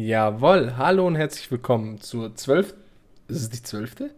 Jawohl, 0.00 0.76
hallo 0.76 1.08
und 1.08 1.16
herzlich 1.16 1.50
willkommen 1.50 2.00
zur 2.00 2.36
zwölften. 2.36 2.78
Ist 3.26 3.42
es 3.42 3.50
die 3.50 3.60
zwölfte? 3.64 4.10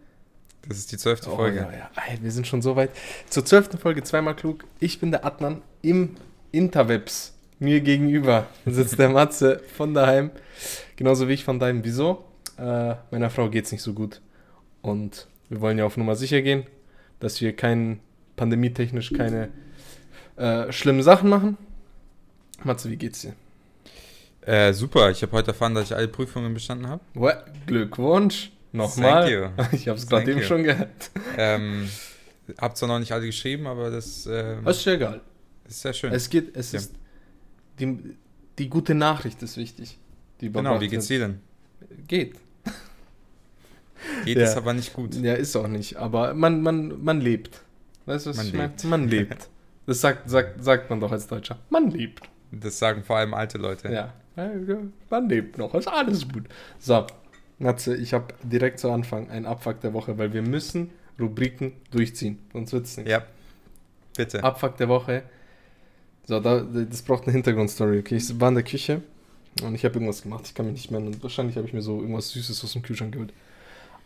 Das 0.67 0.77
ist 0.77 0.91
die 0.91 0.97
zwölfte 0.97 1.31
oh, 1.31 1.37
Folge. 1.37 1.57
Ja, 1.57 1.71
ja. 1.71 1.89
Wir 2.21 2.29
sind 2.29 2.45
schon 2.45 2.61
so 2.61 2.75
weit. 2.75 2.91
Zur 3.31 3.43
zwölften 3.45 3.79
Folge 3.79 4.03
zweimal 4.03 4.35
klug. 4.35 4.63
Ich 4.79 4.99
bin 4.99 5.09
der 5.09 5.25
Adnan 5.25 5.63
im 5.81 6.17
Interwebs. 6.51 7.33
Mir 7.57 7.81
gegenüber 7.81 8.45
sitzt 8.67 8.99
der 8.99 9.09
Matze 9.09 9.59
von 9.75 9.95
daheim. 9.95 10.29
Genauso 10.97 11.27
wie 11.27 11.33
ich 11.33 11.43
von 11.43 11.57
daheim. 11.57 11.83
Wieso? 11.83 12.25
Äh, 12.59 12.93
meiner 13.09 13.31
Frau 13.31 13.49
geht 13.49 13.65
es 13.65 13.71
nicht 13.71 13.81
so 13.81 13.93
gut. 13.93 14.21
Und 14.83 15.25
wir 15.49 15.61
wollen 15.61 15.79
ja 15.79 15.85
auf 15.85 15.97
Nummer 15.97 16.15
sicher 16.15 16.43
gehen, 16.43 16.67
dass 17.19 17.41
wir 17.41 17.55
kein, 17.55 18.01
pandemietechnisch 18.35 19.13
keine 19.13 19.49
äh, 20.35 20.71
schlimmen 20.71 21.01
Sachen 21.01 21.27
machen. 21.27 21.57
Matze, 22.63 22.91
wie 22.91 22.97
geht's 22.97 23.21
dir? 23.21 23.33
Äh, 24.41 24.73
super, 24.73 25.11
ich 25.11 25.21
habe 25.21 25.33
heute 25.33 25.49
erfahren, 25.49 25.75
dass 25.75 25.85
ich 25.85 25.95
alle 25.95 26.07
Prüfungen 26.07 26.53
bestanden 26.53 26.87
habe. 26.87 27.03
Glückwunsch. 27.67 28.51
Nochmal. 28.71 29.51
Ich 29.71 29.87
habe 29.87 29.97
es 29.97 30.07
gerade 30.07 30.31
eben 30.31 30.41
schon 30.41 30.63
gehört. 30.63 31.11
Ähm, 31.37 31.89
hab 32.57 32.77
zwar 32.77 32.89
noch 32.89 32.99
nicht 32.99 33.11
alle 33.11 33.25
geschrieben, 33.25 33.67
aber 33.67 33.89
das. 33.91 34.25
Ähm, 34.25 34.63
das 34.63 34.77
ist 34.77 34.85
ja 34.85 34.93
egal. 34.93 35.21
Ist 35.67 35.81
sehr 35.81 35.93
schön. 35.93 36.13
Es 36.13 36.29
geht, 36.29 36.55
es 36.55 36.71
ja. 36.71 36.79
ist. 36.79 36.93
Die, 37.79 38.15
die 38.57 38.69
gute 38.69 38.95
Nachricht 38.95 39.41
ist 39.43 39.57
wichtig. 39.57 39.97
genau, 40.39 40.79
wie 40.81 40.87
geht's 40.87 41.07
dir 41.07 41.19
denn? 41.19 41.39
Geht. 42.07 42.35
Geht 44.25 44.37
ja. 44.37 44.43
ist 44.43 44.57
aber 44.57 44.73
nicht 44.73 44.93
gut. 44.93 45.15
Ja, 45.15 45.33
ist 45.33 45.55
auch 45.55 45.67
nicht. 45.67 45.97
Aber 45.97 46.33
man, 46.33 46.61
man, 46.61 47.03
man 47.03 47.21
lebt. 47.21 47.61
Weißt 48.05 48.25
du, 48.25 48.31
was 48.31 48.37
man 48.37 48.47
ich 48.47 48.53
meine? 48.53 48.73
Man 48.85 49.07
lebt. 49.07 49.49
Das 49.87 49.99
sagt, 49.99 50.29
sagt, 50.29 50.63
sagt 50.63 50.91
man 50.91 50.99
doch 50.99 51.11
als 51.11 51.25
Deutscher. 51.25 51.57
Man 51.71 51.89
lebt. 51.89 52.29
Das 52.51 52.77
sagen 52.77 53.03
vor 53.03 53.17
allem 53.17 53.33
alte 53.33 53.57
Leute. 53.57 53.91
Ja. 53.91 54.13
Man 54.35 55.29
lebt 55.29 55.57
noch. 55.57 55.73
Ist 55.75 55.87
alles 55.87 56.27
gut. 56.27 56.45
So. 56.79 57.05
Matze, 57.59 57.95
ich 57.95 58.13
habe 58.13 58.33
direkt 58.43 58.79
zu 58.79 58.89
Anfang 58.89 59.29
einen 59.29 59.45
Abfuck 59.45 59.81
der 59.81 59.93
Woche, 59.93 60.17
weil 60.17 60.33
wir 60.33 60.41
müssen 60.41 60.89
Rubriken 61.19 61.73
durchziehen. 61.91 62.39
Sonst 62.51 62.73
wird 62.73 62.85
es 62.85 62.97
nicht. 62.97 63.07
Ja. 63.07 63.23
Bitte. 64.15 64.43
Abfuck 64.43 64.77
der 64.77 64.89
Woche. 64.89 65.23
So, 66.25 66.39
da, 66.39 66.61
das 66.61 67.01
braucht 67.03 67.23
eine 67.23 67.33
Hintergrundstory. 67.33 67.99
Okay, 67.99 68.15
ich 68.15 68.39
war 68.39 68.49
in 68.49 68.55
der 68.55 68.63
Küche 68.63 69.01
und 69.61 69.75
ich 69.75 69.85
habe 69.85 69.95
irgendwas 69.95 70.23
gemacht. 70.23 70.45
Ich 70.45 70.55
kann 70.55 70.65
mich 70.65 70.73
nicht 70.73 70.91
mehr 70.91 70.99
erinnern. 70.99 71.21
Wahrscheinlich 71.21 71.55
habe 71.55 71.67
ich 71.67 71.73
mir 71.73 71.81
so 71.81 71.99
irgendwas 71.99 72.29
Süßes 72.29 72.63
aus 72.63 72.73
dem 72.73 72.81
Kühlschrank 72.81 73.13
geholt. 73.13 73.33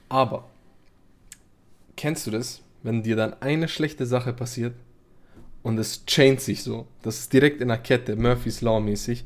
Aber, 0.10 0.50
kennst 1.96 2.28
du 2.28 2.32
das, 2.32 2.62
wenn 2.84 3.04
dir 3.04 3.16
dann 3.16 3.42
eine 3.42 3.68
schlechte 3.68 4.06
Sache 4.06 4.34
passiert 4.34 4.76
und 5.64 5.78
es 5.78 6.06
chaint 6.06 6.42
sich 6.42 6.62
so, 6.62 6.88
das 7.02 7.20
ist 7.20 7.34
direkt 7.34 7.62
in 7.62 7.70
der 7.70 7.78
Kette, 7.78 8.16
Murphy's 8.16 8.62
Law 8.62 8.80
mäßig, 8.80 9.26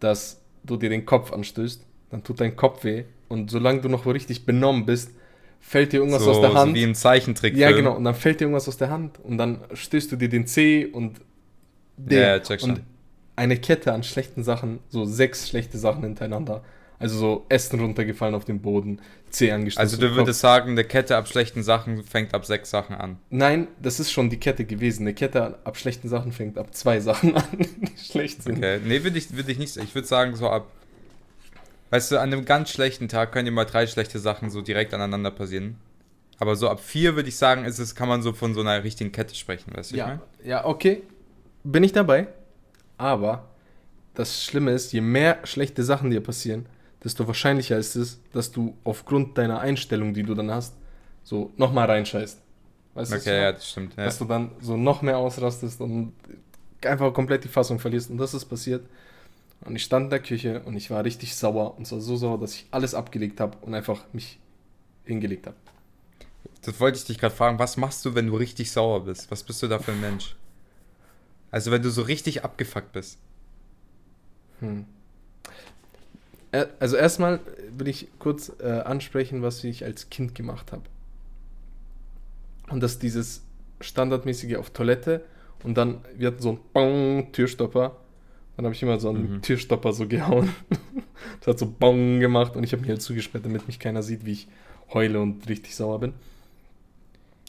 dass 0.00 0.40
du 0.64 0.76
dir 0.76 0.90
den 0.90 1.06
Kopf 1.06 1.32
anstößt, 1.32 1.84
dann 2.10 2.24
tut 2.24 2.40
dein 2.40 2.56
Kopf 2.56 2.84
weh 2.84 3.04
und 3.28 3.50
solange 3.50 3.80
du 3.80 3.88
noch 3.88 4.06
richtig 4.06 4.46
benommen 4.46 4.86
bist, 4.86 5.12
fällt 5.60 5.92
dir 5.92 5.98
irgendwas 5.98 6.22
so, 6.22 6.30
aus 6.30 6.40
der 6.40 6.54
Hand. 6.54 6.70
So 6.70 6.74
wie 6.76 6.82
im 6.82 6.94
Zeichentrick. 6.94 7.56
Ja, 7.56 7.70
genau. 7.72 7.96
Und 7.96 8.04
dann 8.04 8.14
fällt 8.14 8.40
dir 8.40 8.44
irgendwas 8.44 8.68
aus 8.68 8.76
der 8.76 8.90
Hand 8.90 9.18
und 9.22 9.38
dann 9.38 9.60
stößt 9.72 10.10
du 10.12 10.16
dir 10.16 10.28
den 10.28 10.46
Zeh 10.46 10.86
und 10.86 11.20
den. 11.96 12.18
Ja, 12.20 12.40
check 12.40 12.60
schon. 12.60 12.70
Und 12.70 12.82
eine 13.36 13.56
Kette 13.56 13.92
an 13.92 14.02
schlechten 14.02 14.42
Sachen, 14.42 14.80
so 14.88 15.04
sechs 15.04 15.48
schlechte 15.48 15.78
Sachen 15.78 16.02
hintereinander. 16.02 16.64
Also 17.00 17.16
so 17.16 17.46
Essen 17.48 17.78
runtergefallen 17.78 18.34
auf 18.34 18.44
den 18.44 18.60
Boden, 18.60 19.00
Zeh 19.30 19.52
angestoßen. 19.52 19.80
Also 19.80 19.96
du 19.98 20.16
würdest 20.16 20.40
sagen, 20.40 20.72
eine 20.72 20.84
Kette 20.84 21.16
ab 21.16 21.28
schlechten 21.28 21.62
Sachen 21.62 22.02
fängt 22.02 22.34
ab 22.34 22.44
sechs 22.44 22.70
Sachen 22.70 22.96
an. 22.96 23.18
Nein, 23.30 23.68
das 23.80 24.00
ist 24.00 24.10
schon 24.10 24.30
die 24.30 24.38
Kette 24.38 24.64
gewesen. 24.64 25.02
Eine 25.02 25.14
Kette 25.14 25.58
ab 25.64 25.76
schlechten 25.76 26.08
Sachen 26.08 26.32
fängt 26.32 26.58
ab 26.58 26.74
zwei 26.74 26.98
Sachen 26.98 27.36
an, 27.36 27.44
die 27.52 27.96
schlecht 27.96 28.42
sind. 28.42 28.58
Okay, 28.58 28.80
nee, 28.84 29.04
würde 29.04 29.18
ich, 29.18 29.36
würd 29.36 29.48
ich 29.48 29.58
nicht 29.58 29.76
Ich 29.76 29.94
würde 29.94 30.08
sagen, 30.08 30.34
so 30.34 30.48
ab. 30.48 30.66
Weißt 31.90 32.10
du, 32.10 32.16
an 32.16 32.32
einem 32.32 32.44
ganz 32.44 32.70
schlechten 32.70 33.08
Tag 33.08 33.32
können 33.32 33.46
dir 33.46 33.52
mal 33.52 33.64
drei 33.64 33.86
schlechte 33.86 34.18
Sachen 34.18 34.50
so 34.50 34.60
direkt 34.60 34.92
aneinander 34.92 35.30
passieren. 35.30 35.76
Aber 36.38 36.56
so 36.56 36.68
ab 36.68 36.80
vier 36.80 37.16
würde 37.16 37.28
ich 37.28 37.36
sagen, 37.36 37.64
ist 37.64 37.78
es, 37.78 37.94
kann 37.94 38.08
man 38.08 38.22
so 38.22 38.32
von 38.32 38.54
so 38.54 38.60
einer 38.60 38.82
richtigen 38.84 39.12
Kette 39.12 39.34
sprechen, 39.34 39.72
weißt 39.74 39.92
du? 39.92 39.96
Ja, 39.96 40.20
ja, 40.44 40.64
okay. 40.64 41.02
Bin 41.64 41.82
ich 41.82 41.92
dabei. 41.92 42.28
Aber 42.96 43.48
das 44.14 44.44
Schlimme 44.44 44.72
ist, 44.72 44.92
je 44.92 45.00
mehr 45.00 45.38
schlechte 45.44 45.82
Sachen 45.82 46.10
dir 46.10 46.20
passieren, 46.20 46.66
desto 47.04 47.26
wahrscheinlicher 47.26 47.78
ist 47.78 47.96
es, 47.96 48.20
dass 48.32 48.50
du 48.50 48.76
aufgrund 48.84 49.38
deiner 49.38 49.60
Einstellung, 49.60 50.14
die 50.14 50.22
du 50.22 50.34
dann 50.34 50.50
hast, 50.50 50.74
so 51.22 51.52
nochmal 51.56 51.86
reinscheißt. 51.86 52.40
Weißt 52.94 53.12
okay, 53.12 53.24
du? 53.24 53.42
ja, 53.42 53.52
das 53.52 53.68
stimmt. 53.68 53.96
Ja. 53.96 54.04
Dass 54.06 54.18
du 54.18 54.24
dann 54.24 54.50
so 54.60 54.76
noch 54.76 55.02
mehr 55.02 55.18
ausrastest 55.18 55.80
und 55.80 56.12
einfach 56.84 57.12
komplett 57.12 57.44
die 57.44 57.48
Fassung 57.48 57.78
verlierst. 57.78 58.10
Und 58.10 58.18
das 58.18 58.34
ist 58.34 58.46
passiert. 58.46 58.86
Und 59.60 59.76
ich 59.76 59.84
stand 59.84 60.04
in 60.04 60.10
der 60.10 60.20
Küche 60.20 60.62
und 60.64 60.76
ich 60.76 60.90
war 60.90 61.04
richtig 61.04 61.36
sauer. 61.36 61.76
Und 61.76 61.86
zwar 61.86 62.00
so 62.00 62.16
sauer, 62.16 62.38
dass 62.38 62.54
ich 62.54 62.66
alles 62.70 62.94
abgelegt 62.94 63.40
habe 63.40 63.56
und 63.60 63.74
einfach 63.74 64.04
mich 64.12 64.38
hingelegt 65.04 65.46
habe. 65.46 65.56
Das 66.62 66.78
wollte 66.80 66.98
ich 66.98 67.04
dich 67.04 67.18
gerade 67.18 67.34
fragen. 67.34 67.58
Was 67.58 67.76
machst 67.76 68.04
du, 68.04 68.14
wenn 68.14 68.26
du 68.26 68.36
richtig 68.36 68.70
sauer 68.70 69.04
bist? 69.04 69.30
Was 69.30 69.42
bist 69.42 69.62
du 69.62 69.68
da 69.68 69.78
für 69.78 69.92
ein 69.92 70.00
Mensch? 70.00 70.36
Also, 71.50 71.70
wenn 71.70 71.82
du 71.82 71.90
so 71.90 72.02
richtig 72.02 72.44
abgefuckt 72.44 72.92
bist. 72.92 73.18
Hm. 74.60 74.84
Also 76.80 76.96
erstmal 76.96 77.40
will 77.76 77.88
ich 77.88 78.08
kurz 78.18 78.52
äh, 78.60 78.66
ansprechen, 78.66 79.42
was 79.42 79.62
ich 79.64 79.84
als 79.84 80.08
Kind 80.08 80.34
gemacht 80.34 80.72
habe. 80.72 80.82
Und 82.70 82.82
das 82.82 82.92
ist 82.92 83.02
dieses 83.02 83.44
standardmäßige 83.80 84.56
auf 84.56 84.70
Toilette 84.70 85.24
und 85.64 85.76
dann, 85.76 86.00
wir 86.16 86.28
hatten 86.28 86.40
so 86.40 86.50
einen 86.50 86.60
Bong 86.72 87.32
Türstopper. 87.32 87.96
Dann 88.56 88.64
habe 88.64 88.74
ich 88.74 88.82
immer 88.82 88.98
so 88.98 89.10
einen 89.10 89.34
mhm. 89.34 89.42
Türstopper 89.42 89.92
so 89.92 90.08
gehauen. 90.08 90.52
das 91.40 91.48
hat 91.48 91.58
so 91.58 91.66
Bong 91.66 92.20
gemacht 92.20 92.56
und 92.56 92.64
ich 92.64 92.72
habe 92.72 92.80
mich 92.80 92.90
halt 92.90 93.02
zugesperrt, 93.02 93.44
damit 93.44 93.66
mich 93.66 93.78
keiner 93.78 94.02
sieht, 94.02 94.24
wie 94.24 94.32
ich 94.32 94.48
heule 94.92 95.20
und 95.20 95.48
richtig 95.48 95.76
sauer 95.76 96.00
bin. 96.00 96.14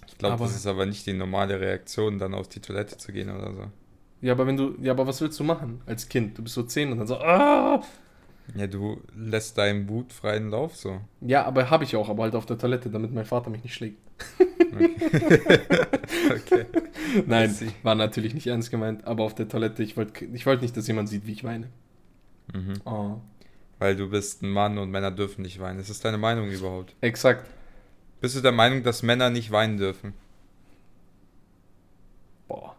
Ich 0.08 0.18
glaube, 0.18 0.44
das 0.44 0.56
ist 0.56 0.68
aber 0.68 0.86
nicht 0.86 1.06
die 1.06 1.14
normale 1.14 1.60
Reaktion, 1.60 2.20
dann 2.20 2.34
auf 2.34 2.50
die 2.50 2.60
Toilette 2.60 2.98
zu 2.98 3.12
gehen 3.12 3.30
oder 3.30 3.54
so. 3.54 3.64
Ja, 4.22 4.34
aber 4.34 4.46
wenn 4.46 4.58
du, 4.58 4.76
ja, 4.82 4.92
aber 4.92 5.08
was 5.08 5.22
willst 5.22 5.40
du 5.40 5.46
machen 5.46 5.82
als 5.86 6.10
Kind? 6.10 6.38
Du 6.38 6.44
bist 6.44 6.56
so 6.56 6.64
10 6.64 6.92
und 6.92 6.98
dann 6.98 7.08
so, 7.08 7.18
ah, 7.18 7.82
ja, 8.56 8.68
du 8.68 9.02
lässt 9.16 9.58
deinen 9.58 9.88
Wut 9.90 10.12
freien 10.14 10.50
Lauf 10.50 10.76
so. 10.76 11.02
Ja, 11.22 11.46
aber 11.46 11.70
habe 11.70 11.84
ich 11.84 11.96
auch, 11.96 12.10
aber 12.10 12.24
halt 12.24 12.36
auf 12.36 12.46
der 12.46 12.58
Toilette, 12.58 12.90
damit 12.90 13.14
mein 13.14 13.26
Vater 13.26 13.50
mich 13.50 13.64
nicht 13.64 13.74
schlägt. 13.74 14.00
Okay. 14.60 14.96
okay. 16.32 16.66
Nein, 17.26 17.56
war 17.84 17.96
natürlich 17.96 18.34
nicht 18.34 18.48
ernst 18.48 18.72
gemeint, 18.72 19.06
aber 19.06 19.24
auf 19.24 19.36
der 19.36 19.48
Toilette, 19.48 19.84
ich 19.84 19.98
wollte 19.98 20.26
ich 20.26 20.46
wollt 20.46 20.62
nicht, 20.62 20.76
dass 20.76 20.88
jemand 20.88 21.10
sieht, 21.10 21.26
wie 21.28 21.34
ich 21.34 21.44
weine. 21.44 21.70
Mhm. 22.54 22.74
Oh. 22.86 23.18
Weil 23.78 23.96
du 23.96 24.10
bist 24.10 24.42
ein 24.42 24.50
Mann 24.50 24.78
und 24.78 24.92
Männer 24.92 25.12
dürfen 25.12 25.42
nicht 25.42 25.60
weinen. 25.60 25.80
Ist 25.80 25.90
das 25.90 26.02
deine 26.02 26.18
Meinung 26.18 26.50
überhaupt? 26.50 26.96
Exakt. 27.02 27.50
Bist 28.20 28.36
du 28.36 28.42
der 28.42 28.52
Meinung, 28.52 28.84
dass 28.84 29.04
Männer 29.04 29.30
nicht 29.30 29.52
weinen 29.52 29.78
dürfen? 29.78 30.14
Boah. 32.48 32.76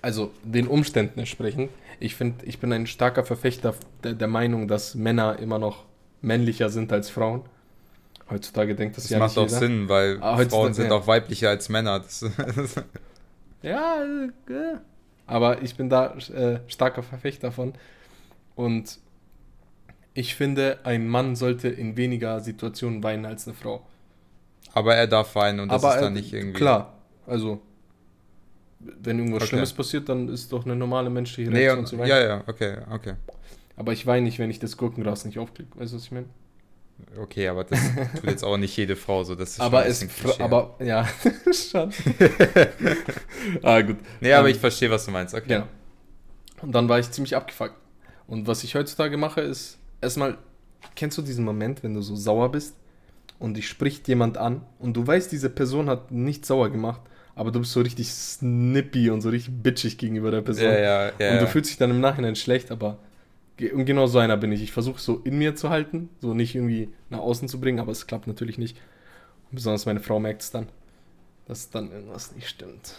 Also 0.00 0.32
den 0.42 0.66
Umständen 0.66 1.18
entsprechend 1.18 1.70
ich 2.00 2.14
finde, 2.14 2.44
ich 2.44 2.58
bin 2.58 2.72
ein 2.72 2.86
starker 2.86 3.24
Verfechter 3.24 3.74
der, 4.02 4.14
der, 4.14 4.28
Meinung, 4.28 4.68
dass 4.68 4.94
Männer 4.94 5.38
immer 5.38 5.58
noch 5.58 5.84
männlicher 6.20 6.70
sind 6.70 6.92
als 6.92 7.10
Frauen. 7.10 7.42
Heutzutage 8.30 8.74
denkt 8.74 8.96
das, 8.96 9.04
das 9.04 9.10
ja 9.10 9.18
macht 9.18 9.38
auch 9.38 9.46
jeder. 9.46 9.58
Sinn, 9.58 9.88
weil 9.88 10.18
ah, 10.20 10.36
Frauen 10.36 10.74
sind 10.74 10.86
ja. 10.86 10.92
auch 10.92 11.06
weiblicher 11.06 11.48
als 11.48 11.68
Männer. 11.68 12.04
ja, 13.62 14.02
äh, 14.02 14.76
aber 15.26 15.62
ich 15.62 15.76
bin 15.76 15.88
da 15.88 16.14
äh, 16.14 16.60
starker 16.68 17.02
Verfechter 17.02 17.48
davon. 17.48 17.74
Und 18.54 18.98
ich 20.14 20.34
finde, 20.34 20.80
ein 20.84 21.08
Mann 21.08 21.36
sollte 21.36 21.68
in 21.68 21.96
weniger 21.96 22.40
Situationen 22.40 23.02
weinen 23.02 23.24
als 23.24 23.46
eine 23.46 23.54
Frau. 23.54 23.86
Aber 24.74 24.94
er 24.94 25.06
darf 25.06 25.34
weinen 25.34 25.60
und 25.60 25.72
das 25.72 25.82
aber 25.82 25.94
ist 25.94 26.02
dann 26.02 26.12
nicht 26.12 26.32
irgendwie. 26.32 26.58
Klar, 26.58 26.92
also 27.26 27.60
wenn 28.80 29.18
irgendwas 29.18 29.42
okay. 29.42 29.48
Schlimmes 29.50 29.72
passiert, 29.72 30.08
dann 30.08 30.28
ist 30.28 30.52
doch 30.52 30.64
eine 30.64 30.76
normale 30.76 31.10
menschliche 31.10 31.50
Reaktion 31.50 31.80
nee, 31.80 31.86
zu 31.86 31.98
weinen. 31.98 32.08
Ja, 32.08 32.20
ja, 32.20 32.44
okay, 32.46 32.78
okay. 32.90 33.14
Aber 33.76 33.92
ich 33.92 34.06
weine 34.06 34.24
nicht, 34.24 34.38
wenn 34.38 34.50
ich 34.50 34.58
das 34.58 34.76
Gurkengras 34.76 35.24
nicht 35.24 35.38
aufklicke. 35.38 35.78
Weißt 35.78 35.92
du, 35.92 35.96
was 35.96 36.04
ich 36.04 36.12
meine? 36.12 36.26
Okay, 37.16 37.46
aber 37.46 37.64
das 37.64 37.80
tut 38.16 38.24
jetzt 38.24 38.44
auch 38.44 38.56
nicht 38.56 38.76
jede 38.76 38.96
Frau 38.96 39.22
so. 39.22 39.34
Das 39.36 39.50
ist 39.50 39.60
aber 39.60 39.86
es, 39.86 40.04
aber 40.40 40.74
ja, 40.80 41.08
schon. 41.52 41.92
ah, 43.62 43.80
gut. 43.82 43.96
Nee, 44.20 44.32
aber 44.32 44.48
um, 44.48 44.50
ich 44.50 44.58
verstehe, 44.58 44.90
was 44.90 45.04
du 45.04 45.12
meinst. 45.12 45.34
Okay. 45.34 45.52
Ja. 45.52 45.68
Und 46.60 46.72
dann 46.72 46.88
war 46.88 46.98
ich 46.98 47.10
ziemlich 47.10 47.36
abgefuckt. 47.36 47.74
Und 48.26 48.46
was 48.46 48.64
ich 48.64 48.74
heutzutage 48.74 49.16
mache, 49.16 49.40
ist 49.40 49.78
erstmal, 50.00 50.38
kennst 50.96 51.16
du 51.18 51.22
diesen 51.22 51.44
Moment, 51.44 51.84
wenn 51.84 51.94
du 51.94 52.02
so 52.02 52.16
sauer 52.16 52.50
bist 52.50 52.74
und 53.38 53.56
dich 53.56 53.68
spricht 53.68 54.08
jemand 54.08 54.36
an 54.36 54.62
und 54.80 54.96
du 54.96 55.06
weißt, 55.06 55.30
diese 55.30 55.50
Person 55.50 55.88
hat 55.88 56.10
nicht 56.10 56.44
sauer 56.44 56.70
gemacht 56.70 57.00
aber 57.38 57.52
du 57.52 57.60
bist 57.60 57.72
so 57.72 57.80
richtig 57.80 58.12
snippy 58.12 59.10
und 59.10 59.20
so 59.20 59.28
richtig 59.30 59.54
bitchig 59.62 59.96
gegenüber 59.96 60.30
der 60.30 60.42
Person. 60.42 60.64
Ja, 60.64 60.78
ja, 60.78 61.12
ja, 61.18 61.32
und 61.32 61.40
du 61.40 61.46
fühlst 61.46 61.70
dich 61.70 61.78
dann 61.78 61.90
im 61.90 62.00
Nachhinein 62.00 62.36
schlecht, 62.36 62.70
aber 62.70 62.98
und 63.72 63.86
genau 63.86 64.06
so 64.06 64.18
einer 64.18 64.36
bin 64.36 64.52
ich. 64.52 64.62
Ich 64.62 64.72
versuche 64.72 65.00
so 65.00 65.20
in 65.24 65.38
mir 65.38 65.56
zu 65.56 65.70
halten, 65.70 66.10
so 66.20 66.34
nicht 66.34 66.54
irgendwie 66.54 66.90
nach 67.10 67.18
außen 67.20 67.48
zu 67.48 67.60
bringen, 67.60 67.80
aber 67.80 67.92
es 67.92 68.06
klappt 68.06 68.26
natürlich 68.26 68.58
nicht. 68.58 68.76
Und 69.50 69.56
besonders 69.56 69.86
meine 69.86 70.00
Frau 70.00 70.20
merkt 70.20 70.42
es 70.42 70.50
dann, 70.50 70.68
dass 71.46 71.70
dann 71.70 71.90
irgendwas 71.90 72.34
nicht 72.34 72.48
stimmt. 72.48 72.94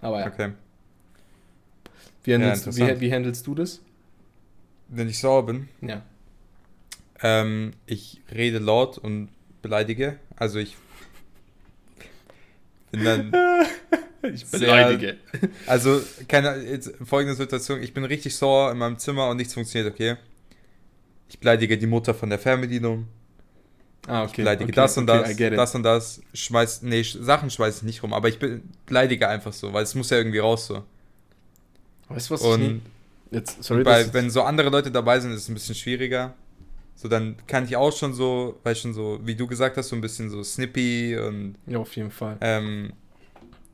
Aber 0.00 0.20
ja. 0.20 0.26
Okay. 0.26 0.52
Wie 2.24 2.34
handelst, 2.34 2.66
ja, 2.78 2.96
wie, 2.96 3.00
wie 3.00 3.12
handelst 3.12 3.46
du 3.46 3.54
das? 3.54 3.80
wenn 4.88 5.08
ich 5.08 5.18
sauer 5.18 5.44
bin, 5.44 5.68
Ja. 5.82 6.02
ähm, 7.22 7.72
ich 7.86 8.22
rede 8.34 8.58
laut 8.58 8.96
und 8.98 9.28
beleidige. 9.60 10.18
Also 10.36 10.58
ich 10.58 10.76
bin 12.90 13.04
dann, 13.04 13.32
Ich 14.34 14.44
Sehr- 14.46 14.58
beleidige. 14.60 15.16
also 15.66 16.02
keine, 16.26 16.56
jetzt 16.62 16.92
folgende 17.04 17.36
Situation, 17.36 17.80
ich 17.82 17.94
bin 17.94 18.04
richtig 18.04 18.34
sauer 18.34 18.72
in 18.72 18.78
meinem 18.78 18.98
Zimmer 18.98 19.28
und 19.28 19.36
nichts 19.36 19.54
funktioniert, 19.54 19.92
okay? 19.94 20.16
Ich 21.28 21.38
beleidige 21.38 21.78
die 21.78 21.86
Mutter 21.86 22.14
von 22.14 22.28
der 22.28 22.38
Fernbedienung, 22.38 23.06
Ah, 24.08 24.24
ich 24.24 24.30
okay. 24.30 24.42
beleidige 24.42 24.64
okay, 24.70 24.72
das 24.76 24.96
und 24.98 25.08
okay, 25.08 25.50
das, 25.50 25.56
das 25.56 25.74
und 25.76 25.82
das, 25.84 26.20
schmeiß, 26.34 26.82
nee, 26.82 27.02
Sachen 27.02 27.50
schmeiße 27.50 27.78
ich 27.78 27.82
nicht 27.84 28.02
rum, 28.02 28.12
aber 28.12 28.28
ich 28.28 28.38
be- 28.38 28.60
beleidige 28.86 29.28
einfach 29.28 29.52
so, 29.52 29.72
weil 29.72 29.84
es 29.84 29.94
muss 29.94 30.10
ja 30.10 30.16
irgendwie 30.16 30.38
raus 30.38 30.66
so. 30.66 30.82
Weißt 32.08 32.30
du, 32.30 32.34
was 32.34 32.40
ich 32.42 32.46
nie... 32.58 32.66
Und 32.68 32.82
Jetzt, 33.30 33.62
sorry, 33.62 33.84
bei, 33.84 34.02
das- 34.02 34.14
wenn 34.14 34.30
so 34.30 34.42
andere 34.42 34.70
Leute 34.70 34.90
dabei 34.90 35.20
sind, 35.20 35.30
ist 35.32 35.42
es 35.42 35.48
ein 35.48 35.54
bisschen 35.54 35.74
schwieriger. 35.74 36.34
So, 36.98 37.06
dann 37.06 37.36
kann 37.46 37.64
ich 37.64 37.76
auch 37.76 37.96
schon 37.96 38.12
so, 38.12 38.58
weil 38.64 38.74
schon 38.74 38.92
so, 38.92 39.20
wie 39.22 39.36
du 39.36 39.46
gesagt 39.46 39.76
hast, 39.76 39.90
so 39.90 39.94
ein 39.94 40.00
bisschen 40.00 40.30
so 40.30 40.42
snippy 40.42 41.16
und 41.16 41.54
Ja, 41.66 41.78
auf 41.78 41.94
jeden 41.94 42.10
Fall. 42.10 42.36
ähm, 42.40 42.92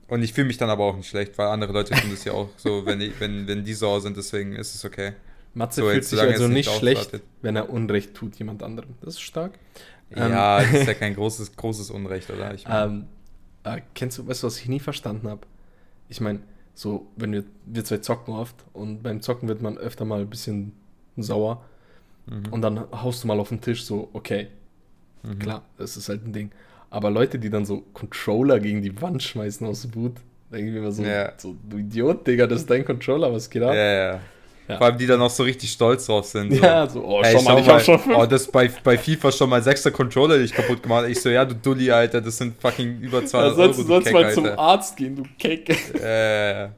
und 0.08 0.22
ich 0.22 0.34
fühle 0.34 0.46
mich 0.46 0.58
dann 0.58 0.68
aber 0.68 0.84
auch 0.84 0.94
nicht 0.94 1.08
schlecht, 1.08 1.38
weil 1.38 1.46
andere 1.46 1.72
Leute 1.72 1.94
tun 1.94 2.10
das 2.10 2.22
ja 2.24 2.34
auch 2.34 2.50
so, 2.58 2.84
wenn, 2.84 3.00
ich, 3.00 3.18
wenn, 3.20 3.48
wenn 3.48 3.64
die 3.64 3.72
sauer 3.72 4.02
sind, 4.02 4.18
deswegen 4.18 4.54
ist 4.54 4.74
es 4.74 4.84
okay. 4.84 5.14
Matze 5.54 5.80
So, 5.80 5.88
fühlt 5.88 6.04
sich 6.04 6.20
also 6.20 6.48
nicht 6.48 6.70
schlecht, 6.70 7.18
wenn 7.40 7.56
er 7.56 7.70
Unrecht 7.70 8.12
tut 8.12 8.36
jemand 8.36 8.62
anderem. 8.62 8.90
Das 9.00 9.14
ist 9.14 9.22
stark. 9.22 9.58
Ähm. 10.14 10.30
Ja, 10.30 10.60
das 10.60 10.72
ist 10.74 10.86
ja 10.86 10.94
kein 11.04 11.14
großes, 11.14 11.56
großes 11.56 11.90
Unrecht, 11.90 12.28
oder? 12.28 12.52
Ich 12.52 12.68
mein, 12.68 12.90
Ähm, 12.90 13.06
äh, 13.64 13.80
kennst 13.94 14.18
du, 14.18 14.26
weißt 14.26 14.42
du, 14.42 14.48
was 14.48 14.58
ich 14.58 14.68
nie 14.68 14.80
verstanden 14.80 15.28
habe? 15.30 15.46
Ich 16.10 16.20
meine, 16.20 16.40
so, 16.74 17.06
wenn 17.16 17.32
wir, 17.32 17.44
wir 17.64 17.84
zwei 17.86 17.98
zocken 17.98 18.34
oft 18.34 18.56
und 18.74 19.02
beim 19.02 19.22
Zocken 19.22 19.48
wird 19.48 19.62
man 19.62 19.78
öfter 19.78 20.04
mal 20.04 20.20
ein 20.20 20.28
bisschen 20.28 20.72
sauer 21.16 21.64
mhm, 22.26 22.52
und 22.52 22.62
dann 22.62 22.84
haust 22.92 23.22
du 23.24 23.28
mal 23.28 23.38
auf 23.40 23.48
den 23.50 23.60
Tisch 23.60 23.84
so, 23.84 24.08
okay, 24.12 24.48
mhm. 25.22 25.38
klar, 25.38 25.62
das 25.78 25.96
ist 25.96 26.08
halt 26.08 26.26
ein 26.26 26.32
Ding. 26.32 26.50
Aber 26.90 27.10
Leute, 27.10 27.38
die 27.38 27.50
dann 27.50 27.64
so 27.64 27.82
Controller 27.92 28.60
gegen 28.60 28.80
die 28.82 29.00
Wand 29.02 29.22
schmeißen 29.22 29.66
aus 29.66 29.88
Wut, 29.94 30.14
denke 30.52 30.66
ich 30.68 30.72
mir 30.72 30.78
immer 30.78 30.92
so, 30.92 31.02
Ja. 31.02 31.32
so, 31.36 31.56
du 31.68 31.78
Idiot, 31.78 32.26
Digga, 32.26 32.46
das 32.46 32.60
ist 32.60 32.70
dein 32.70 32.84
Controller, 32.84 33.32
was 33.32 33.50
geht 33.50 33.62
Ja, 33.62 33.68
ab? 33.68 33.74
ja. 33.74 34.20
Ja. 34.66 34.78
Vor 34.78 34.86
allem 34.86 34.96
die 34.96 35.06
dann 35.06 35.20
auch 35.20 35.28
so 35.28 35.42
richtig 35.42 35.70
stolz 35.70 36.06
drauf 36.06 36.24
sind. 36.24 36.54
So. 36.54 36.62
Ja, 36.62 36.88
so, 36.88 37.04
oh, 37.04 37.20
Ey, 37.20 37.32
schau 37.36 37.42
mal, 37.42 37.60
ich 37.60 37.68
hab 37.68 37.82
schon 37.82 37.98
fünf. 37.98 38.16
oh, 38.16 38.24
das 38.24 38.46
bei, 38.50 38.70
bei 38.82 38.96
FIFA 38.96 39.30
schon 39.30 39.50
mal 39.50 39.62
sechster 39.62 39.90
Controller, 39.90 40.36
den 40.36 40.46
ich 40.46 40.54
kaputt 40.54 40.82
gemacht. 40.82 41.06
Ich 41.06 41.20
so, 41.20 41.28
ja, 41.28 41.44
du 41.44 41.54
Dulli, 41.54 41.90
Alter, 41.90 42.22
das 42.22 42.38
sind 42.38 42.58
fucking 42.58 42.98
über 43.00 43.20
Da 43.20 43.26
200 43.26 43.56
sollst 43.56 43.78
du 43.78 43.82
Euro, 43.82 43.92
sonst 43.92 44.06
du 44.08 44.12
mal 44.14 44.24
Keck, 44.24 44.32
zum 44.32 44.44
Alter. 44.46 44.58
Arzt 44.58 44.96
gehen, 44.96 45.16
du 45.16 45.22
Keck. 45.38 45.68
Äh, 46.02 46.68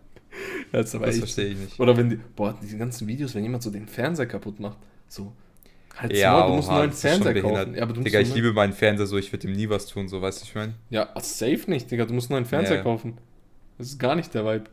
Das, 0.72 0.86
ist 0.86 0.94
aber 0.96 1.06
das 1.06 1.18
verstehe 1.18 1.46
ich 1.46 1.58
nicht. 1.58 1.78
Oder 1.78 1.96
wenn 1.96 2.10
die, 2.10 2.16
boah, 2.34 2.58
diese 2.60 2.76
ganzen 2.76 3.06
Videos, 3.06 3.36
wenn 3.36 3.44
jemand 3.44 3.62
so 3.62 3.70
den 3.70 3.86
Fernseher 3.86 4.26
kaputt 4.26 4.58
macht, 4.58 4.78
so, 5.08 5.32
halt 5.96 6.12
Ja, 6.16 6.32
Maul, 6.32 6.50
du 6.50 6.56
musst 6.56 6.68
einen 6.68 6.78
oha, 6.78 6.86
neuen 6.86 6.92
Fernseher 6.92 7.42
kaufen. 7.42 7.74
Ja, 7.74 7.82
aber 7.82 7.92
du 7.92 8.02
Digga, 8.02 8.20
ich 8.20 8.34
liebe 8.34 8.52
meinen 8.52 8.72
Fernseher 8.72 9.06
so, 9.06 9.16
ich 9.18 9.32
würde 9.32 9.48
ihm 9.48 9.54
nie 9.54 9.68
was 9.68 9.86
tun, 9.86 10.08
so, 10.08 10.20
weißt 10.20 10.40
du, 10.42 10.44
ich 10.46 10.54
meine? 10.54 10.74
Ja, 10.90 11.08
safe 11.20 11.62
nicht, 11.68 11.90
Digga, 11.90 12.04
du 12.04 12.14
musst 12.14 12.30
einen 12.30 12.40
neuen 12.40 12.48
Fernseher 12.48 12.76
Ja. 12.76 12.82
kaufen. 12.82 13.18
Das 13.78 13.88
ist 13.88 13.98
gar 13.98 14.14
nicht 14.14 14.32
der 14.34 14.44
Vibe. 14.44 14.64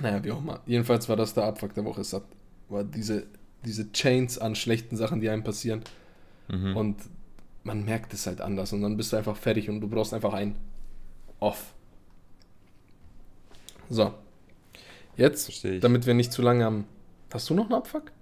Naja, 0.00 0.22
wie 0.24 0.30
auch 0.30 0.40
immer. 0.40 0.60
Jedenfalls 0.66 1.08
war 1.08 1.16
das 1.16 1.34
der 1.34 1.44
Abfuck 1.44 1.74
der 1.74 1.84
Woche. 1.84 2.00
Es 2.02 2.12
hat, 2.12 2.24
war 2.68 2.84
diese, 2.84 3.26
diese 3.64 3.90
Chains 3.92 4.38
an 4.38 4.54
schlechten 4.54 4.96
Sachen, 4.96 5.20
die 5.20 5.28
einem 5.30 5.42
passieren. 5.44 5.82
Mhm. 6.48 6.76
Und 6.76 6.96
man 7.64 7.84
merkt 7.84 8.12
es 8.14 8.26
halt 8.26 8.40
anders. 8.40 8.72
Und 8.72 8.82
dann 8.82 8.96
bist 8.96 9.12
du 9.12 9.16
einfach 9.16 9.36
fertig 9.36 9.68
und 9.70 9.80
du 9.80 9.88
brauchst 9.88 10.12
einfach 10.14 10.34
ein 10.34 10.54
Off. 11.40 11.72
So. 13.88 14.14
Jetzt, 15.16 15.64
damit 15.80 16.06
wir 16.06 16.14
nicht 16.14 16.32
zu 16.32 16.42
lange 16.42 16.66
am. 16.66 16.84
Hast 17.32 17.48
du 17.48 17.54
noch 17.54 17.64
einen 17.64 17.74
Abfuck? 17.74 18.12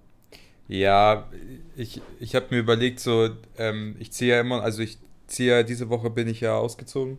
Ja, 0.68 1.28
ich, 1.76 2.00
ich 2.20 2.34
habe 2.34 2.46
mir 2.50 2.58
überlegt, 2.58 3.00
so, 3.00 3.28
ähm, 3.58 3.96
ich 3.98 4.12
ziehe 4.12 4.34
ja 4.34 4.40
immer, 4.40 4.62
also 4.62 4.82
ich 4.82 4.98
ziehe 5.26 5.50
ja, 5.58 5.62
diese 5.62 5.88
Woche 5.90 6.10
bin 6.10 6.26
ich 6.28 6.40
ja 6.40 6.56
ausgezogen 6.56 7.18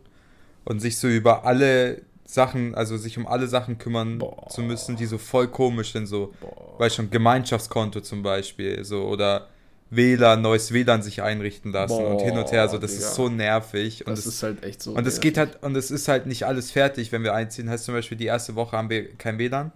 und 0.64 0.80
sich 0.80 0.98
so 0.98 1.08
über 1.08 1.46
alle 1.46 2.02
Sachen, 2.26 2.74
also 2.74 2.98
sich 2.98 3.18
um 3.18 3.28
alle 3.28 3.48
Sachen 3.48 3.78
kümmern 3.78 4.18
Boah. 4.18 4.50
zu 4.50 4.62
müssen, 4.62 4.96
die 4.96 5.06
so 5.06 5.20
voll 5.20 5.48
komisch 5.48 5.92
sind, 5.92 6.08
so, 6.08 6.34
Boah. 6.42 6.80
weil 6.80 6.90
schon 6.90 7.12
Gemeinschaftskonto 7.12 8.02
zum 8.02 8.24
Beispiel, 8.24 8.84
so, 8.84 9.04
oder 9.04 9.48
WLAN, 9.92 10.42
neues 10.42 10.74
WLAN 10.74 11.04
sich 11.04 11.22
einrichten 11.22 11.72
lassen 11.72 12.04
und 12.04 12.22
hin 12.22 12.36
und 12.36 12.52
her, 12.52 12.68
so, 12.68 12.80
das 12.80 12.94
Boah, 12.94 12.98
ist 12.98 13.16
so 13.16 13.30
nervig 13.30 14.08
und 14.08 14.12
Das 14.12 14.26
es 14.26 14.26
ist 14.36 14.44
halt 14.44 14.64
echt 14.64 14.82
so. 14.82 14.94
und 14.94 15.06
es 15.06 15.20
geht 15.20 15.38
halt, 15.38 15.62
und 15.62 15.76
es 15.78 15.92
ist 15.92 16.08
halt 16.08 16.26
nicht 16.26 16.44
alles 16.48 16.72
fertig, 16.72 17.12
wenn 17.12 17.22
wir 17.22 17.36
einziehen. 17.36 17.70
Heißt 17.70 17.86
zum 17.86 17.94
Beispiel, 17.94 18.18
die 18.18 18.26
erste 18.26 18.56
Woche 18.56 18.76
haben 18.76 18.90
wir 18.90 19.14
kein 19.14 19.38
WLAN, 19.38 19.72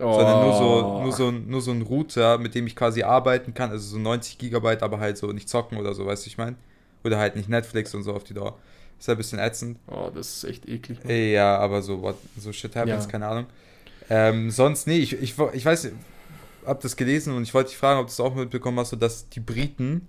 sondern 0.00 0.40
nur 0.44 0.56
so, 0.56 1.00
nur, 1.02 1.12
so, 1.12 1.28
ein- 1.28 1.48
nur 1.48 1.60
so 1.60 1.70
ein 1.72 1.82
Router, 1.82 2.38
mit 2.38 2.54
dem 2.54 2.66
ich 2.66 2.74
quasi 2.76 3.02
arbeiten 3.02 3.54
kann, 3.54 3.70
also 3.70 3.86
so 3.86 3.98
90 3.98 4.38
Gigabyte, 4.38 4.82
aber 4.82 4.98
halt 5.00 5.18
so 5.18 5.28
nicht 5.32 5.48
zocken 5.48 5.78
oder 5.78 5.94
so, 5.94 6.06
weißt 6.06 6.24
du, 6.24 6.28
ich 6.28 6.38
meine? 6.38 6.56
Oder 7.04 7.18
halt 7.18 7.36
nicht 7.36 7.48
Netflix 7.48 7.94
und 7.94 8.02
so 8.02 8.12
auf 8.14 8.24
die 8.24 8.34
Dauer. 8.34 8.58
Ist 8.98 9.08
ja 9.08 9.14
ein 9.14 9.16
bisschen 9.18 9.38
ätzend. 9.38 9.78
Oh, 9.86 10.10
das 10.14 10.28
ist 10.36 10.44
echt 10.44 10.68
eklig. 10.68 10.98
Mann. 11.02 11.10
Ey, 11.10 11.32
ja, 11.32 11.56
aber 11.58 11.80
so, 11.82 12.02
what, 12.02 12.16
so 12.38 12.52
shit 12.52 12.74
happens, 12.76 13.04
Ja. 13.04 13.10
keine 13.10 13.26
Ahnung. 13.28 13.46
Ähm, 14.10 14.50
sonst, 14.50 14.86
nee, 14.86 14.98
ich, 14.98 15.14
ich, 15.14 15.34
ich 15.52 15.64
weiß, 15.64 15.90
hab 16.66 16.80
das 16.80 16.96
gelesen 16.96 17.34
und 17.34 17.42
ich 17.44 17.54
wollte 17.54 17.70
dich 17.70 17.78
fragen, 17.78 18.00
ob 18.00 18.06
du 18.06 18.10
es 18.12 18.20
auch 18.20 18.34
mitbekommen 18.34 18.78
hast, 18.78 18.90
so 18.90 18.96
dass 18.96 19.28
die 19.30 19.40
Briten 19.40 20.08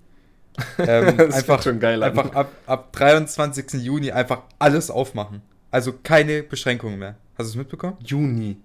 ähm, 0.79 1.15
Das 1.17 1.35
einfach, 1.49 1.65
einfach 1.65 2.33
ab, 2.33 2.51
ab 2.65 2.91
23. 2.91 3.73
Juni 3.81 4.11
einfach 4.11 4.41
alles 4.59 4.91
aufmachen. 4.91 5.41
Also 5.69 5.93
keine 6.03 6.43
Beschränkungen 6.43 6.99
mehr. 6.99 7.15
Hast 7.37 7.47
du 7.47 7.51
es 7.51 7.55
mitbekommen? 7.55 7.95
Juni. 8.05 8.57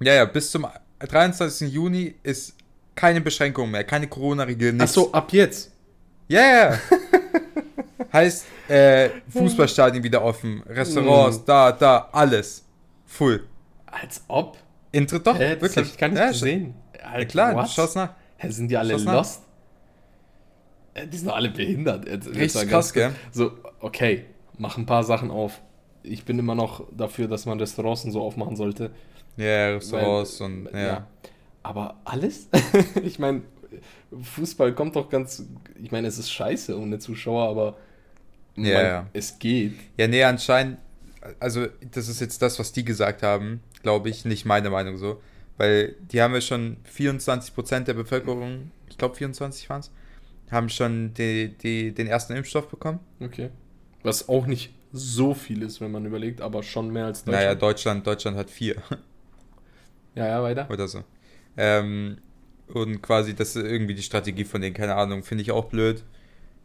Ja, 0.00 0.14
ja, 0.14 0.24
bis 0.24 0.50
zum 0.50 0.66
23. 1.00 1.72
Juni 1.72 2.14
ist 2.22 2.54
keine 2.94 3.20
Beschränkung 3.20 3.70
mehr, 3.70 3.84
keine 3.84 4.06
Corona-Regel, 4.08 4.72
nichts. 4.72 4.96
Achso, 4.96 5.10
ab 5.12 5.32
jetzt. 5.32 5.70
Ja, 6.28 6.40
ja. 6.40 6.78
heißt, 8.12 8.46
äh, 8.68 9.10
Fußballstadien 9.28 10.02
wieder 10.02 10.22
offen, 10.22 10.62
Restaurants, 10.66 11.38
Mhm. 11.38 11.42
da, 11.46 11.72
da, 11.72 12.08
alles. 12.12 12.64
Full. 13.06 13.46
Als 13.86 14.22
ob. 14.28 14.58
Inter 14.92 15.18
doch, 15.18 15.38
das 15.38 15.40
wirklich. 15.60 15.76
hab 15.76 15.84
ich 15.84 15.98
gar 15.98 16.08
nicht 16.08 16.18
ja, 16.18 16.28
gesehen. 16.28 16.74
Ja, 16.98 17.04
Alter, 17.10 17.26
klar, 17.26 17.54
what? 17.54 17.68
schau's 17.70 17.94
nach. 17.94 18.10
Hä, 18.38 18.50
sind 18.50 18.68
die 18.68 18.76
alle 18.76 18.92
Schau's 18.94 19.04
nach. 19.04 19.12
lost? 19.14 19.42
Äh, 20.94 21.06
Die 21.06 21.16
sind 21.16 21.28
doch 21.28 21.36
alle 21.36 21.50
behindert. 21.50 22.08
Jetzt- 22.08 22.28
Richtig 22.28 22.68
krass, 22.68 22.92
gell? 22.92 23.12
So, 23.32 23.52
okay, 23.80 24.24
mach 24.58 24.76
ein 24.78 24.86
paar 24.86 25.04
Sachen 25.04 25.30
auf. 25.30 25.60
Ich 26.02 26.24
bin 26.24 26.38
immer 26.38 26.54
noch 26.54 26.84
dafür, 26.96 27.28
dass 27.28 27.46
man 27.46 27.58
Restaurants 27.60 28.04
und 28.04 28.12
so 28.12 28.22
aufmachen 28.22 28.56
sollte. 28.56 28.90
Ja, 29.36 29.74
Restaurants 29.74 30.40
Weil- 30.40 30.46
und, 30.46 30.68
ja. 30.72 30.78
ja. 30.86 31.06
Aber 31.62 32.00
alles? 32.04 32.48
ich 33.02 33.18
meine, 33.18 33.42
Fußball 34.22 34.74
kommt 34.74 34.96
doch 34.96 35.08
ganz. 35.10 35.44
Ich 35.82 35.90
meine, 35.90 36.06
es 36.08 36.18
ist 36.18 36.30
scheiße 36.30 36.78
ohne 36.78 36.98
Zuschauer, 36.98 37.48
aber 37.48 37.76
Ja, 38.56 38.82
ja. 38.82 39.06
es 39.12 39.38
geht. 39.38 39.74
Ja, 39.96 40.06
nee, 40.08 40.22
anscheinend, 40.22 40.78
also 41.40 41.66
das 41.90 42.08
ist 42.08 42.20
jetzt 42.20 42.40
das, 42.40 42.58
was 42.58 42.72
die 42.72 42.84
gesagt 42.84 43.22
haben, 43.22 43.60
glaube 43.82 44.08
ich, 44.08 44.24
nicht 44.24 44.44
meine 44.44 44.70
Meinung 44.70 44.96
so. 44.96 45.20
Weil 45.58 45.94
die 46.12 46.20
haben 46.20 46.34
ja 46.34 46.40
schon 46.40 46.76
24% 46.94 47.80
der 47.80 47.94
Bevölkerung, 47.94 48.70
ich 48.88 48.98
glaube 48.98 49.14
24 49.16 49.68
waren 49.70 49.80
es, 49.80 49.90
haben 50.50 50.68
schon 50.68 51.14
die, 51.14 51.48
die, 51.56 51.92
den 51.92 52.06
ersten 52.06 52.34
Impfstoff 52.34 52.68
bekommen. 52.68 53.00
Okay. 53.20 53.48
Was 54.02 54.28
auch 54.28 54.46
nicht 54.46 54.72
so 54.92 55.34
viel 55.34 55.62
ist, 55.62 55.80
wenn 55.80 55.90
man 55.90 56.04
überlegt, 56.06 56.40
aber 56.40 56.62
schon 56.62 56.90
mehr 56.92 57.06
als 57.06 57.24
Naja, 57.26 57.54
Deutschland. 57.54 57.62
Deutschland, 57.62 58.06
Deutschland 58.06 58.36
hat 58.36 58.50
vier 58.50 58.76
ja, 60.16 60.26
ja, 60.26 60.42
weiter. 60.42 60.68
oder 60.70 60.88
so. 60.88 61.04
Ähm, 61.56 62.18
und 62.68 63.02
quasi, 63.02 63.34
das 63.34 63.54
ist 63.56 63.64
irgendwie 63.64 63.94
die 63.94 64.02
Strategie 64.02 64.44
von 64.44 64.60
denen, 64.60 64.74
keine 64.74 64.96
Ahnung, 64.96 65.22
finde 65.22 65.42
ich 65.42 65.52
auch 65.52 65.66
blöd. 65.66 66.02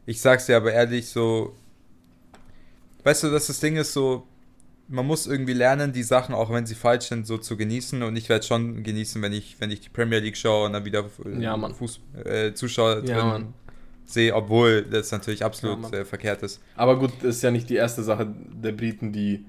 Ich 0.06 0.22
sag's 0.22 0.48
dir 0.48 0.58
aber 0.58 0.74
ehrlich, 0.74 1.08
so, 1.10 1.56
weißt 3.04 3.24
du, 3.24 3.30
dass 3.32 3.48
das 3.48 3.60
Ding 3.60 3.78
ist 3.78 3.94
so, 3.94 4.28
man 4.88 5.06
muss 5.06 5.28
irgendwie 5.28 5.54
lernen, 5.54 5.94
die 5.94 6.04
Sachen, 6.04 6.36
auch 6.36 6.52
wenn 6.52 6.66
sie 6.66 6.76
falsch 6.76 7.06
sind, 7.08 7.26
so 7.26 7.38
zu 7.38 7.56
genießen. 7.58 8.04
Und 8.04 8.16
ich 8.18 8.28
werde 8.30 8.46
schon 8.46 8.84
genießen, 8.84 9.22
wenn 9.22 9.34
ich, 9.34 9.56
wenn 9.60 9.72
ich 9.72 9.82
die 9.82 9.90
Premier 9.90 10.20
League 10.20 10.36
schaue 10.38 10.66
und 10.66 10.74
dann 10.74 10.86
wieder 10.86 11.06
äh, 11.26 11.42
Ja, 11.42 11.56
Mann. 11.56 11.74
Fuß, 11.74 12.02
äh, 12.26 12.54
Zuschauer 12.54 13.04
Ja, 13.06 13.16
drin 13.20 13.28
Mann. 13.28 13.54
sehe, 14.06 14.36
obwohl 14.36 14.82
das 14.84 15.12
natürlich 15.12 15.46
absolut 15.46 15.92
Ja, 15.94 16.00
äh, 16.00 16.06
verkehrt 16.06 16.44
ist. 16.44 16.60
Aber 16.76 17.00
gut, 17.00 17.12
das 17.22 17.38
ist 17.38 17.42
ja 17.44 17.52
nicht 17.52 17.70
die 17.70 17.76
erste 17.76 18.04
Sache 18.04 18.28
der 18.52 18.74
Briten, 18.74 19.14
die 19.14 19.46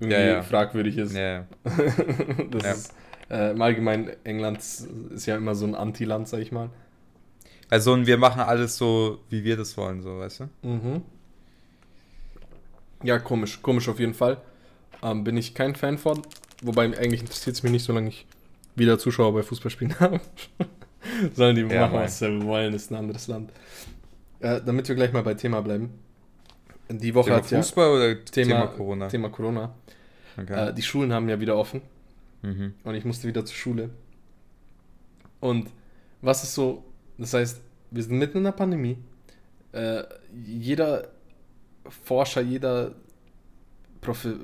irgendwie 0.00 0.14
Ja, 0.14 0.26
ja. 0.26 0.42
fragwürdig 0.42 0.96
ist. 0.98 1.14
Ja, 1.14 1.46
das 2.50 2.64
Ja. 2.64 2.72
ist 2.72 2.92
äh, 3.30 3.50
im 3.52 3.60
Allgemeinen, 3.62 4.10
England 4.24 4.58
ist 4.58 5.26
ja 5.26 5.36
immer 5.36 5.54
so 5.54 5.66
ein 5.66 5.74
Anti-Land, 5.74 6.28
sag 6.28 6.40
ich 6.40 6.52
mal. 6.52 6.70
also 7.68 7.92
und 7.92 8.06
wir 8.06 8.16
machen 8.16 8.40
alles 8.40 8.76
so, 8.76 9.18
wie 9.28 9.44
wir 9.44 9.56
das 9.56 9.76
wollen, 9.76 10.00
so, 10.02 10.18
weißt 10.18 10.40
du? 10.40 10.68
Mhm. 10.68 11.02
Ja, 13.02 13.18
komisch, 13.18 13.60
komisch 13.62 13.88
auf 13.88 14.00
jeden 14.00 14.14
Fall. 14.14 14.38
Ähm, 15.02 15.22
bin 15.24 15.36
ich 15.36 15.54
kein 15.54 15.74
Fan 15.76 15.98
von. 15.98 16.22
Wobei 16.62 16.84
eigentlich 16.98 17.20
interessiert 17.20 17.54
es 17.54 17.62
mich 17.62 17.70
nicht, 17.70 17.84
solange 17.84 18.08
ich 18.08 18.26
wieder 18.74 18.98
Zuschauer 18.98 19.32
bei 19.32 19.42
Fußballspielen 19.42 19.94
habe. 20.00 20.20
Sollen 21.34 21.54
die 21.54 21.62
Ja, 21.62 21.82
machen, 21.82 21.92
Mann. 21.94 22.04
was 22.04 22.18
sie 22.18 22.42
wollen, 22.42 22.74
ist 22.74 22.90
ein 22.90 22.96
anderes 22.96 23.28
Land. 23.28 23.52
Äh, 24.40 24.60
damit 24.64 24.88
wir 24.88 24.96
gleich 24.96 25.12
mal 25.12 25.22
bei 25.22 25.34
Thema 25.34 25.60
bleiben. 25.62 25.90
Die 26.88 27.14
Woche 27.14 27.26
Thema 27.26 27.36
hat 27.36 27.50
ja 27.50 27.58
Fußball 27.58 27.90
oder 27.90 28.24
Thema, 28.24 28.48
Thema, 28.48 28.66
Corona? 28.68 29.08
Thema 29.08 29.28
Corona. 29.28 29.74
Okay. 30.40 30.68
Äh, 30.70 30.74
die 30.74 30.82
Schulen 30.82 31.12
haben 31.12 31.28
ja 31.28 31.38
wieder 31.38 31.56
offen 31.56 31.82
mhm. 32.42 32.74
und 32.84 32.94
ich 32.94 33.04
musste 33.04 33.28
wieder 33.28 33.44
zur 33.44 33.56
Schule. 33.56 33.90
Und 35.40 35.70
was 36.20 36.42
ist 36.42 36.54
so, 36.54 36.84
das 37.16 37.34
heißt, 37.34 37.60
wir 37.90 38.02
sind 38.02 38.18
mitten 38.18 38.38
in 38.38 38.44
der 38.44 38.52
Pandemie. 38.52 38.98
Äh, 39.72 40.04
jeder 40.44 41.10
Forscher, 41.88 42.40
jeder 42.40 42.94
Profi, 44.00 44.34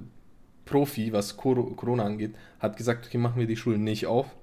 Profi, 0.65 1.13
was 1.13 1.37
Corona 1.37 2.05
angeht, 2.05 2.35
hat 2.59 2.77
gesagt, 2.77 3.07
okay, 3.07 3.19
machen 3.19 3.39
wir 3.39 3.47
die 3.47 3.57
Schulen 3.57 3.85
nicht 3.85 4.07
auf. 4.07 4.35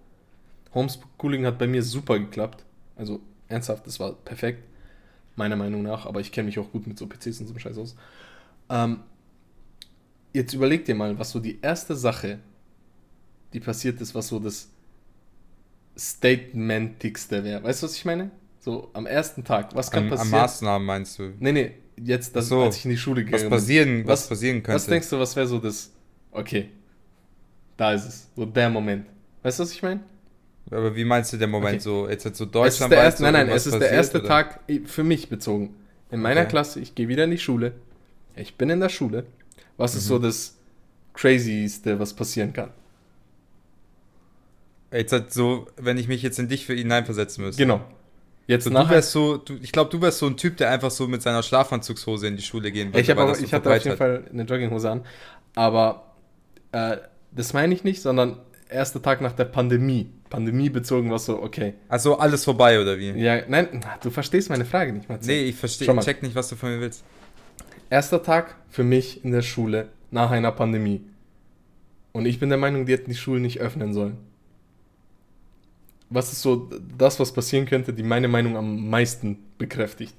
Homeschooling 0.74 1.46
hat 1.46 1.58
bei 1.58 1.68
mir 1.68 1.84
super 1.84 2.20
geklappt. 2.20 2.64
Also 2.96 3.20
ernsthaft, 3.48 3.88
das 3.88 4.00
war 4.00 4.14
perfekt, 4.14 4.64
meiner 5.36 5.56
Meinung 5.56 5.82
nach, 5.82 6.06
aber 6.06 6.20
ich 6.20 6.32
kenne 6.32 6.46
mich 6.46 6.60
auch 6.60 6.72
gut 6.72 6.88
mit 6.88 6.98
so 6.98 7.08
PCs 7.08 7.42
und 7.42 7.48
so 7.48 7.58
Scheiß 7.58 7.78
aus. 7.78 7.96
Ähm, 8.70 9.02
jetzt 10.34 10.54
überleg 10.54 10.86
dir 10.86 10.96
mal, 10.96 11.18
was 11.20 11.32
so 11.32 11.40
die 11.40 11.60
erste 11.62 11.96
Sache, 11.96 12.40
die 13.54 13.60
passiert 13.60 14.00
ist, 14.02 14.14
was 14.16 14.28
so 14.28 14.40
das 14.40 14.70
Statementigste 15.98 17.44
wäre. 17.44 17.64
Weißt 17.64 17.82
du, 17.82 17.86
was 17.88 17.96
ich 17.96 18.06
meine? 18.06 18.32
So 18.60 18.90
am 18.94 19.06
ersten 19.06 19.44
Tag, 19.44 19.76
was 19.76 19.90
kann 19.92 20.04
am 20.04 20.10
passieren? 20.10 20.32
Maßnahmen 20.32 20.86
meinst 20.86 21.18
du? 21.20 21.34
Nee, 21.40 21.52
nee, 21.52 21.72
jetzt, 22.02 22.36
das, 22.36 22.48
so. 22.48 22.62
als 22.62 22.78
ich 22.78 22.86
in 22.86 22.92
die 22.92 22.98
Schule 22.98 23.22
Was 23.24 23.32
gegangen 23.32 23.50
passieren, 23.50 24.02
was, 24.06 24.22
Was- 24.22 24.30
passieren 24.30 24.58
könnte? 24.64 24.76
Was 24.76 24.86
denkst 24.86 25.10
du, 25.10 25.20
was 25.20 25.36
wäre 25.36 25.48
so 25.48 25.58
das, 25.60 25.92
okay, 26.32 26.70
da 27.78 27.94
ist 27.94 28.06
es, 28.08 28.28
so 28.36 28.46
der 28.46 28.70
Moment. 28.70 29.06
Weißt 29.44 29.60
du, 29.60 29.64
was 29.64 29.72
ich 29.72 29.82
meine? 29.82 30.02
Aber 30.70 30.96
wie 30.96 31.04
meinst 31.04 31.34
du 31.34 31.38
den 31.38 31.50
Moment 31.50 31.76
Okay. 31.76 31.80
so? 31.84 32.08
Jetzt 32.08 32.26
hat 32.26 32.36
so 32.36 32.44
Es 32.44 32.48
ist 32.50 32.56
Deutschland. 32.56 32.94
erste, 32.94 33.24
nein, 33.24 33.34
nein, 33.34 33.50
es 33.50 33.66
ist 33.66 33.80
der 33.80 33.90
erste 33.92 34.24
Tag 34.24 34.60
i- 34.70 34.82
für 34.86 35.04
mich 35.04 35.28
bezogen. 35.28 35.76
In 36.12 36.22
meiner 36.22 36.42
Okay. 36.42 36.50
Klasse, 36.52 36.80
ich 36.80 36.94
gehe 36.94 37.08
wieder 37.08 37.24
in 37.24 37.32
die 37.32 37.40
Schule. 37.40 37.74
Ich 38.36 38.56
bin 38.56 38.70
in 38.70 38.80
der 38.80 38.90
Schule. 38.90 39.26
Was 39.78 39.96
ist 39.96 40.04
Mhm. 40.06 40.08
so 40.10 40.20
das 40.20 40.56
Crazyste, 41.14 42.00
was 42.00 42.14
passieren 42.14 42.54
kann? 42.54 42.70
Jetzt 44.92 45.14
hat 45.14 45.34
so, 45.34 45.68
wenn 45.78 45.98
ich 45.98 46.08
mich 46.08 46.22
jetzt 46.22 46.38
in 46.40 46.50
dich 46.50 46.66
für 46.66 46.74
ihn 46.74 46.80
hineinversetzen 46.80 47.44
müsste. 47.44 47.62
Genau. 47.62 47.82
Jetzt 48.48 48.66
So, 48.66 48.70
du 48.70 48.90
wärst 48.90 49.12
so, 49.12 49.38
du, 49.38 49.56
ich 49.62 49.72
glaube, 49.72 49.90
du 49.90 50.02
wärst 50.02 50.20
so 50.20 50.28
ein 50.28 50.36
Typ, 50.36 50.58
der 50.58 50.72
einfach 50.72 50.92
so 50.92 51.08
mit 51.08 51.22
seiner 51.22 51.42
Schlafanzugshose 51.44 52.28
in 52.28 52.36
die 52.36 52.44
Schule 52.44 52.72
gehen 52.72 52.92
Ich, 52.94 53.08
weil 53.08 53.18
auch, 53.20 53.30
das 53.30 53.40
so 53.40 53.46
ich 53.46 53.54
hatte 53.54 53.74
auf 53.74 53.84
jeden. 53.84 53.96
Fall 53.98 54.26
eine 54.30 54.44
Jogginghose 54.44 54.90
an. 54.90 55.06
Aber 55.56 56.16
äh, 56.74 56.98
das 57.32 57.54
meine 57.54 57.74
ich 57.74 57.84
nicht, 57.84 58.02
sondern 58.02 58.40
erster 58.70 59.02
Tag 59.02 59.22
nach 59.22 59.32
der 59.32 59.46
Pandemie. 59.46 60.10
Pandemie 60.30 60.70
bezogen 60.70 61.12
war 61.12 61.20
so, 61.20 61.42
okay. 61.42 61.76
Also 61.88 62.18
alles 62.18 62.44
vorbei, 62.44 62.82
oder 62.82 62.98
wie? 62.98 63.12
Ja, 63.12 63.42
nein, 63.48 63.82
du 64.02 64.10
verstehst 64.10 64.50
meine 64.50 64.66
Frage 64.66 64.94
nicht, 64.94 65.08
Matze. 65.08 65.30
Nee, 65.30 65.44
ich 65.44 65.56
verstehe, 65.56 65.94
ich 65.94 66.06
check 66.06 66.24
nicht, 66.24 66.36
was 66.36 66.50
du 66.50 66.56
von 66.56 66.72
mir 66.72 66.82
willst. 66.82 67.04
Erster 67.90 68.24
Tag 68.24 68.56
für 68.70 68.84
mich 68.84 69.24
in 69.24 69.32
der 69.32 69.42
Schule 69.42 69.90
nach 70.10 70.32
einer 70.32 70.52
Pandemie. 70.52 71.02
Und 72.14 72.26
ich 72.26 72.40
bin 72.40 72.50
der 72.50 72.58
Meinung, 72.58 72.86
die 72.86 72.94
hätten 72.94 73.10
die 73.10 73.18
Schulen 73.18 73.42
nicht 73.42 73.60
öffnen 73.60 73.94
sollen. 73.94 74.18
Was 76.14 76.32
ist 76.34 76.42
so 76.42 76.70
das, 76.98 77.20
was 77.20 77.32
passieren 77.32 77.66
könnte, 77.66 77.94
die 77.94 78.04
meine 78.04 78.28
Meinung 78.28 78.58
am 78.58 78.90
meisten 78.90 79.40
bekräftigt? 79.58 80.14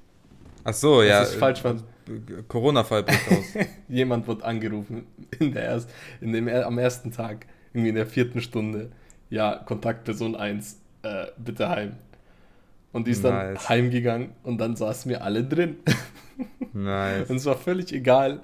Ach 0.63 0.73
so, 0.73 0.99
Das 1.01 1.07
ja. 1.09 1.21
ist 1.21 1.35
falsch, 1.35 1.63
was- 1.63 1.81
äh, 2.07 2.41
Corona-Fall 2.47 3.03
bricht 3.03 3.31
aus. 3.31 3.65
Jemand 3.87 4.27
wird 4.27 4.43
angerufen 4.43 5.05
in 5.39 5.53
der 5.53 5.63
erst, 5.63 5.89
in 6.19 6.33
dem, 6.33 6.47
am 6.49 6.77
ersten 6.77 7.11
Tag, 7.11 7.45
irgendwie 7.73 7.89
in 7.89 7.95
der 7.95 8.07
vierten 8.07 8.41
Stunde. 8.41 8.91
Ja, 9.29 9.55
Kontaktperson 9.55 10.35
1, 10.35 10.79
äh, 11.03 11.25
bitte 11.37 11.69
heim. 11.69 11.93
Und 12.91 13.07
die 13.07 13.11
ist 13.11 13.23
dann 13.23 13.33
Nice. 13.53 13.69
heimgegangen 13.69 14.29
und 14.43 14.57
dann 14.59 14.75
saßen 14.75 15.09
wir 15.09 15.23
alle 15.23 15.43
drin. 15.43 15.77
nice. 16.73 17.29
Und 17.29 17.37
es 17.37 17.45
war 17.45 17.55
völlig 17.57 17.91
egal, 17.93 18.41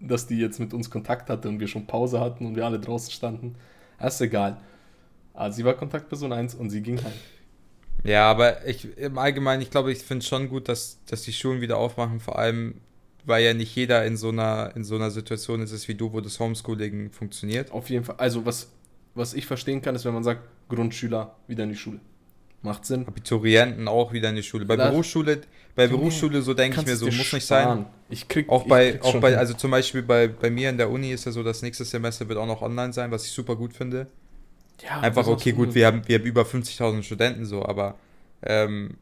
dass 0.00 0.26
die 0.26 0.38
jetzt 0.38 0.58
mit 0.58 0.74
uns 0.74 0.90
Kontakt 0.90 1.30
hatte 1.30 1.48
und 1.48 1.60
wir 1.60 1.68
schon 1.68 1.86
Pause 1.86 2.20
hatten 2.20 2.46
und 2.46 2.56
wir 2.56 2.64
alle 2.66 2.78
draußen 2.80 3.12
standen. 3.12 3.54
Das 3.98 4.14
ist 4.16 4.20
egal. 4.22 4.56
Also 5.34 5.56
sie 5.56 5.64
war 5.64 5.74
Kontaktperson 5.74 6.32
1 6.32 6.54
und 6.54 6.70
sie 6.70 6.80
ging 6.82 6.98
heim. 7.02 7.12
Ja, 8.04 8.30
aber 8.30 8.66
ich 8.66 8.96
im 8.98 9.16
Allgemeinen, 9.18 9.62
ich 9.62 9.70
glaube, 9.70 9.92
ich 9.92 9.98
finde 9.98 10.22
es 10.22 10.28
schon 10.28 10.48
gut, 10.48 10.68
dass, 10.68 10.98
dass 11.06 11.22
die 11.22 11.32
Schulen 11.32 11.60
wieder 11.60 11.76
aufmachen, 11.78 12.20
vor 12.20 12.38
allem, 12.38 12.74
weil 13.24 13.44
ja 13.44 13.54
nicht 13.54 13.74
jeder 13.76 14.04
in 14.04 14.16
so 14.16 14.30
einer, 14.30 14.72
in 14.74 14.82
so 14.84 14.96
einer 14.96 15.10
Situation 15.10 15.62
ist, 15.62 15.86
wie 15.88 15.94
du, 15.94 16.12
wo 16.12 16.20
das 16.20 16.38
Homeschooling 16.40 17.10
funktioniert. 17.12 17.70
Auf 17.70 17.88
jeden 17.90 18.04
Fall. 18.04 18.16
Also 18.18 18.44
was, 18.44 18.68
was 19.14 19.34
ich 19.34 19.46
verstehen 19.46 19.80
kann, 19.80 19.94
ist, 19.94 20.04
wenn 20.04 20.14
man 20.14 20.24
sagt, 20.24 20.40
Grundschüler 20.68 21.36
wieder 21.46 21.64
in 21.64 21.70
die 21.70 21.76
Schule. 21.76 22.00
Macht 22.62 22.86
Sinn. 22.86 23.06
Abiturienten 23.06 23.88
auch 23.88 24.12
wieder 24.12 24.28
in 24.30 24.36
die 24.36 24.42
Schule. 24.42 24.64
Bei 24.64 24.76
Das- 24.76 24.90
Berufsschule, 24.90 25.40
bei 25.74 25.86
Berufsschule, 25.88 26.42
so 26.42 26.54
denke 26.54 26.80
ich 26.80 26.86
mir 26.86 26.96
so, 26.96 27.06
muss 27.06 27.32
nicht 27.32 27.44
sparen. 27.46 27.78
sein. 27.78 27.86
Ich 28.08 28.28
krieg 28.28 28.48
Auch 28.48 28.66
bei, 28.66 28.92
krieg's 28.92 29.06
auch 29.06 29.20
bei, 29.20 29.36
also 29.36 29.54
zum 29.54 29.70
Beispiel 29.70 30.02
bei, 30.02 30.28
bei 30.28 30.50
mir 30.50 30.70
in 30.70 30.76
der 30.76 30.90
Uni 30.90 31.12
ist 31.12 31.24
ja 31.24 31.32
so, 31.32 31.42
das 31.42 31.62
nächste 31.62 31.84
Semester 31.84 32.28
wird 32.28 32.38
auch 32.38 32.46
noch 32.46 32.62
online 32.62 32.92
sein, 32.92 33.10
was 33.10 33.24
ich 33.26 33.32
super 33.32 33.56
gut 33.56 33.72
finde. 33.74 34.06
Ja, 34.82 35.00
Einfach, 35.00 35.26
okay, 35.26 35.52
auch 35.52 35.56
gut, 35.56 35.74
wir 35.74 35.86
haben, 35.86 36.02
wir 36.06 36.18
haben 36.18 36.24
über 36.24 36.42
50.000 36.42 37.02
Studenten 37.02 37.44
so, 37.44 37.64
aber 37.64 37.96
ähm, 38.42 38.96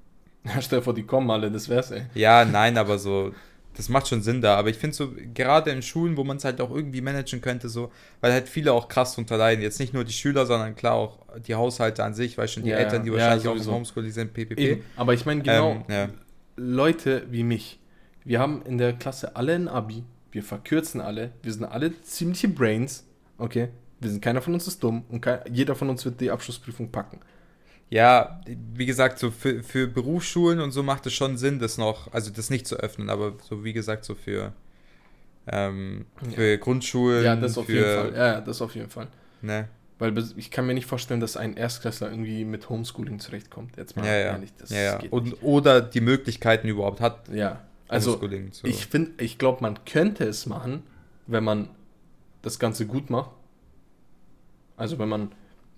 Ja, 0.45 0.61
stell 0.63 0.79
dir 0.81 0.85
vor, 0.85 0.95
die 0.95 1.05
kommen 1.05 1.31
alle, 1.31 1.51
das 1.51 1.69
wär's, 1.69 1.91
ey. 1.91 2.03
ja, 2.15 2.45
nein, 2.45 2.79
aber 2.79 2.99
so, 2.99 3.33
das 3.75 3.89
macht 3.89 4.09
schon 4.09 4.23
Sinn 4.23 4.41
da. 4.41 4.57
Aber 4.57 4.69
ich 4.69 4.77
finde 4.77 4.97
so, 4.97 5.13
gerade 5.35 5.71
in 5.71 5.83
Schulen, 5.83 6.17
wo 6.17 6.25
man 6.25 6.37
es 6.39 6.45
halt 6.45 6.61
auch 6.61 6.71
irgendwie 6.71 7.01
managen 7.01 7.41
könnte, 7.41 7.69
so, 7.69 7.91
weil 8.21 8.33
halt 8.33 8.49
viele 8.49 8.73
auch 8.73 8.89
krass 8.89 9.15
drunter 9.15 9.37
leiden. 9.37 9.63
Jetzt 9.63 9.79
nicht 9.81 9.95
nur 9.95 10.05
die 10.05 10.13
Schüler, 10.13 10.45
sondern 10.47 10.75
klar 10.75 10.95
auch 10.95 11.19
die 11.47 11.55
Haushalte 11.55 12.03
an 12.05 12.15
sich, 12.15 12.37
weil 12.37 12.49
schon 12.49 12.65
die 12.65 12.71
Ja, 12.71 12.77
Eltern, 12.79 13.05
die 13.05 13.11
ja, 13.11 13.15
wahrscheinlich 13.17 13.49
auch 13.49 13.53
sowieso. 13.55 13.71
im 13.71 13.77
Homeschooling 13.77 14.11
sind, 14.11 14.35
ppp. 14.35 14.55
Eben. 14.57 14.85
Aber 14.97 15.15
ich 15.15 15.25
meine 15.25 15.43
genau, 15.43 15.73
Ähm, 15.73 15.85
ja. 15.89 16.09
Leute 16.57 17.27
wie 17.31 17.43
mich. 17.45 17.79
Wir 18.25 18.39
haben 18.41 18.63
in 18.67 18.77
der 18.79 18.93
Klasse 18.95 19.37
alle 19.37 19.55
ein 19.55 19.69
Abi. 19.69 20.05
Wir 20.33 20.43
verkürzen 20.43 21.01
alle. 21.01 21.33
Wir 21.43 21.53
sind 21.53 21.65
alle 21.65 22.01
ziemliche 22.03 22.49
Brains. 22.49 23.05
Okay? 23.39 23.69
Wir 24.01 24.11
sind, 24.11 24.23
keiner 24.23 24.41
von 24.43 24.55
uns 24.55 24.67
ist 24.67 24.83
dumm 24.83 25.05
und 25.09 25.21
kein, 25.21 25.41
jeder 25.53 25.75
von 25.75 25.89
uns 25.91 26.05
wird 26.05 26.21
die 26.21 26.31
Abschlussprüfung 26.31 26.91
packen. 26.91 27.21
Ja, 27.91 28.41
wie 28.75 28.87
gesagt, 28.87 29.19
so 29.19 29.31
für, 29.31 29.63
für 29.63 29.87
Berufsschulen 29.89 30.61
und 30.61 30.71
so 30.73 30.83
macht 30.83 31.07
es 31.07 31.13
schon 31.13 31.37
Sinn, 31.37 31.59
das 31.59 31.77
noch, 31.77 32.13
also 32.13 32.31
das 32.31 32.49
nicht 32.49 32.67
zu 32.67 32.77
öffnen, 32.77 33.11
aber 33.11 33.35
so 33.49 33.65
wie 33.65 33.73
gesagt, 33.73 34.05
so 34.05 34.15
für, 34.15 34.53
ähm, 35.49 36.07
für 36.35 36.59
Grundschulen, 36.59 37.25
Ja, 37.25 37.37
das 37.37 37.59
auf 37.59 37.67
für, 37.67 37.73
jeden 37.73 37.85
Fall. 38.13 38.13
Ja, 38.17 38.27
ja, 38.35 38.41
das 38.41 38.63
auf 38.63 38.75
jeden 38.75 38.91
Fall. 38.91 39.09
Ne? 39.43 39.69
Weil 39.99 40.17
ich 40.37 40.51
kann 40.51 40.67
mir 40.67 40.75
nicht 40.75 40.87
vorstellen, 40.87 41.21
dass 41.21 41.37
ein 41.37 41.57
Erstklässler 41.57 42.11
irgendwie 42.11 42.45
mit 42.45 42.69
Homeschooling 42.71 43.19
zurechtkommt. 43.19 43.77
Jetzt 43.77 43.97
mal 43.97 44.07
Ja, 44.07 44.13
ja. 44.13 44.33
ehrlich, 44.33 44.53
das 44.57 44.71
ja, 44.71 44.79
ja. 44.79 44.99
geht 44.99 45.13
Und, 45.13 45.25
nicht. 45.25 45.43
oder 45.43 45.81
die 45.81 46.01
Möglichkeiten 46.01 46.69
überhaupt 46.69 47.01
hat, 47.01 47.29
Ja, 47.29 47.61
also 47.89 48.13
Homeschooling 48.13 48.53
zu- 48.53 48.67
ich 48.67 48.87
finde, 48.87 49.23
ich 49.23 49.37
glaube, 49.37 49.59
man 49.63 49.85
könnte 49.85 50.25
es 50.25 50.47
machen, 50.47 50.85
wenn 51.27 51.45
man 51.45 51.69
das 52.43 52.59
Ganze 52.59 52.87
gut 52.87 53.11
macht. 53.11 53.31
Also 54.81 54.99
wenn 54.99 55.09
man 55.09 55.31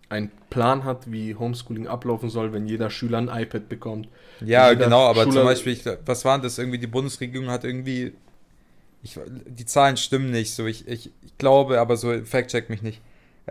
einen 0.09 0.31
Plan 0.51 0.85
hat, 0.85 1.11
wie 1.11 1.35
Homeschooling 1.35 1.87
ablaufen 1.87 2.29
soll, 2.29 2.53
wenn 2.53 2.67
jeder 2.67 2.91
Schüler 2.91 3.19
ein 3.19 3.29
iPad 3.29 3.69
bekommt. 3.69 4.09
Ja, 4.45 4.75
genau, 4.75 5.07
aber 5.07 5.23
zum 5.25 5.33
Schüler- 5.33 5.45
Beispiel, 5.45 5.73
ich, 5.73 5.85
was 6.05 6.25
waren 6.25 6.43
das 6.43 6.59
irgendwie, 6.59 6.79
die 6.79 6.87
Bundesregierung 6.87 7.49
hat 7.49 7.65
irgendwie, 7.65 8.13
ich, 9.03 9.19
die 9.47 9.65
Zahlen 9.65 9.97
stimmen 9.97 10.31
nicht, 10.31 10.55
so 10.55 10.67
ich, 10.67 10.87
ich, 10.87 11.11
ich 11.25 11.39
glaube, 11.39 11.81
aber 11.81 11.97
so, 11.97 12.13
fact-check 12.25 12.69
mich 12.69 12.83
nicht, 12.83 13.01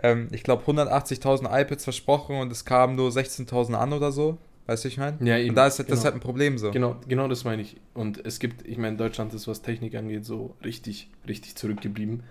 ähm, 0.02 0.28
ich 0.30 0.44
glaube 0.44 0.62
180.000 0.64 1.46
iPads 1.62 1.84
versprochen 1.84 2.36
und 2.38 2.50
es 2.52 2.64
kamen 2.64 2.94
nur 2.94 3.10
16.000 3.10 3.74
an 3.74 3.92
oder 3.92 4.12
so, 4.12 4.38
weißt 4.66 4.84
du, 4.84 4.88
ich 4.88 4.98
meine? 4.98 5.18
Ja, 5.20 5.36
eben. 5.38 5.50
Und 5.50 5.56
da 5.56 5.66
ist 5.66 5.80
das 5.80 5.86
genau. 5.86 6.04
halt 6.04 6.14
ein 6.14 6.20
Problem 6.20 6.58
so. 6.58 6.70
Genau, 6.70 6.96
genau 7.08 7.26
das 7.28 7.44
meine 7.44 7.62
ich. 7.62 7.76
Und 7.92 8.24
es 8.24 8.38
gibt, 8.38 8.66
ich 8.66 8.78
meine, 8.78 8.96
Deutschland 8.96 9.34
ist, 9.34 9.48
was 9.48 9.62
Technik 9.62 9.96
angeht, 9.96 10.24
so 10.24 10.54
richtig, 10.64 11.08
richtig 11.28 11.56
zurückgeblieben. 11.56 12.22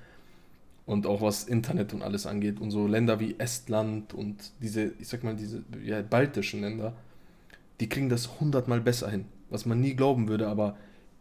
Und 0.92 1.08
auch 1.08 1.22
was 1.22 1.46
Internet 1.46 1.94
und 1.94 2.02
alles 2.02 2.26
angeht. 2.26 2.60
Und 2.60 2.70
so 2.72 2.86
Länder 2.86 3.22
wie 3.22 3.36
Estland 3.38 4.14
und 4.14 4.36
diese, 4.62 4.92
ich 5.00 5.08
sag 5.08 5.24
mal, 5.24 5.38
diese 5.38 5.64
ja, 5.86 6.02
baltischen 6.02 6.60
Länder, 6.60 6.92
die 7.80 7.88
kriegen 7.88 8.10
das 8.10 8.42
hundertmal 8.42 8.82
besser 8.82 9.10
hin. 9.10 9.24
Was 9.50 9.66
man 9.66 9.80
nie 9.80 9.94
glauben 9.94 10.28
würde, 10.28 10.50
aber 10.50 10.76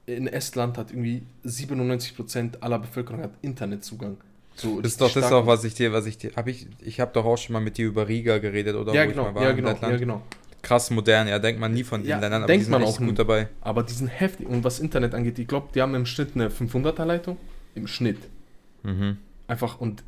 in 0.07 0.27
Estland 0.27 0.77
hat 0.77 0.91
irgendwie 0.91 1.23
97% 1.47 2.61
aller 2.61 2.81
Bevölkerung 2.81 3.23
hat 3.23 3.31
Internetzugang. 3.43 4.17
So 4.57 4.81
Das 4.81 4.91
ist 4.91 5.01
doch 5.01 5.15
das, 5.15 5.31
auch, 5.31 5.47
was 5.47 5.63
ich 5.63 5.75
dir, 5.75 5.93
was 5.93 6.07
ich 6.07 6.19
dir, 6.19 6.33
habe 6.35 6.51
ich, 6.51 6.67
ich 6.81 6.99
habe 6.99 7.13
doch 7.15 7.25
auch 7.25 7.39
schon 7.39 7.53
mal 7.53 7.61
mit 7.61 7.79
dir 7.79 7.87
über 7.87 8.09
Riga 8.09 8.39
geredet 8.39 8.75
oder 8.75 8.93
Ja, 8.93 9.05
wo 9.05 9.11
genau, 9.11 9.29
ich 9.29 9.35
mal 9.35 9.35
war 9.37 9.43
ja, 9.45 9.53
genau, 9.53 9.77
ja, 9.81 9.97
genau. 9.97 10.23
Krass 10.63 10.91
modern, 10.91 11.29
ja, 11.29 11.39
denkt 11.39 11.61
man 11.61 11.73
nie 11.73 11.85
von 11.85 12.03
den 12.03 12.11
Ja, 12.11 12.19
Ländern, 12.19 12.43
aber 12.43 12.49
denkt 12.49 12.63
die 12.63 12.65
sind 12.65 12.73
man 12.73 12.83
auch 12.83 12.99
gut 12.99 13.21
dabei. 13.21 13.49
Aber 13.61 13.85
die 13.85 13.93
sind 13.93 14.09
heftig. 14.09 14.49
Und 14.49 14.65
was 14.65 14.81
Internet 14.81 15.15
angeht, 15.15 15.39
ich 15.39 15.47
glaube, 15.47 15.69
die 15.73 15.81
haben 15.81 15.95
im 15.95 16.07
Schnitt 16.07 16.31
eine 16.35 16.49
500er 16.49 17.05
Leitung. 17.05 17.37
Im 17.77 17.87
Schnitt. 17.87 18.19
Mhm. 18.83 19.19
Einfach 19.51 19.81
und 19.81 20.05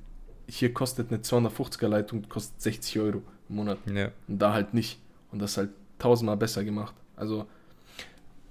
hier 0.47 0.73
kostet 0.73 1.11
eine 1.11 1.21
250er 1.21 1.89
Leitung 1.89 2.29
kostet 2.29 2.63
60 2.63 3.01
Euro 3.01 3.23
im 3.49 3.57
Monat. 3.57 3.79
Ja. 3.93 4.13
Und 4.29 4.39
da 4.39 4.53
halt 4.53 4.73
nicht. 4.73 5.01
Und 5.33 5.41
das 5.41 5.53
ist 5.53 5.57
halt 5.57 5.71
tausendmal 5.99 6.37
besser 6.37 6.63
gemacht. 6.63 6.95
Also, 7.17 7.47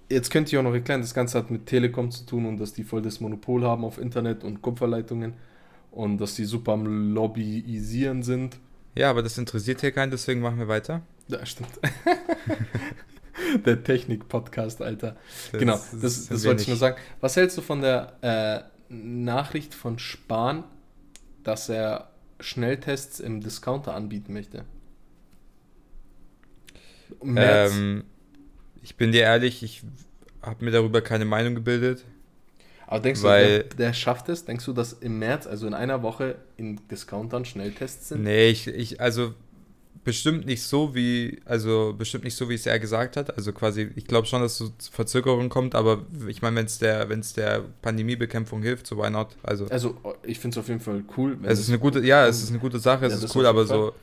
jetzt 0.10 0.32
könnt 0.32 0.52
ihr 0.52 0.60
auch 0.60 0.64
noch 0.64 0.74
erklären, 0.74 1.00
das 1.00 1.14
Ganze 1.14 1.38
hat 1.38 1.50
mit 1.50 1.66
Telekom 1.66 2.12
zu 2.12 2.26
tun 2.26 2.46
und 2.46 2.58
dass 2.58 2.74
die 2.74 2.84
voll 2.84 3.02
das 3.02 3.22
Monopol 3.22 3.64
haben 3.64 3.86
auf 3.86 3.98
Internet 3.98 4.44
und 4.44 4.62
Kupferleitungen 4.62 5.34
und 5.92 6.18
dass 6.18 6.36
die 6.36 6.44
super 6.44 6.74
am 6.74 7.14
Lobbyisieren 7.14 8.22
sind. 8.22 8.58
ja, 8.94 9.10
aber 9.10 9.24
das 9.24 9.38
interessiert 9.38 9.80
hier 9.80 9.94
keinen, 9.94 10.12
deswegen 10.12 10.42
machen 10.42 10.60
wir 10.60 10.68
weiter. 10.68 11.04
Ja, 11.30 11.46
stimmt. 11.46 11.80
Der 13.66 13.82
Technik-Podcast, 13.82 14.82
Alter. 14.82 15.16
genau, 15.54 15.74
das, 15.74 15.92
sind 15.92 16.32
das 16.32 16.44
wir 16.44 16.50
wollte 16.50 16.64
ich 16.64 16.68
nur 16.68 16.78
sagen. 16.78 16.98
Was 17.22 17.38
hältst 17.38 17.58
du 17.58 17.62
von 17.62 17.82
der 17.82 18.18
äh, 18.22 18.72
Nachricht 18.94 19.74
von 19.74 20.00
Spahn, 20.00 20.64
dass 21.44 21.70
er 21.70 22.10
Schnelltests 22.40 23.20
im 23.20 23.42
Discounter 23.42 23.94
anbieten 23.94 24.34
möchte? 24.34 24.66
Im 27.22 27.34
März. 27.34 27.74
Ähm, 27.76 28.04
ich 28.82 28.96
bin 28.96 29.12
dir 29.12 29.22
ehrlich, 29.22 29.64
ich 29.64 29.84
habe 30.42 30.66
mir 30.66 30.72
darüber 30.72 31.02
keine 31.02 31.26
Meinung 31.26 31.56
gebildet. 31.56 32.04
Aber 32.88 33.00
denkst 33.00 33.24
weil- 33.24 33.64
du, 33.64 33.70
der, 33.70 33.78
der 33.78 33.94
schafft 33.94 34.28
es? 34.30 34.44
Denkst 34.46 34.66
du, 34.66 34.74
dass 34.74 34.94
im 34.94 35.20
März, 35.20 35.48
also 35.48 35.68
in 35.68 35.74
einer 35.74 36.02
Woche, 36.04 36.36
in 36.58 36.80
Discountern 36.90 37.46
Schnelltests 37.46 38.10
sind? 38.10 38.24
Nee, 38.24 38.50
ich, 38.50 38.68
ich, 38.68 39.00
also 39.00 39.34
bestimmt 40.04 40.46
nicht 40.46 40.64
so 40.64 40.96
wie, 40.96 41.40
also 41.46 41.94
bestimmt 41.98 42.24
nicht 42.24 42.36
so, 42.36 42.50
wie 42.50 42.56
es 42.56 42.66
er 42.66 42.80
gesagt 42.80 43.18
hat. 43.18 43.36
Also 43.38 43.54
quasi, 43.54 43.90
ich 43.96 44.06
glaube 44.08 44.26
schon, 44.28 44.42
dass 44.42 44.58
so 44.58 44.70
zu 44.70 44.92
Verzögerung 44.92 45.50
kommt, 45.50 45.76
aber 45.76 46.06
ich 46.28 46.42
meine, 46.42 46.56
wenn 46.56 46.66
es 46.66 46.80
der, 46.80 47.08
wenn 47.10 47.20
es 47.20 47.34
der 47.34 47.64
Pandemiebekämpfung 47.82 48.62
hilft, 48.64 48.88
so 48.88 48.98
why 48.98 49.10
not? 49.12 49.36
Also 49.44 49.68
Also, 49.70 49.96
ich 50.24 50.40
finde 50.40 50.56
es 50.56 50.64
auf 50.64 50.68
jeden 50.70 50.80
Fall 50.80 51.04
cool. 51.18 51.38
es 51.44 51.60
ist 51.60 51.70
eine 51.70 51.80
gute, 51.80 52.00
ja, 52.06 52.26
es 52.28 52.42
ist 52.42 52.50
eine 52.50 52.60
gute 52.60 52.80
Sache, 52.80 53.06
es 53.06 53.20
Ja, 53.20 53.26
ist 53.26 53.36
cool, 53.36 53.46
aber 53.46 53.68
Fall. 53.68 53.78
so, 53.78 53.94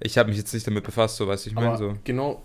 ich 0.00 0.16
habe 0.18 0.28
mich 0.30 0.38
jetzt 0.38 0.54
nicht 0.54 0.66
damit 0.66 0.84
befasst, 0.84 1.16
so 1.16 1.26
weißt 1.28 1.46
du, 1.46 1.50
ich 1.50 1.56
meine 1.56 1.76
so. 1.76 1.98
genau, 2.04 2.42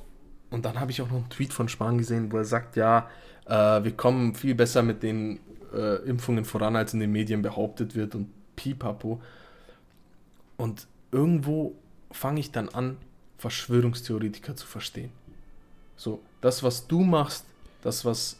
und 0.49 0.65
dann 0.65 0.79
habe 0.79 0.91
ich 0.91 1.01
auch 1.01 1.07
noch 1.09 1.17
einen 1.17 1.29
Tweet 1.29 1.53
von 1.53 1.69
Spahn 1.69 1.97
gesehen, 1.97 2.31
wo 2.31 2.37
er 2.37 2.45
sagt, 2.45 2.75
ja, 2.75 3.09
äh, 3.45 3.83
wir 3.83 3.91
kommen 3.91 4.35
viel 4.35 4.55
besser 4.55 4.83
mit 4.83 5.01
den 5.03 5.39
äh, 5.73 5.97
Impfungen 6.07 6.43
voran, 6.43 6.75
als 6.75 6.93
in 6.93 6.99
den 6.99 7.11
Medien 7.13 7.41
behauptet 7.41 7.95
wird 7.95 8.15
und 8.15 8.27
pipapo. 8.57 9.21
Und 10.57 10.87
irgendwo 11.11 11.75
fange 12.11 12.39
ich 12.39 12.51
dann 12.51 12.69
an, 12.69 12.97
Verschwörungstheoretiker 13.37 14.55
zu 14.55 14.67
verstehen. 14.67 15.11
So, 15.95 16.21
das, 16.41 16.63
was 16.63 16.87
du 16.87 17.01
machst, 17.01 17.45
das, 17.81 18.05
was 18.05 18.37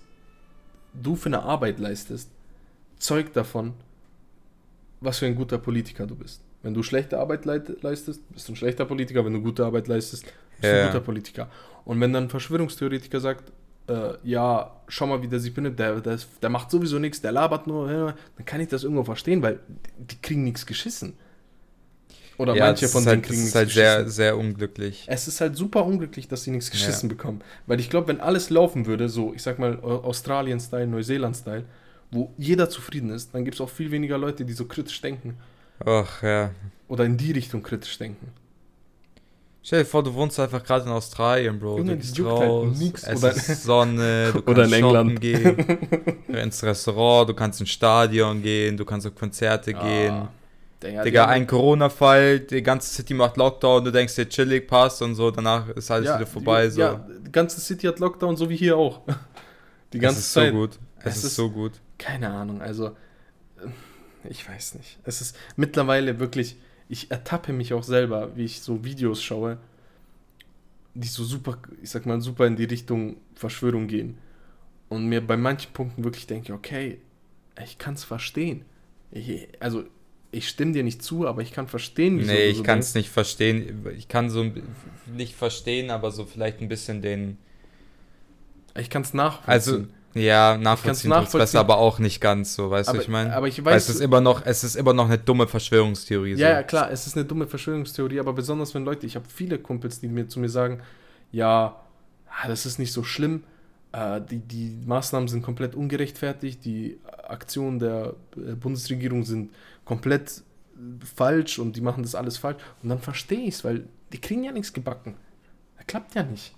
du 0.94 1.16
für 1.16 1.30
eine 1.30 1.44
Arbeit 1.44 1.80
leistest, 1.80 2.30
zeugt 2.98 3.36
davon, 3.36 3.74
was 5.00 5.20
für 5.20 5.26
ein 5.26 5.36
guter 5.36 5.58
Politiker 5.58 6.06
du 6.06 6.16
bist. 6.16 6.42
Wenn 6.64 6.74
du 6.74 6.84
schlechte 6.84 7.18
Arbeit 7.20 7.46
leistest, 7.46 8.22
bist 8.32 8.48
du 8.48 8.54
ein 8.54 8.56
schlechter 8.56 8.86
Politiker. 8.86 9.26
Wenn 9.26 9.34
du 9.34 9.42
gute 9.42 9.66
Arbeit 9.66 9.88
leistest, 9.88 10.24
bist 10.24 10.36
du 10.64 10.68
Ja, 10.68 10.82
ein 10.82 10.88
guter 10.92 11.04
Politiker. 11.04 11.50
Und 11.86 12.00
wenn 12.00 12.14
dann 12.14 12.26
ein 12.26 12.30
Verschwörungstheoretiker 12.30 13.20
sagt, 13.20 13.52
äh, 13.88 14.14
ja, 14.24 14.72
schau 14.88 15.08
mal, 15.08 15.24
wie 15.24 15.28
der 15.28 15.40
sich 15.40 15.54
benimmt, 15.54 15.80
der, 15.80 16.00
der, 16.02 16.20
der 16.42 16.50
macht 16.50 16.70
sowieso 16.70 17.00
nichts, 17.00 17.22
der 17.22 17.32
labert 17.32 17.66
nur, 17.66 17.88
dann 17.88 18.46
kann 18.46 18.62
ich 18.62 18.68
das 18.68 18.84
irgendwo 18.84 19.04
verstehen, 19.04 19.42
weil 19.42 19.60
die 19.98 20.22
kriegen 20.22 20.44
nichts 20.44 20.68
geschissen. 20.68 21.14
Oder 22.42 22.56
ja, 22.56 22.66
manche 22.66 22.88
von 22.88 23.04
denen 23.04 23.16
halt, 23.18 23.24
kriegen 23.24 23.36
ist 23.40 23.44
nichts 23.44 23.56
halt 23.56 23.70
sehr, 23.72 24.10
sehr 24.10 24.38
unglücklich. 24.38 25.06
Es 25.08 25.28
ist 25.28 25.40
halt 25.42 25.56
super 25.56 25.86
unglücklich, 25.86 26.28
dass 26.28 26.44
sie 26.44 26.52
nichts 26.52 26.68
Ja. 26.68 26.72
geschissen 26.74 27.08
bekommen. 27.08 27.42
Weil 27.68 27.80
ich 27.80 27.90
glaube, 27.90 28.08
wenn 28.08 28.20
alles 28.20 28.50
laufen 28.50 28.86
würde, 28.86 29.10
so, 29.10 29.34
ich 29.34 29.44
sag 29.44 29.60
mal, 29.60 29.78
Au- 29.82 30.04
Australien-Style, 30.04 30.88
Neuseeland-Style, 30.88 31.64
wo 32.10 32.32
jeder 32.38 32.70
zufrieden 32.70 33.10
ist, 33.12 33.34
dann 33.34 33.46
gibt 33.46 33.56
es 33.56 33.62
auch 33.62 33.70
viel 33.70 33.92
weniger 33.92 34.18
Leute, 34.18 34.44
die 34.44 34.54
so 34.54 34.66
kritisch 34.66 35.00
denken. 35.02 35.38
Ach 35.86 36.22
ja. 36.24 36.52
Oder 36.88 37.06
in 37.06 37.16
die 37.18 37.32
Richtung 37.32 37.64
kritisch 37.64 37.98
denken. 37.98 38.28
Stell 39.64 39.84
dir 39.84 39.86
vor, 39.86 40.02
du 40.04 40.12
wohnst 40.16 40.40
einfach 40.40 40.64
gerade 40.64 40.86
in 40.86 40.92
Australien, 40.92 41.60
Bro. 41.60 41.78
Junge, 41.78 41.92
du 41.92 41.98
gehst 41.98 42.18
juckt 42.18 42.32
halt 42.32 42.50
raus, 42.50 42.78
nix. 42.80 43.04
es 43.04 43.20
Oder- 43.24 43.32
ist 43.36 43.64
Sonne, 43.64 44.32
du 44.34 44.40
Oder 44.40 44.64
kannst 44.64 44.74
in 44.76 44.84
England. 44.84 45.22
gehen, 45.22 45.58
ins 46.30 46.64
Restaurant, 46.64 47.30
du 47.30 47.34
kannst 47.36 47.62
ins 47.62 47.70
Stadion 47.70 48.42
gehen, 48.42 48.76
du 48.76 48.84
kannst 48.86 49.06
auf 49.06 49.14
Konzerte 49.14 49.74
gehen. 49.74 50.28
Digga, 50.84 51.04
Digga, 51.04 51.28
ein 51.28 51.46
Corona-Fall, 51.46 52.40
die 52.42 52.64
ganze 52.64 52.92
City 52.94 53.14
macht 53.14 53.38
Lockdown, 53.38 53.84
du 53.86 53.92
denkst 53.92 54.16
dir 54.16 54.28
chillig, 54.28 54.68
passt 54.68 55.02
und 55.02 55.14
so, 55.16 55.30
danach 55.30 55.70
ist 55.70 55.92
alles 55.92 56.08
ja, 56.08 56.16
wieder 56.16 56.26
vorbei. 56.28 56.66
Die, 56.66 56.72
so. 56.72 56.82
Ja, 56.82 57.08
die 57.26 57.32
ganze 57.32 57.62
City 57.62 57.86
hat 57.88 58.00
Lockdown, 58.00 58.36
so 58.36 58.50
wie 58.50 58.56
hier 58.56 58.78
auch. 58.78 59.02
Die 59.94 59.98
es 59.98 60.02
ganze 60.02 60.20
ist 60.20 60.34
Zeit. 60.34 60.52
so 60.54 60.58
gut. 60.60 60.80
Es, 61.00 61.06
Es 61.06 61.18
ist, 61.18 61.24
ist- 61.26 61.36
so 61.36 61.50
gut. 61.50 61.74
Keine 61.98 62.30
Ahnung, 62.32 62.62
also 62.62 62.88
äh, 63.58 63.68
ich 64.30 64.48
weiß 64.48 64.76
nicht. 64.76 64.98
Es 65.04 65.22
ist 65.22 65.36
mittlerweile 65.56 66.20
wirklich, 66.20 66.58
ich 66.90 67.12
ertappe 67.12 67.54
mich 67.54 67.74
auch 67.74 67.84
selber, 67.84 68.36
wie 68.36 68.46
ich 68.46 68.62
so 68.62 68.84
Videos 68.84 69.22
schaue, 69.22 69.58
die 70.94 71.08
so 71.08 71.24
super, 71.24 71.58
ich 71.82 71.90
sag 71.90 72.06
mal, 72.06 72.20
super 72.22 72.48
in 72.48 72.56
die 72.56 72.66
Richtung 72.66 73.18
Verschwörung 73.36 73.88
gehen. 73.88 74.18
Und 74.90 75.06
mir 75.08 75.26
bei 75.26 75.38
manchen 75.38 75.72
Punkten 75.74 76.04
wirklich 76.04 76.28
denke, 76.28 76.54
okay, 76.54 77.00
ich 77.64 77.78
kann 77.78 77.94
es 77.94 78.04
verstehen. 78.04 78.66
Ich, 79.12 79.48
also, 79.62 79.84
ich 80.32 80.48
stimme 80.48 80.72
dir 80.72 80.84
nicht 80.84 81.04
zu, 81.04 81.28
aber 81.28 81.42
ich 81.42 81.52
kann 81.52 81.68
verstehen, 81.68 82.18
wieso 82.18 82.32
Nee, 82.32 82.46
ich 82.46 82.58
so 82.58 82.64
kann 82.64 82.80
es 82.80 82.96
nicht 82.96 83.10
verstehen. 83.10 83.86
Ich 83.98 84.08
kann 84.08 84.30
so 84.30 84.46
nicht 85.14 85.36
verstehen, 85.36 85.92
aber 85.92 86.12
so 86.12 86.26
vielleicht 86.26 86.62
ein 86.62 86.70
bisschen 86.70 87.02
den. 87.02 87.38
Ich 88.78 88.90
kann 88.90 89.02
es 89.02 89.14
nachvollziehen. 89.14 89.52
Also, 89.52 89.86
ja, 90.14 90.58
nachvollziehen 90.58 91.10
nachvollziehen. 91.10 91.40
besser, 91.40 91.60
aber 91.60 91.78
auch 91.78 92.00
nicht 92.00 92.22
ganz 92.22 92.56
so, 92.56 92.70
weißt 92.70 92.94
du, 92.94 93.00
ich 93.00 93.08
meine? 93.08 93.34
aber 93.34 93.48
ich 93.48 93.64
Weil 93.64 93.76
weiß, 93.76 93.90
es 93.90 93.96
ist 93.96 94.02
immer 94.02 94.20
noch, 94.20 94.46
es 94.46 94.64
ist 94.64 94.76
immer 94.76 94.94
noch 94.94 95.06
eine 95.06 95.18
dumme 95.18 95.48
Verschwörungstheorie. 95.48 96.36
So. 96.36 96.42
Ja, 96.42 96.50
ja, 96.50 96.64
klar, 96.64 96.92
es 96.92 97.08
ist 97.08 97.16
eine 97.16 97.26
dumme 97.26 97.48
Verschwörungstheorie, 97.48 98.20
aber 98.20 98.34
besonders 98.34 98.74
wenn 98.74 98.84
Leute, 98.84 99.06
ich 99.06 99.16
habe 99.16 99.26
viele 99.34 99.58
Kumpels, 99.58 100.00
die 100.02 100.08
mir 100.08 100.28
zu 100.28 100.40
mir 100.40 100.50
sagen, 100.50 100.82
ja, 101.32 101.82
ah, 102.28 102.48
das 102.48 102.66
ist 102.66 102.78
nicht 102.78 102.92
so 102.92 103.04
schlimm, 103.04 103.44
die, 103.94 104.40
die 104.40 104.78
Maßnahmen 104.86 105.28
sind 105.28 105.42
komplett 105.42 105.76
ungerechtfertigt, 105.76 106.64
die 106.64 107.00
Aktionen 107.28 107.80
der 107.80 108.16
äh, 108.38 108.54
Bundesregierung 108.56 109.24
sind 109.24 109.52
komplett 109.86 110.44
äh, 110.76 111.06
falsch 111.06 111.60
und 111.60 111.76
die 111.76 111.82
machen 111.82 112.04
das 112.04 112.16
alles 112.16 112.38
falsch. 112.38 112.62
Und 112.82 112.90
dann 112.90 113.00
verstehe 113.00 113.42
ich 113.42 113.56
es, 113.56 113.64
weil 113.66 113.86
die 114.14 114.20
kriegen 114.22 114.44
ja 114.44 114.52
nichts 114.52 114.72
gebacken. 114.74 115.16
Das 115.78 115.88
klappt 115.88 116.16
ja 116.16 116.24
nicht. 116.24 116.54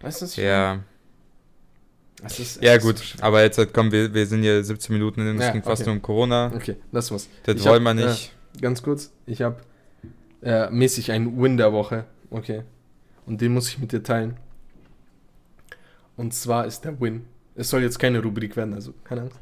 Weißt 0.00 0.20
du, 0.20 0.24
was 0.26 0.32
ich? 0.36 0.44
Ja, 0.44 0.80
Es 2.22 2.38
ist, 2.38 2.56
es 2.56 2.62
ja 2.62 2.78
so 2.80 2.88
gut, 2.88 2.98
schwer. 2.98 3.24
aber 3.24 3.42
jetzt 3.42 3.58
halt, 3.58 3.72
komm, 3.72 3.92
wir, 3.92 4.12
wir 4.12 4.26
sind 4.26 4.42
hier 4.42 4.62
17 4.64 4.92
Minuten 4.92 5.20
in, 5.20 5.36
es 5.38 5.44
Ja, 5.44 5.50
ging 5.52 5.62
fast 5.62 5.82
okay. 5.82 5.90
nur 5.90 5.96
um 5.96 6.02
Corona. 6.02 6.52
Okay, 6.54 6.76
lass 6.92 7.10
was. 7.12 7.28
Das 7.44 7.56
Ich 7.56 7.64
wollen 7.64 7.86
hab, 7.86 7.96
wir 7.96 8.06
nicht. 8.06 8.32
Äh, 8.56 8.60
ganz 8.60 8.82
kurz, 8.82 9.12
ich 9.26 9.42
habe 9.42 9.56
äh, 10.42 10.70
mäßig 10.70 11.12
einen 11.12 11.40
Win 11.40 11.56
der 11.56 11.72
Woche. 11.72 12.04
Okay. 12.30 12.62
Und 13.26 13.40
den 13.40 13.52
muss 13.54 13.68
ich 13.68 13.78
mit 13.78 13.92
dir 13.92 14.02
teilen. 14.02 14.36
Und 16.16 16.32
zwar 16.34 16.66
ist 16.66 16.84
der 16.84 17.00
Win. 17.00 17.26
Es 17.54 17.70
soll 17.70 17.82
jetzt 17.82 17.98
keine 17.98 18.22
Rubrik 18.22 18.56
werden, 18.56 18.74
also 18.74 18.92
keine 19.04 19.22
Angst. 19.22 19.38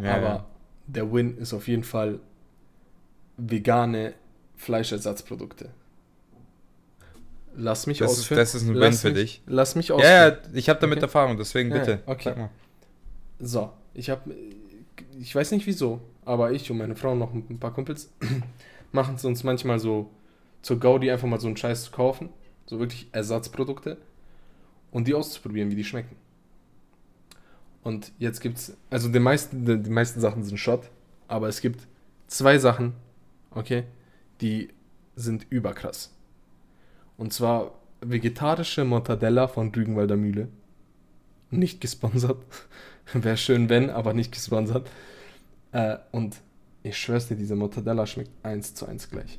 ja, 0.00 0.14
aber 0.16 0.24
ja. 0.26 0.46
der 0.86 1.12
Win 1.12 1.36
ist 1.38 1.52
auf 1.52 1.68
jeden 1.68 1.84
Fall 1.84 2.18
vegane 3.36 4.14
Fleischersatzprodukte. 4.56 5.70
Lass 7.54 7.86
mich 7.86 7.98
Das 7.98 8.12
ist- 8.12 8.18
ausführen. 8.20 8.38
das 8.38 8.54
ist 8.54 8.62
ein 8.62 8.68
Win 8.68 8.76
Lass 8.76 9.00
für 9.02 9.08
mich, 9.10 9.16
dich. 9.20 9.42
Lass 9.46 9.74
mich 9.74 9.88
ja, 9.88 9.94
ausführen. 9.96 10.12
ja, 10.14 10.36
ich 10.54 10.68
habe 10.68 10.80
damit 10.80 10.98
Okay. 10.98 11.04
Erfahrung, 11.04 11.36
deswegen 11.36 11.70
Ja, 11.70 11.78
bitte. 11.78 12.02
okay. 12.06 12.48
So, 13.38 13.70
ich 13.94 14.08
habe, 14.10 14.34
ich 15.20 15.34
weiß 15.34 15.50
nicht 15.50 15.66
wieso, 15.66 16.00
aber 16.24 16.52
ich 16.52 16.70
und 16.70 16.78
meine 16.78 16.96
Frau 16.96 17.12
und 17.12 17.18
noch 17.18 17.32
ein 17.34 17.58
paar 17.58 17.74
Kumpels 17.74 18.10
machen 18.92 19.16
es 19.16 19.24
uns 19.24 19.44
manchmal 19.44 19.78
so 19.78 20.08
zur 20.62 20.78
Gaudi 20.80 21.10
einfach 21.10 21.28
mal 21.28 21.40
so 21.40 21.48
einen 21.48 21.56
Scheiß 21.56 21.84
zu 21.84 21.90
kaufen, 21.90 22.30
so 22.66 22.78
wirklich 22.78 23.08
Ersatzprodukte 23.12 23.98
und 24.92 25.08
die 25.08 25.14
auszuprobieren, 25.14 25.70
wie 25.70 25.74
die 25.74 25.84
schmecken. 25.84 26.14
Und 27.82 28.12
jetzt 28.18 28.40
gibt's, 28.40 28.76
also 28.90 29.08
die 29.08 29.18
meisten, 29.18 29.82
die, 29.82 29.90
meisten 29.90 30.20
Sachen 30.20 30.44
sind 30.44 30.56
Shot, 30.58 30.88
aber 31.26 31.48
es 31.48 31.60
gibt 31.60 31.88
zwei 32.28 32.58
Sachen, 32.58 32.92
okay, 33.50 33.84
die 34.40 34.68
sind 35.16 35.46
überkrass. 35.50 36.14
Und 37.16 37.32
zwar 37.32 37.72
vegetarische 38.00 38.84
Mortadella 38.84 39.48
von 39.48 39.74
Rügenwalder 39.74 40.16
Mühle. 40.16 40.48
Nicht 41.50 41.80
gesponsert. 41.80 42.42
Wäre 43.12 43.36
schön, 43.36 43.68
wenn, 43.68 43.90
aber 43.90 44.14
nicht 44.14 44.32
gesponsert. 44.32 44.88
Äh, 45.72 45.98
und 46.12 46.36
ich 46.82 46.96
schwör's 46.96 47.28
dir, 47.28 47.36
diese 47.36 47.56
Mortadella 47.56 48.06
schmeckt 48.06 48.30
eins 48.44 48.74
zu 48.74 48.86
eins 48.86 49.10
gleich. 49.10 49.38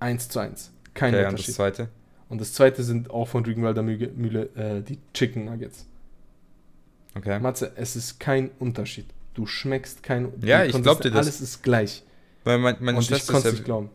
Eins 0.00 0.28
zu 0.28 0.40
eins. 0.40 0.72
Kein 0.94 1.14
Okay, 1.14 1.18
und 1.18 1.24
das 1.24 1.32
Unterschied. 1.32 1.54
zweite. 1.54 1.88
Und 2.32 2.40
das 2.40 2.54
zweite 2.54 2.82
sind 2.82 3.10
auch 3.10 3.26
von 3.28 3.44
Rügenwalder 3.44 3.82
Mühle, 3.82 4.48
äh, 4.56 4.80
die 4.80 4.98
Chicken 5.12 5.44
Nuggets. 5.44 5.84
Okay. 7.14 7.38
Matze, 7.40 7.72
es 7.76 7.94
ist 7.94 8.18
kein 8.18 8.50
Unterschied. 8.58 9.04
Du 9.34 9.44
schmeckst 9.44 10.02
kein 10.02 10.32
Ja, 10.40 10.64
ich 10.64 10.72
Konsistenz- 10.72 10.82
glaub 10.82 11.00
dir 11.02 11.10
das. 11.10 11.26
Alles 11.26 11.40
ist 11.42 11.62
gleich. 11.62 12.02
Weil 12.44 12.56
mein, 12.56 12.76
meine, 12.80 12.96
und 12.96 13.02
ich 13.02 13.08
Schwester 13.08 13.34
konnte 13.34 13.48
ist 13.48 13.52
es 13.52 13.60
nicht 13.60 13.68
ja, 13.68 13.74
glauben. 13.74 13.90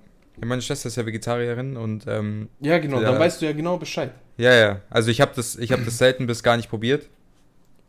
meine 0.46 0.62
Schwester 0.62 0.88
ist 0.88 0.98
ja 0.98 1.06
Vegetarierin 1.08 1.78
und 1.78 2.06
ähm, 2.08 2.48
Ja, 2.60 2.78
genau, 2.78 3.02
Ja. 3.02 3.10
dann 3.10 3.20
weißt 3.20 3.42
du 3.42 3.48
ja 3.48 3.54
genau 3.54 3.78
Bescheid. 3.78 4.12
ja, 4.38 4.54
ja. 4.54 4.82
Also 4.92 5.10
ich 5.10 5.20
habe 5.20 5.32
das, 5.36 5.56
ich 5.56 5.72
habe 5.72 5.82
das 5.84 5.98
selten 5.98 6.28
bis 6.28 6.44
gar 6.44 6.58
nicht 6.58 6.70
probiert. 6.70 7.10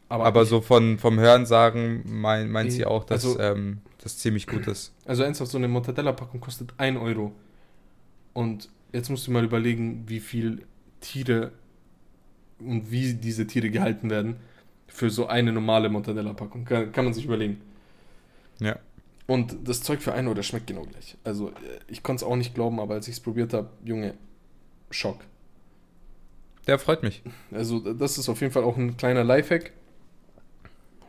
Aber, 0.09 0.25
Aber 0.25 0.43
ich, 0.45 0.49
so 0.49 0.63
von, 0.63 0.99
vom 0.99 1.21
Hörensagen 1.21 2.05
mein, 2.07 2.51
meint 2.51 2.73
sie 2.73 2.87
auch, 2.87 3.05
dass 3.05 3.23
also- 3.27 3.39
ähm, 3.39 3.83
das 4.03 4.17
ziemlich 4.17 4.47
gut 4.47 4.67
ist. 4.67 4.95
Also 5.05 5.25
ernsthaft, 5.25 5.51
so 5.51 5.59
eine 5.59 5.69
Mortadella-Packung 5.69 6.41
kostet 6.41 6.73
1 6.79 6.99
Euro. 6.99 7.33
Und 8.33 8.71
jetzt 8.93 9.11
musst 9.11 9.27
du 9.27 9.31
mal 9.31 9.45
überlegen, 9.45 10.05
wie 10.09 10.21
viel 10.21 10.67
Tiere 11.01 11.53
und 12.59 12.91
wie 12.91 13.15
diese 13.15 13.47
Tiere 13.47 13.71
gehalten 13.71 14.11
werden 14.11 14.37
für 14.87 15.11
so 15.11 15.27
eine 15.27 15.53
normale 15.53 15.89
Mortadella-Packung. 15.89 16.65
Kann, 16.65 16.93
kann 16.93 17.05
man 17.05 17.15
sich 17.15 17.25
überlegen. 17.25 17.61
Ja. 18.59 18.79
Und 19.27 19.69
das 19.69 19.83
Zeug 19.83 20.01
für 20.01 20.13
1 20.13 20.27
Euro, 20.27 20.35
das 20.35 20.47
schmeckt 20.47 20.67
genau 20.67 20.83
gleich. 20.83 21.17
Also 21.23 21.51
äh, 21.51 21.53
ich 21.87 22.03
konnte 22.03 22.25
es 22.25 22.31
auch 22.31 22.37
nicht 22.37 22.55
glauben, 22.55 22.81
aber 22.81 22.95
als 22.95 23.09
ich 23.09 23.15
es 23.15 23.21
probiert 23.21 23.53
habe, 23.53 23.69
Junge, 23.85 24.15
Schock. 24.91 25.21
Der 26.67 26.79
freut 26.79 27.03
mich. 27.03 27.23
Also 27.53 27.79
das 27.93 28.19
ist 28.19 28.29
auf 28.29 28.41
jeden 28.41 28.53
Fall 28.53 28.65
auch 28.65 28.77
ein 28.77 28.97
kleiner 28.97 29.25
Lifehack. 29.25 29.73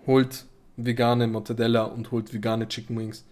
Holt 0.06 0.46
vegane 0.78 1.28
Mortadella 1.28 1.84
und 1.84 2.12
holt 2.12 2.34
vegane 2.34 2.68
Chicken 2.68 2.98
Wings. 2.98 3.26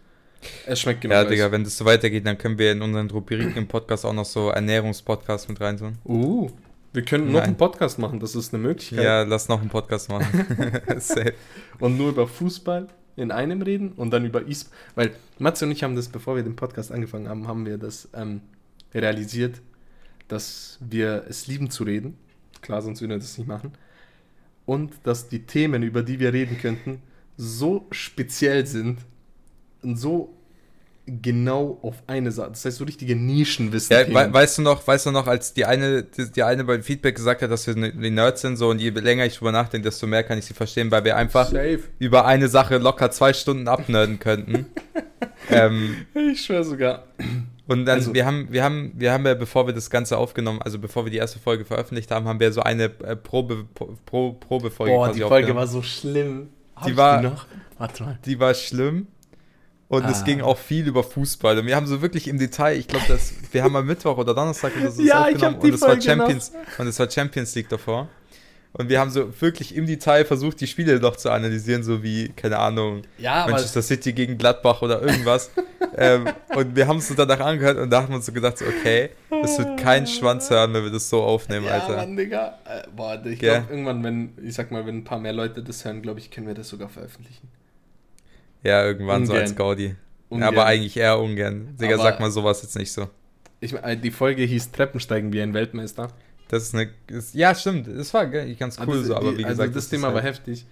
Es 0.66 0.80
schmeckt 0.80 1.02
genau 1.02 1.16
ja, 1.16 1.24
gleich. 1.24 1.38
Digga, 1.38 1.52
wenn 1.52 1.64
das 1.64 1.78
so 1.78 1.86
weitergeht, 1.86 2.26
dann 2.26 2.38
können 2.38 2.58
wir 2.58 2.72
in 2.72 2.82
unseren 2.82 3.10
Rubriken 3.10 3.56
im 3.56 3.68
Podcast 3.68 4.06
auch 4.06 4.14
noch 4.14 4.26
so 4.26 4.50
Ernährungspodcast 4.50 5.50
mit 5.50 5.60
reintun. 5.60 5.98
Uh, 6.06 6.50
Wir 6.94 7.04
können 7.04 7.28
noch 7.28 7.40
Nein. 7.40 7.44
einen 7.44 7.58
Podcast 7.58 8.00
machen, 8.00 8.20
das 8.20 8.36
ist 8.36 8.54
eine 8.54 8.64
Möglichkeit. 8.64 9.04
Ja, 9.04 9.24
lass 9.24 9.48
noch 9.50 9.60
einen 9.60 9.70
Podcast 9.70 10.10
machen. 10.10 10.46
Safe. 11.00 11.34
Und 11.80 11.98
nur 11.98 12.10
über 12.10 12.28
Fußball 12.28 12.88
in 13.16 13.32
einem 13.32 13.62
reden 13.62 13.94
und 13.94 14.12
dann 14.12 14.26
über 14.26 14.48
E-Sport. 14.48 14.74
Weil 14.96 15.12
Matze 15.40 15.66
und 15.66 15.72
ich 15.72 15.84
haben 15.84 15.96
das, 15.96 16.08
bevor 16.08 16.36
wir 16.36 16.44
den 16.44 16.56
Podcast 16.56 16.92
angefangen 16.92 17.28
haben, 17.28 17.48
haben 17.48 17.66
wir 17.66 17.78
das 17.78 18.08
ähm, 18.14 18.42
realisiert, 18.94 19.62
dass 20.28 20.78
wir 20.82 21.26
es 21.28 21.48
lieben 21.48 21.70
zu 21.70 21.84
reden. 21.84 22.18
Klar, 22.62 22.82
sonst 22.82 23.02
würden 23.02 23.12
wir 23.12 23.18
das 23.18 23.38
nicht 23.38 23.48
machen. 23.48 23.74
Und 24.66 24.94
dass 25.04 25.30
die 25.30 25.46
Themen, 25.46 25.82
über 25.84 26.04
die 26.04 26.20
wir 26.20 26.34
reden 26.34 26.58
könnten, 26.58 27.02
so 27.38 27.88
speziell 27.92 28.66
sind 28.66 29.00
so 29.84 30.34
genau 31.06 31.78
auf 31.84 31.96
eine 32.08 32.32
Sache. 32.32 32.50
Das 32.50 32.66
heißt, 32.66 32.78
so 32.78 32.84
richtige 32.84 33.16
Nischenwissen. 33.16 33.96
Ja, 33.96 34.06
we 34.08 34.34
weißt 34.34 34.58
du 34.58 34.62
noch, 34.62 34.86
weißt 34.86 35.06
du 35.06 35.12
noch, 35.12 35.28
als 35.28 35.54
die 35.54 35.64
eine, 35.64 36.04
die, 36.04 36.30
die 36.32 36.44
eine 36.44 36.66
beim 36.66 36.84
Feedback 36.84 37.16
gesagt 37.16 37.42
hat, 37.42 37.50
dass 37.50 37.66
wir 37.66 37.76
ne- 37.76 37.94
die 37.94 38.10
Nerds 38.12 38.42
sind, 38.42 38.58
so 38.58 38.70
und 38.70 38.80
je 38.80 38.90
länger 38.90 39.26
ich 39.26 39.38
drüber 39.38 39.54
nachdenke, 39.54 39.86
desto 39.88 40.06
mehr 40.06 40.24
kann 40.24 40.38
ich 40.38 40.46
sie 40.46 40.54
verstehen, 40.54 40.92
weil 40.92 41.06
wir 41.06 41.16
einfach 41.16 41.46
Safe. 41.46 41.80
über 42.00 42.26
eine 42.26 42.50
Sache 42.50 42.78
locker 42.78 43.10
zwei 43.12 43.32
Stunden 43.32 43.70
abnerden 43.70 44.20
könnten. 44.20 44.66
ähm, 45.50 45.96
Ich 46.14 46.42
schwöre 46.44 46.66
sogar. 46.66 47.04
und 47.68 47.86
dann, 47.86 48.00
Also- 48.00 48.14
wir 48.14 48.26
haben, 48.26 48.48
wir 48.52 48.66
haben, 48.66 48.92
wir 48.96 49.14
haben 49.14 49.26
ja, 49.26 49.34
bevor 49.34 49.66
wir 49.66 49.74
das 49.74 49.90
Ganze 49.90 50.18
aufgenommen, 50.18 50.62
also 50.62 50.78
bevor 50.78 51.06
wir 51.06 51.12
die 51.12 51.18
erste 51.20 51.40
Folge 51.40 51.64
veröffentlicht 51.64 52.12
haben, 52.12 52.28
haben 52.28 52.42
wir 52.42 52.52
so 52.52 52.60
eine 52.64 52.84
äh, 53.06 53.16
Probe, 53.16 53.64
Pro, 54.06 54.34
Probefolge 54.34 54.92
Boah, 54.92 55.12
die 55.14 55.22
Folge 55.22 55.56
war 55.56 55.68
so 55.68 55.82
schlimm. 55.82 56.50
Hab 56.76 56.86
Die 56.88 56.98
war- 56.98 57.22
noch? 57.22 57.46
Warte 57.78 58.04
mal. 58.04 58.20
die 58.26 58.38
war 58.42 58.54
schlimm. 58.54 59.08
Und 59.90 60.04
es 60.06 60.22
Ah. 60.22 60.26
ging 60.26 60.42
auch 60.42 60.58
viel 60.58 60.86
über 60.86 61.02
Fußball. 61.04 61.58
Und 61.60 61.66
wir 61.66 61.76
haben 61.76 61.88
so 61.88 62.02
wirklich 62.02 62.28
im 62.28 62.38
Detail, 62.38 62.78
ich 62.78 62.88
glaube, 62.88 63.06
wir 63.52 63.64
haben 63.64 63.76
am 63.76 63.86
Mittwoch 63.86 64.18
oder 64.18 64.34
Donnerstag 64.34 64.74
oder 64.76 64.92
so 64.92 64.98
das 65.02 65.08
Ja, 65.08 65.22
aufgenommen 65.22 65.58
und 65.60 65.74
es 65.74 65.82
war 65.82 66.02
Champions 66.02 66.52
und 66.78 66.88
es 66.88 67.00
war 67.00 67.10
Champions 67.10 67.56
League 67.56 67.70
davor. 67.70 68.10
Und 68.74 68.90
wir 68.90 69.00
haben 69.00 69.10
so 69.10 69.32
wirklich 69.42 69.74
im 69.76 69.88
Detail 69.88 70.26
versucht, 70.26 70.60
die 70.62 70.68
Spiele 70.68 71.00
noch 71.00 71.16
zu 71.16 71.32
analysieren, 71.32 71.84
so 71.84 72.04
wie, 72.04 72.30
keine 72.36 72.60
Ahnung, 72.60 73.04
Ja, 73.18 73.48
Manchester 73.50 73.82
City 73.82 74.12
gegen 74.14 74.38
Gladbach 74.38 74.82
oder 74.82 75.02
irgendwas. 75.02 75.50
ähm, 75.98 76.28
und 76.54 76.76
wir 76.76 76.86
haben 76.86 76.98
es 76.98 77.10
uns 77.10 77.16
danach 77.18 77.40
angehört 77.40 77.78
und 77.78 77.90
da 77.90 78.02
haben 78.04 78.10
wir 78.10 78.18
uns 78.18 78.26
so 78.28 78.34
gedacht, 78.34 78.58
so, 78.58 78.66
okay, 78.66 79.10
das 79.42 79.58
wird 79.58 79.80
kein 79.80 80.06
Schwanz 80.06 80.50
hören, 80.50 80.74
wenn 80.74 80.84
wir 80.84 80.92
das 80.92 81.10
so 81.10 81.24
aufnehmen, 81.24 81.66
ja, 81.66 81.72
Alter. 81.80 81.96
Mann, 81.96 82.18
Digga. 82.18 82.60
Äh, 82.66 82.84
boah, 82.96 83.20
ich 83.26 83.40
glaube, 83.40 83.66
irgendwann, 83.70 84.04
wenn, 84.04 84.34
ich 84.44 84.54
sag 84.54 84.70
mal, 84.70 84.86
wenn 84.86 84.98
ein 84.98 85.04
paar 85.06 85.18
mehr 85.20 85.34
Leute 85.34 85.64
das 85.64 85.84
hören, 85.86 86.02
glaube 86.02 86.20
ich, 86.20 86.30
können 86.30 86.46
wir 86.46 86.54
das 86.54 86.68
sogar 86.68 86.90
veröffentlichen. 86.90 87.48
Ja, 88.68 88.84
irgendwann 88.84 89.26
so 89.26 89.32
Ungern. 89.32 89.48
als 89.48 89.56
Gaudi. 89.56 89.96
Ungern. 90.28 90.48
Aber 90.50 90.66
eigentlich 90.66 90.98
eher 90.98 91.18
ungern. 91.20 91.78
Digga, 91.80 91.98
sag 91.98 92.20
mal 92.20 92.30
sowas 92.32 92.62
jetzt 92.62 92.78
nicht 92.78 92.92
so. 92.92 93.08
Ich, 93.62 93.74
äh, 93.74 93.96
die 93.96 94.12
Folge 94.12 94.44
hieß 94.44 94.74
Treppensteigen 94.74 95.32
wie 95.32 95.42
ein 95.42 95.54
Weltmeister. 95.54 96.10
Das 96.50 96.64
ist 96.64 96.76
eine. 96.76 96.90
Ist, 97.08 97.34
ja, 97.34 97.56
stimmt. 97.56 97.88
Das 97.88 98.14
war 98.14 98.26
ganz 98.28 98.78
cool 98.80 98.98
Also, 98.98 99.04
so, 99.04 99.16
aber 99.16 99.38
wie 99.38 99.46
also 99.46 99.62
gesagt. 99.62 99.76
das 99.76 99.86
ist 99.86 99.90
Thema 99.90 100.08
war 100.08 100.16
halt, 100.16 100.26
heftig. 100.26 100.66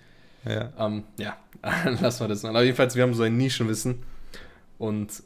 Ja. 0.43 0.73
Ähm, 0.77 1.03
ja, 1.17 1.38
lassen 2.01 2.19
wir 2.25 2.27
das 2.27 2.43
mal. 2.43 2.49
Aber 2.49 2.63
jedenfalls, 2.63 2.97
wir 2.97 3.03
haben 3.03 3.13
so 3.13 3.23
ein 3.23 3.38
Nischenwissen. 3.38 4.03
Und 4.77 5.23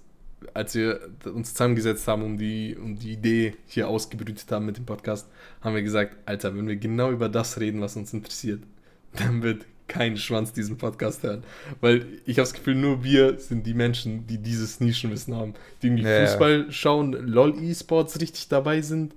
als 0.53 0.75
wir 0.75 1.09
uns 1.25 1.53
zusammengesetzt 1.53 2.07
haben, 2.07 2.21
um 2.21 2.37
die, 2.37 2.77
um 2.79 2.99
die 2.99 3.13
Idee 3.13 3.55
hier 3.65 3.87
ausgebrütet 3.87 4.51
haben 4.51 4.67
mit 4.67 4.77
dem 4.77 4.85
Podcast, 4.85 5.27
haben 5.61 5.73
wir 5.73 5.81
gesagt, 5.81 6.15
Alter, 6.27 6.55
wenn 6.55 6.67
wir 6.67 6.75
genau 6.75 7.09
über 7.09 7.29
das 7.29 7.59
reden, 7.59 7.81
was 7.81 7.95
uns 7.95 8.13
interessiert, 8.13 8.61
dann 9.13 9.41
wird 9.41 9.65
kein 9.89 10.15
Schwanz 10.15 10.53
diesen 10.53 10.77
Podcast 10.77 11.23
hören. 11.23 11.43
Weil 11.81 12.05
ich 12.25 12.37
habe 12.37 12.43
das 12.43 12.53
Gefühl, 12.53 12.75
nur 12.75 13.03
wir 13.03 13.37
sind 13.39 13.67
die 13.67 13.73
Menschen, 13.73 14.25
die 14.27 14.37
dieses 14.37 14.79
Nischenwissen 14.79 15.35
haben. 15.35 15.55
Die 15.81 15.87
irgendwie 15.87 16.03
Ja, 16.03 16.21
ja. 16.21 16.25
Fußball 16.27 16.71
schauen, 16.71 17.11
LOL 17.13 17.61
E-Sports 17.61 18.21
richtig 18.21 18.47
dabei 18.47 18.81
sind. 18.81 19.13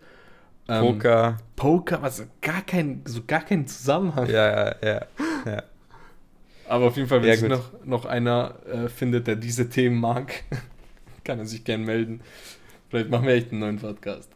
Ähm, 0.68 0.80
Poker. 0.80 1.38
Poker, 1.56 2.02
was 2.02 2.24
gar 2.40 2.62
kein, 2.62 3.02
so 3.04 3.20
gar 3.26 3.44
keinen 3.44 3.66
Zusammenhang. 3.68 4.28
Ja, 4.28 4.50
ja, 4.50 4.76
ja. 4.82 5.06
ja. 5.46 5.62
Aber 6.66 6.86
auf 6.86 6.96
jeden 6.96 7.08
Fall, 7.08 7.22
wenn 7.22 7.28
Ja, 7.28 7.36
sich 7.36 7.48
noch, 7.48 7.70
noch 7.84 8.04
einer 8.06 8.54
äh, 8.66 8.88
findet, 8.88 9.26
der 9.26 9.36
diese 9.36 9.68
Themen 9.68 10.00
mag, 10.00 10.32
kann 11.24 11.38
er 11.38 11.46
sich 11.46 11.64
gern 11.64 11.82
melden. 11.84 12.20
Vielleicht 12.88 13.10
machen 13.10 13.26
wir 13.26 13.34
echt 13.34 13.50
einen 13.52 13.60
neuen 13.60 13.78
Podcast. 13.78 14.30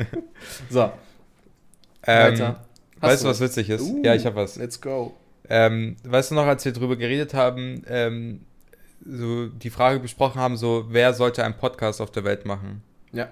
so, 0.70 0.92
Ähm, 2.06 2.32
weiter. 2.32 2.64
Weißt 3.00 3.24
du, 3.24 3.28
was 3.28 3.40
witzig 3.40 3.70
ist? 3.70 3.82
Uh, 3.82 4.02
ja, 4.04 4.14
ich 4.14 4.24
habe 4.26 4.36
was. 4.36 4.56
Let's 4.56 4.80
go. 4.80 5.14
Ähm, 5.48 5.96
weißt 6.04 6.30
du 6.30 6.34
noch, 6.36 6.46
als 6.46 6.64
wir 6.64 6.72
drüber 6.72 6.96
geredet 6.96 7.34
haben, 7.34 7.82
ähm, 7.88 8.40
so 9.06 9.46
die 9.48 9.70
Frage 9.70 10.00
besprochen 10.00 10.40
haben, 10.40 10.56
so 10.56 10.86
wer 10.88 11.12
sollte 11.12 11.44
einen 11.44 11.56
Podcast 11.56 12.00
auf 12.00 12.10
der 12.10 12.24
Welt 12.24 12.46
machen? 12.46 12.82
Ja. 13.12 13.28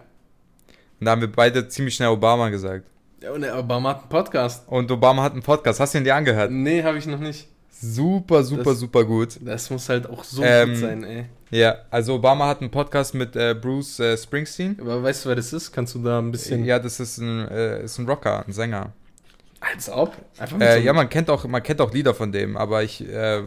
Und 1.01 1.07
da 1.07 1.12
haben 1.12 1.20
wir 1.22 1.33
beide 1.33 1.66
ziemlich 1.68 1.94
schnell 1.94 2.09
Obama 2.11 2.48
gesagt. 2.51 2.85
ja 3.22 3.33
und 3.33 3.44
Obama 3.44 3.90
hat 3.90 4.01
einen 4.01 4.09
Podcast. 4.09 4.68
Und 4.68 4.90
Obama 4.90 5.22
hat 5.22 5.33
einen 5.33 5.42
Podcast. 5.42 5.81
Hast 5.81 5.94
du 5.94 5.98
ihn 5.98 6.05
dir 6.05 6.14
angehört? 6.14 6.51
Nee, 6.51 6.83
habe 6.83 6.98
ich 6.98 7.07
noch 7.07 7.18
nicht. 7.18 7.48
Super, 7.70 8.44
super, 8.44 8.62
Das- 8.64 8.79
super 8.79 9.05
gut. 9.05 9.38
Das 9.40 9.68
muss 9.70 9.88
halt 9.88 10.09
auch 10.09 10.22
so 10.22 10.42
Ähm, 10.44 10.68
gut 10.70 10.79
sein, 10.79 11.03
ey. 11.05 11.25
Ja, 11.51 11.77
also 11.90 12.14
Obama 12.14 12.46
hat 12.46 12.61
einen 12.61 12.70
Podcast 12.70 13.14
mit 13.14 13.35
äh, 13.35 13.55
Bruce 13.61 13.98
äh, 14.01 14.16
Springsteen. 14.16 14.77
Aber 14.81 15.03
weißt 15.03 15.25
du, 15.25 15.31
wer 15.31 15.37
das 15.37 15.53
ist? 15.53 15.72
Kannst 15.72 15.94
du 15.94 15.98
da 16.03 16.18
ein 16.18 16.31
bisschen... 16.31 16.64
Ja, 16.64 16.79
das 16.79 17.01
ist 17.01 17.18
ein, 17.18 17.48
äh, 17.48 17.83
ist 17.85 17.98
ein 17.98 18.07
Rocker, 18.07 18.44
ein 18.46 18.53
Sänger. 18.53 18.92
Als 19.70 19.88
ob. 19.88 20.16
Äh, 20.38 20.46
so 20.48 20.85
ja, 20.87 20.92
man 20.92 21.09
kennt 21.09 21.31
auch, 21.31 21.44
man 21.46 21.62
kennt 21.62 21.81
auch 21.81 21.92
Lieder 21.92 22.14
von 22.14 22.33
dem, 22.33 22.57
aber 22.57 22.83
ich 22.83 23.01
äh, 23.09 23.42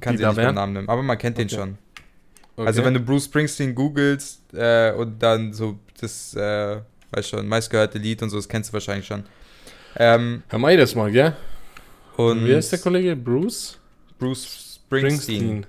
kann 0.00 0.16
sie 0.16 0.24
nicht 0.24 0.36
beim? 0.36 0.54
Namen 0.54 0.72
nennen. 0.74 0.88
Aber 0.88 1.02
man 1.02 1.18
kennt 1.18 1.38
den 1.38 1.46
Okay. 1.46 1.56
schon. 1.56 1.78
Okay. 2.56 2.66
Also 2.66 2.84
wenn 2.84 2.94
du 2.94 3.00
Bruce 3.00 3.24
Springsteen 3.24 3.74
googelst 3.74 4.40
äh, 4.54 4.92
und 4.92 5.20
dann 5.22 5.52
so 5.52 5.78
das, 6.00 6.34
äh, 6.34 6.78
weißt 7.10 7.28
schon, 7.30 7.48
meistgehörte 7.48 7.98
Lied 7.98 8.22
und 8.22 8.30
so, 8.30 8.36
das 8.36 8.48
kennst 8.48 8.70
du 8.70 8.72
wahrscheinlich 8.74 9.06
schon. 9.06 9.24
Ähm, 9.96 10.42
Hör 10.48 10.58
mal 10.58 10.76
das 10.76 10.94
mal, 10.94 11.10
gell? 11.10 11.36
und 12.16 12.46
Wie 12.46 12.54
heißt 12.54 12.72
der 12.72 12.78
Kollege? 12.78 13.16
Bruce? 13.16 13.78
Bruce 14.18 14.76
Springsteen. 14.86 15.66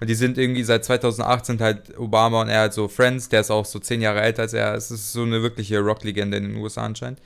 Und 0.00 0.10
die 0.10 0.14
sind 0.14 0.38
irgendwie 0.38 0.62
seit 0.64 0.84
2008 0.84 1.46
sind 1.46 1.60
halt 1.60 1.98
Obama 1.98 2.42
und 2.42 2.48
er 2.48 2.60
halt 2.60 2.72
so 2.72 2.88
Friends, 2.88 3.28
der 3.28 3.40
ist 3.40 3.50
auch 3.50 3.64
so 3.64 3.78
zehn 3.78 4.00
Jahre 4.00 4.20
älter 4.20 4.42
als 4.42 4.52
er. 4.52 4.74
Es 4.74 4.90
ist 4.90 5.12
so 5.12 5.22
eine 5.22 5.42
wirkliche 5.42 5.78
Rocklegende 5.80 6.36
in 6.36 6.44
den 6.44 6.56
USA 6.56 6.84
anscheinend. 6.84 7.20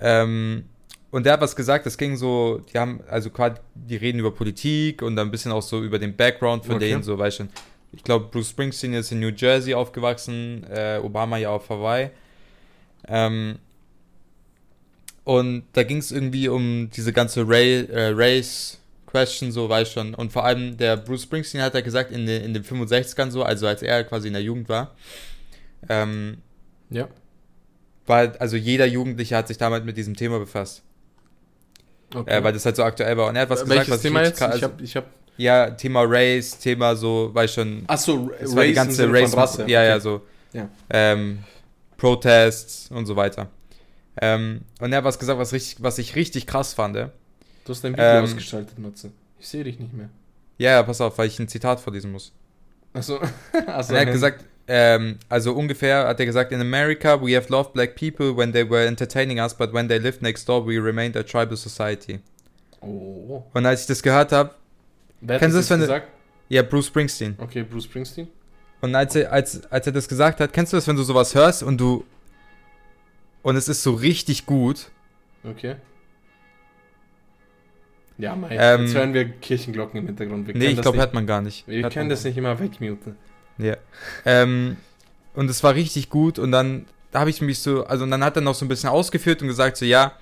Ähm, 0.00 0.64
und 1.10 1.26
der 1.26 1.32
hat 1.34 1.40
was 1.40 1.56
gesagt, 1.56 1.86
das 1.86 1.98
ging 1.98 2.16
so, 2.16 2.62
die 2.72 2.78
haben, 2.78 3.00
also 3.08 3.30
quasi, 3.30 3.56
die 3.74 3.96
reden 3.96 4.18
über 4.20 4.30
Politik 4.30 5.02
und 5.02 5.16
dann 5.16 5.28
ein 5.28 5.30
bisschen 5.30 5.50
auch 5.52 5.62
so 5.62 5.82
über 5.82 5.98
den 5.98 6.16
Background 6.16 6.64
von 6.64 6.76
Okay. 6.76 6.90
denen, 6.90 7.02
so, 7.02 7.18
weißt 7.18 7.40
du. 7.40 7.48
Ich 7.92 8.04
glaube, 8.04 8.26
Bruce 8.30 8.50
Springsteen 8.50 8.94
ist 8.94 9.10
in 9.10 9.18
New 9.18 9.30
Jersey 9.34 9.74
aufgewachsen, 9.74 10.64
äh, 10.70 11.00
Obama 11.02 11.36
ja 11.38 11.50
auf 11.50 11.68
Hawaii. 11.68 12.10
Ähm, 13.08 13.58
und 15.24 15.64
da 15.72 15.82
ging 15.82 15.98
es 15.98 16.12
irgendwie 16.12 16.48
um 16.48 16.90
diese 16.94 17.12
ganze 17.12 17.46
Ray, 17.48 17.86
äh, 17.86 18.12
Race-Question, 18.14 19.50
so 19.52 19.68
weißt 19.68 19.92
schon. 19.92 20.14
Und 20.14 20.32
vor 20.32 20.44
allem 20.44 20.76
der 20.76 20.96
Bruce 20.96 21.24
Springsteen 21.24 21.62
hat 21.62 21.74
ja 21.74 21.80
gesagt, 21.80 22.12
in, 22.12 22.26
den 22.26 22.42
in 22.42 22.54
den 22.54 22.62
65ern 22.64 23.30
so, 23.30 23.42
also 23.42 23.66
als 23.66 23.82
er 23.82 24.04
quasi 24.04 24.28
in 24.28 24.34
der 24.34 24.42
Jugend 24.42 24.68
war, 24.68 24.94
ähm, 25.88 26.38
Ja. 26.90 27.08
War, 28.10 28.32
also 28.38 28.56
jeder 28.56 28.84
Jugendliche 28.84 29.34
hat 29.36 29.48
sich 29.48 29.56
damit 29.56 29.86
mit 29.86 29.96
diesem 29.96 30.14
Thema 30.14 30.38
befasst. 30.38 30.82
Okay. 32.14 32.38
Äh, 32.38 32.44
weil 32.44 32.52
das 32.52 32.66
halt 32.66 32.76
so 32.76 32.82
aktuell 32.84 33.16
war. 33.16 33.28
Und 33.28 33.36
er 33.36 33.42
hat 33.42 33.50
was 33.50 33.60
Äh, 33.60 33.64
gesagt, 33.64 33.78
Welches 33.78 33.94
was 33.94 34.02
Thema 34.02 34.20
richtig 34.20 34.40
jetzt? 34.40 34.48
Ich 34.48 34.52
also, 34.62 34.66
hab, 34.66 34.80
ich 34.82 34.96
hab, 34.96 35.06
ja, 35.38 35.70
Thema 35.70 36.02
Race, 36.06 36.58
Thema 36.58 36.94
so, 36.96 37.30
weißt 37.32 37.54
schon, 37.54 37.84
achso, 37.86 38.30
das 38.38 38.54
war 38.54 38.64
die 38.64 38.72
ganze 38.74 39.10
Race, 39.10 39.34
Rasse. 39.34 39.64
ja, 39.68 39.82
ja, 39.84 39.92
okay. 39.94 40.00
so, 40.02 40.22
Ja. 40.52 40.68
ähm, 40.90 41.38
Protests 41.96 42.90
und 42.90 43.06
so 43.06 43.14
weiter. 43.16 43.48
Ähm, 44.20 44.62
und 44.80 44.92
er 44.92 44.98
hat 44.98 45.04
was 45.04 45.18
gesagt, 45.18 45.38
was, 45.38 45.52
richtig, 45.52 45.82
was 45.82 45.98
ich 45.98 46.16
richtig 46.16 46.46
krass 46.46 46.74
fand. 46.74 46.96
Du 46.96 47.10
hast 47.68 47.84
dein 47.84 47.92
Video 47.92 48.04
Ähm, 48.04 48.24
ausgeschaltet, 48.24 48.78
Matze. 48.78 49.12
Ich 49.38 49.48
sehe 49.48 49.64
dich 49.64 49.78
nicht 49.78 49.92
mehr. 49.94 50.08
Ja, 50.58 50.72
ja, 50.72 50.82
pass 50.82 51.00
auf, 51.00 51.16
weil 51.16 51.28
ich 51.28 51.38
ein 51.38 51.48
Zitat 51.48 51.80
vorlesen 51.80 52.10
muss. 52.12 52.32
Achso. 52.92 53.20
Achso. 53.66 53.92
Und 53.92 53.98
er 53.98 54.06
hat 54.06 54.12
gesagt, 54.12 54.44
ähm, 54.68 55.18
also 55.28 55.52
ungefähr 55.54 56.06
hat 56.06 56.20
er 56.20 56.26
gesagt, 56.26 56.52
in 56.52 56.60
America 56.60 57.20
we 57.20 57.34
have 57.36 57.48
loved 57.50 57.72
black 57.72 57.94
people 57.96 58.36
when 58.36 58.52
they 58.52 58.68
were 58.68 58.84
entertaining 58.86 59.38
us, 59.40 59.54
but 59.54 59.72
when 59.72 59.88
they 59.88 59.98
lived 59.98 60.22
next 60.22 60.48
door 60.48 60.66
we 60.66 60.78
remained 60.82 61.16
a 61.16 61.22
tribal 61.22 61.56
society. 61.56 62.20
Oh. 62.80 63.42
Und 63.52 63.66
als 63.66 63.82
ich 63.82 63.86
das 63.88 64.02
gehört 64.02 64.32
habe, 64.32 64.54
Kennst 65.26 65.42
du 65.42 65.60
das 65.60 65.70
wenn 65.70 65.80
jetzt 65.80 65.88
du- 65.90 65.94
gesagt? 65.94 66.08
ja, 66.48 66.62
Bruce 66.62 66.86
Springsteen. 66.86 67.34
Okay, 67.38 67.62
Bruce 67.62 67.84
Springsteen. 67.84 68.28
Und 68.80 68.94
als 68.94 69.14
er, 69.14 69.30
als, 69.30 69.70
als 69.70 69.86
er 69.86 69.92
das 69.92 70.08
gesagt 70.08 70.40
hat, 70.40 70.52
kennst 70.54 70.72
du 70.72 70.76
das, 70.78 70.86
wenn 70.88 70.96
du 70.96 71.02
sowas 71.02 71.34
hörst 71.34 71.62
und 71.62 71.78
du 71.78 72.04
und 73.42 73.56
es 73.56 73.68
ist 73.68 73.82
so 73.82 73.92
richtig 73.94 74.46
gut. 74.46 74.90
Okay. 75.44 75.76
Ja, 78.18 78.36
Mike, 78.36 78.54
Ähm, 78.58 78.82
jetzt 78.84 78.94
hören 78.94 79.14
wir 79.14 79.28
Kirchenglocken 79.28 79.98
im 80.00 80.06
Hintergrund. 80.06 80.46
Wir 80.46 80.54
nee, 80.54 80.66
ich 80.68 80.80
glaube, 80.82 80.98
hört 80.98 81.14
man 81.14 81.26
gar 81.26 81.40
nicht. 81.40 81.66
Wir 81.66 81.82
Hört 81.82 81.92
können 81.94 82.10
das 82.10 82.24
nicht 82.24 82.36
immer 82.36 82.58
wegmuten. 82.58 83.16
Ja. 83.62 83.76
Ähm, 84.24 84.76
und 85.34 85.48
es 85.50 85.62
war 85.62 85.74
richtig 85.74 86.10
gut 86.10 86.38
und 86.38 86.52
dann 86.52 86.86
da 87.10 87.20
habe 87.20 87.30
ich 87.30 87.40
mich 87.40 87.60
so, 87.60 87.84
also 87.84 88.06
dann 88.06 88.22
hat 88.22 88.36
er 88.36 88.42
noch 88.42 88.54
so 88.54 88.64
ein 88.64 88.68
bisschen 88.68 88.88
ausgeführt 88.88 89.42
und 89.42 89.48
gesagt 89.48 89.76
so, 89.76 89.84
ja, 89.84 90.12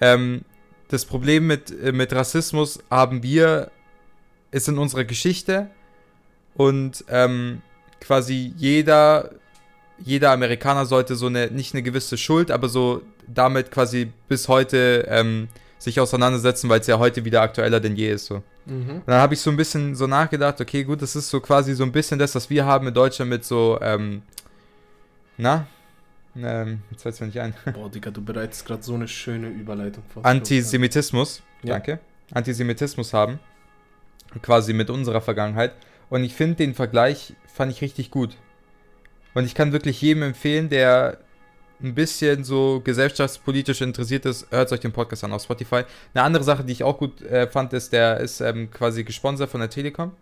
ähm, 0.00 0.42
das 0.88 1.04
Problem 1.04 1.46
mit, 1.46 1.70
äh, 1.70 1.92
mit 1.92 2.12
Rassismus 2.12 2.80
haben 2.90 3.22
wir, 3.22 3.70
ist 4.50 4.68
in 4.68 4.78
unserer 4.78 5.04
Geschichte 5.04 5.70
und 6.54 7.04
ähm, 7.08 7.62
quasi 8.00 8.52
jeder, 8.56 9.30
jeder 9.98 10.32
Amerikaner 10.32 10.86
sollte 10.86 11.14
so 11.14 11.26
eine, 11.26 11.48
nicht 11.48 11.74
eine 11.74 11.82
gewisse 11.82 12.16
Schuld, 12.16 12.50
aber 12.50 12.68
so 12.68 13.02
damit 13.26 13.70
quasi 13.70 14.10
bis 14.28 14.48
heute 14.48 15.06
ähm, 15.08 15.48
sich 15.80 15.98
auseinandersetzen, 15.98 16.68
weil 16.68 16.80
es 16.80 16.86
ja 16.86 16.98
heute 16.98 17.24
wieder 17.24 17.40
aktueller 17.40 17.80
denn 17.80 17.96
je 17.96 18.10
ist. 18.12 18.26
So. 18.26 18.42
Mhm. 18.66 18.90
Und 18.96 19.02
dann 19.08 19.20
habe 19.20 19.32
ich 19.34 19.40
so 19.40 19.50
ein 19.50 19.56
bisschen 19.56 19.94
so 19.96 20.06
nachgedacht, 20.06 20.60
okay, 20.60 20.84
gut, 20.84 21.00
das 21.00 21.16
ist 21.16 21.30
so 21.30 21.40
quasi 21.40 21.74
so 21.74 21.82
ein 21.84 21.90
bisschen 21.90 22.18
das, 22.18 22.34
was 22.34 22.50
wir 22.50 22.66
haben 22.66 22.86
in 22.86 22.94
Deutschland 22.94 23.30
mit 23.30 23.44
so, 23.44 23.78
ähm, 23.80 24.22
na? 25.38 25.66
Ähm, 26.36 26.82
jetzt 26.90 27.02
fällt 27.02 27.14
es 27.14 27.20
mir 27.20 27.26
nicht 27.28 27.40
ein. 27.40 27.54
Boah, 27.72 27.90
Digga, 27.94 28.10
du 28.10 28.22
bereitest 28.22 28.66
gerade 28.66 28.82
so 28.82 28.94
eine 28.94 29.08
schöne 29.08 29.48
Überleitung 29.48 30.04
vor. 30.12 30.24
Antisemitismus, 30.24 31.42
Ja. 31.62 31.74
danke, 31.74 31.98
Antisemitismus 32.32 33.14
haben, 33.14 33.40
quasi 34.42 34.74
mit 34.74 34.90
unserer 34.90 35.22
Vergangenheit. 35.22 35.72
Und 36.10 36.22
ich 36.22 36.34
finde 36.34 36.56
den 36.56 36.74
Vergleich, 36.74 37.34
fand 37.52 37.72
ich 37.72 37.80
richtig 37.80 38.10
gut. 38.10 38.36
Und 39.32 39.44
ich 39.44 39.54
kann 39.54 39.72
wirklich 39.72 40.00
jedem 40.02 40.24
empfehlen, 40.24 40.68
der 40.68 41.18
ein 41.82 41.94
bisschen 41.94 42.44
so 42.44 42.80
gesellschaftspolitisch 42.84 43.80
interessiert 43.80 44.26
ist, 44.26 44.46
hört 44.50 44.70
euch 44.72 44.80
den 44.80 44.92
Podcast 44.92 45.24
an 45.24 45.32
auf 45.32 45.42
Spotify. 45.42 45.82
Eine 46.14 46.24
andere 46.24 46.44
Sache, 46.44 46.64
die 46.64 46.72
ich 46.72 46.84
auch 46.84 46.98
gut 46.98 47.22
äh, 47.22 47.46
fand, 47.46 47.72
ist, 47.72 47.92
der 47.92 48.18
ist 48.20 48.40
ähm, 48.40 48.70
quasi 48.70 49.04
gesponsert 49.04 49.50
von 49.50 49.60
der 49.60 49.70
Telekom. 49.70 50.12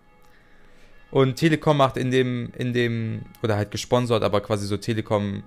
Und 1.10 1.36
Telekom 1.36 1.78
macht 1.78 1.96
in 1.96 2.10
dem, 2.10 2.52
in 2.56 2.72
dem, 2.72 3.22
oder 3.42 3.56
halt 3.56 3.70
gesponsert, 3.70 4.22
aber 4.22 4.40
quasi 4.42 4.66
so 4.66 4.76
Telekom, 4.76 5.42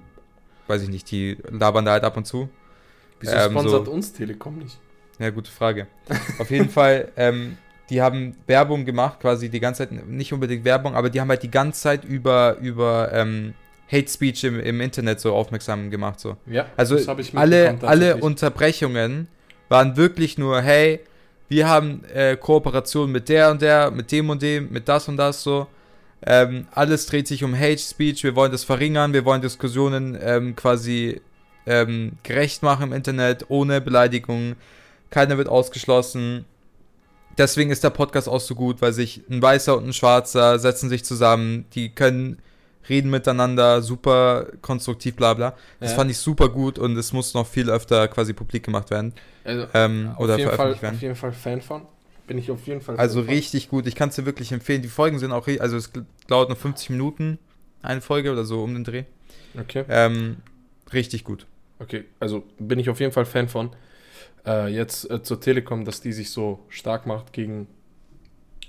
weiß 0.67 0.81
ich 0.83 0.89
nicht, 0.89 1.09
die 1.11 1.37
labern 1.49 1.85
da 1.85 1.91
halt 1.91 2.03
ab 2.03 2.17
und 2.17 2.25
zu. 2.25 2.49
Wieso 3.19 3.35
ähm, 3.35 3.51
sponsert 3.51 3.85
so- 3.85 3.91
uns 3.91 4.11
Telekom 4.13 4.57
nicht? 4.57 4.79
Ja, 5.19 5.29
gute 5.29 5.51
Frage. 5.51 5.85
Auf 6.39 6.49
jeden 6.49 6.69
Fall, 6.71 7.11
ähm, 7.15 7.57
die 7.91 8.01
haben 8.01 8.35
Werbung 8.47 8.85
gemacht, 8.85 9.19
quasi 9.19 9.49
die 9.49 9.59
ganze 9.59 9.87
Zeit, 9.87 10.07
nicht 10.07 10.33
unbedingt 10.33 10.65
Werbung, 10.65 10.95
aber 10.95 11.09
die 11.11 11.21
haben 11.21 11.29
halt 11.29 11.43
die 11.43 11.51
ganze 11.51 11.79
Zeit 11.81 12.05
über, 12.05 12.57
über 12.59 13.11
ähm, 13.13 13.53
Hate 13.91 14.07
Speech 14.07 14.43
im, 14.45 14.59
im 14.59 14.79
Internet 14.81 15.19
so 15.19 15.33
aufmerksam 15.33 15.89
gemacht. 15.89 16.19
So. 16.19 16.37
Ja, 16.45 16.67
Also 16.77 16.95
das 16.95 17.07
hab 17.07 17.19
ich 17.19 17.35
alle, 17.35 17.77
alle. 17.81 18.17
Unterbrechungen 18.17 19.27
waren 19.69 19.97
wirklich 19.97 20.37
nur, 20.37 20.61
hey, 20.61 21.01
wir 21.49 21.67
haben 21.67 22.03
äh, 22.13 22.37
Kooperation 22.37 23.11
mit 23.11 23.27
der 23.27 23.51
und 23.51 23.61
der, 23.61 23.91
mit 23.91 24.11
dem 24.11 24.29
und 24.29 24.41
dem, 24.41 24.71
mit 24.71 24.87
das 24.87 25.07
und 25.07 25.17
das 25.17 25.43
so. 25.43 25.67
Ähm, 26.23 26.67
alles 26.71 27.07
dreht 27.07 27.27
sich 27.27 27.43
um 27.43 27.53
Hate 27.57 27.79
Speech, 27.79 28.23
wir 28.23 28.35
wollen 28.35 28.51
das 28.51 28.63
verringern, 28.63 29.11
wir 29.11 29.25
wollen 29.25 29.41
Diskussionen 29.41 30.17
ähm, 30.21 30.55
quasi 30.55 31.19
ähm, 31.65 32.13
gerecht 32.23 32.63
machen 32.63 32.83
im 32.87 32.93
Internet, 32.93 33.45
ohne 33.49 33.81
Beleidigungen. 33.81 34.55
Keiner 35.09 35.37
wird 35.37 35.49
ausgeschlossen. 35.49 36.45
Deswegen 37.37 37.71
ist 37.71 37.83
der 37.83 37.89
Podcast 37.89 38.29
auch 38.29 38.39
so 38.39 38.55
gut, 38.55 38.81
weil 38.81 38.93
sich 38.93 39.23
ein 39.29 39.41
Weißer 39.41 39.75
und 39.75 39.87
ein 39.87 39.93
Schwarzer 39.93 40.59
setzen 40.59 40.89
sich 40.89 41.03
zusammen, 41.03 41.65
die 41.73 41.89
können 41.89 42.39
reden 42.89 43.09
miteinander, 43.09 43.81
super 43.81 44.47
konstruktiv, 44.61 45.15
bla 45.15 45.33
bla. 45.33 45.55
Das 45.79 45.91
Ja. 45.91 45.97
fand 45.97 46.11
ich 46.11 46.17
super 46.17 46.49
gut 46.49 46.79
und 46.79 46.97
es 46.97 47.13
muss 47.13 47.33
noch 47.33 47.47
viel 47.47 47.69
öfter 47.69 48.07
quasi 48.07 48.33
publik 48.33 48.63
gemacht 48.63 48.89
werden. 48.89 49.13
Also, 49.43 49.67
Ähm, 49.73 50.11
auf, 50.15 50.19
oder 50.19 50.37
jeden 50.37 50.49
Fall, 50.49 50.55
veröffentlicht 50.57 50.81
werden. 50.83 50.95
auf 50.95 51.01
jeden 51.01 51.15
Fall 51.15 51.31
Fan 51.33 51.61
von. 51.61 51.81
Bin 52.27 52.37
ich 52.37 52.49
auf 52.51 52.65
jeden 52.67 52.81
Fall 52.81 52.95
Also 52.97 53.19
Fan 53.19 53.25
von. 53.25 53.33
richtig 53.35 53.69
gut. 53.69 53.87
Ich 53.87 53.95
kann 53.95 54.09
es 54.09 54.15
dir 54.15 54.25
wirklich 54.25 54.51
empfehlen. 54.51 54.81
Die 54.81 54.87
Folgen 54.87 55.19
sind 55.19 55.31
auch, 55.31 55.47
ri- 55.47 55.59
also 55.59 55.77
es 55.77 55.91
dauert 56.27 56.49
nur 56.49 56.57
50 56.57 56.89
Minuten, 56.91 57.39
eine 57.81 58.01
Folge 58.01 58.31
oder 58.31 58.45
so 58.45 58.63
um 58.63 58.73
den 58.73 58.83
Dreh. 58.83 59.03
Okay. 59.59 59.83
Ähm, 59.89 60.37
richtig 60.93 61.23
gut. 61.23 61.45
Okay, 61.79 62.05
also 62.19 62.43
bin 62.59 62.77
ich 62.79 62.89
auf 62.89 62.99
jeden 62.99 63.11
Fall 63.11 63.25
Fan 63.25 63.49
von. 63.49 63.71
Äh, 64.45 64.67
jetzt 64.73 65.09
äh, 65.09 65.21
zur 65.23 65.39
Telekom, 65.41 65.83
dass 65.85 65.99
die 66.01 66.13
sich 66.13 66.29
so 66.29 66.59
stark 66.69 67.05
macht 67.05 67.33
gegen 67.33 67.67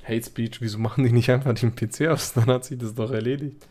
Hate 0.02 0.24
Speech. 0.24 0.60
Wieso 0.60 0.78
machen 0.78 1.04
die 1.04 1.12
nicht 1.12 1.30
einfach 1.30 1.54
den 1.54 1.74
PC 1.74 2.08
aus? 2.08 2.32
Dann 2.34 2.46
hat 2.46 2.64
sich 2.64 2.78
das 2.78 2.94
doch 2.94 3.10
erledigt. 3.12 3.64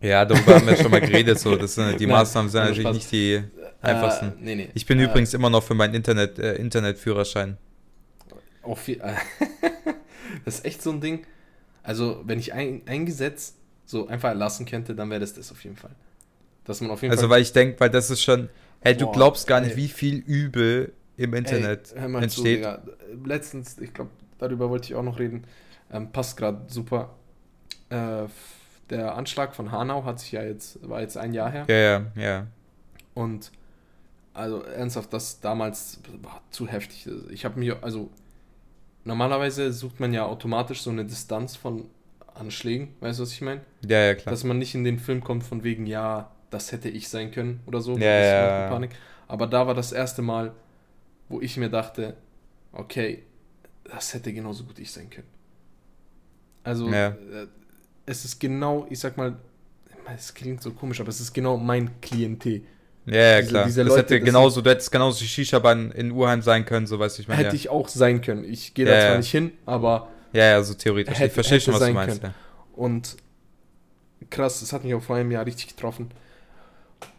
Ja, 0.00 0.24
darüber 0.24 0.56
haben 0.56 0.66
wir 0.66 0.76
schon 0.76 0.90
mal 0.90 1.00
geredet. 1.00 1.38
So. 1.38 1.56
Das 1.56 1.74
sind, 1.74 1.98
die 2.00 2.06
Nein, 2.06 2.16
Maßnahmen 2.16 2.50
sind 2.50 2.60
natürlich 2.60 2.82
Spaß. 2.82 2.94
nicht 2.96 3.12
die 3.12 3.42
einfachsten. 3.80 4.26
Äh, 4.26 4.32
nee, 4.40 4.54
nee. 4.54 4.68
Ich 4.74 4.86
bin 4.86 4.98
äh, 4.98 5.04
übrigens 5.04 5.34
immer 5.34 5.50
noch 5.50 5.62
für 5.62 5.74
meinen 5.74 5.94
Internet, 5.94 6.38
äh, 6.38 6.54
Internetführerschein. 6.56 7.56
Auf 8.62 8.88
je- 8.88 9.00
das 10.44 10.56
ist 10.58 10.64
echt 10.64 10.82
so 10.82 10.90
ein 10.90 11.00
Ding. 11.00 11.26
Also, 11.82 12.22
wenn 12.26 12.38
ich 12.38 12.52
ein, 12.52 12.82
ein 12.86 13.06
Gesetz 13.06 13.54
so 13.84 14.08
einfach 14.08 14.30
erlassen 14.30 14.66
könnte, 14.66 14.94
dann 14.94 15.08
wäre 15.10 15.20
das 15.20 15.34
das 15.34 15.52
auf 15.52 15.62
jeden 15.64 15.76
Fall. 15.76 15.92
Dass 16.64 16.80
man 16.80 16.90
auf 16.90 17.02
jeden 17.02 17.12
Also 17.12 17.22
Fall. 17.28 17.36
weil 17.36 17.42
ich 17.42 17.52
denke, 17.52 17.78
weil 17.80 17.90
das 17.90 18.10
ist 18.10 18.22
schon, 18.22 18.48
hey, 18.80 18.96
du 18.96 19.06
Boah, 19.06 19.12
glaubst 19.12 19.46
gar 19.46 19.60
nicht, 19.60 19.72
ey. 19.72 19.76
wie 19.76 19.88
viel 19.88 20.16
Übel 20.18 20.92
im 21.16 21.32
Internet 21.34 21.92
Ey, 21.94 22.00
zu, 22.28 22.44
entsteht. 22.44 22.58
Digga. 22.58 22.82
Letztens, 23.24 23.78
ich 23.78 23.94
glaube, 23.94 24.10
darüber 24.38 24.68
wollte 24.68 24.88
ich 24.88 24.94
auch 24.96 25.02
noch 25.04 25.18
reden. 25.18 25.44
Ähm, 25.92 26.10
passt 26.12 26.36
gerade 26.36 26.62
super. 26.68 27.14
Äh, 27.90 28.24
der 28.90 29.14
Anschlag 29.16 29.54
von 29.54 29.72
Hanau 29.72 30.04
hat 30.04 30.20
sich 30.20 30.32
ja 30.32 30.42
jetzt, 30.42 30.86
war 30.88 31.00
jetzt 31.00 31.16
ein 31.16 31.34
Jahr 31.34 31.50
her. 31.50 31.64
ja, 31.68 31.76
ja, 31.76 32.06
ja. 32.14 32.46
Und 33.14 33.50
also 34.34 34.62
ernsthaft, 34.62 35.12
das 35.12 35.40
damals 35.40 36.00
war 36.22 36.42
zu 36.50 36.68
heftig. 36.68 37.08
Ich 37.30 37.44
habe 37.44 37.58
mir, 37.58 37.82
also 37.82 38.10
normalerweise 39.04 39.72
sucht 39.72 39.98
man 40.00 40.12
ja 40.12 40.26
automatisch 40.26 40.82
so 40.82 40.90
eine 40.90 41.04
Distanz 41.06 41.56
von 41.56 41.88
Anschlägen, 42.34 42.94
weißt 43.00 43.18
du, 43.18 43.22
was 43.22 43.32
ich 43.32 43.40
meine? 43.40 43.62
Ja, 43.86 43.98
ja, 44.00 44.14
klar. 44.14 44.30
Dass 44.30 44.44
man 44.44 44.58
nicht 44.58 44.74
in 44.74 44.84
den 44.84 44.98
Film 44.98 45.24
kommt 45.24 45.42
von 45.44 45.64
wegen, 45.64 45.86
ja, 45.86 46.30
das 46.50 46.70
hätte 46.72 46.90
ich 46.90 47.08
sein 47.08 47.30
können 47.30 47.60
oder 47.66 47.80
so. 47.80 47.96
Ja, 47.96 48.06
ja, 48.06 48.68
Panik. 48.68 48.90
Aber 49.26 49.46
da 49.46 49.66
war 49.66 49.74
das 49.74 49.92
erste 49.92 50.20
Mal, 50.20 50.52
wo 51.28 51.40
ich 51.40 51.56
mir 51.56 51.70
dachte, 51.70 52.14
okay, 52.72 53.22
das 53.84 54.12
hätte 54.12 54.32
genauso 54.32 54.64
gut 54.64 54.78
ich 54.78 54.92
sein 54.92 55.08
können. 55.08 55.28
Also, 56.62 56.88
Ja. 56.90 57.16
Es 58.06 58.24
ist 58.24 58.38
genau, 58.40 58.86
ich 58.90 58.98
sag 59.00 59.16
mal, 59.16 59.36
es 60.16 60.32
klingt 60.34 60.62
so 60.62 60.70
komisch, 60.72 61.00
aber 61.00 61.08
es 61.10 61.20
ist 61.20 61.32
genau 61.32 61.56
mein 61.56 62.00
Klientel. 62.00 62.62
Ja, 63.06 63.14
ja, 63.16 63.38
diese- 63.40 63.50
klar. 63.50 63.64
diese 63.66 63.80
das 63.84 63.88
Leute, 63.88 64.00
hätte 64.02 64.18
das 64.20 64.24
genauso, 64.26 64.60
du 64.62 64.70
hättest 64.70 64.90
genauso 64.92 65.20
die 65.20 65.28
Shisha-Bahn 65.28 65.90
in 65.92 66.10
Urheim 66.12 66.42
sein 66.42 66.64
können, 66.64 66.86
so 66.86 66.98
weißt 66.98 67.18
du, 67.18 67.22
ich 67.22 67.28
meine. 67.28 67.38
hätte 67.40 67.50
Ja. 67.50 67.54
ich 67.54 67.68
auch 67.68 67.88
sein 67.88 68.20
können. 68.20 68.44
Ich 68.44 68.74
gehe 68.74 68.86
Ja, 68.86 68.92
da 68.92 69.00
zwar 69.00 69.10
ja. 69.12 69.18
nicht 69.18 69.30
hin, 69.30 69.52
aber 69.64 70.08
ja, 70.32 70.44
ja, 70.44 70.62
so 70.62 70.74
theoretisch. 70.74 71.14
Hätte- 71.14 71.26
ich 71.28 71.32
verstehe 71.32 71.60
schon, 71.60 71.74
hätte 71.74 71.82
was 71.84 71.88
du 71.88 71.94
sein 71.94 72.20
meinst. 72.20 72.36
und 72.74 73.16
krass, 74.30 74.60
das 74.60 74.72
hat 74.72 74.84
mich 74.84 74.94
auch 74.94 75.02
vor 75.02 75.16
einem 75.16 75.30
Jahr 75.30 75.46
richtig 75.46 75.68
getroffen. 75.68 76.10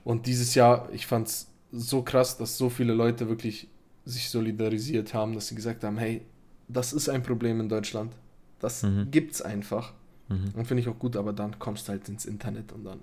Und 0.04 0.26
dieses 0.26 0.56
Jahr, 0.56 0.90
ich 0.92 1.06
fand 1.08 1.28
es 1.28 1.48
so 1.72 2.02
krass, 2.02 2.38
dass 2.38 2.58
so 2.58 2.70
viele 2.70 2.94
Leute 2.94 3.28
wirklich 3.30 3.68
sich 4.06 4.30
solidarisiert 4.30 5.14
haben, 5.14 5.34
dass 5.36 5.48
sie 5.48 5.56
gesagt 5.56 5.84
haben, 5.84 5.98
hey, 5.98 6.22
das 6.68 6.94
ist 6.94 7.10
ein 7.10 7.24
Problem 7.24 7.60
in 7.60 7.70
Deutschland. 7.70 8.14
Das 8.60 8.84
Mhm. 8.84 9.10
gibt's 9.12 9.42
einfach. 9.42 9.94
Mhm. 10.30 10.52
Und 10.56 10.66
finde 10.68 10.82
ich 10.82 10.90
auch 10.90 11.00
gut, 11.00 11.16
aber 11.16 11.34
dann 11.34 11.58
kommst 11.60 11.88
du 11.88 11.92
halt 11.94 12.08
ins 12.10 12.26
Internet 12.26 12.72
und 12.74 12.84
dann, 12.84 13.00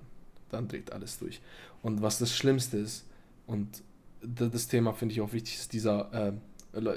dann 0.49 0.67
dreht 0.67 0.91
alles 0.91 1.17
durch. 1.19 1.41
Und 1.81 2.01
was 2.01 2.19
das 2.19 2.35
Schlimmste 2.35 2.77
ist, 2.77 3.05
und 3.47 3.81
das 4.21 4.67
Thema 4.67 4.93
finde 4.93 5.13
ich 5.13 5.21
auch 5.21 5.33
wichtig, 5.33 5.55
ist 5.55 5.73
dieser, 5.73 6.11
äh, 6.13 6.33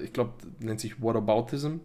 ich 0.03 0.13
glaube, 0.13 0.33
nennt 0.61 0.81
sich 0.81 1.01
Whataboutism, 1.03 1.77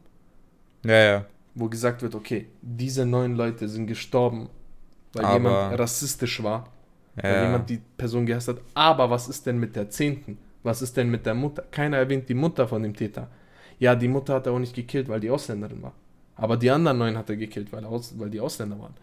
Ja, 0.85 1.03
ja. 1.03 1.25
wo 1.55 1.69
gesagt 1.69 2.01
wird, 2.01 2.15
okay, 2.15 2.47
diese 2.61 3.05
neun 3.05 3.35
Leute 3.35 3.67
sind 3.67 3.87
gestorben, 3.87 4.49
weil 5.13 5.25
Aber- 5.25 5.33
jemand 5.35 5.79
rassistisch 5.79 6.41
war, 6.43 6.69
weil 7.15 7.33
ja. 7.33 7.43
jemand 7.45 7.69
die 7.69 7.79
Person 7.97 8.25
gehasst 8.25 8.47
hat. 8.47 8.57
Aber 8.73 9.09
was 9.09 9.27
ist 9.27 9.45
denn 9.45 9.57
mit 9.59 9.75
der 9.75 9.89
zehnten? 9.89 10.37
Was 10.63 10.81
ist 10.81 10.95
denn 10.97 11.09
mit 11.11 11.25
der 11.25 11.35
Mutter? 11.35 11.63
Keiner 11.71 11.97
erwähnt 11.97 12.27
die 12.29 12.33
Mutter 12.33 12.67
von 12.67 12.81
dem 12.83 12.95
Täter. 12.95 13.29
Ja, 13.79 13.95
die 13.95 14.07
Mutter 14.07 14.35
hat 14.35 14.47
er 14.47 14.53
auch 14.53 14.59
nicht 14.59 14.73
gekillt, 14.75 15.09
weil 15.09 15.19
die 15.19 15.29
Ausländerin 15.29 15.81
war. 15.83 15.93
Aber 16.35 16.57
die 16.57 16.71
anderen 16.71 16.97
neun 16.97 17.17
hat 17.17 17.29
er 17.29 17.35
gekillt, 17.35 17.71
weil, 17.71 17.85
Aus, 17.85 18.17
weil 18.17 18.29
die 18.29 18.39
Ausländer 18.39 18.79
waren. 18.79 18.93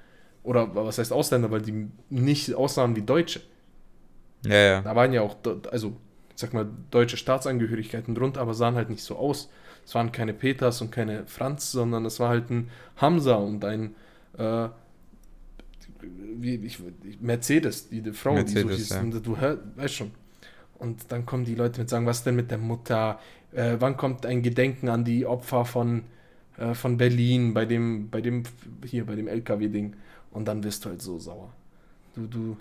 Oder 0.43 0.75
was 0.75 0.99
heißt 0.99 1.13
Ausländer, 1.13 1.51
weil 1.51 1.63
die 1.63 1.89
nicht 2.09 2.55
aussahen 2.55 2.97
wie 2.97 3.03
Deutsche. 3.03 3.41
ja, 4.45 4.55
ja. 4.55 4.81
Da 4.83 4.97
waren 4.97 5.13
ja 5.13 5.23
auch, 5.23 5.37
also, 5.71 5.97
ich 6.35 6.41
sag 6.41 6.55
mal, 6.55 6.67
deutsche 6.91 7.17
Staatsangehörigkeiten 7.17 8.15
drunter, 8.15 8.41
aber 8.41 8.55
sahen 8.55 8.75
halt 8.75 8.91
nicht 8.91 9.03
so 9.03 9.17
aus. 9.17 9.51
Es 9.85 9.95
waren 9.95 10.13
keine 10.13 10.33
Peters 10.35 10.81
und 10.81 10.91
keine 10.91 11.27
Franz, 11.27 11.73
sondern 11.73 12.05
es 12.05 12.21
war 12.21 12.29
halt 12.31 12.51
ein 12.51 12.71
Hamza 12.97 13.35
und 13.35 13.65
ein 13.65 13.95
äh, 14.39 14.69
wie, 16.03 16.55
ich, 16.57 16.79
Mercedes, 17.21 17.89
die, 17.89 18.01
die 18.01 18.13
Frau, 18.13 18.43
die 18.43 18.53
so 18.53 18.67
Mercedes, 18.67 18.77
hieß. 18.77 18.89
ja. 18.91 19.01
Und 19.01 19.27
du 19.27 19.37
hörst, 19.37 19.61
weißt 19.77 19.95
schon. 19.95 20.11
Und 20.79 21.13
dann 21.13 21.27
kommen 21.27 21.45
die 21.45 21.55
Leute 21.55 21.81
mit 21.81 21.91
sagen, 21.91 22.07
was 22.07 22.25
denn 22.25 22.37
mit 22.37 22.51
der 22.51 22.59
Mutter? 22.59 23.21
Äh, 23.53 23.77
wann 23.79 23.97
kommt 23.97 24.25
ein 24.25 24.43
Gedenken 24.43 24.89
an 24.89 25.05
die 25.05 25.27
Opfer 25.27 25.65
von, 25.65 26.05
äh, 26.61 26.75
von 26.75 26.99
Berlin 26.99 27.55
bei 27.55 27.67
dem, 27.67 28.11
bei 28.11 28.23
dem, 28.23 28.45
hier, 28.87 29.07
bei 29.07 29.17
dem 29.17 29.29
LKW-Ding? 29.29 29.97
Und 30.33 30.47
dann 30.49 30.65
wirst 30.65 30.87
du 30.87 30.91
halt 30.91 31.03
so 31.03 31.19
sauer. 31.21 31.53
Du, 32.15 32.27
du, 32.27 32.59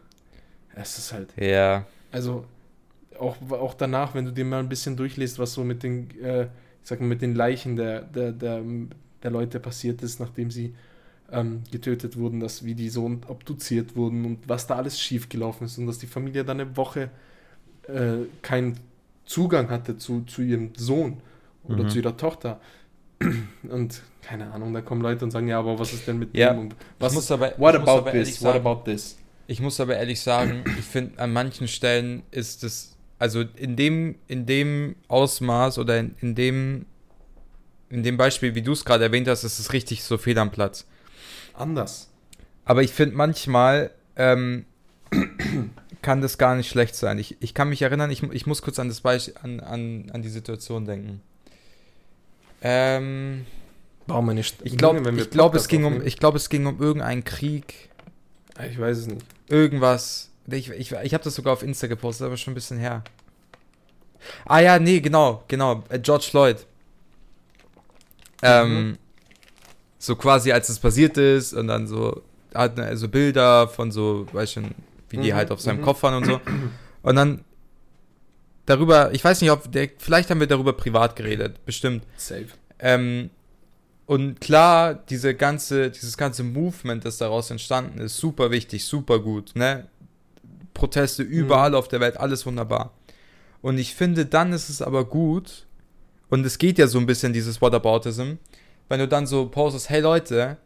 es 0.76 0.98
ist 1.00 1.14
halt, 1.14 1.34
Ja, 1.36 1.88
also 2.12 2.46
auch, 3.20 3.38
auch 3.52 3.74
danach, 3.76 4.16
wenn 4.16 4.26
du 4.26 4.34
dir 4.34 4.46
mal 4.46 4.60
ein 4.60 4.70
bisschen 4.70 4.98
durchliest, 4.98 5.40
was 5.40 5.54
so 5.54 5.64
mit 5.64 5.84
den, 5.84 6.10
äh, 6.22 6.44
ich 6.46 6.50
sag 6.90 7.00
mal, 7.02 7.08
mit 7.08 7.22
den 7.22 7.36
Leichen 7.36 7.76
der, 7.76 8.02
der, 8.04 8.32
der, 8.32 8.64
der 9.24 9.32
Leute 9.32 9.60
passiert 9.60 10.02
ist, 10.04 10.20
nachdem 10.20 10.52
sie 10.52 10.76
ähm, 11.32 11.64
getötet 11.72 12.18
wurden, 12.18 12.40
dass 12.42 12.66
wie 12.66 12.76
die 12.76 12.90
so 12.90 13.06
obduziert 13.28 13.96
wurden 13.96 14.26
und 14.26 14.50
was 14.50 14.68
da 14.68 14.78
alles 14.78 15.00
schiefgelaufen 15.00 15.66
ist 15.68 15.78
und 15.80 15.88
dass 15.88 16.00
die 16.00 16.08
Familie 16.08 16.46
dann 16.46 16.62
eine 16.62 16.78
Woche 16.78 17.12
äh, 17.88 18.26
keinen 18.42 18.80
Zugang 19.26 19.70
hatte 19.70 19.98
zu, 19.98 20.22
zu 20.24 20.42
ihrem 20.42 20.72
Sohn 20.76 21.18
oder 21.64 21.88
Mhm. 21.88 21.88
zu 21.88 22.00
ihrer 22.00 22.18
Tochter. 22.18 22.60
Und 23.70 24.02
keine 24.22 24.52
Ahnung, 24.52 24.74
da 24.74 24.82
kommen 24.82 25.02
Leute 25.02 25.26
und 25.26 25.32
sagen, 25.32 25.48
ja, 25.48 25.60
aber 25.60 25.80
was 25.80 25.92
ist 25.92 26.08
denn 26.08 26.20
mit 26.20 26.36
Ja, 26.36 26.54
dem? 26.54 26.60
Und 26.60 26.76
was 27.00 27.14
muss 27.14 27.32
aber, 27.32 27.54
what 27.58 27.76
about 27.76 27.90
aber 27.90 28.12
this? 28.12 28.42
What 28.42 28.54
sagen, 28.54 28.66
about 28.66 28.84
this? 28.84 29.18
Ich 29.48 29.60
muss 29.60 29.80
aber 29.80 29.98
ehrlich 29.98 30.22
sagen, 30.22 30.64
ich 30.80 30.86
finde, 30.86 31.20
an 31.20 31.34
manchen 31.34 31.68
Stellen 31.68 32.24
ist 32.32 32.64
es 32.64 32.96
also 33.18 33.44
in 33.56 33.76
dem, 33.76 34.16
in 34.28 34.46
dem 34.46 34.96
Ausmaß 35.08 35.78
oder 35.80 36.00
in, 36.00 36.16
in 36.22 36.36
dem, 36.36 36.86
in 37.90 38.04
dem 38.04 38.18
Beispiel, 38.18 38.56
wie 38.56 38.62
du 38.62 38.72
es 38.72 38.86
gerade 38.86 39.04
erwähnt 39.04 39.28
hast, 39.28 39.44
ist 39.44 39.60
es 39.60 39.74
richtig 39.74 40.04
so 40.04 40.18
fehl 40.18 40.38
am 40.38 40.52
Platz. 40.52 40.86
Anders. 41.54 42.10
Aber 42.64 42.84
ich 42.84 42.92
finde 42.92 43.16
manchmal 43.16 43.92
ähm, 44.16 44.66
kann 46.02 46.22
das 46.22 46.38
gar 46.38 46.56
nicht 46.56 46.70
schlecht 46.70 46.96
sein. 46.96 47.18
Ich, 47.18 47.36
ich 47.42 47.54
kann 47.54 47.70
mich 47.70 47.82
erinnern, 47.82 48.12
ich, 48.12 48.24
ich 48.24 48.46
muss 48.46 48.62
kurz 48.62 48.80
an 48.80 48.88
das 48.88 49.02
Beispiel, 49.02 49.34
an, 49.42 49.60
an, 49.60 50.12
an 50.14 50.22
die 50.22 50.30
Situation 50.30 50.86
denken. 50.86 51.22
Ähm, 52.62 53.46
Warum 54.08 54.26
meine 54.26 54.44
St 54.44 54.56
ich 54.64 54.76
glaube, 54.78 55.10
ich 55.18 55.30
glaube, 55.30 55.58
es 55.58 55.68
ging 55.68 55.86
um, 55.86 56.02
ich 56.06 56.18
glaube, 56.18 56.38
es 56.38 56.50
ging 56.50 56.66
um 56.66 56.80
irgendeinen 56.82 57.24
Krieg, 57.24 57.90
Ah, 58.56 58.66
Ich 58.66 58.78
weiß 58.80 58.98
es 58.98 59.08
nicht. 59.08 59.26
irgendwas. 59.48 60.30
Ich, 60.52 60.70
ich, 60.72 60.92
ich 60.92 61.14
habe 61.14 61.24
das 61.24 61.36
sogar 61.36 61.54
auf 61.54 61.64
Insta 61.64 61.88
gepostet, 61.88 62.26
aber 62.26 62.36
schon 62.36 62.52
ein 62.52 62.56
bisschen 62.56 62.78
her. 62.80 63.04
Ah 64.46 64.60
ja, 64.60 64.80
nee, 64.80 65.00
genau, 65.00 65.44
genau. 65.48 65.84
äh, 65.90 66.00
George 66.00 66.28
Floyd. 66.30 66.58
Ähm, 68.42 68.90
Mhm. 68.90 68.98
so 69.98 70.16
quasi 70.16 70.52
als 70.52 70.70
es 70.70 70.80
passiert 70.80 71.18
ist 71.18 71.54
und 71.54 71.68
dann 71.68 71.88
so 71.88 72.22
hat 72.54 72.78
er 72.80 72.98
so 72.98 73.08
Bilder 73.10 73.68
von 73.68 73.92
so, 73.92 74.28
weiß 74.34 74.54
schon, 74.54 74.72
wie 75.10 75.18
die 75.18 75.32
Mhm, 75.32 75.36
halt 75.36 75.52
auf 75.52 75.62
seinem 75.62 75.78
mhm. 75.80 75.84
Kopf 75.84 76.04
waren 76.04 76.16
und 76.16 76.26
so. 76.26 76.40
Und 77.04 77.16
dann 77.16 77.44
darüber, 78.70 79.12
ich 79.14 79.24
weiß 79.24 79.42
nicht, 79.42 79.52
ob 79.52 79.72
der, 79.72 79.90
vielleicht 79.98 80.30
haben 80.30 80.40
wir 80.40 80.48
darüber 80.48 80.74
privat 80.74 81.16
geredet, 81.16 81.66
bestimmt. 81.66 82.04
Safe. 82.18 82.46
Ähm, 82.78 83.32
und 84.06 84.40
klar, 84.40 84.94
diese 84.94 85.34
ganze, 85.36 85.90
dieses 85.90 86.18
ganze 86.18 86.44
Movement, 86.44 87.04
das 87.04 87.18
daraus 87.18 87.50
entstanden 87.50 88.00
ist, 88.00 88.18
super 88.18 88.52
wichtig, 88.52 88.86
super 88.86 89.20
gut, 89.20 89.56
ne? 89.56 89.88
Proteste 90.74 91.24
überall 91.24 91.76
auf 91.76 91.88
der 91.88 92.00
Welt, 92.00 92.18
alles 92.18 92.46
wunderbar. 92.46 92.94
Und 93.62 93.78
ich 93.78 93.96
finde, 93.96 94.26
dann 94.26 94.54
ist 94.54 94.70
es 94.70 94.82
aber 94.82 95.06
gut, 95.06 95.66
und 96.30 96.46
es 96.46 96.60
geht 96.60 96.78
ja 96.78 96.88
so 96.88 97.00
ein 97.00 97.08
bisschen 97.08 97.34
dieses 97.34 97.62
Whataboutism, 97.62 98.34
wenn 98.88 99.00
du 99.00 99.08
dann 99.08 99.26
so 99.26 99.48
postest, 99.48 99.90
hey 99.90 100.00
Leute, 100.00 100.58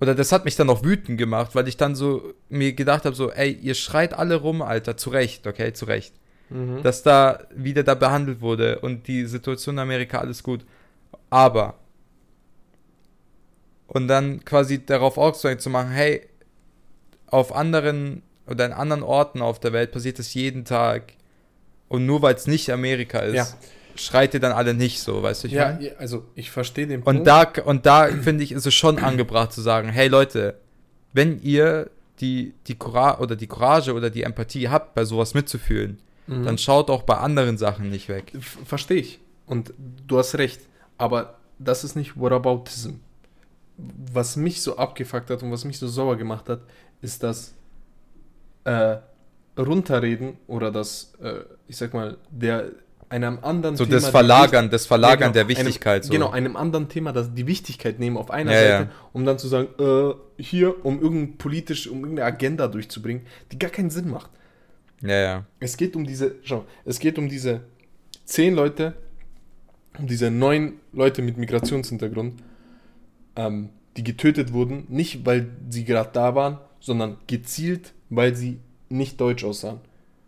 oder 0.00 0.14
das 0.14 0.32
hat 0.32 0.44
mich 0.44 0.56
dann 0.56 0.68
auch 0.68 0.82
wütend 0.82 1.18
gemacht, 1.18 1.54
weil 1.54 1.68
ich 1.68 1.76
dann 1.76 1.94
so 1.94 2.34
mir 2.48 2.72
gedacht 2.72 3.04
habe, 3.04 3.14
so, 3.14 3.30
ey, 3.30 3.52
ihr 3.52 3.74
schreit 3.74 4.14
alle 4.14 4.36
rum, 4.36 4.62
Alter, 4.62 4.96
zu 4.96 5.10
Recht, 5.10 5.46
okay, 5.46 5.72
zu 5.72 5.84
Recht 5.84 6.14
Mhm. 6.48 6.82
dass 6.82 7.02
da 7.02 7.40
wieder 7.54 7.82
da 7.82 7.94
behandelt 7.94 8.40
wurde 8.40 8.78
und 8.78 9.08
die 9.08 9.26
Situation 9.26 9.74
in 9.76 9.78
Amerika 9.80 10.18
alles 10.18 10.42
gut. 10.42 10.64
Aber 11.28 11.74
und 13.88 14.08
dann 14.08 14.44
quasi 14.44 14.84
darauf 14.84 15.18
aufmerksam 15.18 15.58
zu 15.58 15.70
machen, 15.70 15.90
hey, 15.90 16.22
auf 17.26 17.54
anderen 17.54 18.22
oder 18.46 18.66
in 18.66 18.72
anderen 18.72 19.02
Orten 19.02 19.42
auf 19.42 19.58
der 19.58 19.72
Welt 19.72 19.90
passiert 19.92 20.18
es 20.18 20.34
jeden 20.34 20.64
Tag 20.64 21.14
und 21.88 22.06
nur 22.06 22.22
weil 22.22 22.34
es 22.34 22.46
nicht 22.46 22.70
Amerika 22.70 23.18
ist, 23.20 23.34
Ja. 23.34 23.46
schreit 23.96 24.34
ihr 24.34 24.40
dann 24.40 24.52
alle 24.52 24.74
nicht 24.74 25.00
so, 25.00 25.22
weißt 25.22 25.44
du, 25.44 25.48
ich 25.48 25.54
ja, 25.54 25.72
meine? 25.72 25.98
also 25.98 26.24
ich 26.34 26.50
verstehe 26.50 26.86
den 26.86 27.02
Und 27.02 27.26
da, 27.26 27.50
und 27.64 27.86
da 27.86 28.06
finde 28.06 28.44
ich, 28.44 28.52
ist 28.52 28.66
es 28.66 28.74
schon 28.74 28.98
angebracht 28.98 29.52
zu 29.52 29.60
sagen, 29.62 29.88
hey 29.88 30.06
Leute, 30.08 30.54
wenn 31.12 31.40
ihr 31.42 31.90
die, 32.20 32.54
die 32.66 32.76
Courage 32.76 33.20
oder 33.20 33.36
die 33.36 33.46
Courage 33.46 33.92
oder 33.94 34.10
die 34.10 34.22
Empathie 34.22 34.68
habt, 34.68 34.94
bei 34.94 35.04
sowas 35.04 35.34
mitzufühlen, 35.34 35.98
Mhm. 36.26 36.44
dann 36.44 36.58
schaut 36.58 36.90
auch 36.90 37.02
bei 37.02 37.16
anderen 37.16 37.58
Sachen 37.58 37.90
nicht 37.90 38.08
weg. 38.08 38.32
Verstehe 38.64 38.98
ich. 38.98 39.20
Und 39.46 39.72
du 40.06 40.18
hast 40.18 40.36
recht. 40.36 40.60
Aber 40.98 41.36
das 41.58 41.84
ist 41.84 41.94
nicht 41.96 42.18
Whataboutism. 42.18 42.94
Was 44.12 44.36
mich 44.36 44.62
so 44.62 44.76
abgefuckt 44.76 45.30
hat 45.30 45.42
und 45.42 45.52
was 45.52 45.64
mich 45.64 45.78
so 45.78 45.86
sauer 45.86 46.16
gemacht 46.16 46.48
hat, 46.48 46.60
ist 47.02 47.22
das 47.22 47.54
äh, 48.64 48.96
Runterreden 49.58 50.38
oder 50.46 50.70
das, 50.70 51.12
äh, 51.22 51.40
ich 51.68 51.76
sag 51.76 51.94
mal, 51.94 52.16
der 52.30 52.70
einem 53.08 53.38
anderen 53.42 53.76
So 53.76 53.84
Thema 53.84 54.00
das 54.00 54.08
Verlagern, 54.08 54.70
das 54.70 54.86
Verlagern 54.86 55.28
Ja, 55.28 55.32
der 55.32 55.44
genau, 55.44 55.58
Wichtigkeit. 55.60 56.02
Einem, 56.02 56.04
so. 56.04 56.12
Genau, 56.12 56.30
einem 56.30 56.56
anderen 56.56 56.88
Thema 56.88 57.12
das 57.12 57.32
die 57.32 57.46
Wichtigkeit 57.46 58.00
nehmen 58.00 58.16
auf 58.16 58.30
einer 58.30 58.52
Ja, 58.52 58.58
Seite, 58.58 58.90
ja. 58.90 58.96
um 59.12 59.24
dann 59.24 59.38
zu 59.38 59.46
sagen, 59.48 59.68
äh, 59.78 60.42
hier, 60.42 60.84
um 60.84 61.00
irgendein 61.00 61.38
politisch, 61.38 61.86
um 61.88 62.00
irgendeine 62.00 62.26
Agenda 62.26 62.66
durchzubringen, 62.66 63.24
die 63.52 63.58
gar 63.58 63.70
keinen 63.70 63.90
Sinn 63.90 64.10
macht. 64.10 64.30
Ja, 65.02 65.14
ja. 65.16 65.46
Es 65.60 65.76
geht 65.76 65.94
um 65.96 66.04
diese, 66.06 66.36
schau, 66.42 66.64
es 66.84 66.98
geht 66.98 67.18
um 67.18 67.28
diese 67.28 67.60
zehn 68.24 68.54
Leute, 68.54 68.94
um 69.98 70.06
diese 70.06 70.30
neun 70.30 70.74
Leute 70.92 71.22
mit 71.22 71.36
Migrationshintergrund, 71.36 72.42
ähm, 73.36 73.70
die 73.96 74.04
getötet 74.04 74.52
wurden, 74.52 74.84
nicht 74.88 75.24
weil 75.24 75.48
sie 75.70 75.84
gerade 75.84 76.10
da 76.12 76.34
waren, 76.34 76.58
sondern 76.80 77.16
gezielt, 77.26 77.92
weil 78.10 78.34
sie 78.34 78.58
nicht 78.88 79.20
deutsch 79.20 79.44
aussahen. 79.44 79.80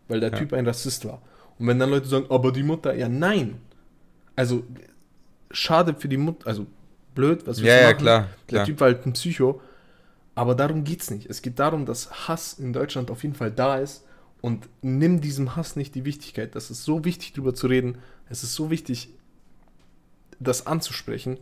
Weil 0.09 0.21
der 0.21 0.33
Ja. 0.33 0.39
Typ 0.39 0.53
ein 0.55 0.67
Rassist 0.67 1.05
war. 1.05 1.21
Und 1.59 1.67
wenn 1.67 1.79
dann 1.79 1.91
Leute 1.91 2.07
sagen, 2.09 2.27
aber 2.31 2.51
die 2.53 2.63
Mutter, 2.63 2.95
ja 2.95 3.09
nein. 3.09 3.57
Also, 4.37 4.63
schade 5.51 5.95
für 5.99 6.09
die 6.09 6.17
Mutter, 6.17 6.47
also 6.47 6.67
blöd, 7.15 7.47
was 7.47 7.59
Ja, 7.61 7.65
willst 7.65 7.77
du 7.77 7.81
ja, 7.83 7.89
machen? 7.89 7.99
klar, 7.99 8.21
Der 8.23 8.47
klar. 8.47 8.65
Typ 8.67 8.81
war 8.81 8.89
halt 8.89 9.07
ein 9.07 9.13
Psycho. 9.13 9.61
Aber 10.35 10.55
darum 10.55 10.85
geht's 10.85 11.11
nicht. 11.11 11.27
Es 11.29 11.43
geht 11.43 11.59
darum, 11.59 11.85
dass 11.85 12.29
Hass 12.29 12.55
in 12.59 12.73
Deutschland 12.73 13.11
auf 13.11 13.23
jeden 13.25 13.35
Fall 13.35 13.51
da 13.51 13.79
ist. 13.79 14.05
Und 14.41 14.69
nimm 14.83 15.21
diesem 15.21 15.57
Hass 15.57 15.77
nicht 15.77 15.95
die 15.95 16.05
Wichtigkeit. 16.05 16.55
Das 16.55 16.71
ist 16.71 16.85
so 16.85 17.05
wichtig, 17.05 17.33
drüber 17.33 17.55
zu 17.55 17.67
reden. 17.67 17.99
Es 18.29 18.43
ist 18.43 18.55
so 18.55 18.71
wichtig, 18.71 19.09
das 20.39 20.67
anzusprechen. 20.67 21.39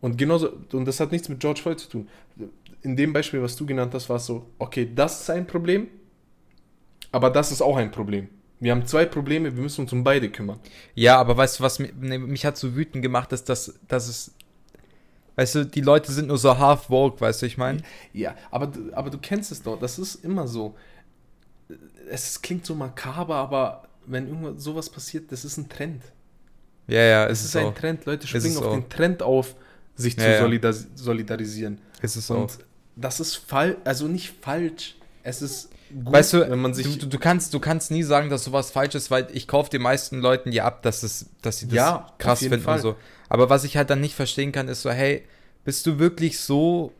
Und 0.00 0.16
genauso, 0.18 0.52
und 0.72 0.84
das 0.84 1.00
hat 1.00 1.12
nichts 1.12 1.28
mit 1.28 1.40
George 1.40 1.60
Floyd 1.60 1.80
zu 1.80 1.88
tun. 1.88 2.08
In 2.82 2.96
dem 2.96 3.12
Beispiel, 3.12 3.42
was 3.42 3.56
du 3.56 3.66
genannt 3.66 3.94
hast, 3.94 4.08
war 4.08 4.16
es 4.16 4.26
so, 4.26 4.46
okay, 4.58 4.88
das 4.94 5.22
ist 5.22 5.30
ein 5.30 5.46
Problem, 5.46 5.88
aber 7.10 7.30
das 7.30 7.50
ist 7.50 7.62
auch 7.62 7.76
ein 7.76 7.90
Problem. 7.90 8.28
Wir 8.60 8.72
haben 8.72 8.86
zwei 8.86 9.04
Probleme, 9.04 9.54
wir 9.54 9.62
müssen 9.62 9.82
uns 9.82 9.92
um 9.92 10.02
beide 10.02 10.30
kümmern. 10.30 10.58
Ja, 10.94 11.18
aber 11.18 11.36
weißt 11.36 11.58
du, 11.58 11.64
was 11.64 11.78
mich, 11.78 11.92
ne, 11.94 12.18
mich 12.18 12.44
hat 12.44 12.56
so 12.56 12.74
wütend 12.74 13.02
gemacht, 13.02 13.32
ist, 13.32 13.48
dass, 13.48 13.78
dass 13.86 14.08
es. 14.08 14.34
Weißt 15.36 15.54
du, 15.54 15.66
die 15.66 15.80
Leute 15.80 16.10
sind 16.10 16.26
nur 16.26 16.38
so 16.38 16.58
half 16.58 16.90
woke, 16.90 17.20
weißt 17.20 17.42
du, 17.42 17.46
ich 17.46 17.56
meine? 17.56 17.82
Ja, 18.12 18.34
aber, 18.50 18.72
aber 18.92 19.10
du 19.10 19.18
kennst 19.18 19.52
es 19.52 19.62
doch, 19.62 19.78
das 19.78 19.98
ist 19.98 20.16
immer 20.24 20.48
so. 20.48 20.74
Es 22.10 22.40
klingt 22.42 22.66
so 22.66 22.74
makaber, 22.74 23.36
aber 23.36 23.88
wenn 24.06 24.26
irgendwas 24.28 24.62
sowas 24.62 24.90
passiert, 24.90 25.30
das 25.32 25.44
ist 25.44 25.56
ein 25.58 25.68
Trend. 25.68 26.02
Ja, 26.86 27.02
ja, 27.02 27.26
Es 27.26 27.40
es 27.40 27.44
ist 27.44 27.46
ist 27.50 27.56
ein 27.56 27.66
auch. 27.66 27.74
Trend, 27.74 28.04
Leute 28.06 28.26
Es 28.30 28.30
springen 28.30 28.56
auf 28.56 28.64
so. 28.64 28.70
den 28.70 28.88
Trend 28.88 29.22
auf, 29.22 29.54
sich 29.94 30.16
Ja, 30.16 30.22
zu 30.24 30.32
ja. 30.32 30.38
solidar 30.38 30.72
solidarisieren. 30.94 31.80
Es 32.00 32.16
ist 32.16 32.30
auch. 32.30 32.42
Und 32.42 32.58
das 32.96 33.20
ist 33.20 33.36
falsch, 33.36 33.76
also 33.84 34.08
nicht 34.08 34.34
falsch, 34.40 34.96
es 35.22 35.42
ist 35.42 35.70
gut, 36.04 36.12
Weißt 36.14 36.32
du, 36.32 36.50
wenn 36.50 36.58
man 36.58 36.74
sich... 36.74 36.98
du, 36.98 37.06
du, 37.06 37.18
kannst, 37.18 37.52
du 37.54 37.60
kannst 37.60 37.90
nie 37.90 38.02
sagen, 38.02 38.30
dass 38.30 38.44
sowas 38.44 38.70
falsch 38.70 38.94
ist, 38.94 39.10
weil 39.10 39.28
ich 39.32 39.46
kaufe 39.48 39.70
den 39.70 39.82
meisten 39.82 40.20
Leuten 40.20 40.52
ja 40.52 40.64
ab, 40.64 40.82
dass, 40.82 41.02
es, 41.02 41.26
dass 41.42 41.58
sie 41.58 41.66
das 41.68 41.74
Ja, 41.76 42.06
krass 42.18 42.40
finden 42.40 42.60
Fall. 42.60 42.76
und 42.76 42.82
so. 42.82 42.96
Aber 43.28 43.50
was 43.50 43.64
ich 43.64 43.76
halt 43.76 43.90
dann 43.90 44.00
nicht 44.00 44.14
verstehen 44.14 44.52
kann, 44.52 44.68
ist 44.68 44.82
so, 44.82 44.90
hey, 44.90 45.24
bist 45.64 45.86
du 45.86 45.98
wirklich 45.98 46.40
so 46.40 46.92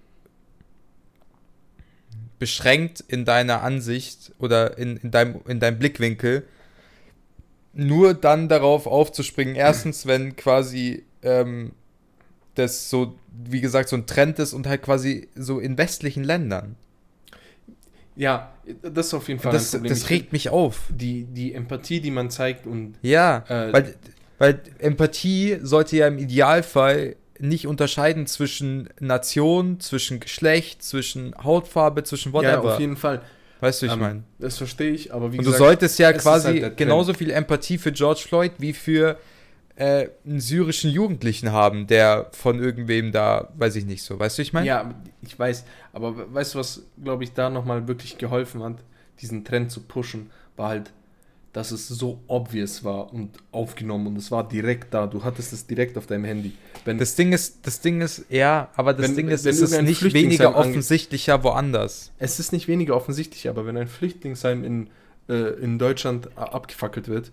beschränkt 2.38 3.04
in 3.08 3.24
deiner 3.24 3.62
Ansicht 3.62 4.32
oder 4.38 4.78
in, 4.78 4.96
in, 4.98 5.10
deinem, 5.10 5.40
in 5.48 5.60
deinem 5.60 5.78
Blickwinkel, 5.78 6.44
nur 7.74 8.14
dann 8.14 8.48
darauf 8.48 8.86
aufzuspringen, 8.86 9.54
erstens, 9.54 10.06
wenn 10.06 10.36
quasi 10.36 11.04
ähm, 11.22 11.72
das 12.54 12.90
so, 12.90 13.18
wie 13.32 13.60
gesagt, 13.60 13.88
so 13.88 13.96
ein 13.96 14.06
Trend 14.06 14.38
ist 14.38 14.52
und 14.54 14.66
halt 14.66 14.82
quasi 14.82 15.28
so 15.36 15.60
in 15.60 15.78
westlichen 15.78 16.24
Ländern. 16.24 16.76
ja, 18.16 18.52
das 18.82 19.08
ist 19.08 19.14
auf 19.14 19.28
jeden 19.28 19.40
Fall 19.40 19.52
Das, 19.52 19.68
ein 19.74 19.80
Problem. 19.80 19.90
das 19.90 20.10
regt 20.10 20.32
mich 20.32 20.48
auf. 20.50 20.82
die, 20.88 21.24
die 21.24 21.54
Empathie, 21.54 22.00
die 22.00 22.10
man 22.10 22.30
zeigt 22.30 22.66
und 22.66 22.96
Ja, 23.02 23.44
Äh, 23.48 23.72
weil, 23.72 23.94
weil 24.38 24.60
Empathie 24.78 25.58
sollte 25.62 25.96
ja 25.96 26.08
im 26.08 26.18
Idealfall 26.18 27.16
nicht 27.40 27.66
unterscheiden 27.66 28.26
zwischen 28.26 28.88
Nation, 29.00 29.80
zwischen 29.80 30.20
Geschlecht, 30.20 30.82
zwischen 30.82 31.34
Hautfarbe, 31.42 32.02
zwischen 32.04 32.30
ja, 32.32 32.34
whatever. 32.38 32.74
auf 32.74 32.80
jeden 32.80 32.96
Fall. 32.96 33.22
weißt 33.60 33.82
du, 33.82 33.86
ich 33.86 33.92
Ähm, 33.92 33.98
meine. 34.00 34.22
Das 34.38 34.58
verstehe 34.58 34.90
ich, 34.90 35.12
aber 35.12 35.32
wie 35.32 35.38
Und 35.38 35.44
du 35.44 35.50
gesagt, 35.50 35.58
solltest 35.58 35.98
ja 35.98 36.12
quasi 36.12 36.60
halt 36.60 36.76
genauso 36.76 37.14
viel 37.14 37.30
Empathie 37.30 37.78
für 37.78 37.92
George 37.92 38.24
Floyd 38.26 38.52
wie 38.58 38.72
für 38.72 39.18
äh, 39.76 40.08
einen 40.26 40.40
syrischen 40.40 40.90
Jugendlichen 40.90 41.52
haben, 41.52 41.86
der 41.86 42.28
von 42.32 42.58
irgendwem 42.60 43.12
da, 43.12 43.48
weiß 43.56 43.76
ich 43.76 43.84
nicht 43.86 44.02
so, 44.02 44.18
weißt 44.18 44.38
du, 44.38 44.42
ich 44.42 44.52
meine? 44.52 44.66
Ja, 44.66 44.94
ich 45.22 45.38
weiß, 45.38 45.64
aber 45.92 46.16
we- 46.16 46.34
weißt 46.34 46.54
du, 46.54 46.58
was, 46.58 46.82
glaube 47.02 47.22
ich, 47.24 47.32
da 47.32 47.48
nochmal 47.50 47.86
wirklich 47.86 48.18
geholfen 48.18 48.62
hat, 48.64 48.76
diesen 49.20 49.44
Trend 49.44 49.70
zu 49.70 49.80
pushen, 49.82 50.30
war 50.56 50.70
halt, 50.70 50.92
dass 51.52 51.70
es 51.70 51.88
so 51.88 52.20
obvious 52.26 52.84
war 52.84 53.12
und 53.12 53.38
aufgenommen 53.52 54.06
und 54.08 54.16
es 54.16 54.30
war 54.30 54.46
direkt 54.46 54.92
da. 54.94 55.06
Du 55.06 55.24
hattest 55.24 55.52
es 55.52 55.66
direkt 55.66 55.96
auf 55.96 56.06
deinem 56.06 56.24
Handy. 56.24 56.52
Wenn 56.84 56.98
Das 56.98 57.14
Ding 57.16 57.32
ist, 57.32 57.66
das 57.66 57.80
Ding 57.80 58.00
ist, 58.00 58.26
ja, 58.28 58.70
aber 58.76 58.92
das 58.94 59.08
Wenn- 59.08 59.16
Ding 59.16 59.28
ist, 59.28 59.44
wenn 59.44 59.50
es 59.52 59.60
ist 59.60 59.82
nicht 59.82 60.02
weniger 60.14 60.54
offensichtlicher 60.56 61.42
woanders. 61.42 62.12
es 62.18 62.38
ist 62.38 62.52
nicht 62.52 62.68
weniger 62.68 62.94
offensichtlich, 62.94 63.48
aber 63.48 63.66
wenn 63.66 63.76
ein 63.76 63.88
Flüchtlingsheim 63.88 64.62
in, 64.62 64.90
äh, 65.28 65.54
in 65.60 65.78
Deutschland 65.78 66.28
a- 66.36 66.44
abgefackelt 66.44 67.08
wird, 67.08 67.32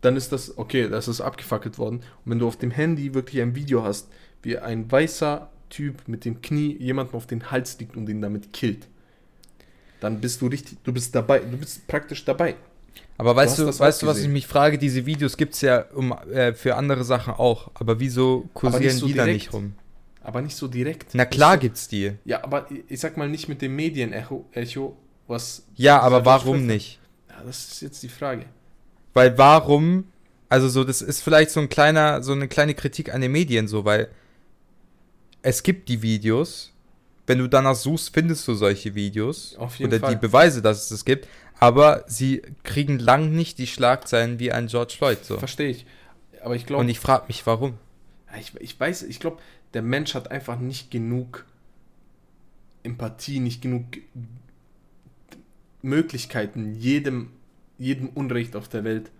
dann 0.00 0.16
ist 0.16 0.30
das, 0.30 0.56
okay, 0.56 0.88
das 0.88 1.08
ist 1.08 1.20
abgefackelt 1.20 1.76
worden. 1.78 1.96
Und 2.24 2.30
wenn 2.32 2.38
du 2.38 2.46
auf 2.46 2.56
dem 2.56 2.70
Handy 2.70 3.12
wirklich 3.14 3.42
ein 3.42 3.56
Video 3.56 3.82
hast, 3.82 4.08
wie 4.42 4.56
ein 4.56 4.90
weißer 4.90 5.50
Typ 5.70 6.06
mit 6.06 6.24
dem 6.24 6.40
Knie 6.40 6.76
jemanden 6.78 7.16
auf 7.16 7.26
den 7.26 7.50
Hals 7.50 7.78
liegt 7.80 7.96
und 7.96 8.08
ihn 8.08 8.22
damit 8.22 8.52
killt, 8.52 8.86
dann 10.00 10.20
bist 10.20 10.40
du 10.40 10.46
richtig, 10.46 10.78
du 10.84 10.92
bist 10.92 11.14
dabei, 11.14 11.40
du 11.40 11.56
bist 11.56 11.86
praktisch 11.88 12.24
dabei. 12.24 12.54
Aber 13.18 13.34
weißt 13.34 13.58
du, 13.58 13.64
das 13.66 13.80
weißt 13.80 14.02
du, 14.02 14.06
was 14.06 14.18
ich 14.18 14.28
mich 14.28 14.46
frage? 14.46 14.78
Diese 14.78 15.04
Videos 15.04 15.36
gibt 15.36 15.54
es 15.54 15.60
ja 15.60 15.80
um, 15.94 16.12
äh, 16.32 16.54
für 16.54 16.76
andere 16.76 17.02
Sachen 17.04 17.34
auch. 17.34 17.70
Aber 17.74 17.98
wieso 17.98 18.48
kursieren 18.54 18.96
so 18.96 19.06
die 19.06 19.14
da 19.14 19.24
direkt. 19.24 19.42
nicht 19.46 19.52
rum? 19.52 19.74
Aber 20.22 20.40
nicht 20.40 20.56
so 20.56 20.68
direkt. 20.68 21.14
Na 21.14 21.24
klar 21.24 21.54
so, 21.54 21.60
gibt's 21.60 21.88
die. 21.88 22.12
Ja, 22.24 22.44
aber 22.44 22.68
ich- 22.88 23.00
sag 23.00 23.16
mal 23.16 23.28
nicht 23.28 23.48
mit 23.48 23.60
dem 23.60 23.74
Medienecho, 23.74 24.44
Echo, 24.52 24.96
was. 25.26 25.64
Ja, 25.74 26.00
aber 26.00 26.24
warum 26.24 26.64
nicht? 26.66 27.00
Ja, 27.28 27.42
das 27.44 27.72
ist 27.72 27.82
jetzt 27.82 28.02
die 28.04 28.08
Frage. 28.08 28.44
Weil 29.14 29.36
warum, 29.36 30.04
also 30.48 30.68
so, 30.68 30.84
das 30.84 31.02
ist 31.02 31.20
vielleicht 31.20 31.50
so 31.50 31.58
ein 31.60 31.68
kleiner, 31.68 32.22
so 32.22 32.32
eine 32.32 32.46
kleine 32.46 32.74
Kritik 32.74 33.12
an 33.12 33.20
den 33.20 33.32
Medien 33.32 33.66
so, 33.66 33.84
weil 33.84 34.08
es 35.42 35.62
gibt 35.64 35.88
die 35.88 36.02
Videos, 36.02 36.72
wenn 37.28 37.38
du 37.38 37.48
danach 37.48 37.74
suchst, 37.76 38.14
findest 38.14 38.46
du 38.48 38.54
solche 38.54 38.94
Videos 38.94 39.56
Auf 39.56 39.78
jeden 39.78 39.92
oder 39.92 40.00
Fall. 40.00 40.14
die 40.14 40.20
Beweise, 40.20 40.62
dass 40.62 40.84
es 40.84 40.88
das 40.88 41.04
gibt, 41.04 41.28
aber 41.60 42.04
sie 42.06 42.42
kriegen 42.64 42.98
lang 42.98 43.32
nicht 43.32 43.58
die 43.58 43.66
Schlagzeilen 43.66 44.38
wie 44.38 44.52
ein 44.52 44.68
George 44.68 44.94
Floyd 44.96 45.24
so. 45.24 45.38
Verstehe 45.38 45.68
ich. 45.70 45.86
Aber 46.40 46.56
ich 46.56 46.66
glaube, 46.66 46.80
Und 46.80 46.88
ich 46.88 47.00
frage 47.00 47.24
mich, 47.28 47.46
warum? 47.46 47.74
ich, 48.38 48.54
ich 48.60 48.78
weiß, 48.78 49.02
ich 49.02 49.20
glaube, 49.20 49.38
der 49.74 49.82
Mensch 49.82 50.14
hat 50.14 50.30
einfach 50.30 50.58
nicht 50.58 50.90
genug 50.90 51.44
Empathie, 52.82 53.40
nicht 53.40 53.60
genug 53.60 53.84
Möglichkeiten, 55.82 56.74
jedem, 56.74 57.30
jedem 57.78 58.08
Unrecht 58.08 58.56
auf 58.56 58.68
der 58.68 58.84
Welt 58.84 59.10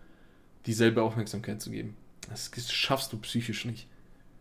dieselbe 0.66 1.02
Aufmerksamkeit 1.02 1.60
zu 1.60 1.70
geben. 1.70 1.96
Das 2.28 2.50
schaffst 2.70 3.12
du 3.12 3.18
psychisch 3.18 3.64
nicht. 3.64 3.86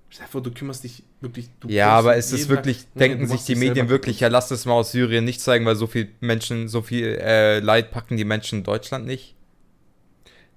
Vor, 0.10 0.42
du 0.42 0.52
kümmerst 0.52 0.84
dich 0.84 1.04
wirklich. 1.22 1.50
Du 1.60 1.68
Ja, 1.68 1.90
aber 1.90 2.16
ist 2.16 2.32
es 2.32 2.42
Tag- 2.42 2.50
wirklich, 2.50 2.86
du 2.94 3.00
denken 3.00 3.28
sich 3.28 3.44
die 3.44 3.56
Medien 3.56 3.90
wirklich, 3.90 4.20
ja, 4.22 4.30
lass 4.30 4.48
das 4.48 4.66
mal 4.66 4.74
aus 4.74 4.92
Syrien 4.92 5.26
nicht 5.26 5.42
zeigen, 5.42 5.66
weil 5.66 5.76
so 5.76 5.88
viel 5.88 6.12
Menschen, 6.22 6.68
so 6.68 6.82
viel 6.82 7.18
äh, 7.22 7.60
Leid 7.60 7.92
packen 7.92 8.18
die 8.18 8.26
Menschen 8.26 8.60
in 8.60 8.64
Deutschland 8.64 9.06
nicht? 9.06 9.36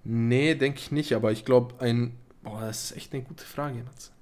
Nee, 0.04 0.54
denke 0.54 0.78
ich 0.80 0.92
nicht, 0.92 1.12
aber 1.14 1.32
ich 1.32 1.44
glaube, 1.44 1.74
ein. 1.80 2.16
Boah, 2.42 2.62
das 2.62 2.84
ist 2.84 2.96
echt 2.96 3.12
eine 3.12 3.22
gute 3.22 3.44
Frage, 3.44 3.82
Mats. 3.84 4.12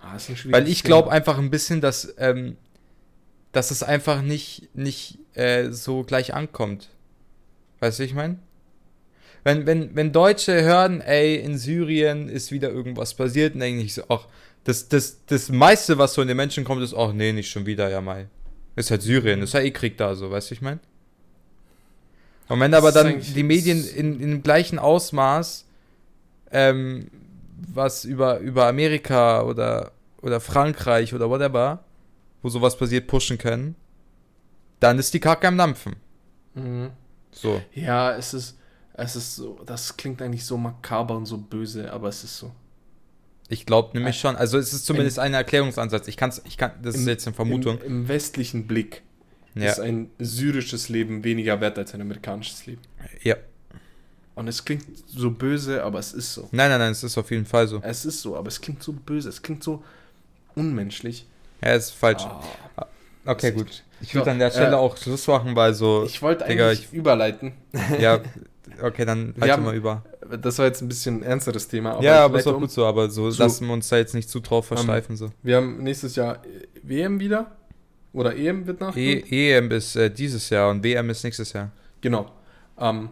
Ah, 0.00 0.16
Weil 0.46 0.68
ich 0.68 0.84
glaube 0.84 1.10
einfach 1.10 1.38
ein 1.38 1.50
bisschen, 1.50 1.80
dass, 1.80 2.14
ähm, 2.18 2.56
dass 3.52 3.70
es 3.70 3.82
einfach 3.82 4.22
nicht, 4.22 4.68
nicht 4.74 5.18
äh, 5.34 5.70
so 5.70 6.04
gleich 6.04 6.34
ankommt. 6.34 6.88
Weißt 7.80 7.98
du, 7.98 8.02
wie 8.02 8.06
ich 8.06 8.14
meine? 8.14 8.38
Wenn, 9.48 9.64
wenn, 9.64 9.96
wenn 9.96 10.12
Deutsche 10.12 10.62
hören, 10.62 11.00
ey, 11.00 11.36
in 11.36 11.56
Syrien 11.56 12.28
ist 12.28 12.52
wieder 12.52 12.68
irgendwas 12.68 13.14
passiert, 13.14 13.54
dann 13.54 13.60
denke 13.60 13.82
ich 13.82 13.94
so, 13.94 14.02
ach, 14.10 14.26
das, 14.64 14.90
das, 14.90 15.24
das 15.24 15.48
meiste, 15.48 15.96
was 15.96 16.12
so 16.12 16.20
in 16.20 16.28
den 16.28 16.36
Menschen 16.36 16.64
kommt, 16.64 16.82
ist, 16.82 16.92
ach 16.92 17.14
nee, 17.14 17.32
nicht 17.32 17.50
schon 17.50 17.64
wieder, 17.64 17.88
ja 17.88 18.02
mal. 18.02 18.28
Ist 18.76 18.90
halt 18.90 19.00
Syrien, 19.00 19.40
ist 19.40 19.54
ja 19.54 19.60
eh 19.60 19.70
Krieg 19.70 19.96
da, 19.96 20.14
so, 20.14 20.30
weißt 20.30 20.50
du, 20.50 20.54
ich 20.54 20.60
meine? 20.60 20.80
Und 22.48 22.60
wenn 22.60 22.74
aber 22.74 22.92
dann 22.92 23.22
die 23.22 23.42
Medien 23.42 23.82
in, 23.88 24.20
in 24.20 24.30
dem 24.32 24.42
gleichen 24.42 24.78
Ausmaß 24.78 25.64
ähm, 26.50 27.06
was 27.72 28.04
über, 28.04 28.40
über 28.40 28.66
Amerika 28.66 29.44
oder, 29.44 29.92
oder 30.20 30.40
Frankreich 30.40 31.14
oder 31.14 31.30
whatever, 31.30 31.84
wo 32.42 32.50
sowas 32.50 32.76
passiert, 32.76 33.06
pushen 33.06 33.38
können, 33.38 33.76
dann 34.78 34.98
ist 34.98 35.14
die 35.14 35.20
Kacke 35.20 35.48
am 35.48 35.56
Dampfen. 35.56 35.96
Mhm. 36.52 36.90
So. 37.30 37.62
Ja, 37.72 38.14
es 38.14 38.34
ist, 38.34 38.57
es 38.98 39.16
ist 39.16 39.36
so, 39.36 39.58
das 39.64 39.96
klingt 39.96 40.20
eigentlich 40.22 40.44
so 40.44 40.56
makaber 40.56 41.16
und 41.16 41.26
so 41.26 41.38
böse, 41.38 41.92
aber 41.92 42.08
es 42.08 42.24
ist 42.24 42.36
so. 42.38 42.52
Ich 43.48 43.64
glaube 43.64 43.96
nämlich 43.96 44.18
schon. 44.20 44.36
Also 44.36 44.58
es 44.58 44.72
ist 44.74 44.84
zumindest 44.84 45.18
ein 45.18 45.32
Erklärungsansatz. 45.32 46.06
Ich 46.08 46.16
kann's, 46.18 46.42
ich 46.44 46.58
kann, 46.58 46.72
das 46.82 46.94
ist 46.96 47.02
Im- 47.02 47.08
jetzt 47.08 47.26
eine 47.26 47.34
Vermutung. 47.34 47.78
Im, 47.78 47.86
im 48.02 48.08
westlichen 48.08 48.66
Blick 48.66 49.02
Ja. 49.54 49.70
ist 49.70 49.80
ein 49.80 50.10
syrisches 50.18 50.88
Leben 50.90 51.24
weniger 51.24 51.60
wert 51.60 51.78
als 51.78 51.94
ein 51.94 52.00
amerikanisches 52.02 52.66
Leben. 52.66 52.82
ja. 53.22 53.36
Und 54.34 54.46
es 54.46 54.64
klingt 54.64 54.84
so 55.08 55.32
böse, 55.32 55.82
aber 55.82 55.98
es 55.98 56.12
ist 56.12 56.32
so. 56.32 56.42
Nein, 56.52 56.70
nein, 56.70 56.78
nein, 56.78 56.92
es 56.92 57.02
ist 57.02 57.18
auf 57.18 57.28
jeden 57.32 57.44
Fall 57.44 57.66
so. 57.66 57.80
Es 57.82 58.04
ist 58.04 58.20
so, 58.22 58.36
aber 58.36 58.46
es 58.46 58.60
klingt 58.60 58.80
so 58.84 58.92
böse, 58.92 59.28
es 59.30 59.42
klingt 59.42 59.64
so 59.64 59.82
unmenschlich. 60.54 61.26
Ja, 61.60 61.72
ist 61.72 61.90
falsch. 61.90 62.22
Ah, 62.22 62.86
okay, 63.26 63.48
ist 63.48 63.54
gut. 63.56 63.82
Ich 64.00 64.14
würde 64.14 64.26
So, 64.26 64.30
an 64.30 64.38
der 64.38 64.50
Stelle 64.52 64.72
äh, 64.72 64.78
auch 64.78 64.96
Schluss 64.96 65.26
machen, 65.26 65.56
weil 65.56 65.74
so. 65.74 66.04
Ich 66.04 66.22
wollte 66.22 66.44
Digga, 66.46 66.68
eigentlich 66.68 66.92
überleiten. 66.92 67.52
ja, 67.98 68.20
okay, 68.82 69.04
dann 69.04 69.34
Wir 69.36 69.42
halt 69.42 69.52
haben- 69.52 69.64
mal 69.64 69.74
über. 69.74 70.04
Das 70.42 70.58
war 70.58 70.66
jetzt 70.66 70.82
ein 70.82 70.88
bisschen 70.88 71.22
ernsteres 71.22 71.68
Thema. 71.68 72.00
ja, 72.02 72.24
aber 72.24 72.38
ist 72.38 72.44
leite 72.44 72.50
auch 72.54 72.56
um. 72.56 72.62
gut 72.62 72.70
so, 72.70 72.84
aber 72.84 73.08
so, 73.10 73.30
So. 73.30 73.42
lassen 73.42 73.66
wir 73.66 73.72
uns 73.72 73.88
da 73.88 73.96
jetzt 73.96 74.14
nicht 74.14 74.28
zu 74.28 74.40
drauf 74.40 74.66
versteifen. 74.66 75.16
so. 75.16 75.30
Wir 75.42 75.56
haben 75.56 75.82
nächstes 75.82 76.16
Jahr 76.16 76.42
WM 76.82 77.18
wieder. 77.20 77.52
Oder 78.12 78.34
EM 78.36 78.66
wird 78.66 78.80
nach. 78.80 78.96
E 78.96 79.22
EM 79.30 79.70
ist 79.70 79.94
äh, 79.94 80.10
dieses 80.10 80.48
Jahr 80.50 80.70
und 80.70 80.82
WM 80.82 81.10
ist 81.10 81.22
nächstes 81.24 81.52
Jahr. 81.52 81.70
Genau. 82.00 82.30
Ähm, 82.78 83.10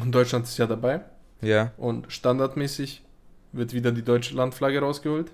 und 0.00 0.12
Deutschland 0.12 0.46
ist 0.46 0.56
ja 0.58 0.66
dabei. 0.66 1.02
Ja. 1.42 1.72
Und 1.76 2.10
standardmäßig 2.10 3.02
wird 3.52 3.72
wieder 3.74 3.92
die 3.92 4.02
deutsche 4.02 4.34
Landflagge 4.34 4.80
rausgeholt. 4.80 5.30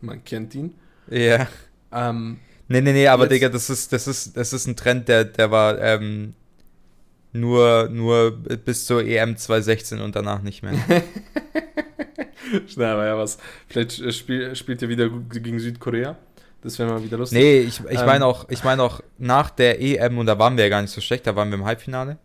Man 0.00 0.24
kennt 0.24 0.54
ihn. 0.54 0.74
Ja. 1.10 1.48
Ähm, 1.92 2.38
Nee, 2.68 2.80
nee, 2.80 2.92
nee, 2.92 3.06
aber 3.06 3.28
Digga, 3.28 3.48
das 3.48 3.70
ist, 3.70 3.92
das 3.92 4.08
ist, 4.08 4.36
das 4.36 4.52
ist 4.52 4.66
ein 4.66 4.74
Trend, 4.74 5.06
der, 5.08 5.24
der 5.24 5.52
war 5.52 5.78
ähm, 5.80 6.34
nur, 7.40 7.88
nur 7.90 8.32
bis 8.32 8.86
zur 8.86 9.02
EM 9.04 9.36
2016 9.36 10.00
und 10.00 10.16
danach 10.16 10.42
nicht 10.42 10.62
mehr. 10.62 10.74
schnell, 12.66 12.88
aber 12.88 13.06
ja 13.06 13.16
was. 13.18 13.38
Vielleicht 13.68 14.00
äh, 14.00 14.12
spiel, 14.12 14.54
spielt 14.56 14.82
ihr 14.82 14.88
wieder 14.88 15.08
gegen 15.08 15.58
Südkorea. 15.58 16.16
Das 16.62 16.78
wäre 16.78 16.90
mal 16.90 17.02
wieder 17.02 17.18
lustig. 17.18 17.38
nee, 17.38 17.60
ich, 17.60 17.80
ich 17.88 18.00
Ähm. 18.00 18.06
meine 18.06 18.26
auch, 18.26 18.48
ich 18.48 18.64
meine 18.64 18.82
auch 18.82 19.00
nach 19.18 19.50
der 19.50 19.80
EM, 19.80 20.18
und 20.18 20.26
da 20.26 20.38
waren 20.38 20.56
wir 20.56 20.64
ja 20.64 20.70
gar 20.70 20.82
nicht 20.82 20.90
so 20.90 21.00
schlecht, 21.00 21.26
da 21.26 21.36
waren 21.36 21.48
wir 21.50 21.58
im 21.58 21.64
Halbfinale. 21.64 22.18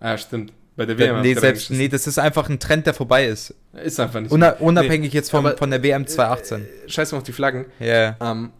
Ah, 0.00 0.16
stimmt. 0.16 0.52
Bei 0.76 0.84
der 0.84 0.98
WM. 0.98 1.22
nee, 1.22 1.32
selbst, 1.34 1.70
nee, 1.70 1.88
das 1.88 2.06
ist 2.06 2.18
einfach 2.18 2.50
ein 2.50 2.58
Trend, 2.60 2.86
der 2.86 2.92
vorbei 2.92 3.26
ist. 3.26 3.54
Ist 3.82 3.98
einfach 3.98 4.20
nicht. 4.20 4.30
Una, 4.30 4.50
unabhängig 4.52 5.12
jetzt 5.14 5.30
vom, 5.30 5.56
von 5.56 5.70
der 5.70 5.82
WM 5.82 6.06
2018. 6.06 6.60
Äh, 6.62 6.88
Scheiß 6.90 7.12
mal 7.12 7.18
auf 7.18 7.24
die 7.24 7.32
Flaggen. 7.32 7.64
Ja. 7.80 8.14
Ähm, 8.20 8.50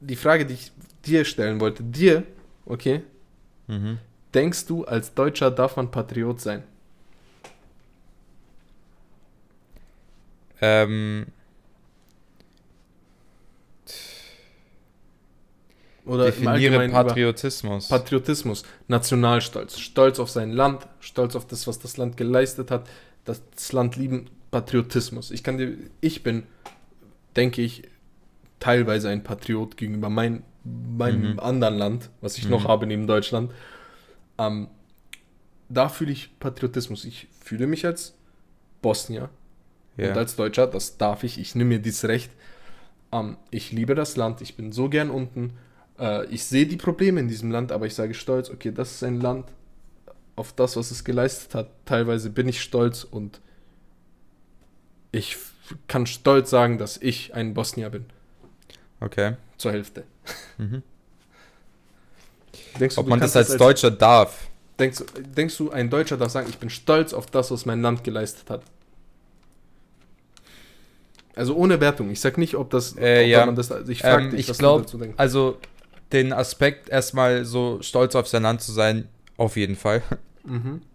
die 0.00 0.16
Frage, 0.16 0.44
die 0.44 0.54
ich 0.54 0.72
dir 1.06 1.24
stellen 1.24 1.60
wollte, 1.60 1.82
dir, 1.82 2.22
okay, 2.66 3.02
Mhm. 3.66 3.96
Denkst 4.34 4.66
du, 4.66 4.84
als 4.84 5.14
Deutscher 5.14 5.50
darf 5.50 5.76
man 5.76 5.90
Patriot 5.90 6.40
sein? 6.40 6.62
Ähm, 10.60 11.26
Oder 16.06 16.26
definiere 16.26 16.88
Patriotismus. 16.90 17.88
Patriotismus, 17.88 18.62
Nationalstolz, 18.88 19.78
Stolz 19.78 20.18
auf 20.18 20.28
sein 20.30 20.52
Land, 20.52 20.86
Stolz 21.00 21.34
auf 21.34 21.46
das, 21.46 21.66
was 21.66 21.78
das 21.78 21.96
Land 21.96 22.16
geleistet 22.16 22.70
hat, 22.70 22.86
das 23.24 23.72
Land 23.72 23.96
lieben, 23.96 24.26
Patriotismus. 24.50 25.30
Ich 25.30 25.42
kann 25.42 25.56
dir, 25.56 25.76
ich 26.00 26.22
bin, 26.22 26.44
denke 27.36 27.62
ich, 27.62 27.84
teilweise 28.60 29.08
ein 29.08 29.24
Patriot 29.24 29.76
gegenüber 29.76 30.10
mein, 30.10 30.42
meinem 30.64 31.32
Mhm. 31.32 31.40
anderen 31.40 31.76
Land, 31.78 32.10
was 32.20 32.36
ich 32.38 32.48
noch 32.48 32.64
Mhm. 32.64 32.68
habe 32.68 32.86
neben 32.86 33.06
Deutschland. 33.06 33.50
Ähm, 34.38 34.68
da 35.68 35.88
fühle 35.88 36.12
ich 36.12 36.38
Patriotismus. 36.38 37.04
Ich 37.04 37.28
fühle 37.40 37.66
mich 37.66 37.86
als 37.86 38.14
Bosnier 38.82 39.30
ja. 39.96 40.10
und 40.10 40.18
als 40.18 40.36
Deutscher, 40.36 40.66
das 40.66 40.98
darf 40.98 41.24
ich, 41.24 41.38
ich 41.38 41.54
nehme 41.54 41.68
mir 41.68 41.78
dieses 41.78 42.04
Recht. 42.04 42.30
Ähm, 43.12 43.36
ich 43.50 43.72
liebe 43.72 43.94
das 43.94 44.16
Land, 44.16 44.40
ich 44.40 44.56
bin 44.56 44.72
so 44.72 44.88
gern 44.88 45.10
unten. 45.10 45.54
Äh, 45.98 46.26
ich 46.26 46.44
sehe 46.44 46.66
die 46.66 46.76
Probleme 46.76 47.20
in 47.20 47.28
diesem 47.28 47.50
Land, 47.50 47.72
aber 47.72 47.86
ich 47.86 47.94
sage 47.94 48.14
stolz, 48.14 48.50
okay, 48.50 48.72
das 48.72 48.92
ist 48.92 49.04
ein 49.04 49.20
Land, 49.20 49.46
auf 50.36 50.52
das, 50.52 50.76
was 50.76 50.90
es 50.90 51.04
geleistet 51.04 51.54
hat. 51.54 51.70
Teilweise 51.84 52.30
bin 52.30 52.48
ich 52.48 52.60
stolz 52.60 53.04
und 53.04 53.40
ich 55.12 55.36
kann 55.86 56.06
stolz 56.06 56.50
sagen, 56.50 56.78
dass 56.78 56.96
ich 56.96 57.34
ein 57.34 57.54
Bosnier 57.54 57.90
bin. 57.90 58.06
okay. 59.00 59.36
Zur 59.56 59.72
Hälfte. 59.72 60.04
Mhm. 60.58 60.82
Denkst 62.78 62.94
du, 62.96 63.00
Ob 63.00 63.06
du 63.06 63.10
man 63.10 63.20
das 63.20 63.36
als 63.36 63.56
Deutscher 63.56 63.90
darf? 63.90 64.48
Denkst, 64.78 64.98
du- 64.98 65.22
denkst 65.22 65.56
du, 65.56 65.70
ein 65.70 65.88
Deutscher 65.90 66.16
darf 66.16 66.30
sagen, 66.32 66.48
ich 66.50 66.58
bin 66.58 66.68
stolz 66.70 67.12
auf 67.14 67.26
das, 67.26 67.50
was 67.50 67.64
mein 67.66 67.80
Land 67.82 68.02
geleistet 68.04 68.50
hat? 68.50 68.62
Also 71.36 71.54
ohne 71.56 71.80
Wertung. 71.80 72.10
Ich 72.10 72.20
sag 72.20 72.38
nicht, 72.38 72.54
ob 72.54 72.70
das. 72.70 72.96
Äh, 72.96 73.22
ob 73.24 73.28
ja. 73.28 73.46
man 73.46 73.56
das 73.56 73.72
also 73.72 73.90
ich 73.90 74.00
frage 74.00 74.24
Ähm, 74.24 74.30
dich, 74.30 74.40
ich 74.40 74.48
was 74.50 74.58
glaub- 74.58 74.78
du 74.78 74.84
dazu 74.84 74.98
denkst. 74.98 75.14
Also, 75.18 75.58
den 76.12 76.32
Aspekt, 76.32 76.88
erstmal 76.88 77.44
so 77.44 77.78
stolz 77.82 78.14
auf 78.14 78.28
sein 78.28 78.42
Land 78.44 78.62
zu 78.62 78.72
sein, 78.72 79.08
auf 79.36 79.56
jeden 79.56 79.76
Fall. 79.76 80.02
Mhm. 80.44 80.82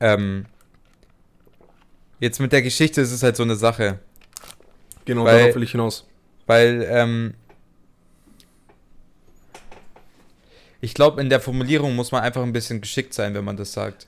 Ähm, 0.00 0.44
jetzt 2.18 2.40
mit 2.40 2.52
der 2.52 2.60
Geschichte 2.60 3.00
ist 3.00 3.12
es 3.12 3.22
halt 3.22 3.36
so 3.36 3.44
eine 3.44 3.54
Sache. 3.54 4.00
Genau, 5.04 5.24
Weil- 5.24 5.38
darauf 5.38 5.54
will 5.54 5.62
ich 5.62 5.70
hinaus. 5.70 6.04
Weil, 6.46 6.84
ähm, 6.90 7.34
ich 10.84 10.92
glaube, 10.92 11.20
in 11.22 11.30
der 11.30 11.40
Formulierung 11.40 11.96
muss 11.96 12.12
man 12.12 12.22
einfach 12.22 12.42
ein 12.42 12.52
bisschen 12.52 12.82
geschickt 12.82 13.14
sein, 13.14 13.32
wenn 13.34 13.44
man 13.44 13.56
das 13.56 13.72
sagt. 13.72 14.06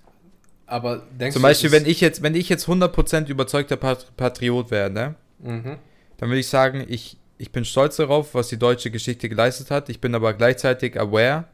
Aber 0.66 1.02
denkst 1.18 1.32
Zum 1.32 1.42
du, 1.42 1.48
Beispiel, 1.48 1.72
wenn 1.72 1.86
ich 1.86 2.02
jetzt, 2.02 2.22
wenn 2.22 2.34
ich 2.34 2.50
jetzt 2.50 2.66
100% 2.68 3.28
überzeugter 3.28 3.76
Pat 3.76 4.14
Patriot 4.16 4.70
wäre, 4.70 4.90
ne? 4.90 5.14
Mhm. 5.38 5.78
dann 6.18 6.28
würde 6.28 6.40
ich 6.40 6.48
sagen, 6.48 6.84
ich, 6.86 7.16
ich 7.38 7.50
bin 7.50 7.64
stolz 7.64 7.96
darauf, 7.96 8.34
was 8.34 8.48
die 8.48 8.58
deutsche 8.58 8.90
Geschichte 8.90 9.28
geleistet 9.28 9.70
hat. 9.70 9.88
Ich 9.88 10.00
bin 10.00 10.14
aber 10.14 10.34
gleichzeitig 10.34 11.00
aware. 11.00 11.44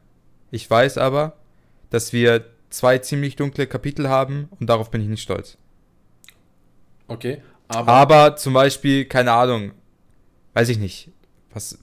Ich 0.50 0.68
weiß 0.68 0.98
aber, 0.98 1.36
dass 1.90 2.12
wir 2.12 2.44
zwei 2.70 2.98
ziemlich 2.98 3.36
dunkle 3.36 3.66
Kapitel 3.66 4.08
haben 4.08 4.48
und 4.58 4.68
darauf 4.70 4.90
bin 4.90 5.02
ich 5.02 5.08
nicht 5.08 5.22
stolz. 5.22 5.56
Okay. 7.06 7.42
Aber, 7.68 7.92
Aber, 7.92 8.36
zum 8.36 8.54
Beispiel, 8.54 9.04
keine 9.04 9.32
Ahnung, 9.32 9.72
weiß 10.54 10.68
ich 10.68 10.78
nicht. 10.78 11.10
Was, 11.52 11.78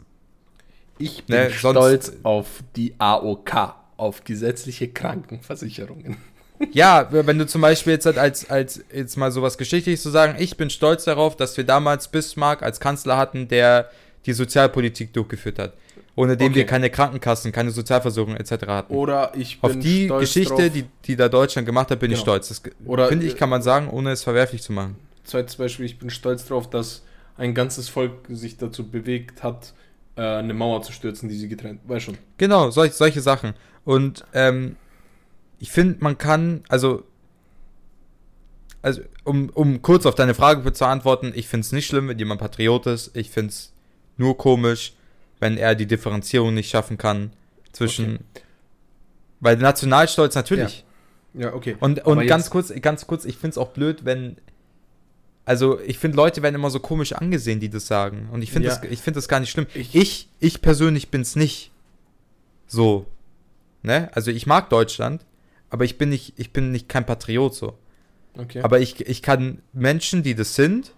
ich 0.99 1.23
bin 1.25 1.35
ne, 1.35 1.49
stolz 1.51 2.11
auf 2.23 2.63
die 2.75 2.93
AOK, 2.99 3.75
auf 3.97 4.23
gesetzliche 4.23 4.87
Krankenversicherungen. 4.89 6.17
Ja, 6.73 7.07
wenn 7.11 7.37
du 7.39 7.47
zum 7.47 7.61
Beispiel 7.61 7.93
jetzt 7.93 8.05
halt 8.05 8.17
als, 8.17 8.49
als 8.49 8.83
jetzt 8.93 9.15
mal 9.15 9.31
sowas 9.31 9.57
Geschichtliches 9.57 10.01
zu 10.01 10.09
sagen, 10.09 10.35
ich 10.39 10.57
bin 10.57 10.69
stolz 10.69 11.05
darauf, 11.05 11.37
dass 11.37 11.55
wir 11.55 11.63
damals 11.63 12.09
Bismarck 12.09 12.63
als 12.63 12.81
Kanzler 12.81 13.15
hatten, 13.15 13.47
der 13.47 13.89
die 14.25 14.33
Sozialpolitik 14.33 15.13
durchgeführt 15.13 15.57
hat. 15.57 15.73
Ohne 16.17 16.35
dem 16.35 16.47
Okay. 16.47 16.55
wir 16.55 16.65
keine 16.65 16.89
Krankenkassen, 16.89 17.53
keine 17.53 17.71
Sozialversorgung 17.71 18.35
etc. 18.35 18.67
hatten. 18.67 18.93
Oder 18.93 19.31
ich 19.37 19.61
bin 19.61 19.71
Auf 19.71 19.79
die 19.79 20.07
Geschichte, 20.07 20.53
drauf, 20.53 20.69
die, 20.73 20.83
die 21.05 21.15
da 21.15 21.29
Deutschland 21.29 21.65
gemacht 21.65 21.91
hat, 21.91 21.99
bin 22.01 22.11
ich 22.11 22.17
Genau. 22.17 22.23
stolz. 22.33 22.49
Das 22.49 22.61
Oder, 22.85 23.07
finde 23.07 23.25
ich, 23.25 23.35
äh, 23.35 23.37
kann 23.37 23.49
man 23.49 23.61
sagen, 23.61 23.89
ohne 23.89 24.11
es 24.11 24.23
verwerflich 24.23 24.61
zu 24.61 24.73
machen. 24.73 24.97
Zweites 25.23 25.55
Beispiel, 25.55 25.85
ich 25.85 25.97
bin 25.97 26.09
stolz 26.09 26.45
darauf, 26.45 26.69
dass 26.69 27.03
ein 27.37 27.53
ganzes 27.53 27.87
Volk 27.87 28.11
sich 28.27 28.57
dazu 28.57 28.85
bewegt 28.91 29.43
hat, 29.43 29.73
äh, 30.19 30.39
eine 30.39 30.53
Mauer 30.53 30.81
zu 30.81 30.91
stürzen, 30.91 31.29
die 31.29 31.35
sie 31.35 31.47
getrennt. 31.47 31.79
Weißt 31.87 32.05
schon. 32.05 32.17
Genau, 32.37 32.71
solch, 32.71 32.93
solche 32.93 33.21
Sachen. 33.21 33.53
Und 33.85 34.25
ähm, 34.33 34.75
ich 35.59 35.71
finde, 35.71 36.03
man 36.03 36.17
kann, 36.17 36.63
also, 36.67 37.03
also 38.81 39.01
um, 39.23 39.49
um 39.49 39.81
kurz 39.81 40.05
auf 40.05 40.15
deine 40.15 40.33
Frage 40.33 40.71
zu 40.73 40.85
antworten, 40.85 41.31
ich 41.33 41.47
finde 41.47 41.65
es 41.65 41.71
nicht 41.71 41.87
schlimm, 41.87 42.09
wenn 42.09 42.19
jemand 42.19 42.41
Patriot 42.41 42.85
ist. 42.87 43.15
Ich 43.15 43.29
finde 43.29 43.51
es 43.51 43.73
nur 44.17 44.37
komisch, 44.37 44.93
wenn 45.39 45.57
er 45.57 45.75
die 45.75 45.85
Differenzierung 45.85 46.53
nicht 46.53 46.69
schaffen 46.69 46.97
kann 46.97 47.31
zwischen. 47.71 48.19
Weil 49.39 49.55
Nationalstolz 49.55 50.35
natürlich. 50.35 50.83
Ja, 51.33 51.53
okay. 51.53 51.77
Und, 51.79 52.05
und 52.05 52.27
ganz 52.27 52.49
kurz, 52.49 52.73
ganz 52.81 53.07
kurz, 53.07 53.23
ich 53.23 53.37
finde 53.37 53.51
es 53.51 53.57
auch 53.57 53.69
blöd, 53.69 54.03
wenn. 54.03 54.35
Also, 55.49 55.79
ich 55.79 55.97
finde, 55.97 56.15
Leute 56.15 56.43
werden 56.43 56.53
immer 56.53 56.69
so 56.69 56.79
komisch 56.79 57.11
angesehen, 57.13 57.59
die 57.59 57.69
das 57.69 57.87
sagen. 57.87 58.29
Und 58.31 58.43
ich 58.43 58.51
finde 58.51 58.67
Ja. 58.67 58.75
das, 58.75 58.91
ich 58.91 59.01
find 59.01 59.17
das 59.17 59.27
gar 59.27 59.39
nicht 59.39 59.49
schlimm. 59.49 59.65
Ich- 59.73 59.95
Ich, 59.95 60.29
ich, 60.39 60.61
persönlich 60.61 61.09
bin 61.09 61.21
es 61.21 61.35
nicht. 61.35 61.71
So. 62.67 63.07
Ne? 63.81 64.09
Also, 64.13 64.29
ich 64.29 64.45
mag 64.45 64.69
Deutschland, 64.69 65.25
aber 65.71 65.85
ich 65.85 65.97
bin 65.97 66.09
nicht, 66.09 66.33
ich 66.37 66.51
bin 66.53 66.71
nicht 66.71 66.87
kein 66.87 67.03
Patriot 67.03 67.55
so. 67.55 67.77
Okay. 68.37 68.61
Aber 68.61 68.79
ich, 68.79 68.99
ich 69.07 69.23
kann 69.23 69.63
Menschen, 69.73 70.21
die 70.21 70.35
das 70.35 70.53
sind, 70.53 70.93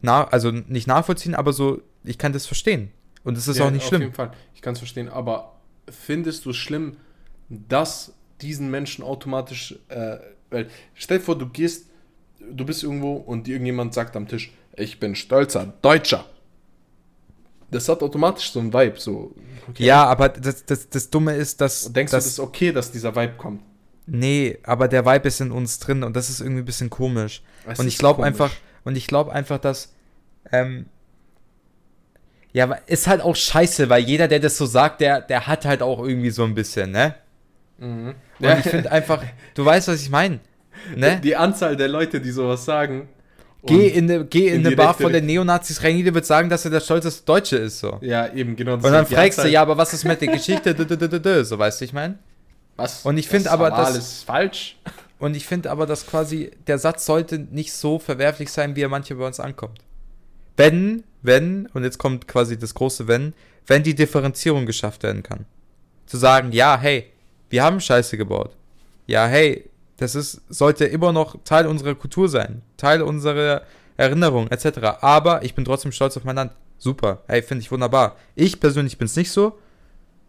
na, 0.00 0.24
also 0.28 0.52
nicht 0.52 0.86
nachvollziehen, 0.86 1.34
aber 1.34 1.52
so, 1.52 1.82
ich 2.04 2.18
kann 2.18 2.32
das 2.32 2.46
verstehen. 2.46 2.92
Und 3.24 3.36
es 3.36 3.48
ist 3.48 3.58
Ja, 3.58 3.66
auch 3.66 3.70
nicht 3.72 3.82
Auf 3.82 3.88
schlimm. 3.88 4.02
jeden 4.02 4.14
Fall. 4.14 4.30
Ich 4.54 4.62
kann 4.62 4.74
es 4.74 4.78
verstehen. 4.78 5.08
Aber 5.08 5.54
findest 5.88 6.44
du 6.44 6.50
es 6.50 6.56
schlimm, 6.56 6.96
dass 7.48 8.14
diesen 8.40 8.70
Menschen 8.70 9.02
automatisch, 9.04 9.74
äh, 9.88 10.18
weil 10.50 10.68
stell 10.94 11.18
dir 11.18 11.24
vor, 11.24 11.36
du 11.36 11.48
gehst, 11.48 11.86
du 12.50 12.64
bist 12.64 12.82
irgendwo 12.82 13.14
und 13.14 13.48
irgendjemand 13.48 13.94
sagt 13.94 14.16
am 14.16 14.28
Tisch, 14.28 14.52
ich 14.76 14.98
bin 15.00 15.14
stolzer 15.14 15.72
Deutscher. 15.82 16.24
Das 17.70 17.88
hat 17.88 18.02
automatisch 18.02 18.52
so 18.52 18.60
ein 18.60 18.72
Vibe, 18.72 18.98
so. 18.98 19.34
okay. 19.68 19.84
Ja, 19.84 20.04
aber 20.04 20.28
das, 20.28 20.64
das, 20.66 20.88
das 20.90 21.08
Dumme 21.08 21.34
ist, 21.34 21.60
dass. 21.60 21.86
Und 21.86 21.96
denkst 21.96 22.12
dass, 22.12 22.24
du, 22.24 22.28
das 22.28 22.32
ist 22.34 22.40
okay, 22.40 22.72
dass 22.72 22.92
dieser 22.92 23.16
Vibe 23.16 23.34
kommt? 23.38 23.62
Nee, 24.06 24.58
aber 24.64 24.88
der 24.88 25.06
Vibe 25.06 25.28
ist 25.28 25.40
in 25.40 25.50
uns 25.50 25.78
drin 25.78 26.02
und 26.02 26.14
das 26.14 26.28
ist 26.28 26.40
irgendwie 26.40 26.62
ein 26.62 26.66
bisschen 26.66 26.90
komisch. 26.90 27.42
Es 27.66 27.78
und 27.78 27.86
ich 27.86 27.98
glaube 27.98 28.24
einfach, 28.24 28.52
und 28.84 28.96
ich 28.96 29.06
glaube 29.06 29.32
einfach, 29.32 29.58
dass, 29.58 29.94
ähm, 30.50 30.86
ja, 32.52 32.64
ist 32.86 33.06
halt 33.06 33.22
auch 33.22 33.36
scheiße, 33.36 33.88
weil 33.88 34.02
jeder, 34.02 34.28
der 34.28 34.40
das 34.40 34.58
so 34.58 34.66
sagt, 34.66 35.00
der, 35.00 35.20
der 35.22 35.46
hat 35.46 35.64
halt 35.64 35.82
auch 35.82 36.04
irgendwie 36.04 36.30
so 36.30 36.44
ein 36.44 36.54
bisschen, 36.54 36.90
ne? 36.90 37.14
Mhm. 37.78 38.14
Und 38.40 38.58
ich 38.58 38.64
finde 38.64 38.92
einfach, 38.92 39.22
du 39.54 39.64
weißt, 39.64 39.88
was 39.88 40.02
ich 40.02 40.10
meine, 40.10 40.40
ne? 40.96 41.20
Die 41.22 41.36
Anzahl 41.36 41.76
der 41.76 41.88
Leute, 41.88 42.20
die 42.20 42.30
sowas 42.30 42.64
sagen. 42.64 43.08
Geh 43.64 43.88
in 43.88 44.10
eine, 44.10 44.24
geh 44.24 44.48
in 44.48 44.60
in 44.60 44.66
eine 44.66 44.76
Bar 44.76 44.94
von 44.94 45.12
den. 45.12 45.26
Neonazis 45.26 45.82
rein, 45.84 45.96
jeder 45.96 46.12
wird 46.14 46.26
sagen, 46.26 46.48
dass 46.48 46.64
er 46.64 46.72
der 46.72 46.80
stolzeste 46.80 47.24
Deutsche 47.24 47.56
ist, 47.56 47.78
so. 47.78 47.98
Ja, 48.00 48.32
eben, 48.32 48.56
genau. 48.56 48.74
Und 48.74 48.82
dann 48.82 49.06
fragst 49.06 49.38
du, 49.44 49.48
ja, 49.48 49.62
aber 49.62 49.76
was 49.76 49.92
ist 49.92 50.04
mit 50.04 50.20
der 50.20 50.28
Geschichte, 50.28 50.74
so 51.44 51.58
weißt 51.58 51.80
du, 51.80 51.84
ich 51.84 51.92
meine? 51.92 52.18
Was? 52.76 53.02
und 53.04 53.18
ich 53.18 53.28
find 53.28 53.46
Das 53.46 53.52
aber, 53.52 53.70
dass- 53.70 53.86
alles 53.88 54.22
falsch. 54.24 54.78
Und 55.18 55.36
ich 55.36 55.46
finde 55.46 55.70
aber, 55.70 55.86
dass 55.86 56.04
quasi 56.06 56.50
der 56.66 56.78
Satz 56.78 57.06
sollte 57.06 57.38
nicht 57.38 57.72
so 57.72 58.00
verwerflich 58.00 58.50
sein, 58.50 58.74
wie 58.74 58.80
er 58.82 58.88
manche 58.88 59.14
bei 59.14 59.24
uns 59.24 59.38
ankommt. 59.38 59.78
Wenn, 60.56 61.04
wenn, 61.22 61.66
und 61.74 61.84
jetzt 61.84 61.98
kommt 61.98 62.26
quasi 62.26 62.58
das 62.58 62.74
große 62.74 63.06
Wenn, 63.06 63.32
wenn 63.68 63.84
die 63.84 63.94
Differenzierung 63.94 64.66
geschafft 64.66 65.04
werden 65.04 65.22
kann. 65.22 65.46
Zu 66.06 66.16
sagen, 66.16 66.50
ja, 66.50 66.76
hey, 66.76 67.06
wir 67.50 67.62
haben 67.62 67.80
Scheiße 67.80 68.16
gebaut. 68.16 68.56
Ja, 69.06 69.26
hey, 69.26 69.70
das 70.02 70.14
ist, 70.14 70.42
sollte 70.48 70.84
immer 70.84 71.12
noch 71.12 71.36
Teil 71.44 71.66
unserer 71.66 71.94
Kultur 71.94 72.28
sein, 72.28 72.62
Teil 72.76 73.02
unserer 73.02 73.62
Erinnerung, 73.96 74.48
etc. 74.48 74.78
Aber 75.00 75.44
ich 75.44 75.54
bin 75.54 75.64
trotzdem 75.64 75.92
stolz 75.92 76.16
auf 76.16 76.24
mein 76.24 76.36
Land. 76.36 76.52
Super, 76.78 77.22
hey, 77.28 77.42
finde 77.42 77.62
ich 77.62 77.70
wunderbar. 77.70 78.16
Ich 78.34 78.58
persönlich 78.58 78.98
bin 78.98 79.06
es 79.06 79.14
nicht 79.14 79.30
so, 79.30 79.58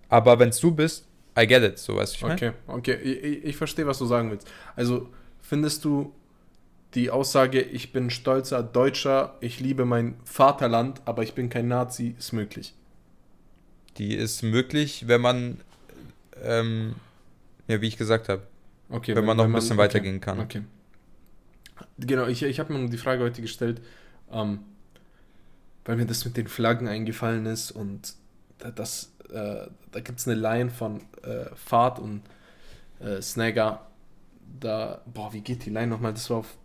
aber 0.09 0.37
wenn 0.37 0.49
es 0.49 0.59
du 0.59 0.71
bist, 0.71 1.07
I 1.37 1.47
get 1.47 1.63
it, 1.63 1.79
so 1.79 1.95
weißt 1.95 2.13
du, 2.13 2.17
ich 2.17 2.21
mein? 2.21 2.31
Okay, 2.33 2.51
okay. 2.67 2.95
Ich, 3.01 3.23
ich, 3.23 3.45
ich 3.45 3.57
verstehe, 3.57 3.87
was 3.87 3.97
du 3.97 4.05
sagen 4.05 4.29
willst. 4.29 4.47
Also, 4.75 5.09
findest 5.41 5.83
du 5.83 6.13
die 6.93 7.09
Aussage, 7.09 7.59
ich 7.59 7.91
bin 7.91 8.11
stolzer 8.11 8.61
Deutscher, 8.61 9.35
ich 9.41 9.59
liebe 9.59 9.85
mein 9.85 10.13
Vaterland, 10.25 11.01
aber 11.05 11.23
ich 11.23 11.33
bin 11.33 11.49
kein 11.49 11.67
Nazi, 11.67 12.15
ist 12.19 12.33
möglich? 12.33 12.75
Die 13.97 14.13
ist 14.13 14.43
möglich, 14.43 15.07
wenn 15.07 15.21
man, 15.21 15.61
ähm, 16.43 16.93
ja, 17.67 17.81
wie 17.81 17.87
ich 17.87 17.97
gesagt 17.97 18.29
habe, 18.29 18.43
Okay. 18.93 19.15
wenn 19.15 19.25
man 19.25 19.37
noch 19.37 19.45
ein 19.45 19.53
bisschen 19.53 19.77
weitergehen 19.77 20.21
kann. 20.21 20.39
Okay. 20.39 20.63
Genau, 21.97 22.27
ich, 22.27 22.43
ich 22.43 22.59
habe 22.59 22.73
mir 22.73 22.89
die 22.89 22.97
Frage 22.97 23.23
heute 23.23 23.41
gestellt, 23.41 23.81
ähm, 24.31 24.59
weil 25.85 25.97
mir 25.97 26.05
das 26.05 26.25
mit 26.25 26.37
den 26.37 26.47
Flaggen 26.47 26.87
eingefallen 26.87 27.45
ist 27.45 27.71
und 27.71 28.15
da- 28.59 28.71
das, 28.71 29.11
äh, 29.29 29.67
da 29.91 29.99
gibt 29.99 30.19
es 30.19 30.27
eine 30.27 30.39
Line 30.39 30.69
von 30.69 31.01
äh, 31.23 31.45
Fahrt 31.55 31.99
und 31.99 32.21
äh, 33.01 33.21
Snagger. 33.21 33.87
Da, 34.61 35.01
boah, 35.13 35.33
wie 35.33 35.41
geht 35.41 35.65
die 35.65 35.71
Line 35.71 35.87
nochmal? 35.87 36.13
Das 36.13 36.29
war 36.29 36.37
auf, 36.39 36.57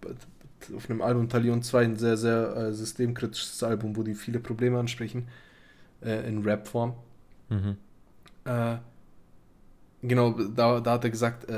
auf 0.76 0.90
einem 0.90 1.02
Album 1.02 1.28
Talion 1.28 1.62
2 1.62 1.84
ein 1.84 1.96
sehr, 1.96 2.16
sehr 2.16 2.56
äh, 2.56 2.72
systemkritisches 2.74 3.62
Album, 3.64 3.96
wo 3.96 4.02
die 4.04 4.14
viele 4.14 4.40
Probleme 4.40 4.78
ansprechen, 4.78 5.28
äh, 6.02 6.28
in 6.28 6.42
Rap-Form. 6.44 6.94
Mhm. 7.50 7.78
Äh, 8.44 8.78
genau, 10.02 10.32
da, 10.32 10.80
da 10.80 10.92
hat 10.92 11.04
er 11.04 11.10
gesagt, 11.10 11.48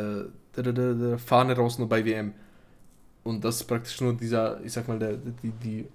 da, 0.55 1.19
Fahne 1.19 1.55
raus 1.57 1.79
nur 1.79 1.89
bei 1.89 2.05
WM. 2.05 2.33
Und 3.23 3.45
das 3.45 3.57
ist 3.57 3.65
praktisch 3.65 4.01
nur 4.01 4.15
dieser, 4.15 4.61
ich 4.65 4.73
sag 4.73 4.89
mal, 4.89 4.99
der, 4.99 5.15
die, 5.43 5.51
die 5.51 5.87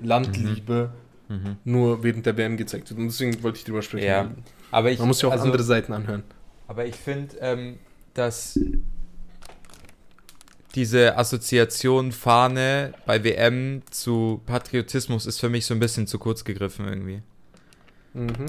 Landliebe 0.00 0.90
Mhm. 1.28 1.56
nur 1.64 2.04
während 2.04 2.24
der 2.24 2.36
WM 2.36 2.56
gezeigt 2.56 2.88
wird. 2.88 3.00
Und 3.00 3.06
deswegen 3.08 3.42
wollte 3.42 3.58
ich 3.58 3.64
drüber 3.64 3.82
sprechen. 3.82 4.06
Ja. 4.06 4.30
Aber 4.70 4.92
ich, 4.92 5.00
Man 5.00 5.08
muss 5.08 5.20
ja 5.22 5.28
auch 5.28 5.32
also, 5.32 5.44
andere 5.46 5.64
Seiten 5.64 5.92
anhören. 5.92 6.22
Aber 6.68 6.86
ich 6.86 6.94
finde, 6.94 7.34
ähm, 7.40 7.78
dass 8.14 8.60
diese 10.76 11.16
Assoziation 11.16 12.12
Fahne 12.12 12.92
bei 13.06 13.24
WM 13.24 13.82
zu 13.90 14.40
Patriotismus 14.46 15.26
ist 15.26 15.40
für 15.40 15.48
mich 15.48 15.66
so 15.66 15.74
ein 15.74 15.80
bisschen 15.80 16.06
zu 16.06 16.18
kurz 16.18 16.44
gegriffen 16.44 16.86
irgendwie. 16.86 17.22
Mhm. 18.14 18.46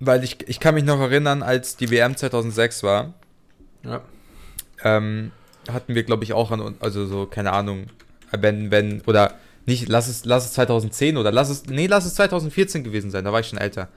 Weil 0.00 0.24
ich, 0.24 0.46
ich 0.48 0.60
kann 0.60 0.74
mich 0.74 0.84
noch 0.84 1.00
erinnern, 1.00 1.42
als 1.42 1.76
die 1.76 1.90
WM 1.90 2.16
2006 2.16 2.82
war, 2.82 3.14
Ja. 3.82 4.02
Ähm, 4.82 5.30
hatten 5.70 5.94
wir, 5.94 6.02
glaube 6.02 6.24
ich, 6.24 6.32
auch 6.32 6.50
an, 6.50 6.74
also 6.80 7.06
so, 7.06 7.26
keine 7.26 7.52
Ahnung, 7.52 7.86
wenn, 8.32 8.70
wenn, 8.70 9.00
oder 9.06 9.34
nicht, 9.66 9.88
lass 9.88 10.08
es, 10.08 10.24
lass 10.24 10.44
es 10.44 10.52
2010 10.54 11.16
oder 11.16 11.32
lass 11.32 11.48
es, 11.48 11.66
nee, 11.66 11.86
lass 11.86 12.04
es 12.04 12.14
2014 12.14 12.84
gewesen 12.84 13.10
sein, 13.10 13.24
da 13.24 13.32
war 13.32 13.40
ich 13.40 13.46
schon 13.48 13.58
älter. 13.58 13.88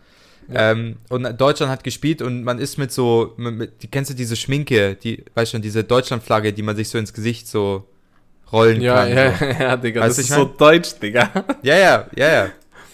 Ja. 0.49 0.71
Ähm, 0.71 0.95
und 1.09 1.23
Deutschland 1.41 1.69
hat 1.71 1.84
gespielt 1.84 2.21
und 2.21 2.43
man 2.43 2.57
ist 2.59 2.78
mit 2.78 2.91
so, 2.93 3.34
mit, 3.38 3.55
mit, 3.55 3.84
die, 3.84 3.88
kennst 3.88 4.11
du 4.11 4.15
diese 4.15 4.38
Schminke, 4.38 4.95
die, 4.95 5.25
weißt 5.36 5.51
schon, 5.51 5.61
diese 5.61 5.84
Deutschlandflagge, 5.84 6.53
die 6.53 6.61
man 6.61 6.75
sich 6.78 6.88
so 6.88 6.97
ins 6.97 7.11
Gesicht 7.13 7.47
so 7.49 7.86
rollen 8.53 8.80
Ja, 8.80 8.95
kann. 9.05 9.09
ja, 9.17 9.34
So. 9.38 9.45
ja, 9.63 9.75
Digga, 9.78 10.01
Weißt 10.01 10.09
das 10.09 10.15
du, 10.15 10.21
ist 10.21 10.30
ich 10.30 10.36
so 10.36 10.45
mein? 10.45 10.57
deutsch, 10.57 10.99
Digga. 11.01 11.30
Ja, 11.63 11.75
ja, 11.78 12.07
ja, 12.15 12.34
ja. 12.34 12.49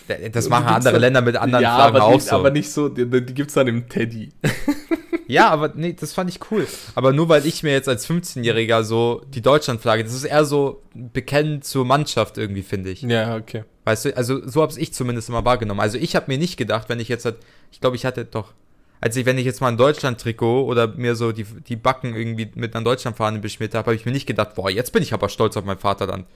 Das 0.34 0.46
Du 0.46 0.50
machen 0.50 0.66
andere 0.66 0.94
dann- 0.94 1.02
Länder 1.02 1.22
mit 1.22 1.36
anderen 1.38 1.62
ja, 1.64 1.76
Flaggen 1.76 1.96
aber 1.96 2.06
auch 2.06 2.14
nicht, 2.16 2.26
so. 2.26 2.36
aber 2.38 2.50
nicht 2.50 2.72
so, 2.72 2.90
die, 2.90 3.06
die 3.08 3.34
gibt's 3.34 3.54
dann 3.54 3.68
im 3.68 3.88
Teddy. 3.88 4.32
Ja, 5.34 5.50
aber 5.50 5.72
nee, 5.74 5.94
das 5.94 6.14
fand 6.14 6.30
ich 6.30 6.52
cool. 6.52 6.68
Aber 6.94 7.12
nur 7.12 7.28
weil 7.28 7.48
ich 7.48 7.64
mir 7.64 7.72
jetzt 7.72 7.90
als 7.90 8.08
15-Jähriger 8.08 8.84
so 8.84 9.24
die 9.34 9.42
Deutschlandflagge, 9.42 10.04
das 10.04 10.14
ist 10.14 10.26
eher 10.26 10.46
so 10.46 10.84
bekennend 10.94 11.66
zur 11.66 11.86
Mannschaft 11.86 12.38
irgendwie, 12.38 12.62
finde 12.62 12.92
ich. 12.92 13.02
Ja, 13.02 13.36
okay. 13.36 13.64
Weißt 13.84 14.06
du, 14.06 14.16
also 14.16 14.48
so 14.48 14.62
habe 14.62 14.72
ich 14.78 14.94
zumindest 14.94 15.30
immer 15.30 15.44
wahrgenommen. 15.44 15.80
Also 15.80 15.98
ich 15.98 16.16
habe 16.16 16.32
mir 16.32 16.38
nicht 16.38 16.56
gedacht, 16.56 16.88
wenn 16.88 17.00
ich 17.00 17.08
jetzt 17.08 17.26
halt, 17.26 17.38
ich 17.72 17.82
glaube, 17.82 17.96
ich 17.96 18.06
hatte 18.06 18.26
doch, 18.26 18.54
als 19.02 19.16
ich, 19.16 19.26
wenn 19.26 19.40
ich 19.40 19.46
jetzt 19.46 19.60
mal 19.60 19.70
ein 19.70 19.78
Deutschland-Trikot 19.78 20.66
oder 20.66 20.88
mir 20.88 21.16
so 21.16 21.32
die, 21.32 21.46
die 21.46 21.78
Backen 21.78 22.16
irgendwie 22.16 22.52
mit 22.54 22.76
einer 22.76 22.86
Deutschlandfahne 22.86 23.40
beschmiert 23.40 23.74
habe, 23.74 23.88
habe 23.88 23.96
ich 23.96 24.06
mir 24.06 24.12
nicht 24.12 24.28
gedacht, 24.28 24.54
boah, 24.54 24.70
jetzt 24.70 24.94
bin 24.94 25.02
ich 25.02 25.14
aber 25.16 25.30
stolz 25.30 25.58
auf 25.58 25.66
mein 25.66 25.80
Vaterland. 25.80 26.28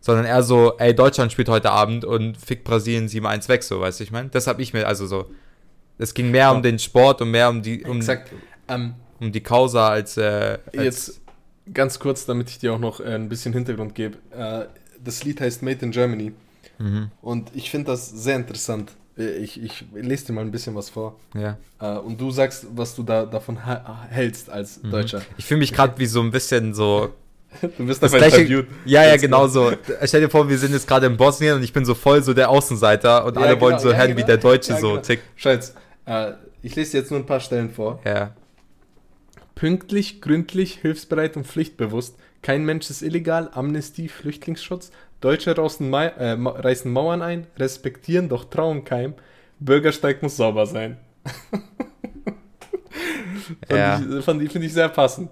Sondern 0.00 0.24
eher 0.24 0.44
so, 0.44 0.74
ey, 0.78 0.94
Deutschland 0.94 1.32
spielt 1.32 1.48
heute 1.48 1.72
Abend 1.72 2.04
und 2.04 2.36
fickt 2.36 2.62
Brasilien 2.62 3.08
7-1 3.08 3.48
weg, 3.48 3.64
so, 3.64 3.80
weißt 3.80 3.98
du, 3.98 4.04
ich 4.04 4.12
meine? 4.12 4.28
Das 4.28 4.46
habe 4.46 4.62
ich 4.62 4.72
mir, 4.72 4.86
also 4.86 5.04
so, 5.08 5.26
es 5.98 6.14
ging 6.14 6.30
mehr 6.30 6.52
um 6.52 6.62
den 6.62 6.78
Sport 6.78 7.22
und 7.22 7.30
mehr 7.30 7.48
um 7.48 7.62
die, 7.62 7.82
um, 7.84 7.98
Exakt. 7.98 8.30
Ähm, 8.68 8.94
um 9.20 9.32
die 9.32 9.40
Causa 9.42 9.88
als, 9.88 10.16
äh, 10.16 10.58
als 10.76 10.84
Jetzt 10.84 11.20
ganz 11.72 11.98
kurz, 11.98 12.26
damit 12.26 12.50
ich 12.50 12.58
dir 12.58 12.72
auch 12.74 12.78
noch 12.78 13.00
äh, 13.00 13.14
ein 13.14 13.28
bisschen 13.28 13.52
Hintergrund 13.52 13.94
gebe. 13.94 14.18
Äh, 14.36 14.66
das 15.02 15.24
Lied 15.24 15.40
heißt 15.40 15.62
Made 15.62 15.78
in 15.84 15.90
Germany 15.92 16.32
Mhm, 16.78 17.10
und 17.22 17.50
ich 17.54 17.70
finde 17.70 17.92
das 17.92 18.10
sehr 18.10 18.36
interessant. 18.36 18.92
Äh, 19.16 19.36
Ich, 19.38 19.62
ich 19.62 19.84
lese 19.94 20.26
dir 20.26 20.32
mal 20.34 20.42
ein 20.42 20.50
bisschen 20.50 20.74
was 20.74 20.90
vor. 20.90 21.18
ja. 21.34 21.56
Und 22.04 22.20
du 22.20 22.30
sagst, 22.30 22.66
was 22.74 22.94
du 22.94 23.02
da 23.02 23.24
davon 23.24 23.58
hältst 24.10 24.50
als 24.50 24.82
Mhm. 24.82 24.90
Deutscher. 24.90 25.22
Ich 25.38 25.46
fühle 25.46 25.60
mich 25.60 25.72
gerade 25.72 25.98
wie 25.98 26.04
so 26.06 26.20
ein 26.20 26.30
bisschen 26.30 26.74
so. 26.74 27.14
Du 27.78 27.86
wirst 27.86 28.02
Das 28.02 28.12
gleiche, 28.12 28.36
interviewt. 28.42 28.66
ja, 28.84 29.04
ja, 29.04 29.16
genau 29.16 29.46
so. 29.46 29.72
Stell 30.04 30.20
dir 30.20 30.28
vor, 30.28 30.46
wir 30.48 30.58
sind 30.58 30.72
jetzt 30.72 30.86
gerade 30.86 31.06
in 31.06 31.16
Bosnien 31.16 31.56
und 31.56 31.62
ich 31.62 31.72
bin 31.72 31.86
so 31.86 31.94
voll 31.94 32.22
so 32.22 32.34
der 32.34 32.50
Außenseiter 32.50 33.24
und 33.24 33.36
Ja, 33.36 33.42
alle 33.42 33.58
wollen 33.60 33.76
genau, 33.76 33.82
so 33.82 33.90
ja, 33.92 33.96
hören, 33.98 34.10
wie 34.10 34.14
genau. 34.16 34.26
der 34.26 34.36
Deutsche 34.36 34.72
Ja, 34.72 34.78
so 34.78 34.90
genau. 34.90 35.00
tickt. 35.02 35.22
Schatz, 35.36 35.72
äh, 36.06 36.32
ich 36.62 36.74
lese 36.76 36.96
jetzt 36.98 37.10
nur 37.10 37.20
ein 37.20 37.26
paar 37.26 37.40
Stellen 37.40 37.70
vor. 37.70 38.00
Ja. 38.04 38.34
Pünktlich, 39.54 40.20
gründlich, 40.20 40.78
hilfsbereit 40.80 41.36
und 41.36 41.46
pflichtbewusst. 41.46 42.16
Kein 42.42 42.64
Mensch 42.64 42.90
ist 42.90 43.02
illegal. 43.02 43.50
Amnestie, 43.52 44.08
Flüchtlingsschutz. 44.08 44.90
Deutsche 45.20 45.54
reißen, 45.54 45.90
äh, 46.18 46.36
ma- 46.36 46.50
reißen 46.50 46.92
Mauern 46.92 47.22
ein. 47.22 47.46
Respektieren, 47.58 48.28
doch 48.28 48.44
trauen 48.44 48.84
keim. 48.84 49.14
Bürgersteig 49.58 50.22
muss 50.22 50.36
sauber 50.36 50.66
sein. 50.66 50.98
fand 53.68 53.70
Ja. 53.70 54.00
ich, 54.18 54.24
fand 54.24 54.42
ich, 54.42 54.52
finde 54.52 54.66
ich 54.66 54.72
sehr 54.74 54.88
passend. 54.90 55.30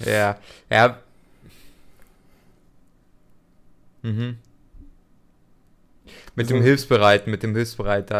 Ja, 0.00 0.38
ja. 0.70 0.98
Mhm. 4.02 4.36
Mit 6.34 6.50
dem 6.50 6.62
Hilfsbereiten, 6.62 7.30
mit 7.30 7.42
dem 7.42 7.54
Hilfsbereit, 7.54 8.10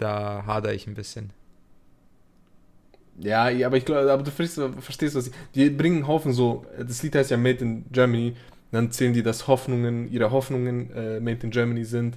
da, 0.00 0.42
da 0.42 0.46
hader 0.46 0.74
ich 0.74 0.86
ein 0.86 0.94
bisschen. 0.94 1.32
Ja, 3.18 3.48
ja, 3.50 3.66
aber 3.66 3.76
ich 3.76 3.84
glaube, 3.84 4.10
aber 4.10 4.22
du 4.22 4.30
verstehst, 4.30 5.14
was 5.14 5.26
ich. 5.26 5.32
Die 5.54 5.68
bringen 5.70 5.96
einen 5.98 6.08
Haufen 6.08 6.32
so. 6.32 6.64
Das 6.78 7.02
Lied 7.02 7.14
heißt 7.14 7.30
ja 7.30 7.36
Made 7.36 7.58
in 7.58 7.84
Germany. 7.92 8.36
Dann 8.72 8.90
zählen 8.92 9.12
die, 9.12 9.22
dass 9.22 9.46
Hoffnungen, 9.48 10.10
ihre 10.10 10.30
Hoffnungen 10.30 10.90
äh, 10.94 11.20
Made 11.20 11.40
in 11.44 11.50
Germany 11.50 11.84
sind. 11.84 12.16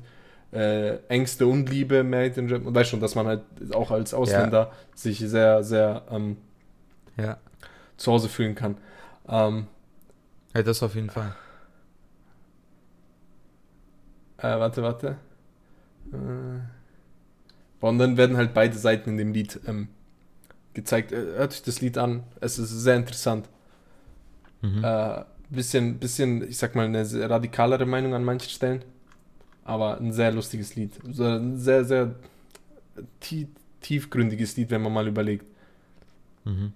Äh, 0.51 0.97
Ängste 1.09 1.47
und 1.47 1.69
Liebe 1.69 2.03
Made 2.03 2.39
in 2.39 2.47
Germany. 2.47 2.67
Und 2.67 2.75
weißt 2.75 2.89
schon, 2.91 2.99
dass 3.01 3.15
man 3.15 3.27
halt 3.27 3.41
auch 3.73 3.91
als 3.91 4.13
Ausländer 4.13 4.71
sich 4.95 5.19
sehr, 5.19 5.63
sehr 5.63 6.03
ähm, 6.11 6.37
Ja. 7.17 7.37
zu 7.97 8.11
Hause 8.11 8.29
fühlen 8.29 8.55
kann. 8.55 8.77
Ähm, 9.27 9.67
Ja, 10.55 10.63
das 10.63 10.81
auf 10.83 10.95
jeden 10.95 11.09
Fall. 11.09 11.35
äh, 14.37 14.59
warte, 14.59 14.81
warte. 14.83 15.17
Äh, 16.11 16.59
und 17.89 17.99
dann 17.99 18.15
werden 18.15 18.37
halt 18.37 18.53
beide 18.53 18.77
Seiten 18.77 19.09
in 19.09 19.17
dem 19.17 19.33
Lied 19.33 19.59
ähm, 19.67 19.89
gezeigt. 20.73 21.11
Äh, 21.11 21.17
hört 21.17 21.51
euch 21.51 21.63
das 21.63 21.81
Lied 21.81 21.97
an. 21.97 22.23
Es 22.39 22.57
ist 22.57 22.69
sehr 22.69 22.95
interessant. 22.95 23.49
Mhm. 24.61 24.81
Äh, 24.85 25.25
bisschen, 25.49 25.99
bisschen, 25.99 26.47
ich 26.47 26.57
sag 26.57 26.75
mal, 26.75 26.85
eine 26.85 27.29
radikalere 27.29 27.85
Meinung 27.85 28.13
an 28.13 28.23
manchen 28.23 28.49
Stellen. 28.49 28.85
Aber 29.65 29.97
ein 29.97 30.13
sehr 30.13 30.31
lustiges 30.31 30.77
Lied. 30.77 30.93
So 31.11 31.25
ein 31.25 31.57
sehr, 31.57 31.83
sehr 31.83 32.15
tie 33.19 33.47
tiefgründiges 33.81 34.55
Lied, 34.55 34.71
wenn 34.71 34.81
man 34.81 34.93
mal 34.93 35.09
überlegt. 35.09 35.45
Mhm. 36.45 36.71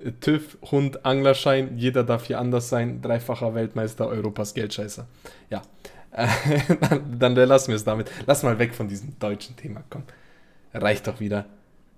TÜV, 0.22 0.56
Hund, 0.70 1.04
Anglerschein, 1.04 1.76
jeder 1.76 2.02
darf 2.02 2.24
hier 2.24 2.40
anders 2.40 2.70
sein, 2.70 3.02
dreifacher 3.02 3.54
Weltmeister, 3.54 4.08
Europas 4.08 4.54
Geldscheißer. 4.54 5.06
Ja, 5.50 5.60
dann, 7.18 7.34
dann 7.34 7.48
lassen 7.48 7.68
wir 7.68 7.76
es 7.76 7.84
damit. 7.84 8.10
Lass 8.26 8.42
mal 8.42 8.58
weg 8.58 8.74
von 8.74 8.88
diesem 8.88 9.18
deutschen 9.18 9.56
Thema, 9.56 9.82
komm. 9.90 10.02
Reicht 10.74 11.06
doch 11.06 11.20
wieder. 11.20 11.46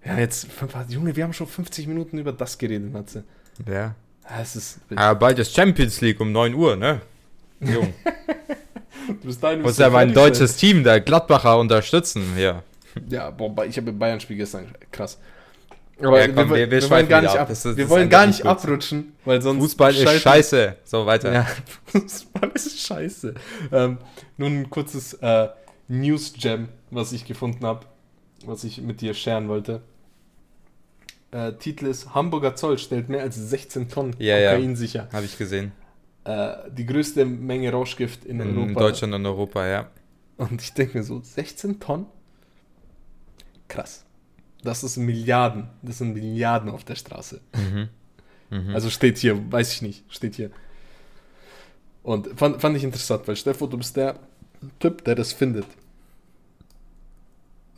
Ja, 0.04 0.18
jetzt, 0.18 0.48
Junge, 0.88 1.14
wir 1.14 1.24
haben 1.24 1.32
schon 1.32 1.46
50 1.46 1.86
Minuten 1.86 2.18
über 2.18 2.32
das 2.32 2.58
geredet, 2.58 2.92
Matze. 2.92 3.24
Ja. 3.66 3.94
Ja, 4.28 4.40
es 4.40 4.56
ist, 4.56 4.80
Aber 4.94 5.18
bald 5.18 5.38
ist 5.38 5.54
Champions 5.54 6.00
League 6.00 6.20
um 6.20 6.32
9 6.32 6.54
Uhr, 6.54 6.76
ne? 6.76 7.00
Jung. 7.60 7.92
bis 9.22 9.38
dahin 9.38 9.62
Muss 9.62 9.78
ja 9.78 9.90
mein 9.90 10.08
fertig 10.08 10.14
sein. 10.14 10.24
deutsches 10.24 10.56
Team, 10.56 10.84
der 10.84 11.00
Gladbacher, 11.00 11.58
unterstützen. 11.58 12.24
Ja. 12.36 12.62
Ja, 13.08 13.30
boah, 13.30 13.64
ich 13.64 13.76
habe 13.76 13.92
Bayern-Spiel 13.92 14.36
gestern, 14.36 14.66
krass. 14.90 15.18
Aber 16.02 16.20
Ja, 16.20 16.28
komm, 16.28 16.50
wir, 16.50 16.70
wir- 16.70 16.70
wir 16.82 16.90
wollen 16.90 17.08
gar 17.08 17.22
nicht 17.22 17.36
ab. 17.36 17.50
ist- 17.50 17.76
wir 17.76 17.88
wollen 17.88 18.08
gar 18.08 18.26
nicht 18.26 18.42
gut. 18.42 18.50
abrutschen, 18.50 19.12
weil 19.24 19.40
sonst 19.40 19.60
Fußball 19.62 19.94
ist 19.94 20.20
scheiße. 20.22 20.76
So, 20.84 21.06
weiter. 21.06 21.32
Ja, 21.32 21.46
Fußball 21.86 22.50
ist 22.54 22.80
scheiße. 22.80 23.34
Ähm, 23.70 23.98
nun 24.36 24.60
ein 24.60 24.70
kurzes 24.70 25.14
äh, 25.14 25.48
News-Gem, 25.88 26.68
was 26.90 27.12
ich 27.12 27.24
gefunden 27.24 27.64
habe, 27.64 27.86
was 28.44 28.64
ich 28.64 28.80
mit 28.80 29.00
dir 29.00 29.14
scheren 29.14 29.48
wollte. 29.48 29.82
Äh, 31.30 31.52
Titel 31.54 31.86
ist 31.86 32.14
Hamburger 32.14 32.56
Zoll 32.56 32.78
stellt 32.78 33.08
mehr 33.08 33.22
als 33.22 33.36
16 33.36 33.88
Tonnen 33.88 34.14
Ja, 34.18 34.38
ja. 34.38 34.54
Kokain 34.54 34.76
sicher. 34.76 35.08
Habe 35.12 35.24
ich 35.24 35.38
gesehen. 35.38 35.72
Äh, 36.24 36.52
die 36.70 36.84
größte 36.86 37.24
Menge 37.24 37.72
Rauschgift 37.72 38.24
in, 38.24 38.40
In, 38.40 38.56
Europa. 38.56 38.80
Deutschland 38.80 39.14
und 39.14 39.24
Europa, 39.26 39.66
ja. 39.66 39.90
Und 40.36 40.60
ich 40.60 40.72
denke 40.74 40.98
mir 40.98 41.04
so, 41.04 41.20
16 41.22 41.80
Tonnen? 41.80 42.06
Krass. 43.68 44.04
Das 44.62 44.84
ist 44.84 44.96
Milliarden. 44.96 45.68
Das 45.82 45.98
sind 45.98 46.14
Milliarden 46.14 46.70
auf 46.70 46.84
der 46.84 46.94
Straße. 46.94 47.40
Mhm. 47.54 47.88
Mhm. 48.50 48.74
Also 48.74 48.90
steht 48.90 49.18
hier, 49.18 49.50
weiß 49.50 49.72
ich 49.74 49.82
nicht, 49.82 50.04
steht 50.08 50.36
hier. 50.36 50.50
Und 52.02 52.28
fand, 52.38 52.60
fand 52.60 52.76
ich 52.76 52.84
interessant, 52.84 53.26
weil 53.26 53.36
Steffo, 53.36 53.66
du 53.66 53.78
bist 53.78 53.96
der 53.96 54.18
Typ, 54.78 55.04
der 55.04 55.14
das 55.14 55.32
findet. 55.32 55.66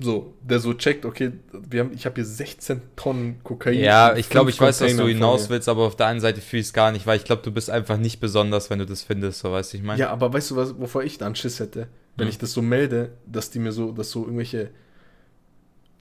So, 0.01 0.35
der 0.43 0.59
so 0.59 0.74
checkt, 0.74 1.05
okay, 1.05 1.32
wir 1.53 1.80
haben, 1.80 1.93
ich 1.95 2.05
habe 2.05 2.16
hier 2.16 2.24
16 2.24 2.82
Tonnen 2.97 3.39
Kokain. 3.45 3.78
ja, 3.78 4.16
ich 4.16 4.28
glaube, 4.28 4.51
ich 4.51 4.61
weiß, 4.61 4.80
was 4.80 4.97
du 4.97 5.07
hinaus 5.07 5.49
willst, 5.51 5.68
aber 5.68 5.82
auf 5.82 5.95
der 5.95 6.07
einen 6.09 6.18
Seite 6.20 6.41
fühle 6.41 6.61
ich 6.61 6.66
es 6.66 6.72
gar 6.72 6.91
nicht, 6.91 7.07
weil 7.07 7.16
ich 7.16 7.24
glaube, 7.24 7.43
du 7.43 7.53
bist 7.53 7.70
einfach 7.70 7.97
nicht 7.97 8.18
besonders, 8.18 8.70
wenn 8.70 8.80
du 8.80 8.87
das 8.87 9.05
findest, 9.05 9.39
so 9.39 9.53
weißt 9.53 9.72
du, 9.72 9.76
ich 9.76 9.82
meine. 9.85 10.01
Ja, 10.01 10.11
aber 10.11 10.32
weißt 10.32 10.51
du, 10.51 10.57
was, 10.57 10.76
wovor 10.80 11.05
ich 11.05 11.18
dann 11.18 11.37
Schiss 11.37 11.61
hätte? 11.61 11.87
Wenn 12.16 12.26
Hm. 12.26 12.30
ich 12.30 12.39
das 12.39 12.53
so 12.53 12.61
melde, 12.61 13.12
dass 13.26 13.51
die 13.51 13.61
mir 13.61 13.70
so, 13.70 13.93
dass 13.93 14.11
so 14.11 14.24
irgendwelche, 14.24 14.70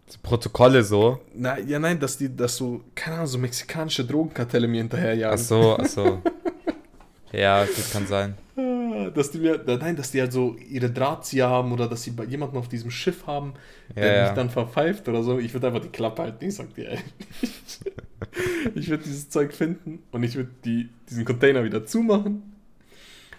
So 0.07 0.17
Protokolle 0.21 0.83
so. 0.83 1.19
na, 1.33 1.57
ja 1.59 1.79
nein, 1.79 1.99
dass 1.99 2.17
die, 2.17 2.35
dass 2.35 2.57
so, 2.57 2.81
keine 2.93 3.15
Ahnung, 3.17 3.27
so 3.27 3.37
mexikanische 3.37 4.03
Drogenkartelle 4.05 4.67
mir 4.67 4.77
hinterherjagen. 4.79 5.39
Ach 5.39 5.43
so, 5.43 5.77
ach 5.79 5.85
so. 5.85 6.21
ja, 7.31 7.65
das 7.65 7.91
kann 7.91 8.05
sein. 8.07 8.35
Dass 9.15 9.31
die 9.31 9.39
mir, 9.39 9.59
nein, 9.65 9.95
dass 9.95 10.11
die 10.11 10.21
halt 10.21 10.31
so 10.31 10.55
ihre 10.69 10.89
Drahtzieher 10.91 11.49
haben 11.49 11.71
oder 11.71 11.87
dass 11.89 12.03
sie 12.03 12.11
bei 12.11 12.25
jemanden 12.25 12.57
auf 12.57 12.69
diesem 12.69 12.91
Schiff 12.91 13.25
haben, 13.25 13.53
der 13.95 14.05
Ja, 14.05 14.21
mich 14.21 14.29
ja. 14.29 14.35
dann 14.35 14.49
verpfeift 14.51 15.09
oder 15.09 15.23
so. 15.23 15.39
Ich 15.39 15.51
würde 15.53 15.67
einfach 15.67 15.81
die 15.81 15.89
Klappe 15.89 16.21
halten, 16.21 16.45
ich 16.45 16.53
sag 16.55 16.73
dir 16.75 16.85
ehrlich. 16.89 17.03
ich 18.75 18.89
würde 18.89 19.03
dieses 19.03 19.29
Zeug 19.29 19.51
finden 19.53 20.03
und 20.11 20.21
ich 20.23 20.35
würde 20.35 20.51
die, 20.63 20.89
diesen 21.09 21.25
Container 21.25 21.63
wieder 21.63 21.85
zumachen. 21.85 22.53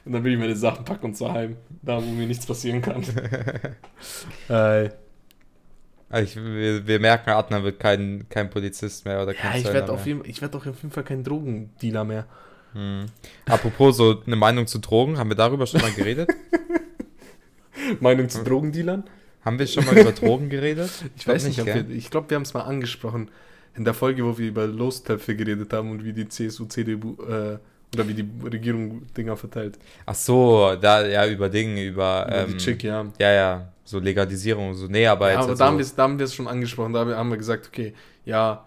Und 0.04 0.12
dann 0.12 0.24
will 0.24 0.32
ich 0.32 0.38
meine 0.40 0.56
Sachen 0.56 0.84
packen 0.84 1.06
und 1.06 1.16
zwar 1.16 1.32
heim. 1.32 1.56
Da, 1.82 2.02
wo 2.04 2.10
mir 2.10 2.26
nichts 2.26 2.46
passieren 2.46 2.82
kann. 2.82 3.04
äh, 4.48 4.90
Also 4.90 4.90
ich, 6.12 6.36
wir, 6.36 6.86
wir 6.86 7.00
merken, 7.00 7.30
Adnan 7.30 7.64
wird 7.64 7.80
kein, 7.80 8.26
kein 8.28 8.50
Polizist 8.50 9.04
mehr 9.04 9.22
oder 9.22 9.34
kein 9.34 9.52
ja, 9.52 9.58
ich 9.58 9.72
werde 9.72 9.92
auf, 9.92 10.06
jeden- 10.06 10.24
ich 10.24 10.40
werd 10.42 10.54
auf 10.54 10.64
jeden 10.64 10.90
Fall 10.90 11.04
kein 11.04 11.24
Drogendealer 11.24 12.04
mehr. 12.04 12.26
Hm. 12.72 13.06
Apropos 13.46 13.96
so 13.96 14.22
eine 14.26 14.36
Meinung 14.36 14.66
zu 14.66 14.78
Drogen, 14.78 15.18
haben 15.18 15.30
wir 15.30 15.36
darüber 15.36 15.66
schon 15.66 15.80
mal 15.80 15.92
geredet? 15.92 16.28
Meinung 18.00 18.28
zu 18.28 18.42
Drogendealern? 18.42 19.04
haben 19.44 19.58
wir 19.58 19.66
schon 19.66 19.84
mal 19.84 19.98
über 19.98 20.12
Drogen 20.12 20.48
geredet? 20.48 20.90
Ich 21.16 21.28
weiß 21.28 21.46
nicht, 21.46 21.60
ob 21.60 21.66
gell? 21.66 21.86
wir, 21.88 21.94
ich 21.96 22.10
glaube, 22.10 22.30
wir 22.30 22.36
haben 22.36 22.44
es 22.44 22.54
mal 22.54 22.62
angesprochen 22.62 23.30
in 23.76 23.84
der 23.84 23.94
Folge, 23.94 24.24
wo 24.24 24.38
wir 24.38 24.48
über 24.48 24.66
Lostöpfe 24.66 25.36
geredet 25.36 25.72
haben 25.72 25.90
und 25.90 26.04
wie 26.04 26.12
die 26.12 26.28
CSU, 26.28 26.64
CDU 26.66 27.16
äh, 27.22 27.58
oder 27.94 28.08
wie 28.08 28.14
die 28.14 28.26
Regierung 28.42 29.02
Dinger 29.16 29.36
verteilt. 29.36 29.78
Ach 30.06 30.14
so, 30.14 30.74
da, 30.80 31.06
ja, 31.06 31.26
über 31.26 31.48
Dinge, 31.48 31.84
über, 31.84 32.24
Über 32.26 32.36
ähm, 32.36 32.48
die 32.52 32.56
Chick, 32.56 32.82
ja. 32.82 33.04
ja, 33.18 33.32
ja, 33.32 33.72
so 33.84 33.98
Legalisierung, 33.98 34.74
so, 34.74 34.86
nee, 34.86 35.06
aber 35.06 35.26
ja 35.28 35.34
jetzt 35.34 35.38
aber 35.42 35.48
halt 35.50 35.60
da 35.60 35.66
haben 35.66 35.74
so, 35.74 35.78
wir 35.78 35.82
es 35.84 35.94
da 35.94 36.02
haben 36.04 36.18
wir 36.18 36.24
es 36.24 36.34
schon 36.34 36.48
angesprochen, 36.48 36.92
da 36.92 37.06
haben 37.06 37.30
wir 37.30 37.36
gesagt, 37.36 37.68
okay, 37.68 37.94
ja, 38.24 38.66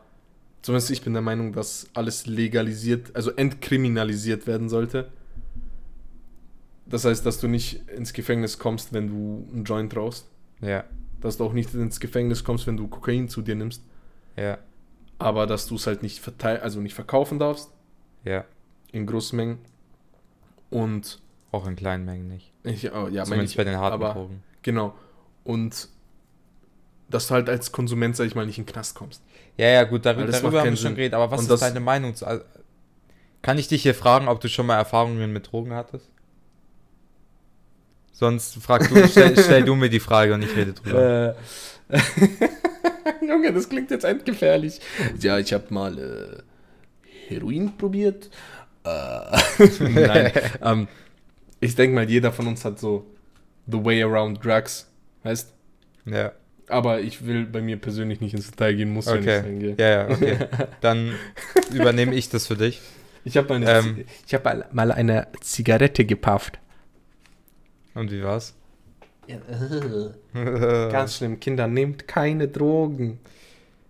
zumindest 0.61 0.91
ich 0.91 1.01
bin 1.01 1.13
der 1.13 1.21
Meinung, 1.21 1.53
dass 1.53 1.87
alles 1.93 2.27
legalisiert, 2.27 3.15
also 3.15 3.31
entkriminalisiert 3.31 4.45
werden 4.47 4.69
sollte. 4.69 5.09
Das 6.85 7.03
heißt, 7.03 7.25
dass 7.25 7.39
du 7.39 7.47
nicht 7.47 7.89
ins 7.89 8.13
Gefängnis 8.13 8.59
kommst, 8.59 8.93
wenn 8.93 9.07
du 9.07 9.47
einen 9.53 9.63
Joint 9.65 9.95
rauchst. 9.95 10.25
ja, 10.61 10.85
Dass 11.19 11.37
du 11.37 11.43
auch 11.45 11.53
nicht 11.53 11.73
ins 11.73 11.99
Gefängnis 11.99 12.43
kommst, 12.43 12.65
wenn 12.67 12.77
du 12.77 12.87
Kokain 12.87 13.27
zu 13.27 13.41
dir 13.41 13.55
nimmst. 13.55 13.81
ja, 14.37 14.57
Aber 15.19 15.47
dass 15.47 15.67
du 15.67 15.75
es 15.75 15.87
halt 15.87 16.01
nicht 16.03 16.19
verteil 16.19 16.59
also 16.61 16.79
nicht 16.79 16.93
verkaufen 16.93 17.39
darfst 17.39 17.71
ja, 18.23 18.45
in 18.91 19.05
großen 19.05 19.35
Mengen. 19.35 19.57
Und 20.69 21.19
auch 21.51 21.65
in 21.67 21.75
kleinen 21.75 22.05
Mengen 22.05 22.27
nicht. 22.27 22.51
ich, 22.63 22.91
oh, 22.93 23.07
ja, 23.07 23.23
Zumindest 23.23 23.53
ich, 23.53 23.57
bei 23.57 23.63
den 23.63 23.77
harten 23.77 23.95
aber, 23.95 24.13
Drogen. 24.13 24.43
Genau. 24.61 24.93
Und 25.47 25.87
dass 27.09 27.27
du 27.27 27.35
halt 27.35 27.47
als 27.47 27.71
Konsument, 27.71 28.17
sag 28.17 28.25
ich 28.25 28.35
mal, 28.35 28.45
nicht 28.45 28.57
in 28.57 28.65
den 28.65 28.73
Knast 28.73 28.95
kommst. 28.95 29.21
Ja, 29.55 29.69
ja, 29.69 29.83
gut, 29.85 30.05
darüber, 30.05 30.29
darüber 30.29 30.59
haben 30.59 30.71
wir 30.71 30.75
schon 30.75 30.93
geredet, 30.93 31.13
aber 31.13 31.31
was 31.31 31.47
Und 31.47 31.51
ist 31.53 31.61
deine 31.61 31.79
Meinung 31.79 32.13
zu. 32.13 32.27
also, 32.27 32.43
Kann 33.41 33.57
ich 33.57 33.69
dich 33.69 33.81
hier 33.81 33.95
fragen, 33.95 34.27
ob 34.27 34.41
du 34.41 34.49
schon 34.49 34.65
mal 34.65 34.75
Erfahrungen 34.75 35.31
mit 35.31 35.49
Drogen 35.49 35.73
hattest? 35.73 36.09
Sonst 38.11 38.55
frag 38.55 38.89
du, 38.89 39.07
stell, 39.09 39.37
stell 39.41 39.63
du 39.63 39.75
mir 39.75 39.89
die 39.89 40.01
Frage 40.01 40.33
und 40.33 40.41
ich 40.41 40.53
rede 40.53 40.73
drüber. 40.73 41.35
Äh, 41.87 41.99
Junge, 43.25 43.53
das 43.53 43.69
klingt 43.69 43.89
jetzt 43.89 44.03
endgefährlich. 44.03 44.81
Ja, 45.21 45.39
ich 45.39 45.53
habe 45.53 45.73
mal 45.73 45.97
äh, 45.97 46.43
Heroin 47.29 47.77
probiert. 47.77 48.29
Äh, 48.83 48.89
Nein. 49.79 50.31
ähm, 50.61 50.87
ich 51.61 51.73
denke 51.73 51.95
mal, 51.95 52.09
jeder 52.09 52.33
von 52.33 52.47
uns 52.47 52.65
hat 52.65 52.79
so 52.79 53.05
the 53.65 53.81
way 53.81 54.03
around 54.03 54.43
drugs. 54.43 54.87
Weißt 55.27 55.53
Ja. 56.05 56.31
Aber 56.69 57.01
ich 57.01 57.25
will 57.25 57.45
bei 57.45 57.61
mir 57.61 57.77
persönlich 57.77 58.19
nicht 58.21 58.33
ins 58.33 58.49
Detail 58.51 58.73
gehen, 58.75 58.89
muss 58.91 59.05
ja 59.07 59.15
nicht 59.15 59.27
Okay. 59.27 59.59
gell? 59.59 59.75
Ja, 59.77 59.89
ja, 59.89 60.09
okay. 60.09 60.37
Dann 60.81 61.13
übernehme 61.73 62.13
ich 62.15 62.29
das 62.29 62.47
für 62.47 62.55
dich. 62.55 62.81
Ich 63.25 63.35
habe 63.37 63.53
Ähm. 63.55 64.05
ich 64.25 64.33
hab 64.33 64.45
mal- 64.45 64.65
mal 64.71 64.91
eine 64.91 65.27
Zigarette 65.41 66.05
gepafft. 66.05 66.59
Und 67.93 68.11
wie 68.11 68.23
war's? 68.23 68.53
Ganz 70.33 71.17
schlimm, 71.17 71.39
Kinder, 71.39 71.67
nehmt 71.67 72.07
keine 72.07 72.47
Drogen. 72.47 73.19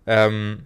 Ähm, 0.08 0.66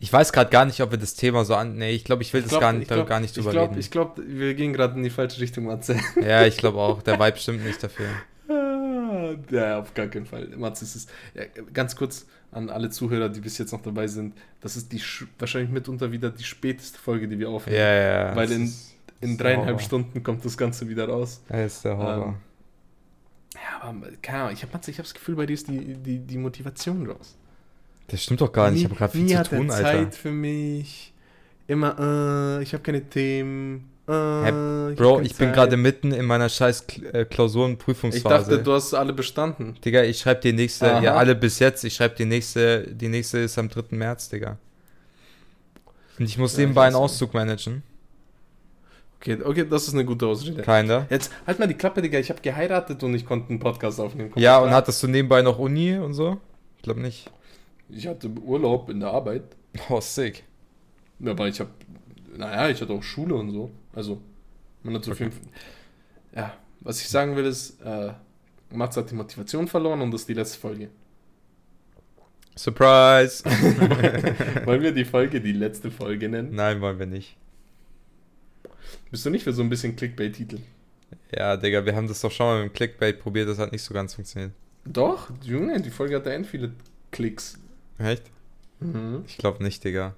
ich 0.00 0.12
weiß 0.12 0.32
gerade 0.32 0.50
gar 0.50 0.64
nicht, 0.64 0.80
ob 0.80 0.90
wir 0.90 0.98
das 0.98 1.14
Thema 1.14 1.44
so 1.44 1.54
an. 1.54 1.76
Nee, 1.76 1.92
ich 1.92 2.04
glaube, 2.04 2.22
ich 2.22 2.32
will 2.32 2.42
das 2.42 2.58
gar, 2.58 2.72
nicht, 2.72 2.88
gar 2.90 3.20
nicht 3.20 3.30
ich 3.30 3.36
drüber 3.36 3.52
glaub, 3.52 3.70
reden. 3.70 3.78
Ich 3.80 3.90
glaube, 3.90 4.22
wir 4.26 4.54
gehen 4.54 4.72
gerade 4.72 4.96
in 4.96 5.02
die 5.04 5.10
falsche 5.10 5.40
Richtung, 5.40 5.64
Matze. 5.66 5.96
ja, 6.20 6.44
ich 6.46 6.56
glaube 6.56 6.78
auch. 6.78 7.02
Der 7.02 7.20
Vibe 7.20 7.36
stimmt 7.38 7.64
nicht 7.64 7.82
dafür. 7.82 8.06
Ah, 8.48 9.34
ja, 9.50 9.78
auf 9.78 9.92
gar 9.94 10.06
keinen 10.08 10.26
Fall. 10.26 10.48
Matze, 10.56 10.84
es 10.84 10.96
ist 10.96 11.10
ja, 11.34 11.44
ganz 11.72 11.94
kurz 11.94 12.26
an 12.50 12.68
alle 12.70 12.90
Zuhörer, 12.90 13.28
die 13.28 13.40
bis 13.40 13.58
jetzt 13.58 13.72
noch 13.72 13.82
dabei 13.82 14.06
sind. 14.08 14.34
Das 14.60 14.76
ist 14.76 14.90
die 14.90 14.98
sch- 15.00 15.26
wahrscheinlich 15.38 15.70
mitunter 15.70 16.10
wieder 16.10 16.30
die 16.30 16.42
späteste 16.44 16.98
Folge, 16.98 17.28
die 17.28 17.38
wir 17.38 17.48
Ja, 17.48 17.54
aufnehmen. 17.54 17.78
ja, 17.78 17.92
ja. 18.30 18.36
Weil 18.36 18.46
das 18.48 18.56
in- 18.56 18.74
In 19.20 19.36
dreieinhalb. 19.38 19.80
Stunden 19.82 20.22
kommt 20.22 20.44
das 20.44 20.56
Ganze 20.56 20.88
wieder 20.88 21.06
raus. 21.08 21.42
Das 21.48 21.74
ist 21.76 21.84
der 21.84 21.96
Horror. 21.98 22.26
Ähm, 22.26 22.34
Ja, 23.54 23.82
aber 23.88 24.06
keine 24.22 24.38
Ahnung, 24.44 24.54
ich 24.54 24.62
habe 24.62 24.72
ich 24.86 24.98
hab 24.98 25.04
das 25.04 25.12
Gefühl, 25.14 25.34
bei 25.36 25.44
dir 25.46 25.54
ist 25.54 25.68
die, 25.68 25.94
die, 25.94 26.18
die 26.20 26.38
Motivation 26.38 27.06
raus. 27.08 27.36
Das 28.10 28.22
stimmt 28.22 28.40
doch 28.40 28.52
gar 28.52 28.70
nicht. 28.70 28.80
Ich 28.80 28.84
habe 28.84 28.94
gerade 28.96 29.12
viel 29.12 29.22
nie 29.22 29.32
zu 29.32 29.38
hat 29.38 29.52
er 29.52 29.58
tun, 29.58 29.70
Alter. 29.70 29.82
Zeit 29.84 30.14
für 30.14 30.30
mich. 30.32 31.12
Immer, 31.66 32.58
äh, 32.58 32.62
ich 32.62 32.72
habe 32.72 32.82
keine 32.82 33.02
Themen. 33.08 33.88
Äh, 34.08 34.92
ich 34.92 34.98
Bro, 34.98 35.16
keine 35.16 35.26
ich 35.26 35.36
bin 35.36 35.52
gerade 35.52 35.76
mitten 35.76 36.12
in 36.12 36.24
meiner 36.24 36.48
scheiß 36.48 36.84
äh, 37.12 37.22
Ich 37.22 37.28
Klausurenprüfungsphase. 37.30 38.50
dachte, 38.50 38.62
du 38.62 38.72
hast 38.72 38.92
alle 38.94 39.12
bestanden. 39.12 39.76
Digga, 39.84 40.02
ich 40.02 40.18
schreibe 40.18 40.40
die 40.40 40.52
nächste, 40.52 40.92
Aha. 40.94 41.02
ja 41.02 41.14
alle 41.14 41.34
bis 41.36 41.58
jetzt, 41.60 41.84
ich 41.84 41.94
schreibe 41.94 42.16
die 42.16 42.24
nächste, 42.24 42.82
die 42.88 43.08
nächste 43.08 43.38
ist 43.38 43.56
am 43.58 43.68
3. 43.68 43.84
März, 43.96 44.28
Digga. 44.30 44.58
Und 46.18 46.24
ich 46.24 46.36
muss 46.38 46.54
Ja, 46.54 46.60
nebenbei 46.60 46.82
ich 46.82 46.86
einen 46.88 46.96
Auszug 46.96 47.34
managen. 47.34 47.82
Okay, 49.20 49.38
okay, 49.44 49.66
das 49.68 49.86
ist 49.86 49.94
eine 49.94 50.04
gute 50.04 50.26
Ausrede. 50.26 50.62
Keiner. 50.62 51.06
Jetzt 51.10 51.30
halt 51.46 51.58
mal 51.58 51.66
die 51.68 51.74
Klappe, 51.74 52.00
Digga. 52.02 52.18
Ich 52.18 52.30
habe 52.30 52.40
geheiratet 52.40 53.02
und 53.02 53.14
ich 53.14 53.26
konnte 53.26 53.50
einen 53.50 53.60
Podcast 53.60 54.00
aufnehmen. 54.00 54.30
Kommt 54.30 54.42
Ja, 54.42 54.58
und 54.58 54.70
hattest 54.70 55.02
du 55.02 55.08
nebenbei 55.08 55.42
noch 55.42 55.58
Uni 55.58 55.96
und 55.98 56.14
so? 56.14 56.38
Ich 56.78 56.82
glaube 56.82 57.00
nicht. 57.00 57.30
Ich 57.92 58.06
hatte 58.06 58.28
Urlaub 58.28 58.88
in 58.90 59.00
der 59.00 59.10
Arbeit. 59.10 59.42
Oh, 59.88 60.00
sick. 60.00 60.44
Aber 61.24 61.48
ich 61.48 61.60
habe, 61.60 61.70
naja, 62.36 62.68
ich 62.68 62.80
hatte 62.80 62.92
auch 62.92 63.02
Schule 63.02 63.34
und 63.34 63.50
so. 63.50 63.70
Also, 63.92 64.20
man 64.82 64.94
hat 64.94 65.04
so 65.04 65.12
Okay. 65.12 65.24
fünf. 65.24 65.36
Ja, 66.34 66.56
was 66.80 67.00
ich 67.00 67.08
sagen 67.08 67.36
will 67.36 67.44
ist, 67.44 67.80
äh, 67.82 68.12
Mats 68.70 68.96
hat 68.96 69.10
die 69.10 69.14
Motivation 69.14 69.68
verloren 69.68 70.00
und 70.00 70.10
das 70.12 70.22
ist 70.22 70.28
die 70.28 70.34
letzte 70.34 70.58
Folge. 70.58 70.88
Surprise! 72.56 73.44
Wollen 74.64 74.82
wir 74.82 74.92
die 74.92 75.04
Folge 75.04 75.40
die 75.40 75.52
letzte 75.52 75.90
Folge 75.90 76.28
nennen? 76.28 76.54
Nein, 76.54 76.80
wollen 76.80 76.98
wir 76.98 77.06
nicht. 77.06 77.36
Bist 79.10 79.24
du 79.24 79.30
nicht 79.30 79.44
für 79.44 79.52
so 79.52 79.62
ein 79.62 79.68
bisschen 79.68 79.96
Clickbait-Titel? 79.96 80.58
Ja, 81.36 81.56
Digga, 81.56 81.84
wir 81.84 81.94
haben 81.94 82.08
das 82.08 82.20
doch 82.20 82.30
schon 82.30 82.46
mal 82.46 82.62
mit 82.62 82.72
dem 82.72 82.74
Clickbait 82.74 83.20
probiert, 83.20 83.48
das 83.48 83.58
hat 83.58 83.72
nicht 83.72 83.82
so 83.82 83.94
ganz 83.94 84.14
funktioniert. 84.14 84.52
Doch, 84.84 85.30
Junge, 85.42 85.80
die 85.80 85.90
Folge 85.90 86.16
hatte 86.16 86.32
end 86.32 86.46
viele 86.46 86.72
Klicks. 87.10 87.58
Echt? 88.02 88.24
Mhm. 88.80 89.24
Ich 89.26 89.36
glaube 89.38 89.62
nicht, 89.62 89.84
Digga. 89.84 90.14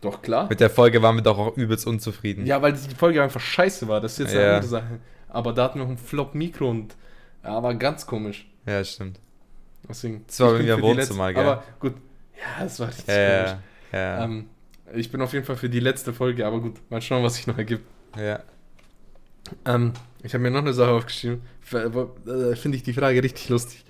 Doch, 0.00 0.22
klar. 0.22 0.46
Mit 0.48 0.60
der 0.60 0.70
Folge 0.70 1.02
waren 1.02 1.16
wir 1.16 1.22
doch 1.22 1.38
auch 1.38 1.56
übelst 1.56 1.86
unzufrieden. 1.86 2.46
Ja, 2.46 2.62
weil 2.62 2.72
die 2.74 2.94
Folge 2.94 3.22
einfach 3.22 3.40
scheiße 3.40 3.88
war. 3.88 4.00
Das 4.00 4.12
ist 4.12 4.18
jetzt 4.18 4.34
eine 4.34 4.42
Ja. 4.42 4.54
andere 4.56 4.68
Sache. 4.70 5.00
Aber 5.28 5.52
da 5.52 5.64
hatten 5.64 5.78
wir 5.80 5.86
auch 5.86 5.90
ein 5.90 5.98
Flop-Mikro 5.98 6.68
und 6.70 6.94
ja, 7.42 7.62
war 7.62 7.74
ganz 7.74 8.06
komisch. 8.06 8.48
Ja, 8.66 8.82
stimmt. 8.84 9.18
Deswegen. 9.88 10.24
Das 10.26 10.38
war 10.40 10.58
im 10.58 10.66
die 10.66 10.82
Wohnzimmer, 10.82 11.32
gell? 11.32 11.42
Aber 11.44 11.62
gut. 11.80 11.94
Ja, 12.36 12.64
das 12.64 12.78
war 12.80 12.88
richtig 12.88 13.06
Ja, 13.08 13.44
komisch. 13.44 13.56
ja. 13.92 14.24
Ähm, 14.24 14.44
ich 14.94 15.10
bin 15.10 15.20
auf 15.22 15.32
jeden 15.32 15.44
Fall 15.44 15.56
für 15.56 15.68
die 15.68 15.80
letzte 15.80 16.12
Folge, 16.12 16.46
aber 16.46 16.60
gut, 16.60 16.74
mal 16.90 17.00
schauen, 17.02 17.22
was 17.24 17.36
sich 17.36 17.46
noch 17.46 17.58
ergibt. 17.58 17.84
ja. 18.16 18.40
Ähm, 19.64 19.92
ich 20.24 20.34
habe 20.34 20.42
mir 20.42 20.50
noch 20.50 20.58
eine 20.60 20.72
Sache 20.72 20.90
aufgeschrieben. 20.90 21.40
Äh, 21.72 22.56
Finde 22.56 22.76
ich 22.76 22.82
die 22.82 22.92
Frage 22.92 23.22
richtig 23.22 23.48
lustig. 23.48 23.84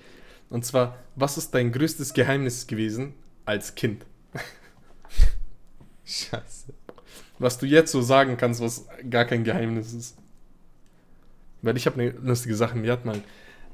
Und 0.51 0.63
zwar, 0.65 0.95
was 1.15 1.37
ist 1.37 1.53
dein 1.55 1.71
größtes 1.71 2.13
Geheimnis 2.13 2.67
gewesen 2.67 3.15
als 3.47 3.75
Kind? 3.75 4.05
Scheiße. 6.05 6.73
Was 7.39 7.57
du 7.57 7.65
jetzt 7.65 7.91
so 7.91 8.01
sagen 8.01 8.37
kannst, 8.37 8.61
was 8.61 8.87
gar 9.09 9.25
kein 9.25 9.43
Geheimnis 9.43 9.93
ist. 9.93 10.17
Weil 11.61 11.77
ich 11.77 11.85
habe 11.85 11.99
eine 11.99 12.11
lustige 12.11 12.55
Sache, 12.55 12.77
mir 12.77 12.91
hat 12.91 13.05
mal 13.05 13.21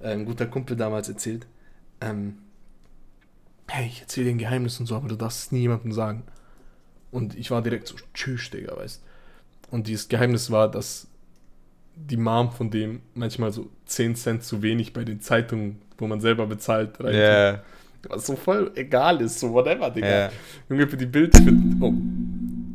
äh, 0.01 0.11
ein 0.11 0.25
guter 0.25 0.45
Kumpel 0.45 0.77
damals 0.77 1.09
erzählt, 1.09 1.47
ähm, 2.01 2.37
hey, 3.67 3.87
ich 3.87 4.01
erzähle 4.01 4.27
dir 4.27 4.31
ein 4.31 4.37
Geheimnis 4.37 4.79
und 4.79 4.85
so, 4.85 4.95
aber 4.95 5.07
du 5.07 5.15
darfst 5.15 5.45
es 5.45 5.51
nie 5.51 5.61
jemandem 5.61 5.91
sagen. 5.91 6.23
Und 7.11 7.35
ich 7.35 7.51
war 7.51 7.61
direkt 7.61 7.87
so, 7.87 7.95
tschüss, 8.13 8.49
Digga, 8.49 8.75
weißt 8.75 9.01
Und 9.71 9.87
dieses 9.87 10.07
Geheimnis 10.07 10.51
war, 10.51 10.69
dass 10.69 11.07
die 11.95 12.17
Mom 12.17 12.51
von 12.51 12.71
dem 12.71 13.01
manchmal 13.13 13.51
so 13.51 13.69
10 13.85 14.15
Cent 14.15 14.43
zu 14.43 14.61
wenig 14.61 14.93
bei 14.93 15.03
den 15.03 15.21
Zeitungen, 15.21 15.81
wo 15.97 16.07
man 16.07 16.21
selber 16.21 16.47
bezahlt, 16.47 16.99
reintut. 16.99 17.13
Ja, 17.13 17.63
Was 18.09 18.25
so 18.25 18.35
voll 18.35 18.71
egal 18.75 19.21
ist, 19.21 19.39
so 19.39 19.53
whatever, 19.53 19.89
Digga. 19.89 20.07
ja. 20.25 20.31
Junge, 20.69 20.87
für 20.87 20.97
die 20.97 21.05
Bild, 21.05 21.35
für, 21.37 21.53
oh, 21.81 21.93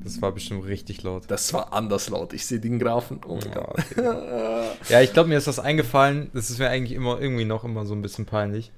Das 0.03 0.21
war 0.23 0.33
bestimmt 0.33 0.65
richtig 0.65 1.03
laut. 1.03 1.25
das 1.29 1.53
war 1.53 1.73
anders 1.73 2.09
laut. 2.09 2.33
Ich 2.33 2.47
sehe 2.47 2.61
den 2.61 2.79
Graphen. 2.79 3.21
Oh 3.27 3.35
mein 3.37 3.53
Ja, 3.53 3.61
Gott. 3.61 4.77
Ja, 4.89 5.01
ich 5.03 5.13
glaube, 5.13 5.29
mir 5.29 5.37
ist 5.39 5.47
das 5.47 5.59
eingefallen. 5.59 6.31
Das 6.33 6.49
ist 6.51 6.59
mir 6.59 6.69
eigentlich 6.71 6.93
immer 6.97 7.21
irgendwie 7.21 7.45
noch 7.45 7.65
immer 7.65 7.85
so 7.85 7.95
ein 7.95 8.01
bisschen 8.03 8.25
peinlich. 8.27 8.73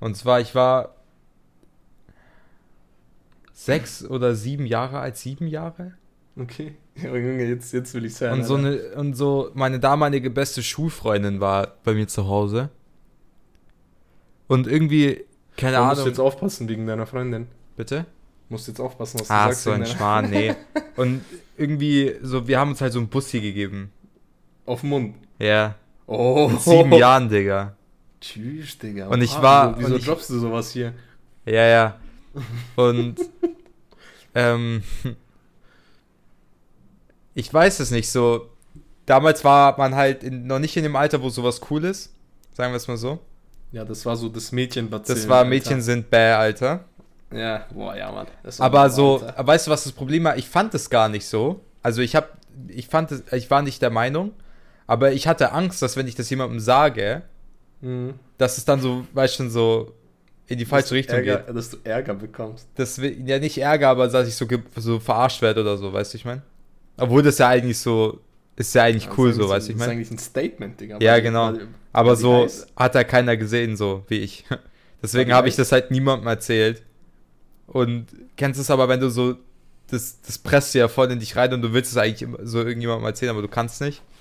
Und 0.00 0.16
zwar, 0.16 0.40
ich 0.40 0.54
war 0.54 0.94
sechs 3.52 4.04
oder 4.04 4.34
sieben 4.34 4.66
Jahre 4.66 4.98
alt, 5.00 5.16
sieben 5.16 5.46
Jahre. 5.46 5.94
Okay. 6.38 6.74
Ja, 6.96 7.04
Junge, 7.14 7.44
jetzt, 7.44 7.72
jetzt 7.72 7.94
will 7.94 8.04
ich 8.04 8.20
hören. 8.20 8.40
Und 8.40 8.44
so 8.44 8.54
eine 8.54 8.78
und 8.96 9.14
so 9.14 9.50
meine 9.54 9.80
damalige 9.80 10.30
beste 10.30 10.62
Schulfreundin 10.62 11.40
war 11.40 11.74
bei 11.84 11.94
mir 11.94 12.06
zu 12.08 12.28
Hause. 12.28 12.68
Und 14.46 14.66
irgendwie 14.66 15.24
keine 15.58 15.76
Du 15.76 15.82
musst 15.82 15.92
Ahnung. 15.96 16.06
jetzt 16.06 16.18
aufpassen 16.20 16.68
wegen 16.68 16.86
deiner 16.86 17.06
Freundin. 17.06 17.48
Bitte? 17.76 18.06
Musst 18.48 18.66
jetzt 18.68 18.80
aufpassen, 18.80 19.20
was 19.20 19.28
du 19.28 19.34
Ah, 19.34 19.44
sagst. 19.48 19.62
so 19.64 19.72
wegen 19.72 19.82
ein 19.82 19.86
Schwan, 19.88 20.30
nee. 20.30 20.54
Und 20.96 21.22
irgendwie 21.58 22.14
so, 22.22 22.48
wir 22.48 22.58
haben 22.58 22.70
uns 22.70 22.80
halt 22.80 22.94
so 22.94 22.98
ein 23.00 23.08
Bussi 23.08 23.40
gegeben. 23.40 23.92
Auf 24.64 24.80
den 24.80 24.90
Mund. 24.90 25.14
Ja. 25.38 25.74
Oh. 26.06 26.48
Mit 26.48 26.60
sieben 26.62 26.92
Jahren, 26.94 27.28
Digga. 27.28 27.74
Tschüss, 28.20 28.78
Digga. 28.78 29.08
Und 29.08 29.20
ich 29.20 29.32
Oha, 29.34 29.42
war- 29.42 29.78
Wieso, 29.78 29.94
wieso 29.96 30.06
droppst 30.06 30.30
du 30.30 30.38
sowas 30.38 30.70
hier? 30.70 30.94
Ja, 31.44 31.66
ja. 31.66 31.96
Und 32.76 33.16
ähm, 34.34 34.82
ich 37.34 37.52
weiß 37.52 37.80
es 37.80 37.90
nicht 37.90 38.10
so. 38.10 38.48
Damals 39.06 39.44
war 39.44 39.76
man 39.78 39.94
halt 39.94 40.22
in, 40.22 40.46
noch 40.46 40.58
nicht 40.58 40.76
in 40.76 40.82
dem 40.82 40.96
Alter, 40.96 41.22
wo 41.22 41.30
sowas 41.30 41.60
cool 41.70 41.84
ist. 41.84 42.12
Sagen 42.52 42.72
wir 42.72 42.76
es 42.76 42.88
mal 42.88 42.96
so. 42.96 43.18
Ja, 43.72 43.84
das 43.84 44.04
war 44.06 44.16
so 44.16 44.28
das 44.28 44.50
mädchen 44.52 44.88
Das 44.90 45.28
war 45.28 45.44
Mädchen 45.44 45.82
sind 45.82 46.10
bäh, 46.10 46.32
Alter. 46.32 46.84
Ja, 47.32 47.66
boah, 47.74 47.94
ja, 47.94 48.10
Mann. 48.10 48.26
Aber 48.58 48.88
so, 48.88 49.20
Alter. 49.20 49.46
weißt 49.46 49.66
du, 49.66 49.70
was 49.70 49.84
das 49.84 49.92
Problem 49.92 50.24
war? 50.24 50.36
Ich 50.38 50.48
fand 50.48 50.74
es 50.74 50.88
gar 50.88 51.08
nicht 51.10 51.26
so. 51.26 51.60
Also 51.82 52.00
ich 52.00 52.16
hab, 52.16 52.38
ich 52.68 52.88
fand 52.88 53.12
es, 53.12 53.22
ich 53.32 53.50
war 53.50 53.60
nicht 53.62 53.82
der 53.82 53.90
Meinung. 53.90 54.32
Aber 54.86 55.12
ich 55.12 55.28
hatte 55.28 55.52
Angst, 55.52 55.82
dass 55.82 55.96
wenn 55.98 56.06
ich 56.08 56.14
das 56.14 56.30
jemandem 56.30 56.60
sage, 56.60 57.22
Mhm. 57.80 58.14
dass 58.38 58.58
es 58.58 58.64
dann 58.64 58.80
so, 58.80 59.04
weißt 59.12 59.38
du, 59.40 59.48
so 59.50 59.92
in 60.46 60.58
die 60.58 60.64
falsche 60.64 60.94
Richtung 60.94 61.16
Ärger, 61.18 61.42
geht. 61.44 61.54
Dass 61.56 61.70
du 61.70 61.76
Ärger 61.84 62.14
bekommst. 62.14 62.66
Das 62.74 62.96
ja 62.96 63.38
nicht 63.38 63.58
Ärger, 63.58 63.90
aber 63.90 64.08
dass 64.08 64.26
ich 64.26 64.34
so, 64.34 64.46
so 64.76 64.98
verarscht 64.98 65.42
werde 65.42 65.60
oder 65.60 65.76
so, 65.76 65.92
weißt 65.92 66.14
du, 66.14 66.16
ich 66.16 66.24
meine? 66.24 66.42
Obwohl 66.96 67.22
das 67.22 67.36
ja 67.38 67.48
eigentlich 67.48 67.78
so, 67.78 68.18
ist 68.56 68.74
ja 68.74 68.84
eigentlich 68.84 69.04
Ja, 69.04 69.12
cool 69.18 69.32
so, 69.32 69.42
eigentlich- 69.42 69.50
weißt 69.50 69.68
du, 69.68 69.72
ich 69.72 69.76
Das 69.76 69.82
ist 69.82 69.86
meine? 69.86 69.92
eigentlich 69.92 70.10
ein 70.10 70.18
Statement, 70.18 70.80
Digga. 70.80 70.96
Ja, 71.00 71.20
genau. 71.20 71.52
weil- 71.52 71.68
Aber 71.98 72.16
so 72.16 72.44
heiß- 72.44 72.66
hat 72.76 72.94
da 72.94 73.04
keiner 73.04 73.36
gesehen, 73.36 73.76
so 73.76 74.04
wie 74.08 74.18
ich. 74.18 74.44
Deswegen 75.02 75.32
habe 75.32 75.48
ich 75.48 75.56
das 75.56 75.70
halt 75.72 75.90
niemandem 75.90 76.26
erzählt. 76.28 76.82
Und 77.66 78.06
kennst 78.36 78.58
es 78.60 78.70
aber, 78.70 78.88
wenn 78.88 79.00
du 79.00 79.10
so, 79.10 79.36
das, 79.90 80.20
das 80.22 80.38
presst 80.38 80.74
dir 80.74 80.80
ja 80.80 80.88
voll 80.88 81.10
in 81.12 81.20
dich 81.20 81.36
rein 81.36 81.52
und 81.52 81.62
du 81.62 81.72
willst 81.72 81.90
es 81.92 81.96
eigentlich 81.96 82.28
so 82.42 82.58
irgendjemandem 82.58 83.06
erzählen, 83.06 83.30
aber 83.30 83.42
du 83.42 83.48
kannst 83.48 83.80
nicht. 83.80 84.02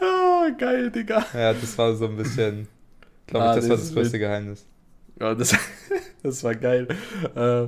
Ah, 0.00 0.48
geil, 0.56 0.90
Digga. 0.90 1.24
Ja, 1.34 1.52
das 1.52 1.76
war 1.78 1.94
so 1.96 2.06
ein 2.06 2.16
bisschen, 2.16 2.68
glaube 3.26 3.44
Ah, 3.46 3.50
ich, 3.54 3.56
das 3.60 3.64
war 3.68 3.76
das 3.76 3.80
das 3.80 3.88
ist 3.88 3.94
größte. 3.94 4.18
Geheimnis. 4.20 4.64
Ja, 5.20 5.34
das, 5.34 5.54
das 6.22 6.44
war 6.44 6.54
geil. 6.54 6.86
Äh, 7.34 7.66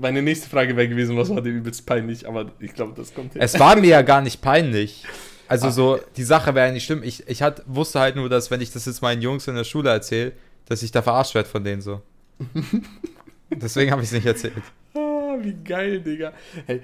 meine 0.00 0.22
nächste 0.22 0.48
Frage 0.48 0.76
wäre 0.76 0.88
gewesen, 0.88 1.16
was 1.16 1.28
war 1.30 1.40
dir 1.42 1.50
übelst 1.50 1.84
peinlich, 1.86 2.28
aber 2.28 2.52
ich 2.60 2.72
glaube, 2.74 2.92
das 2.96 3.12
kommt 3.12 3.34
jetzt. 3.34 3.42
Es 3.54 3.58
war 3.58 3.74
mir 3.76 3.88
ja 3.88 4.02
gar 4.02 4.20
nicht 4.22 4.40
peinlich. 4.40 5.04
Also 5.50 5.66
Ach. 5.66 5.72
so, 5.72 6.00
die 6.16 6.22
Sache 6.22 6.54
wäre 6.54 6.68
ja 6.68 6.72
nicht 6.72 6.84
schlimm. 6.84 7.02
Ich, 7.02 7.28
ich 7.28 7.42
hat, 7.42 7.64
wusste 7.66 7.98
halt 7.98 8.14
nur, 8.14 8.28
dass 8.28 8.52
wenn 8.52 8.60
ich 8.60 8.70
das 8.70 8.86
jetzt 8.86 9.02
meinen 9.02 9.20
Jungs 9.20 9.48
in 9.48 9.56
der 9.56 9.64
Schule 9.64 9.90
erzähle, 9.90 10.30
dass 10.66 10.80
ich 10.84 10.92
da 10.92 11.02
verarscht 11.02 11.34
werde 11.34 11.48
von 11.48 11.64
denen 11.64 11.82
so. 11.82 12.02
Deswegen 13.50 13.90
habe 13.90 14.00
ich 14.00 14.06
es 14.06 14.12
nicht 14.12 14.26
erzählt. 14.26 14.62
Ah, 14.94 15.36
wie 15.40 15.54
geil, 15.64 16.02
Digga. 16.02 16.32
Hey, 16.66 16.82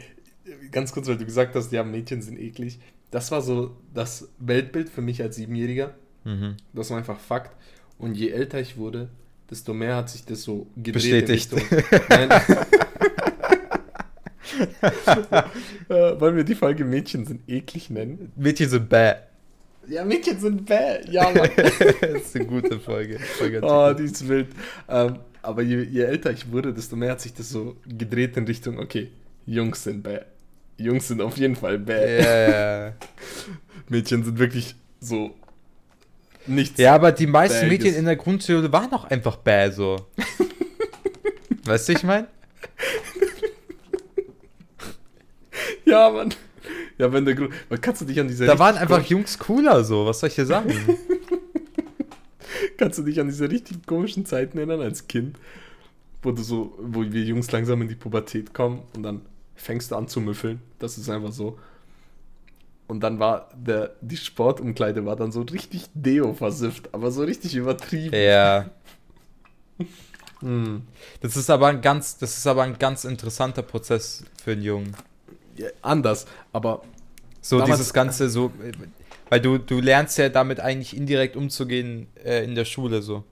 ganz 0.72 0.90
kurz, 0.90 1.06
weil 1.06 1.16
du 1.16 1.24
gesagt 1.24 1.54
hast, 1.54 1.70
ja, 1.70 1.84
Mädchen 1.84 2.20
sind 2.22 2.40
eklig. 2.40 2.80
Das 3.12 3.30
war 3.30 3.40
so 3.40 3.76
das 3.94 4.28
Weltbild 4.40 4.88
für 4.88 5.00
mich 5.00 5.22
als 5.22 5.36
Siebenjähriger. 5.36 5.94
Mhm. 6.24 6.56
Das 6.72 6.90
war 6.90 6.98
einfach 6.98 7.20
Fakt. 7.20 7.54
Und 7.98 8.16
je 8.16 8.30
älter 8.30 8.58
ich 8.58 8.76
wurde, 8.76 9.10
desto 9.48 9.74
mehr 9.74 9.94
hat 9.94 10.10
sich 10.10 10.24
das 10.24 10.42
so 10.42 10.66
gedreht. 10.74 11.26
Bestätigt. 11.28 11.52
Nein. 12.08 12.30
äh, 15.88 16.20
wollen 16.20 16.36
wir 16.36 16.44
die 16.44 16.54
Folge 16.54 16.84
Mädchen 16.84 17.26
sind 17.26 17.48
eklig 17.48 17.90
nennen? 17.90 18.32
Mädchen 18.36 18.68
sind 18.68 18.88
bäh. 18.88 19.14
Ja, 19.88 20.04
Mädchen 20.04 20.38
sind 20.40 20.66
bäh. 20.66 21.00
Ja, 21.10 21.30
Mann. 21.30 21.50
das 21.56 22.22
ist 22.22 22.36
eine 22.36 22.46
gute 22.46 22.80
Folge. 22.80 23.18
Folge 23.18 23.60
oh, 23.62 23.92
die 23.92 24.04
ist 24.04 24.26
wild. 24.28 24.48
Ähm, 24.88 25.18
aber 25.42 25.62
je, 25.62 25.82
je 25.82 26.02
älter 26.02 26.30
ich 26.30 26.50
wurde, 26.50 26.72
desto 26.72 26.96
mehr 26.96 27.12
hat 27.12 27.20
sich 27.20 27.34
das 27.34 27.48
so 27.50 27.76
gedreht 27.86 28.36
in 28.36 28.44
Richtung, 28.44 28.78
okay, 28.78 29.10
Jungs 29.46 29.84
sind 29.84 30.02
bäh. 30.02 30.20
Jungs 30.76 31.08
sind 31.08 31.20
auf 31.20 31.36
jeden 31.36 31.56
Fall 31.56 31.78
bäh. 31.78 32.22
ja. 32.22 32.92
Mädchen 33.88 34.24
sind 34.24 34.38
wirklich 34.38 34.74
so 35.00 35.34
nichts. 36.46 36.78
ja, 36.78 36.94
aber 36.94 37.12
die 37.12 37.26
meisten 37.26 37.68
Bäh 37.68 37.78
Mädchen 37.78 37.94
in 37.94 38.04
der 38.04 38.16
Grundschule 38.16 38.72
waren 38.72 38.92
auch 38.92 39.04
einfach 39.04 39.36
bäh 39.36 39.70
so. 39.70 40.06
weißt 41.64 41.88
du, 41.88 41.92
ich 41.92 42.02
meine? 42.02 42.28
Ja, 45.90 46.10
Mann. 46.10 46.34
Ja, 46.98 47.12
wenn 47.12 47.24
der 47.24 47.36
Grund. 47.36 47.54
Kannst 47.80 48.00
du 48.00 48.06
dich 48.06 48.18
an 48.18 48.26
diese 48.26 48.44
Da 48.44 48.58
waren 48.58 48.76
einfach 48.76 49.04
Jungs 49.06 49.38
cooler 49.38 49.84
so, 49.84 50.04
was 50.04 50.18
soll 50.18 50.28
ich 50.28 50.34
dir 50.34 50.46
sagen? 50.46 50.72
Kannst 52.76 52.98
du 52.98 53.02
dich 53.02 53.20
an 53.20 53.28
diese 53.28 53.48
richtig 53.48 53.86
komischen 53.86 54.26
Zeiten 54.26 54.58
erinnern 54.58 54.80
als 54.80 55.06
Kind? 55.06 55.38
Wo 56.22 56.32
du 56.32 56.42
so, 56.42 56.76
wo 56.80 57.02
wir 57.02 57.22
Jungs 57.22 57.52
langsam 57.52 57.82
in 57.82 57.88
die 57.88 57.94
Pubertät 57.94 58.52
kommen 58.52 58.82
und 58.96 59.04
dann 59.04 59.22
fängst 59.54 59.92
du 59.92 59.96
an 59.96 60.08
zu 60.08 60.20
müffeln. 60.20 60.60
Das 60.78 60.98
ist 60.98 61.08
einfach 61.08 61.32
so. 61.32 61.58
Und 62.88 63.00
dann 63.00 63.18
war 63.18 63.50
der, 63.54 63.94
die 64.00 64.16
Sportumkleide 64.16 65.04
war 65.04 65.16
dann 65.16 65.32
so 65.32 65.42
richtig 65.42 65.86
Deo 65.94 66.34
versifft, 66.34 66.92
aber 66.92 67.10
so 67.10 67.22
richtig 67.22 67.54
übertrieben. 67.54 68.14
ja. 68.14 68.70
Hm. 70.40 70.82
Das 71.22 71.34
ist 71.34 71.48
aber 71.48 71.68
ein 71.68 71.80
ganz, 71.80 72.18
das 72.18 72.36
ist 72.36 72.46
aber 72.46 72.62
ein 72.62 72.78
ganz 72.78 73.04
interessanter 73.04 73.62
Prozess 73.62 74.22
für 74.44 74.52
einen 74.52 74.60
Jungen. 74.60 74.94
Ja, 75.56 75.68
anders, 75.82 76.26
aber 76.52 76.82
So 77.40 77.60
dieses 77.64 77.92
Ganze 77.92 78.28
so, 78.28 78.52
äh, 78.62 78.72
weil 79.28 79.40
du, 79.40 79.58
du 79.58 79.80
lernst 79.80 80.18
ja 80.18 80.28
damit 80.28 80.60
eigentlich 80.60 80.96
indirekt 80.96 81.36
umzugehen 81.36 82.06
äh, 82.24 82.44
in 82.44 82.54
der 82.54 82.64
Schule 82.64 83.02
so. 83.02 83.24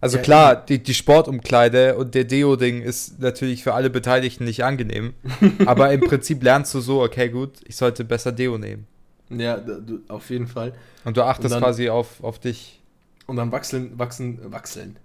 Also 0.00 0.18
Ja, 0.18 0.22
klar, 0.22 0.56
die, 0.56 0.80
die 0.80 0.94
Sportumkleide 0.94 1.96
und 1.96 2.14
der 2.14 2.22
Deo-Ding 2.24 2.82
ist 2.82 3.18
natürlich 3.18 3.64
für 3.64 3.74
alle 3.74 3.90
Beteiligten 3.90 4.44
nicht 4.44 4.62
angenehm. 4.64 5.14
aber 5.66 5.92
im 5.92 6.00
Prinzip 6.02 6.42
lernst 6.42 6.72
du 6.74 6.80
so, 6.80 7.02
okay, 7.02 7.28
gut, 7.30 7.54
ich 7.66 7.74
sollte 7.76 8.04
besser 8.04 8.30
Deo 8.30 8.58
nehmen. 8.58 8.86
ja, 9.28 9.56
du, 9.56 10.00
auf 10.08 10.30
jeden 10.30 10.46
Fall. 10.46 10.72
Und 11.04 11.16
du 11.16 11.22
achtest 11.24 11.46
Und 11.46 11.50
dann- 11.52 11.62
quasi 11.62 11.88
auf, 11.88 12.22
auf 12.22 12.38
dich. 12.38 12.80
Und 13.26 13.36
dann 13.36 13.50
wachsen, 13.52 13.98
wachsen, 13.98 14.38
wachseln. 14.52 14.96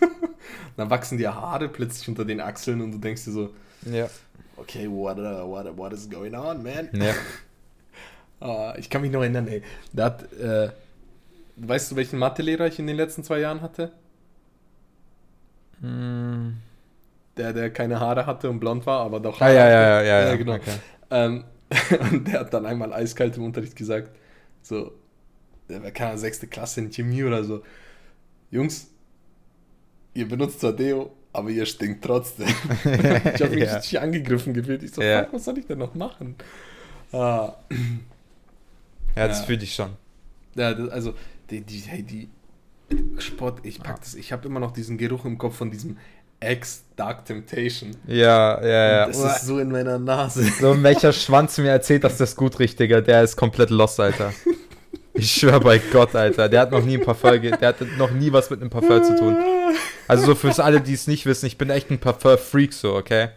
dann 0.76 0.88
wachsen 0.88 1.18
dir 1.18 1.34
Haare 1.34 1.68
plötzlich 1.68 2.08
unter 2.08 2.24
den 2.24 2.40
Achseln 2.40 2.80
und 2.80 2.92
du 2.92 2.98
denkst 2.98 3.24
dir 3.24 3.32
so, 3.32 3.50
Ja. 3.90 4.08
Okay, 4.56 4.88
what, 4.88 5.18
uh, 5.18 5.44
what, 5.46 5.76
what 5.76 5.92
is 5.92 6.08
going 6.08 6.34
on, 6.34 6.62
man? 6.62 6.90
ja. 6.92 7.14
Ah, 8.40 8.74
ich 8.78 8.88
kann 8.88 9.02
mich 9.02 9.10
noch 9.10 9.22
erinnern, 9.22 9.48
ey. 9.48 9.62
Da 9.92 10.04
hat, 10.04 10.32
äh, 10.32 10.70
weißt 11.56 11.90
du, 11.90 11.96
welchen 11.96 12.20
Mathelehrer 12.20 12.68
ich 12.68 12.78
in 12.78 12.86
den 12.86 12.94
letzten 12.96 13.24
zwei 13.24 13.40
Jahren 13.40 13.62
hatte? 13.62 13.90
Mm. 15.80 16.50
Der, 17.36 17.52
der 17.52 17.70
keine 17.70 18.00
Haare 18.00 18.26
hatte 18.26 18.48
und 18.50 18.60
blond 18.60 18.86
war, 18.86 19.00
aber 19.00 19.20
doch 19.20 19.40
Ah, 19.40 19.48
ja, 19.50 19.68
ja, 19.68 19.80
ja, 19.80 20.02
Ja, 20.02 20.28
ja. 20.28 20.36
genau. 20.36 20.54
Okay. 20.54 20.78
Ähm, 21.10 21.44
und 22.12 22.26
der 22.28 22.40
hat 22.40 22.54
dann 22.54 22.66
einmal 22.66 22.92
eiskalt 22.92 23.36
im 23.36 23.44
Unterricht 23.44 23.76
gesagt, 23.76 24.10
so, 24.62 24.92
der 25.68 25.82
war 25.82 25.90
keine 25.90 26.18
sechste 26.18 26.46
Klasse 26.46 26.80
in 26.80 26.90
Chemie 26.90 27.24
oder 27.24 27.44
so. 27.44 27.62
Jungs, 28.50 28.88
ihr 30.14 30.28
benutzt 30.28 30.60
zwar 30.60 30.72
Deo, 30.72 31.12
aber 31.32 31.50
ihr 31.50 31.66
stinkt 31.66 32.04
trotzdem. 32.04 32.48
ich 32.84 33.42
habe 33.42 33.50
mich 33.54 33.64
Ja. 33.64 33.76
richtig 33.76 34.00
angegriffen 34.00 34.54
gefühlt. 34.54 34.82
Ich 34.82 34.92
so, 34.92 35.02
Ja. 35.02 35.24
fuck, 35.24 35.34
was 35.34 35.44
soll 35.44 35.58
ich 35.58 35.66
denn 35.66 35.78
noch 35.78 35.94
machen? 35.94 36.34
Ah, 37.12 37.52
Ja, 39.16 39.26
das 39.28 39.40
Ja. 39.40 39.44
fühle 39.46 39.62
ich 39.64 39.74
schon. 39.74 39.90
ja, 40.54 40.74
das, 40.74 40.88
also, 40.90 41.14
die, 41.50 41.60
die, 41.62 41.78
hey, 41.80 42.02
die 42.02 42.28
Sport, 43.18 43.60
ich 43.64 43.82
pack 43.82 44.00
das, 44.00 44.14
ich 44.14 44.32
habe 44.32 44.46
immer 44.48 44.60
noch 44.60 44.72
diesen 44.72 44.96
Geruch 44.98 45.24
im 45.24 45.36
Kopf 45.38 45.56
von 45.56 45.70
diesem 45.70 45.96
Ex 46.40 46.84
Dark 46.96 47.24
Temptation. 47.26 47.90
Ja, 48.06 48.62
ja, 48.62 48.68
ja. 48.68 49.04
Und 49.06 49.16
das 49.16 49.38
ist 49.38 49.46
so 49.46 49.58
in 49.58 49.70
meiner 49.70 49.98
Nase. 49.98 50.44
So, 50.60 50.80
welcher 50.82 51.12
Schwanz 51.12 51.58
mir 51.58 51.70
erzählt, 51.70 52.04
dass 52.04 52.16
das 52.16 52.36
gut 52.36 52.58
riecht, 52.60 52.78
Digga, 52.78 53.00
der 53.00 53.22
ist 53.24 53.36
komplett 53.36 53.70
lost, 53.70 53.98
Alter. 54.00 54.32
Ich 55.18 55.30
schwör 55.32 55.60
bei 55.60 55.78
Gott, 55.78 56.14
Alter. 56.14 56.48
Der 56.48 56.60
hat 56.60 56.70
noch 56.70 56.84
nie 56.84 56.96
ein 56.98 57.04
Parfum, 57.04 57.40
ge- 57.40 57.56
der 57.56 57.68
hat 57.68 57.76
noch 57.98 58.10
nie 58.10 58.32
was 58.32 58.50
mit 58.50 58.60
einem 58.60 58.70
Parfum 58.70 59.02
zu 59.04 59.16
tun. 59.16 59.36
Also 60.06 60.26
so 60.26 60.34
für 60.34 60.64
alle, 60.64 60.80
die 60.80 60.94
es 60.94 61.06
nicht 61.06 61.26
wissen, 61.26 61.46
ich 61.46 61.58
bin 61.58 61.70
echt 61.70 61.90
ein 61.90 61.98
Parfum-Freak 61.98 62.72
so, 62.72 62.94
okay? 62.94 63.28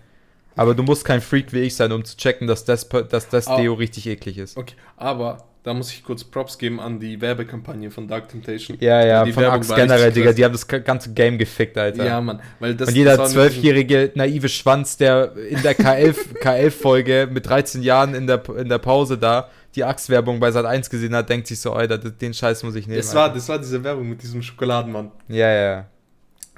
Aber 0.56 0.74
du 0.76 0.84
musst 0.84 1.06
kein 1.06 1.22
Freak 1.22 1.54
wie 1.54 1.60
ich 1.62 1.76
sein, 1.76 1.92
um 1.92 2.04
zu 2.06 2.16
checken, 2.18 2.48
dass 2.48 2.64
das, 2.66 2.88
dass 2.88 3.30
das 3.30 3.48
Ah. 3.48 3.58
Deo 3.58 3.74
richtig 3.74 4.08
eklig 4.08 4.38
ist. 4.38 4.58
Okay, 4.58 4.76
aber 4.98 5.46
da 5.64 5.74
muss 5.74 5.92
ich 5.94 6.04
kurz 6.04 6.24
Props 6.24 6.58
geben 6.58 6.80
an 6.80 7.00
die 7.00 7.22
Werbekampagne 7.22 7.92
von 7.92 8.08
Dark 8.08 8.30
Temptation. 8.30 8.78
Ja, 8.82 9.06
ja, 9.06 9.24
Die 9.24 9.32
von 9.32 9.44
Werbung 9.44 9.60
Axe 9.60 9.76
generell, 9.76 10.12
Digga, 10.12 10.34
die 10.34 10.44
haben 10.44 10.52
das 10.54 10.68
ganze 10.68 11.14
Game 11.14 11.38
gefickt, 11.38 11.78
Alter. 11.78 12.04
Ja, 12.06 12.20
Mann, 12.20 12.42
weil 12.60 12.74
das 12.76 12.90
Und 12.90 12.96
jeder 12.96 13.24
zwölfjährige 13.26 14.12
naive 14.16 14.50
Schwanz, 14.50 14.98
der 14.98 15.34
in 15.50 15.62
der 15.62 15.78
K11 15.78 16.16
K11-Folge 16.42 17.30
mit 17.32 17.48
13 17.48 17.84
Jahren 17.84 18.14
in 18.16 18.28
der, 18.28 18.42
in 18.58 18.70
der 18.70 18.80
Pause 18.80 19.18
da 19.18 19.50
die 19.76 19.84
Axe-Werbung 19.84 20.40
bei 20.40 20.52
Sat 20.52 20.66
1 20.66 20.90
gesehen 20.90 21.16
hat, 21.16 21.30
denkt 21.30 21.48
sich 21.48 21.60
so, 21.60 21.74
Alter, 21.74 21.98
den 21.98 22.34
Scheiß 22.34 22.64
muss 22.64 22.76
ich 22.76 22.88
nehmen. 22.88 22.98
Das 22.98 23.16
war, 23.16 23.34
das 23.34 23.48
war 23.48 23.58
diese 23.58 23.84
Werbung 23.84 24.10
mit 24.10 24.22
diesem 24.22 24.42
Schokoladenmann. 24.42 25.12
Ja, 25.28 25.50
ja, 25.50 25.62
ja. 25.62 25.86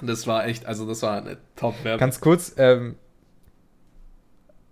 Das 0.02 0.26
war 0.28 0.46
echt, 0.48 0.66
also 0.66 0.88
das 0.88 1.02
war 1.04 1.22
eine 1.22 1.38
Top-Werbung. 1.56 2.00
Ganz 2.00 2.20
kurz, 2.20 2.54
ähm, 2.58 2.96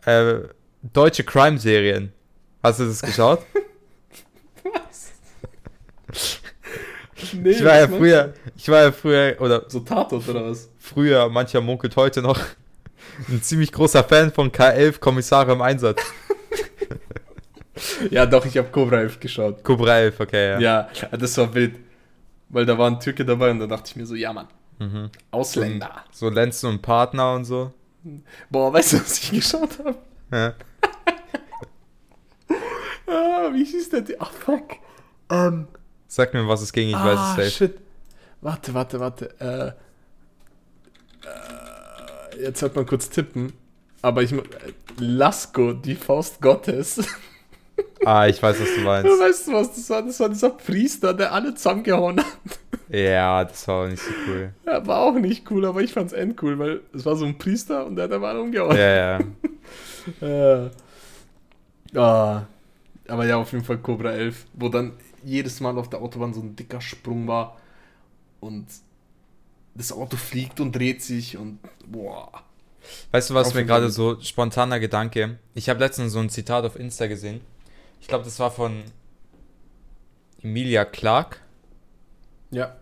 äh, 0.06 0.40
deutsche 0.82 1.24
Crime-Serien. 1.24 2.12
Hast 2.64 2.80
du 2.80 2.86
das 2.86 3.02
geschaut? 3.02 3.40
Nee, 7.34 7.52
ich 7.52 7.64
war 7.64 7.78
ja 7.78 7.90
was 7.90 7.98
früher, 7.98 8.34
ich 8.58 8.70
war 8.70 8.82
ja 8.84 8.92
früher, 8.92 9.36
oder? 9.40 9.66
So 9.68 9.82
Tatort 9.82 10.28
oder 10.28 10.50
was? 10.50 10.70
früher, 10.80 11.30
mancher 11.30 11.62
munkelt 11.62 11.96
heute 11.96 12.22
noch, 12.22 12.40
ein 13.30 13.42
ziemlich 13.42 13.72
großer 13.72 14.04
Fan 14.04 14.32
von 14.32 14.52
K11 14.52 15.00
Kommissare 15.00 15.54
im 15.54 15.62
Einsatz. 15.62 16.02
Ja, 18.12 18.26
doch, 18.26 18.46
ich 18.46 18.58
habe 18.58 18.70
Cobra 18.70 18.98
11 19.02 19.20
geschaut. 19.20 19.64
Cobra 19.64 20.00
11, 20.00 20.20
okay, 20.20 20.62
ja. 20.62 20.90
Ja. 20.92 21.18
das 21.18 21.38
war 21.38 21.54
wild. 21.54 21.76
Weil 22.50 22.66
da 22.66 22.78
war 22.78 22.90
ein 22.90 23.00
Türke 23.00 23.24
dabei 23.24 23.52
und 23.52 23.60
da 23.60 23.68
dachte 23.68 23.90
ich 23.92 23.96
mir 23.96 24.06
so, 24.06 24.16
ja, 24.16 24.34
Mann, 24.34 24.48
Mhm. 24.80 25.10
Ausländer. 25.30 26.04
So 26.12 26.30
Lenzen 26.30 26.68
und 26.70 26.82
Partner 26.82 27.34
und 27.36 27.46
so. 27.46 27.72
Boah, 28.50 28.74
weißt 28.74 28.94
du, 28.94 28.98
was 29.00 29.20
ich 29.20 29.32
geschaut 29.32 29.78
habe? 29.80 29.96
Ja. 30.32 30.54
Ah, 33.08 33.50
wie 33.54 33.66
hieß 33.66 33.90
der? 33.90 34.04
Ach, 34.20 34.32
fuck. 34.32 34.78
Ähm, 35.30 35.68
Sag 36.08 36.34
mir, 36.34 36.48
was 36.48 36.62
es 36.62 36.72
ging, 36.72 36.90
ich 36.90 36.96
ah, 36.96 37.06
weiß 37.06 37.20
es 37.20 37.36
safe. 37.36 37.50
shit. 37.72 37.80
Warte, 38.40 38.74
warte, 38.74 39.00
warte. 39.02 39.36
Äh, 39.40 39.68
äh, 41.28 42.44
jetzt 42.44 42.60
sollte 42.62 42.78
man 42.78 42.86
kurz 42.86 43.10
tippen. 43.10 43.52
Aber 44.02 44.24
ich 44.24 44.32
äh, 44.32 44.42
Lasko, 44.98 45.74
die 45.74 45.96
Faust 45.96 46.42
Gottes. 46.42 47.04
Ah, 48.06 48.28
ich 48.28 48.42
weiß, 48.42 48.60
was 48.60 48.76
du 48.76 48.82
meinst. 48.82 49.10
weißt 49.20 49.48
du 49.48 49.54
was? 49.54 49.76
Das 49.76 49.90
war, 49.90 50.02
das 50.02 50.20
war 50.20 50.30
dieser 50.30 50.50
Priester, 50.50 51.14
der 51.14 51.32
alle 51.34 51.54
zusammengehauen 51.54 52.20
hat. 52.20 52.60
Ja, 52.90 53.46
das 53.46 53.68
war 53.68 53.86
auch 53.86 53.88
nicht 53.88 54.02
so 54.02 54.12
cool. 54.28 54.54
Ja, 54.66 54.86
war 54.86 55.00
auch 55.00 55.14
nicht 55.14 55.50
cool, 55.50 55.66
aber 55.66 55.82
ich 55.82 55.94
fand's 55.94 56.14
endcool, 56.14 56.60
weil 56.60 56.82
es 56.94 57.06
war 57.06 57.16
so 57.16 57.26
ein 57.26 57.38
Priester 57.38 57.86
und 57.86 57.96
der 57.96 58.06
hat 58.06 58.12
aber 58.12 58.30
alle 58.30 58.42
umgehauen. 58.42 58.76
Ja, 58.76 59.18
ja. 59.18 59.20
Äh, 60.20 60.72
ah, 61.96 62.48
aber 63.08 63.26
ja, 63.26 63.38
auf 63.38 63.52
jeden 63.52 63.64
Fall 63.64 63.78
Cobra 63.78 64.12
11, 64.12 64.48
wo 64.54 64.68
dann 64.68 64.94
jedes 65.24 65.60
Mal 65.60 65.78
auf 65.78 65.90
der 65.92 66.02
Autobahn 66.02 66.34
so 66.34 66.42
ein 66.42 66.56
dicker 66.56 66.82
Sprung 66.82 67.28
war 67.28 67.58
und 68.40 68.66
das 69.76 69.92
Auto 69.92 70.18
fliegt 70.18 70.60
und 70.60 70.76
dreht 70.76 71.02
sich 71.04 71.38
und 71.38 71.60
boah. 71.86 72.32
Weißt 73.12 73.30
du, 73.30 73.34
was 73.36 73.50
Auf 73.50 73.54
mir 73.54 73.66
gerade 73.66 73.90
so 73.90 74.20
spontaner 74.20 74.80
Gedanke? 74.80 75.38
Ich 75.54 75.70
habe 75.70 75.80
letztens 75.80 76.14
so 76.14 76.20
ein 76.20 76.30
Zitat 76.30 76.66
auf 76.66 76.76
Insta 76.76 77.08
gesehen. 77.08 77.42
Ich 78.02 78.08
glaube, 78.08 78.26
das 78.26 78.40
war 78.40 78.52
von 78.52 78.84
Emilia 80.44 80.86
Clark, 80.86 81.40
Ja. 82.50 82.76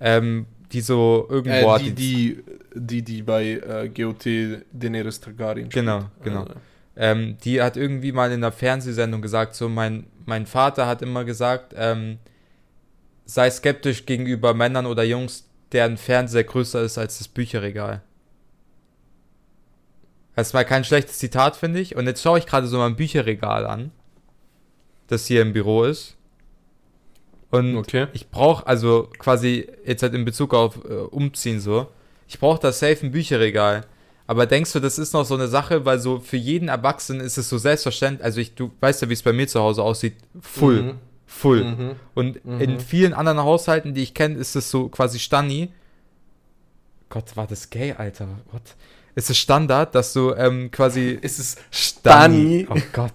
ähm, 0.00 0.46
die 0.72 0.80
so 0.80 1.26
irgendwo 1.28 1.54
Äh, 1.56 1.68
hat 1.68 1.80
die, 1.82 1.92
die, 1.94 2.42
die, 2.74 3.02
die 3.02 3.22
bei 3.22 3.44
äh, 3.52 3.88
GOT 3.90 4.24
Daenerys 4.72 5.20
Targaryen 5.20 5.68
Genau, 5.68 6.00
spielt. 6.00 6.22
genau. 6.24 6.44
Äh, 6.46 6.54
Ähm, 6.94 7.38
die 7.44 7.62
hat 7.62 7.76
irgendwie 7.78 8.12
mal 8.12 8.28
in 8.32 8.34
einer 8.44 8.52
Fernsehsendung 8.52 9.22
gesagt, 9.22 9.54
so 9.54 9.68
mein, 9.70 10.06
mein 10.26 10.44
Vater 10.46 10.86
hat 10.86 11.00
immer 11.00 11.24
gesagt, 11.24 11.72
ähm, 11.76 12.18
sei 13.24 13.50
skeptisch 13.50 14.04
gegenüber 14.04 14.52
Männern 14.52 14.84
oder 14.84 15.02
Jungs, 15.02 15.46
deren 15.72 15.96
Fernseher 15.96 16.44
größer 16.44 16.82
ist 16.82 16.98
als 16.98 17.16
das 17.18 17.28
Bücherregal. 17.28 18.02
Das 20.36 20.52
war 20.54 20.64
kein 20.64 20.84
schlechtes 20.84 21.18
Zitat, 21.18 21.56
finde 21.56 21.80
ich. 21.80 21.96
Und 21.96 22.06
jetzt 22.06 22.22
schaue 22.22 22.38
ich 22.38 22.46
gerade 22.46 22.66
so 22.66 22.78
mein 22.78 22.96
Bücherregal 22.96 23.66
an, 23.66 23.90
das 25.08 25.26
hier 25.26 25.42
im 25.42 25.52
Büro 25.52 25.84
ist. 25.84 26.16
Und 27.50 27.76
Okay. 27.76 28.06
ich 28.14 28.30
brauche, 28.30 28.66
also 28.66 29.08
quasi 29.18 29.68
jetzt 29.84 30.02
halt 30.02 30.14
in 30.14 30.24
Bezug 30.24 30.54
auf 30.54 30.78
äh, 30.88 30.94
Umziehen 30.94 31.60
so, 31.60 31.88
ich 32.26 32.38
brauche 32.38 32.60
da 32.60 32.72
safe 32.72 33.04
ein 33.06 33.10
Bücherregal. 33.12 33.84
Aber 34.26 34.46
denkst 34.46 34.72
du, 34.72 34.80
das 34.80 34.98
ist 34.98 35.12
noch 35.12 35.24
so 35.26 35.34
eine 35.34 35.48
Sache, 35.48 35.84
weil 35.84 35.98
so 35.98 36.18
für 36.20 36.38
jeden 36.38 36.68
Erwachsenen 36.68 37.20
ist 37.20 37.36
es 37.36 37.48
so 37.50 37.58
selbstverständlich, 37.58 38.24
also 38.24 38.40
ich, 38.40 38.54
du 38.54 38.70
weißt 38.80 39.02
ja, 39.02 39.08
wie 39.10 39.12
es 39.14 39.22
bei 39.22 39.32
mir 39.34 39.46
zu 39.48 39.60
Hause 39.60 39.82
aussieht, 39.82 40.14
full, 40.40 40.82
Mhm. 40.82 40.94
full. 41.26 41.64
Mhm. 41.64 41.90
Und 42.14 42.44
Mhm. 42.44 42.60
in 42.60 42.80
vielen 42.80 43.12
anderen 43.12 43.40
Haushalten, 43.42 43.92
die 43.92 44.02
ich 44.02 44.14
kenne, 44.14 44.36
ist 44.36 44.54
es 44.56 44.70
so 44.70 44.88
quasi 44.88 45.18
Stani. 45.18 45.70
Gott, 47.10 47.36
war 47.36 47.46
das 47.46 47.68
gay, 47.68 47.92
Alter. 47.92 48.28
What? 48.52 48.62
Es 49.14 49.28
ist 49.28 49.36
Standard, 49.38 49.94
dass 49.94 50.14
du 50.14 50.32
ähm, 50.32 50.70
quasi 50.70 51.18
Es 51.20 51.38
ist 51.38 51.58
Stani. 51.70 52.64
Stani. 52.64 52.66
Oh 52.70 52.82
Gott. 52.94 53.12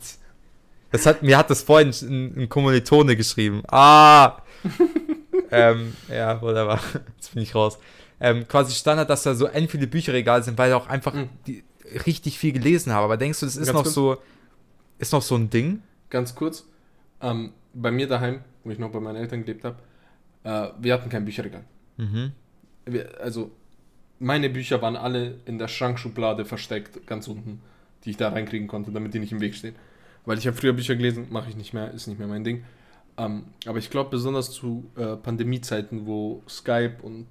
Das 0.91 1.05
hat, 1.05 1.21
mir 1.23 1.37
hat 1.37 1.49
das 1.49 1.63
vorhin 1.63 1.89
ein, 1.89 2.43
ein 2.43 2.49
Kommilitone 2.49 3.15
geschrieben. 3.15 3.61
Ah! 3.67 4.37
ähm, 5.51 5.93
ja, 6.09 6.41
wunderbar. 6.41 6.79
Jetzt 7.15 7.33
bin 7.33 7.43
ich 7.43 7.53
raus. 7.55 7.77
Ähm, 8.19 8.47
quasi 8.47 8.73
Standard, 8.73 9.09
dass 9.09 9.23
da 9.23 9.35
so 9.35 9.45
end 9.45 9.69
viele 9.69 9.87
Bücherregale 9.87 10.43
sind, 10.43 10.57
weil 10.57 10.69
ich 10.69 10.75
auch 10.75 10.87
einfach 10.87 11.13
Mhm. 11.13 11.29
die, 11.45 11.63
richtig 12.05 12.39
viel 12.39 12.51
gelesen 12.53 12.91
habe. 12.93 13.05
Aber 13.05 13.17
denkst 13.17 13.39
du, 13.41 13.45
das 13.45 13.55
ist 13.55 13.67
Ganz 13.67 13.75
noch 13.75 13.83
kurz. 13.83 13.93
so, 13.93 14.17
ist 14.99 15.13
noch 15.13 15.21
so 15.21 15.35
ein 15.35 15.49
Ding? 15.49 15.81
Ganz 16.09 16.33
kurz. 16.35 16.65
Ähm, 17.21 17.51
bei 17.73 17.91
mir 17.91 18.07
daheim, 18.07 18.41
wo 18.63 18.71
ich 18.71 18.79
noch 18.79 18.91
bei 18.91 18.99
meinen 18.99 19.17
Eltern 19.17 19.45
gelebt 19.45 19.63
habe, 19.63 19.77
äh, 20.43 20.69
wir 20.79 20.93
hatten 20.93 21.09
kein 21.09 21.25
Bücherregal. 21.25 21.63
Mhm. 21.97 22.31
Wir, 22.85 23.19
also, 23.21 23.51
meine 24.19 24.49
Bücher 24.49 24.81
waren 24.81 24.95
alle 24.95 25.35
in 25.45 25.59
der 25.59 25.67
Schrankschublade 25.67 26.45
versteckt, 26.45 27.05
ganz 27.05 27.27
unten, 27.27 27.61
die 28.03 28.11
ich 28.11 28.17
da 28.17 28.29
reinkriegen 28.29 28.67
konnte, 28.67 28.91
damit 28.91 29.13
die 29.13 29.19
nicht 29.19 29.31
im 29.31 29.41
Weg 29.41 29.53
stehen. 29.55 29.75
Weil 30.27 30.37
ich 30.37 30.45
habe 30.45 30.57
früher 30.57 30.73
Bücher 30.73 30.97
gelesen, 30.97 31.27
mache 31.29 31.49
ich 31.49 31.55
nicht 31.55 31.73
mehr, 31.73 31.93
ist 31.93 32.05
nicht 32.07 32.19
mehr 32.19 32.27
mein 32.27 32.43
Ding. 32.43 32.65
Ähm, 33.17 33.45
aber 33.65 33.77
ich 33.77 33.89
glaube, 33.89 34.09
besonders 34.09 34.51
zu 34.51 34.91
äh, 34.97 35.15
Pandemiezeiten, 35.15 36.05
wo 36.05 36.43
Skype 36.49 36.97
und 37.01 37.27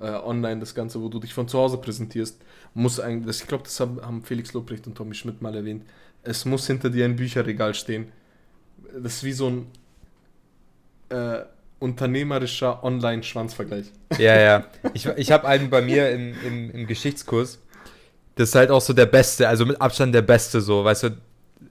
äh, 0.00 0.10
online 0.10 0.58
das 0.58 0.74
Ganze, 0.74 1.00
wo 1.00 1.08
du 1.08 1.20
dich 1.20 1.32
von 1.32 1.46
zu 1.46 1.56
Hause 1.56 1.78
präsentierst, 1.78 2.42
muss 2.74 2.98
eigentlich, 2.98 3.26
das, 3.26 3.42
ich 3.42 3.46
glaube, 3.46 3.62
das 3.62 3.78
haben, 3.78 4.24
Felix 4.24 4.52
Lobrecht 4.54 4.88
und 4.88 4.96
Tommy 4.96 5.14
Schmidt 5.14 5.40
mal 5.40 5.54
erwähnt, 5.54 5.84
es 6.24 6.44
muss 6.44 6.66
hinter 6.66 6.90
dir 6.90 7.04
ein 7.04 7.14
Bücherregal 7.14 7.74
stehen. 7.74 8.10
Das 8.92 9.14
ist 9.14 9.24
wie 9.24 9.32
so 9.32 9.48
ein 9.48 9.66
äh, 11.10 11.44
unternehmerischer 11.78 12.82
Online-Schwanzvergleich. 12.82 13.86
Ja, 14.18 14.36
ja. 14.36 14.66
Ich, 14.94 15.06
ich 15.06 15.30
habe 15.30 15.46
einen 15.46 15.70
bei 15.70 15.80
mir 15.80 16.10
im, 16.10 16.34
im, 16.44 16.70
im 16.72 16.86
Geschichtskurs. 16.88 17.60
Das 18.34 18.48
ist 18.48 18.54
halt 18.56 18.72
auch 18.72 18.80
so 18.80 18.92
der 18.92 19.06
Beste, 19.06 19.48
also 19.48 19.64
mit 19.64 19.80
Abstand 19.80 20.12
der 20.12 20.22
Beste 20.22 20.60
so. 20.60 20.84
Weißt 20.84 21.04
du, 21.04 21.10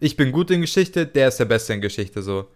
ich 0.02 0.18
bin 0.18 0.32
gut 0.34 0.52
in 0.52 0.60
Geschichte, 0.62 1.06
der 1.06 1.30
ist 1.30 1.38
der 1.40 1.46
Beste 1.46 1.74
in 1.74 1.80
Geschichte 1.82 2.22
so. 2.22 2.48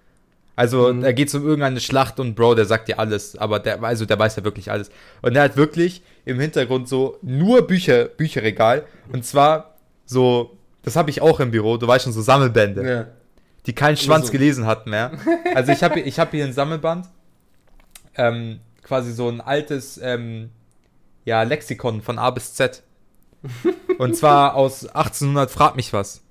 Also 0.57 0.91
Mhm. 0.93 1.01
da 1.01 1.11
geht 1.11 1.27
es 1.29 1.35
um 1.35 1.43
irgendeine 1.45 1.79
Schlacht 1.79 2.19
und 2.19 2.33
Bro, 2.35 2.55
der 2.55 2.65
sagt 2.65 2.87
dir 2.87 2.97
alles, 2.99 3.37
aber 3.37 3.59
der, 3.59 3.81
also 3.83 4.05
der 4.05 4.17
weiß 4.19 4.35
ja 4.37 4.43
wirklich 4.43 4.71
alles. 4.71 4.89
Und 5.21 5.33
der 5.33 5.43
hat 5.43 5.55
wirklich 5.57 6.01
im 6.25 6.39
Hintergrund 6.39 6.87
so 6.89 7.17
nur 7.21 7.67
Bücher, 7.67 8.05
Bücherregal. 8.05 8.85
Und 9.11 9.25
zwar 9.25 9.75
so, 10.05 10.57
das 10.83 10.95
habe 10.95 11.09
ich 11.09 11.21
auch 11.21 11.39
im 11.39 11.51
Büro, 11.51 11.77
du 11.77 11.87
weißt 11.87 12.03
schon, 12.05 12.13
so 12.13 12.21
Sammelbände 12.21 12.89
Ja. 12.89 13.07
die 13.65 13.73
keinen 13.73 13.97
Schwanz 13.97 14.27
so. 14.27 14.31
gelesen 14.31 14.65
hat 14.65 14.87
mehr. 14.87 15.11
Also 15.55 15.71
ich 15.71 15.83
habe 15.83 15.99
ich 15.99 16.19
hab 16.19 16.31
hier 16.31 16.45
ein 16.45 16.53
Sammelband, 16.53 17.07
ähm, 18.15 18.59
quasi 18.83 19.11
so 19.11 19.27
ein 19.29 19.41
altes 19.41 19.99
ähm, 20.01 20.49
ja, 21.25 21.43
Lexikon 21.43 22.01
von 22.01 22.17
A 22.17 22.29
bis 22.29 22.53
Z. 22.53 22.81
Und 23.97 24.15
zwar 24.15 24.55
aus 24.55 24.85
1800 24.87 25.51
frag 25.51 25.75
mich 25.75 25.91
was. 25.93 26.21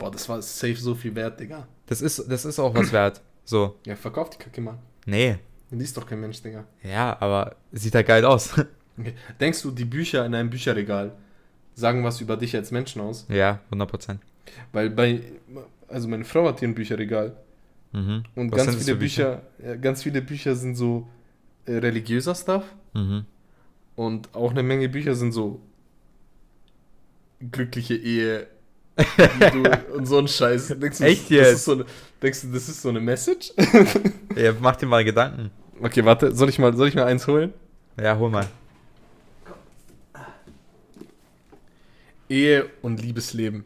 Boah, 0.00 0.10
das 0.10 0.28
war 0.28 0.42
safe 0.42 0.74
so 0.76 0.94
viel 0.96 1.14
wert, 1.14 1.38
Digga. 1.38 1.68
Das 1.86 2.00
ist, 2.02 2.24
das 2.28 2.44
ist 2.44 2.58
auch 2.58 2.74
was 2.74 2.90
wert. 2.92 3.20
So, 3.44 3.76
Ja, 3.86 3.94
verkauf 3.94 4.30
die 4.30 4.38
Kacke 4.38 4.60
mal. 4.60 4.78
nee. 5.06 5.36
Liest 5.72 5.96
doch 5.96 6.04
kein 6.04 6.20
Mensch, 6.20 6.42
Digga. 6.42 6.64
Ja, 6.82 7.16
aber 7.20 7.54
sieht 7.70 7.94
ja 7.94 8.02
geil 8.02 8.24
aus. 8.24 8.50
Okay. 8.98 9.14
Denkst 9.40 9.62
du, 9.62 9.70
die 9.70 9.84
Bücher 9.86 10.26
in 10.26 10.34
einem 10.34 10.50
Bücherregal 10.50 11.12
sagen 11.74 12.04
was 12.04 12.20
über 12.20 12.36
dich 12.36 12.54
als 12.54 12.70
Menschen 12.70 13.00
aus? 13.00 13.24
ja, 13.30 13.60
100 13.66 13.88
Prozent. 13.88 14.20
Weil 14.72 14.90
bei, 14.90 15.22
also 15.88 16.06
meine 16.08 16.24
Frau 16.24 16.46
hat 16.48 16.58
hier 16.58 16.68
ein 16.68 16.74
Bücherregal 16.74 17.34
Mhm. 17.92 18.24
und 18.34 18.52
Was 18.52 18.66
ganz 18.66 18.76
viele 18.76 18.96
Bücher, 18.96 19.42
ja, 19.64 19.76
ganz 19.76 20.02
viele 20.02 20.20
Bücher 20.22 20.54
sind 20.54 20.74
so 20.74 21.08
äh, 21.66 21.76
religiöser 21.76 22.34
Stuff 22.34 22.64
Mhm. 22.94 23.24
und 23.96 24.34
auch 24.34 24.50
eine 24.50 24.62
Menge 24.62 24.88
Bücher 24.90 25.14
sind 25.14 25.32
so 25.32 25.60
glückliche 27.50 27.94
Ehe 27.96 28.46
du, 29.16 29.94
und 29.94 30.06
so 30.06 30.18
ein 30.18 30.28
Scheiß. 30.28 30.68
Denkst 30.78 30.98
du, 30.98 31.04
Echt 31.04 31.24
das, 31.24 31.30
jetzt? 31.30 31.46
Das 31.46 31.54
ist 31.54 31.64
so 31.64 31.72
eine, 31.72 31.86
denkst 32.22 32.42
du, 32.42 32.48
das 32.48 32.68
ist 32.68 32.82
so 32.82 32.88
eine 32.88 33.00
Message? 33.00 33.52
Ja, 34.36 34.54
mach 34.60 34.76
dir 34.76 34.86
mal 34.86 35.04
Gedanken. 35.04 35.50
Okay, 35.82 36.04
warte, 36.04 36.34
soll 36.34 36.48
ich 36.48 36.58
mal, 36.58 36.76
soll 36.76 36.88
ich 36.88 36.94
mal 36.94 37.04
eins 37.04 37.26
holen? 37.26 37.52
Ja, 38.00 38.18
hol 38.18 38.30
mal. 38.30 38.46
Ehe 42.28 42.70
und 42.82 43.02
Liebesleben. 43.02 43.64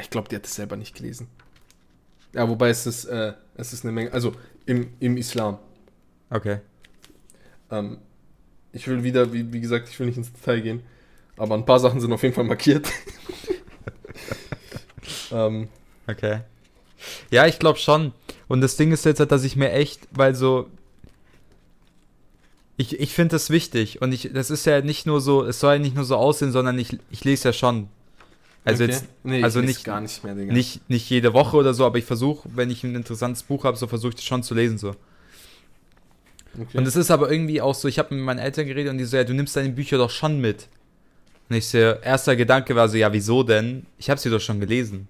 Ich 0.00 0.10
glaube, 0.10 0.28
die 0.28 0.36
hat 0.36 0.46
es 0.46 0.54
selber 0.54 0.76
nicht 0.76 0.94
gelesen. 0.96 1.28
Ja, 2.32 2.48
wobei 2.48 2.70
es 2.70 2.86
ist, 2.86 3.04
äh, 3.06 3.34
es 3.56 3.72
ist 3.72 3.84
eine 3.84 3.92
Menge, 3.92 4.12
also 4.12 4.32
im, 4.64 4.88
im 5.00 5.16
Islam. 5.16 5.58
Okay. 6.30 6.58
Ähm, 7.70 7.98
ich 8.72 8.86
will 8.88 9.02
wieder, 9.02 9.32
wie, 9.32 9.52
wie 9.52 9.60
gesagt, 9.60 9.88
ich 9.88 9.98
will 9.98 10.06
nicht 10.06 10.18
ins 10.18 10.32
Detail 10.32 10.60
gehen, 10.60 10.82
aber 11.36 11.54
ein 11.54 11.66
paar 11.66 11.80
Sachen 11.80 12.00
sind 12.00 12.12
auf 12.12 12.22
jeden 12.22 12.34
Fall 12.34 12.44
markiert. 12.44 12.88
ähm, 15.32 15.68
Okay. 16.08 16.40
Ja, 17.30 17.46
ich 17.46 17.58
glaube 17.58 17.78
schon. 17.78 18.12
Und 18.48 18.60
das 18.60 18.76
Ding 18.76 18.92
ist 18.92 19.04
jetzt, 19.04 19.18
halt, 19.18 19.32
dass 19.32 19.42
ich 19.42 19.56
mir 19.56 19.72
echt, 19.72 20.06
weil 20.12 20.34
so. 20.34 20.68
Ich, 22.76 23.00
ich 23.00 23.12
finde 23.12 23.34
das 23.34 23.50
wichtig. 23.50 24.02
Und 24.02 24.12
ich, 24.12 24.30
das 24.32 24.50
ist 24.50 24.66
ja 24.66 24.80
nicht 24.82 25.06
nur 25.06 25.20
so, 25.20 25.44
es 25.44 25.58
soll 25.60 25.74
ja 25.74 25.78
nicht 25.80 25.96
nur 25.96 26.04
so 26.04 26.16
aussehen, 26.16 26.52
sondern 26.52 26.78
ich, 26.78 26.96
ich 27.10 27.24
lese 27.24 27.48
ja 27.48 27.52
schon. 27.52 27.88
Also 28.64 28.84
okay. 28.84 28.92
jetzt 28.92 29.04
nee, 29.24 29.42
also 29.42 29.60
ich 29.60 29.66
lese 29.66 29.78
nicht- 29.78 29.84
gar 29.84 30.00
nicht 30.00 30.22
mehr, 30.24 30.34
Digga. 30.34 30.52
nicht, 30.52 30.88
nicht 30.90 31.08
jede 31.10 31.32
Woche 31.32 31.56
oder 31.56 31.72
so, 31.74 31.86
aber 31.86 31.98
ich 31.98 32.04
versuche, 32.04 32.48
wenn 32.54 32.70
ich 32.70 32.84
ein 32.84 32.94
interessantes 32.94 33.42
Buch 33.44 33.64
habe, 33.64 33.76
so 33.76 33.86
versuche 33.86 34.10
ich 34.10 34.16
das 34.16 34.24
schon 34.24 34.42
zu 34.42 34.54
lesen. 34.54 34.78
so. 34.78 34.90
Okay. 36.58 36.78
Und 36.78 36.86
es 36.86 36.96
ist 36.96 37.10
aber 37.10 37.30
irgendwie 37.30 37.60
auch 37.60 37.74
so, 37.74 37.88
ich 37.88 37.98
habe 37.98 38.14
mit 38.14 38.24
meinen 38.24 38.38
Eltern 38.38 38.66
geredet 38.66 38.90
und 38.90 38.98
die 38.98 39.04
so, 39.04 39.16
ja, 39.16 39.24
du 39.24 39.34
nimmst 39.34 39.56
deine 39.56 39.70
Bücher 39.70 39.98
doch 39.98 40.10
schon 40.10 40.40
mit. 40.40 40.68
Und 41.48 41.56
ich 41.56 41.68
so, 41.68 41.78
erster 41.78 42.34
Gedanke 42.36 42.74
war 42.74 42.88
so, 42.88 42.96
ja, 42.96 43.12
wieso 43.12 43.42
denn? 43.42 43.86
Ich 43.98 44.10
habe 44.10 44.20
sie 44.20 44.30
doch 44.30 44.40
schon 44.40 44.60
gelesen. 44.60 45.08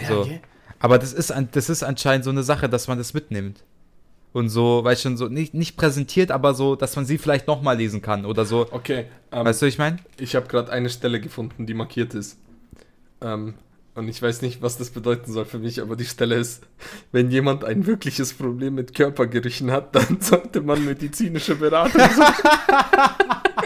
ja, 0.00 0.08
so. 0.08 0.20
okay. 0.20 0.40
Aber 0.78 0.98
das 0.98 1.12
ist, 1.12 1.32
das 1.52 1.70
ist 1.70 1.84
anscheinend 1.84 2.24
so 2.24 2.30
eine 2.30 2.42
Sache, 2.42 2.68
dass 2.68 2.88
man 2.88 2.98
das 2.98 3.14
mitnimmt. 3.14 3.62
Und 4.32 4.48
so, 4.48 4.82
weil 4.82 4.96
schon 4.96 5.16
so, 5.16 5.28
nicht, 5.28 5.54
nicht 5.54 5.76
präsentiert, 5.76 6.30
aber 6.30 6.54
so, 6.54 6.74
dass 6.74 6.96
man 6.96 7.04
sie 7.04 7.18
vielleicht 7.18 7.46
nochmal 7.46 7.76
lesen 7.76 8.02
kann 8.02 8.24
oder 8.24 8.44
so. 8.44 8.66
Okay, 8.70 9.04
ähm, 9.30 9.44
Weißt 9.44 9.62
du, 9.62 9.66
was 9.66 9.74
ich 9.74 9.78
meine? 9.78 9.98
ich 10.18 10.34
habe 10.34 10.48
gerade 10.48 10.72
eine 10.72 10.88
Stelle 10.88 11.20
gefunden, 11.20 11.66
die 11.66 11.74
markiert 11.74 12.14
ist. 12.14 12.38
Ähm, 13.20 13.54
und 13.94 14.08
ich 14.08 14.22
weiß 14.22 14.40
nicht, 14.40 14.62
was 14.62 14.78
das 14.78 14.90
bedeuten 14.90 15.30
soll 15.30 15.44
für 15.44 15.58
mich, 15.58 15.82
aber 15.82 15.96
die 15.96 16.06
Stelle 16.06 16.36
ist, 16.36 16.62
wenn 17.12 17.30
jemand 17.30 17.62
ein 17.62 17.86
wirkliches 17.86 18.32
Problem 18.32 18.74
mit 18.74 18.94
Körpergerüchen 18.94 19.70
hat, 19.70 19.94
dann 19.94 20.18
sollte 20.20 20.62
man 20.62 20.84
medizinische 20.84 21.54
Beratung 21.56 22.00
suchen. 22.00 22.34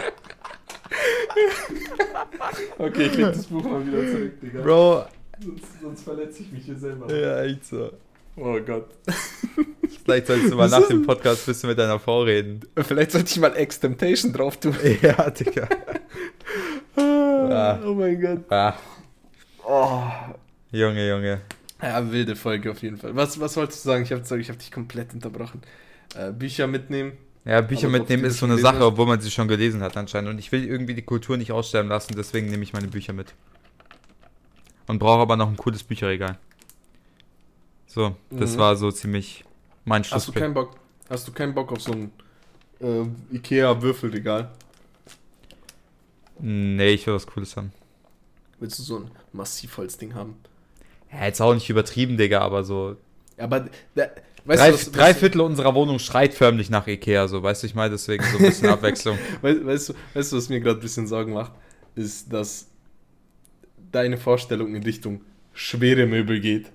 okay, 2.77 3.03
ich 3.07 3.15
leg 3.17 3.25
das 3.33 3.45
Buch 3.47 3.63
mal 3.63 3.85
wieder 3.85 4.07
zurück, 4.07 4.39
Digga. 4.41 4.61
Bro. 4.61 5.05
Sonst, 5.39 5.81
sonst 5.81 6.03
verletze 6.03 6.43
ich 6.43 6.51
mich 6.51 6.65
hier 6.65 6.77
selber. 6.77 7.13
Ja, 7.13 7.43
echt 7.43 7.65
so. 7.65 7.91
Oh 8.35 8.59
Gott. 8.65 8.89
Vielleicht 10.03 10.27
solltest 10.27 10.51
du 10.51 10.55
mal 10.57 10.69
nach 10.69 10.87
dem 10.87 11.05
Podcast 11.05 11.43
ein 11.43 11.51
bisschen 11.51 11.69
mit 11.69 11.77
deiner 11.79 11.99
Frau 11.99 12.21
reden. 12.23 12.61
Vielleicht 12.75 13.11
sollte 13.11 13.27
ich 13.31 13.39
mal 13.39 13.55
Ex-Temptation 13.55 14.33
drauf 14.33 14.57
tun. 14.57 14.75
Ja, 15.01 15.29
Digga. 15.29 15.67
Ah. 16.95 17.79
Oh 17.85 17.93
mein 17.93 18.19
Gott. 18.21 18.51
Ah, 18.51 18.75
Oh. 19.69 20.01
Junge, 20.71 21.09
Junge. 21.09 21.41
Ja, 21.81 22.11
wilde 22.11 22.35
Folge 22.35 22.71
auf 22.71 22.81
jeden 22.81 22.97
Fall. 22.97 23.15
Was, 23.15 23.39
was 23.39 23.57
wolltest 23.57 23.83
du 23.83 23.89
sagen? 23.89 24.03
Ich 24.03 24.11
habe 24.11 24.39
ich 24.39 24.49
hab 24.49 24.57
dich 24.57 24.71
komplett 24.71 25.13
unterbrochen. 25.13 25.61
Äh, 26.15 26.31
Bücher 26.31 26.67
mitnehmen. 26.67 27.13
Ja, 27.47 27.61
Bücher 27.61 27.87
Aber 27.87 27.99
mitnehmen 27.99 28.25
ist 28.25 28.39
so 28.39 28.45
eine 28.45 28.57
Sache, 28.57 28.85
obwohl 28.85 29.05
man 29.05 29.21
sie 29.21 29.31
schon 29.31 29.47
gelesen 29.47 29.81
hat 29.81 29.95
anscheinend. 29.95 30.29
Und 30.29 30.37
ich 30.37 30.51
will 30.51 30.65
irgendwie 30.65 30.93
die 30.93 31.01
Kultur 31.01 31.37
nicht 31.37 31.53
aussterben 31.53 31.87
lassen, 31.89 32.13
deswegen 32.17 32.49
nehme 32.49 32.63
ich 32.63 32.73
meine 32.73 32.87
Bücher 32.89 33.13
mit. 33.13 33.33
Und 34.87 34.99
brauche 34.99 35.21
aber 35.21 35.37
noch 35.37 35.47
ein 35.47 35.55
cooles 35.55 35.83
Bücherregal. 35.83 36.37
So, 37.87 38.15
das 38.29 38.55
Mhm. 38.55 38.57
war 38.59 38.75
so 38.75 38.91
ziemlich 38.91 39.45
mein 39.85 40.03
Hast 40.03 40.27
du 40.27 40.33
keinen 40.33 40.53
Bock? 40.53 40.75
Hast 41.09 41.25
du 41.27 41.31
keinen 41.31 41.53
Bock 41.53 41.71
auf 41.71 41.81
so 41.81 41.93
ein 41.93 42.11
äh, 42.81 43.05
Ikea-Würfelregal? 43.35 44.51
Nee, 46.39 46.89
ich 46.89 47.07
will 47.07 47.13
was 47.15 47.25
Cooles 47.25 47.55
haben. 47.55 47.71
Willst 48.59 48.77
du 48.79 48.83
so 48.83 48.97
ein 48.99 49.11
Massivholzding 49.31 50.13
haben? 50.13 50.35
Ja, 51.11 51.25
jetzt 51.25 51.41
auch 51.41 51.53
nicht 51.53 51.69
übertrieben, 51.69 52.17
Digga, 52.17 52.41
aber 52.41 52.63
so. 52.63 52.97
Aber 53.37 53.69
der, 53.95 54.13
weißt 54.47 54.61
drei, 54.61 54.67
du, 54.69 54.73
was, 54.73 54.91
drei 54.91 55.13
Viertel 55.13 55.41
unserer 55.41 55.75
Wohnung 55.75 55.99
schreit 55.99 56.33
förmlich 56.33 56.69
nach 56.69 56.87
Ikea, 56.87 57.27
so, 57.27 57.43
weißt 57.43 57.63
du, 57.63 57.67
ich 57.67 57.75
meine, 57.75 57.91
deswegen 57.91 58.23
so 58.23 58.37
ein 58.37 58.43
bisschen 58.45 58.69
Abwechslung. 58.69 59.17
weißt, 59.41 59.65
weißt, 59.65 59.89
du, 59.89 59.93
weißt 60.13 60.31
du, 60.31 60.37
was 60.37 60.49
mir 60.49 60.59
gerade 60.59 60.79
ein 60.79 60.81
bisschen 60.81 61.07
Sorgen 61.07 61.33
macht? 61.33 61.51
Ist, 61.95 62.31
dass 62.31 62.67
deine 63.91 64.17
Vorstellung 64.17 64.75
in 64.75 64.83
Richtung 64.83 65.21
schwere 65.53 66.05
Möbel 66.05 66.39
geht. 66.39 66.71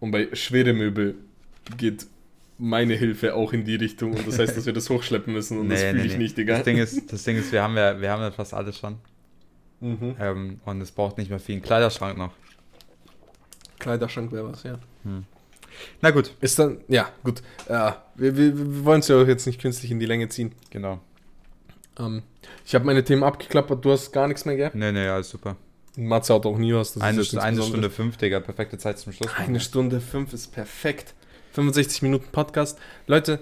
Und 0.00 0.10
bei 0.10 0.28
schwere 0.34 0.72
Möbel 0.74 1.14
geht 1.78 2.06
meine 2.58 2.94
Hilfe 2.94 3.34
auch 3.34 3.52
in 3.52 3.64
die 3.64 3.76
Richtung. 3.76 4.12
Und 4.12 4.26
das 4.26 4.38
heißt, 4.38 4.56
dass 4.56 4.66
wir 4.66 4.72
das 4.72 4.90
hochschleppen 4.90 5.32
müssen. 5.32 5.58
Und 5.58 5.68
das 5.70 5.80
Nee, 5.80 5.90
fühle 5.90 6.02
nee, 6.02 6.06
ich 6.06 6.12
nee. 6.12 6.18
nicht, 6.18 6.36
Digga. 6.36 6.56
Das 6.56 6.64
Ding 6.64 6.76
ist, 6.76 7.12
das 7.12 7.24
Ding 7.24 7.36
ist 7.36 7.52
wir 7.52 7.62
haben 7.62 7.76
ja, 7.76 8.00
wir 8.00 8.10
haben 8.10 8.20
ja 8.20 8.30
fast 8.30 8.52
alles 8.54 8.78
schon. 8.78 8.96
Mhm. 9.80 10.16
Ähm, 10.20 10.60
und 10.64 10.80
es 10.80 10.92
braucht 10.92 11.18
nicht 11.18 11.30
mehr 11.30 11.40
viel. 11.40 11.56
Ein 11.56 11.62
Kleiderschrank 11.62 12.16
noch. 12.18 12.32
Kleiderschrank 13.78 14.30
wäre 14.32 14.50
was, 14.52 14.62
ja. 14.62 14.78
Na 16.00 16.10
gut, 16.10 16.34
Ist 16.40 16.58
dann, 16.58 16.80
ja, 16.88 17.08
gut. 17.22 17.42
Ja, 17.68 18.02
wir, 18.14 18.36
wir, 18.36 18.56
wir 18.56 18.84
wollen 18.84 19.00
es 19.00 19.08
ja 19.08 19.16
auch 19.20 19.26
jetzt 19.26 19.46
nicht 19.46 19.60
künstlich 19.60 19.90
in 19.90 19.98
die 20.00 20.06
Länge 20.06 20.28
ziehen. 20.28 20.52
genau. 20.70 21.00
Ähm, 21.98 22.22
ich 22.66 22.74
habe 22.74 22.84
meine 22.84 23.04
Themen 23.04 23.22
abgeklappert, 23.22 23.84
du 23.84 23.92
hast 23.92 24.12
gar 24.12 24.26
nichts 24.28 24.44
mehr, 24.44 24.56
gell? 24.56 24.70
Nee, 24.74 24.92
nee, 24.92 25.06
alles 25.06 25.30
super. 25.30 25.56
Matze 25.96 26.34
hat 26.34 26.44
auch 26.44 26.58
nie 26.58 26.74
was. 26.74 27.00
Eine, 27.00 27.18
nichts 27.18 27.36
eine. 27.36 27.62
Stunde 27.62 27.88
fünf, 27.88 28.16
Digga. 28.16 28.40
Perfekte 28.40 28.78
Zeit 28.78 28.98
zum 28.98 29.12
Schluss. 29.12 29.30
Eine 29.36 29.60
Stunde 29.60 30.00
fünf 30.00 30.32
ist 30.32 30.48
perfekt. 30.52 31.14
65 31.52 32.02
Minuten 32.02 32.26
Podcast. 32.32 32.80
Leute, 33.06 33.38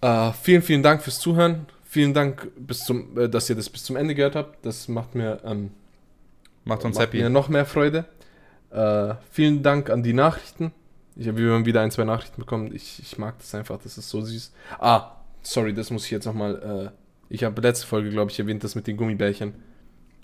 äh, 0.00 0.32
vielen, 0.32 0.62
vielen 0.62 0.82
Dank 0.82 1.02
fürs 1.02 1.20
Zuhören. 1.20 1.66
Vielen 1.84 2.12
Dank, 2.12 2.50
bis 2.56 2.84
zum, 2.84 3.16
äh, 3.16 3.28
dass 3.28 3.48
ihr 3.48 3.54
das 3.54 3.70
bis 3.70 3.84
zum 3.84 3.94
Ende 3.94 4.16
gehört 4.16 4.34
habt. 4.34 4.66
Das 4.66 4.88
macht 4.88 5.14
mir, 5.14 5.40
ähm, 5.44 5.70
Macht 6.64 6.84
uns 6.84 6.96
macht 6.96 7.06
happy. 7.06 7.18
mir 7.22 7.30
noch 7.30 7.48
mehr 7.48 7.66
Freude. 7.66 8.04
Äh, 8.70 9.14
vielen 9.30 9.62
Dank 9.62 9.90
an 9.90 10.02
die 10.02 10.12
Nachrichten. 10.12 10.72
Ich 11.16 11.28
habe 11.28 11.64
wieder 11.64 11.80
ein, 11.80 11.90
zwei 11.90 12.04
Nachrichten 12.04 12.40
bekommen. 12.40 12.74
Ich, 12.74 12.98
ich 13.00 13.18
mag 13.18 13.38
das 13.38 13.54
einfach, 13.54 13.78
das 13.82 13.96
ist 13.98 14.08
so 14.10 14.20
süß. 14.20 14.52
Ah, 14.80 15.12
sorry, 15.42 15.72
das 15.72 15.90
muss 15.90 16.04
ich 16.06 16.10
jetzt 16.10 16.24
nochmal. 16.26 16.90
Äh, 16.92 17.34
ich 17.34 17.44
habe 17.44 17.60
letzte 17.62 17.86
Folge, 17.86 18.10
glaube 18.10 18.30
ich, 18.30 18.38
erwähnt, 18.38 18.64
das 18.64 18.74
mit 18.74 18.86
den 18.86 18.96
Gummibärchen 18.96 19.54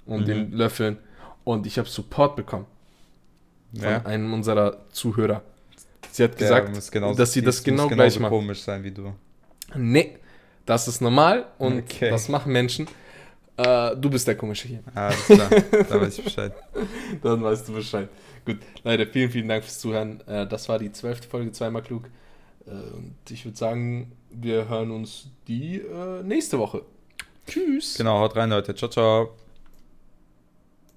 und 0.07 0.23
Mhm. 0.23 0.27
den 0.27 0.53
Löffeln. 0.53 0.99
Und 1.45 1.67
ich 1.67 1.79
habe 1.79 1.89
Support 1.89 2.37
bekommen 2.37 2.67
von 3.75 3.83
Ja. 3.89 4.05
einem 4.05 4.33
unserer 4.35 4.79
Zuhörer. 4.91 5.43
Sie 6.11 6.25
hat 6.25 6.37
gesagt, 6.37 6.91
genauso- 6.91 7.17
dass 7.19 7.33
sie 7.33 7.43
das 7.43 7.63
genau 7.63 7.85
genauso 7.85 7.95
gleich 7.97 8.19
macht. 8.19 8.31
komisch 8.31 8.63
sein 8.63 8.83
wie 8.83 8.91
du. 8.91 9.15
Nee, 9.77 10.19
das 10.67 10.89
ist 10.89 11.01
normal 11.01 11.47
und 11.59 11.79
Okay. 11.85 12.11
das 12.11 12.29
machen 12.29 12.53
Menschen. 12.53 12.89
Äh, 13.57 13.95
du 13.97 14.11
bist 14.11 14.27
der 14.27 14.37
Komische 14.37 14.67
hier. 14.69 14.81
Ah, 14.95 15.07
alles 15.09 15.25
klar. 15.27 15.51
da 15.89 16.01
weiß 16.01 16.19
ich 16.19 16.25
Bescheid. 16.25 16.53
Dann 17.23 17.43
weißt 17.43 17.69
du 17.69 17.75
Bescheid. 17.75 18.09
Gut, 18.45 18.59
Leute, 18.85 19.07
vielen, 19.07 19.31
vielen 19.31 19.49
Dank 19.49 19.65
fürs 19.65 19.79
Zuhören. 19.79 20.21
Äh, 20.27 20.47
das 20.47 20.69
war 20.69 20.79
die 20.79 20.93
zwölfte 20.93 21.29
Folge, 21.29 21.53
zweimal 21.53 21.83
klug. 21.83 22.09
Äh, 22.67 22.71
und 22.71 23.15
ich 23.29 23.45
würde 23.45 23.57
sagen, 23.57 24.13
wir 24.31 24.69
hören 24.69 24.91
uns 24.91 25.29
die 25.49 25.77
äh, 25.77 26.23
nächste 26.23 26.59
Woche. 26.59 26.83
Tschüss. 27.47 27.97
Genau, 27.97 28.19
haut 28.21 28.37
rein, 28.37 28.51
Leute. 28.51 28.75
Ciao, 28.75 28.91
ciao. 28.91 29.40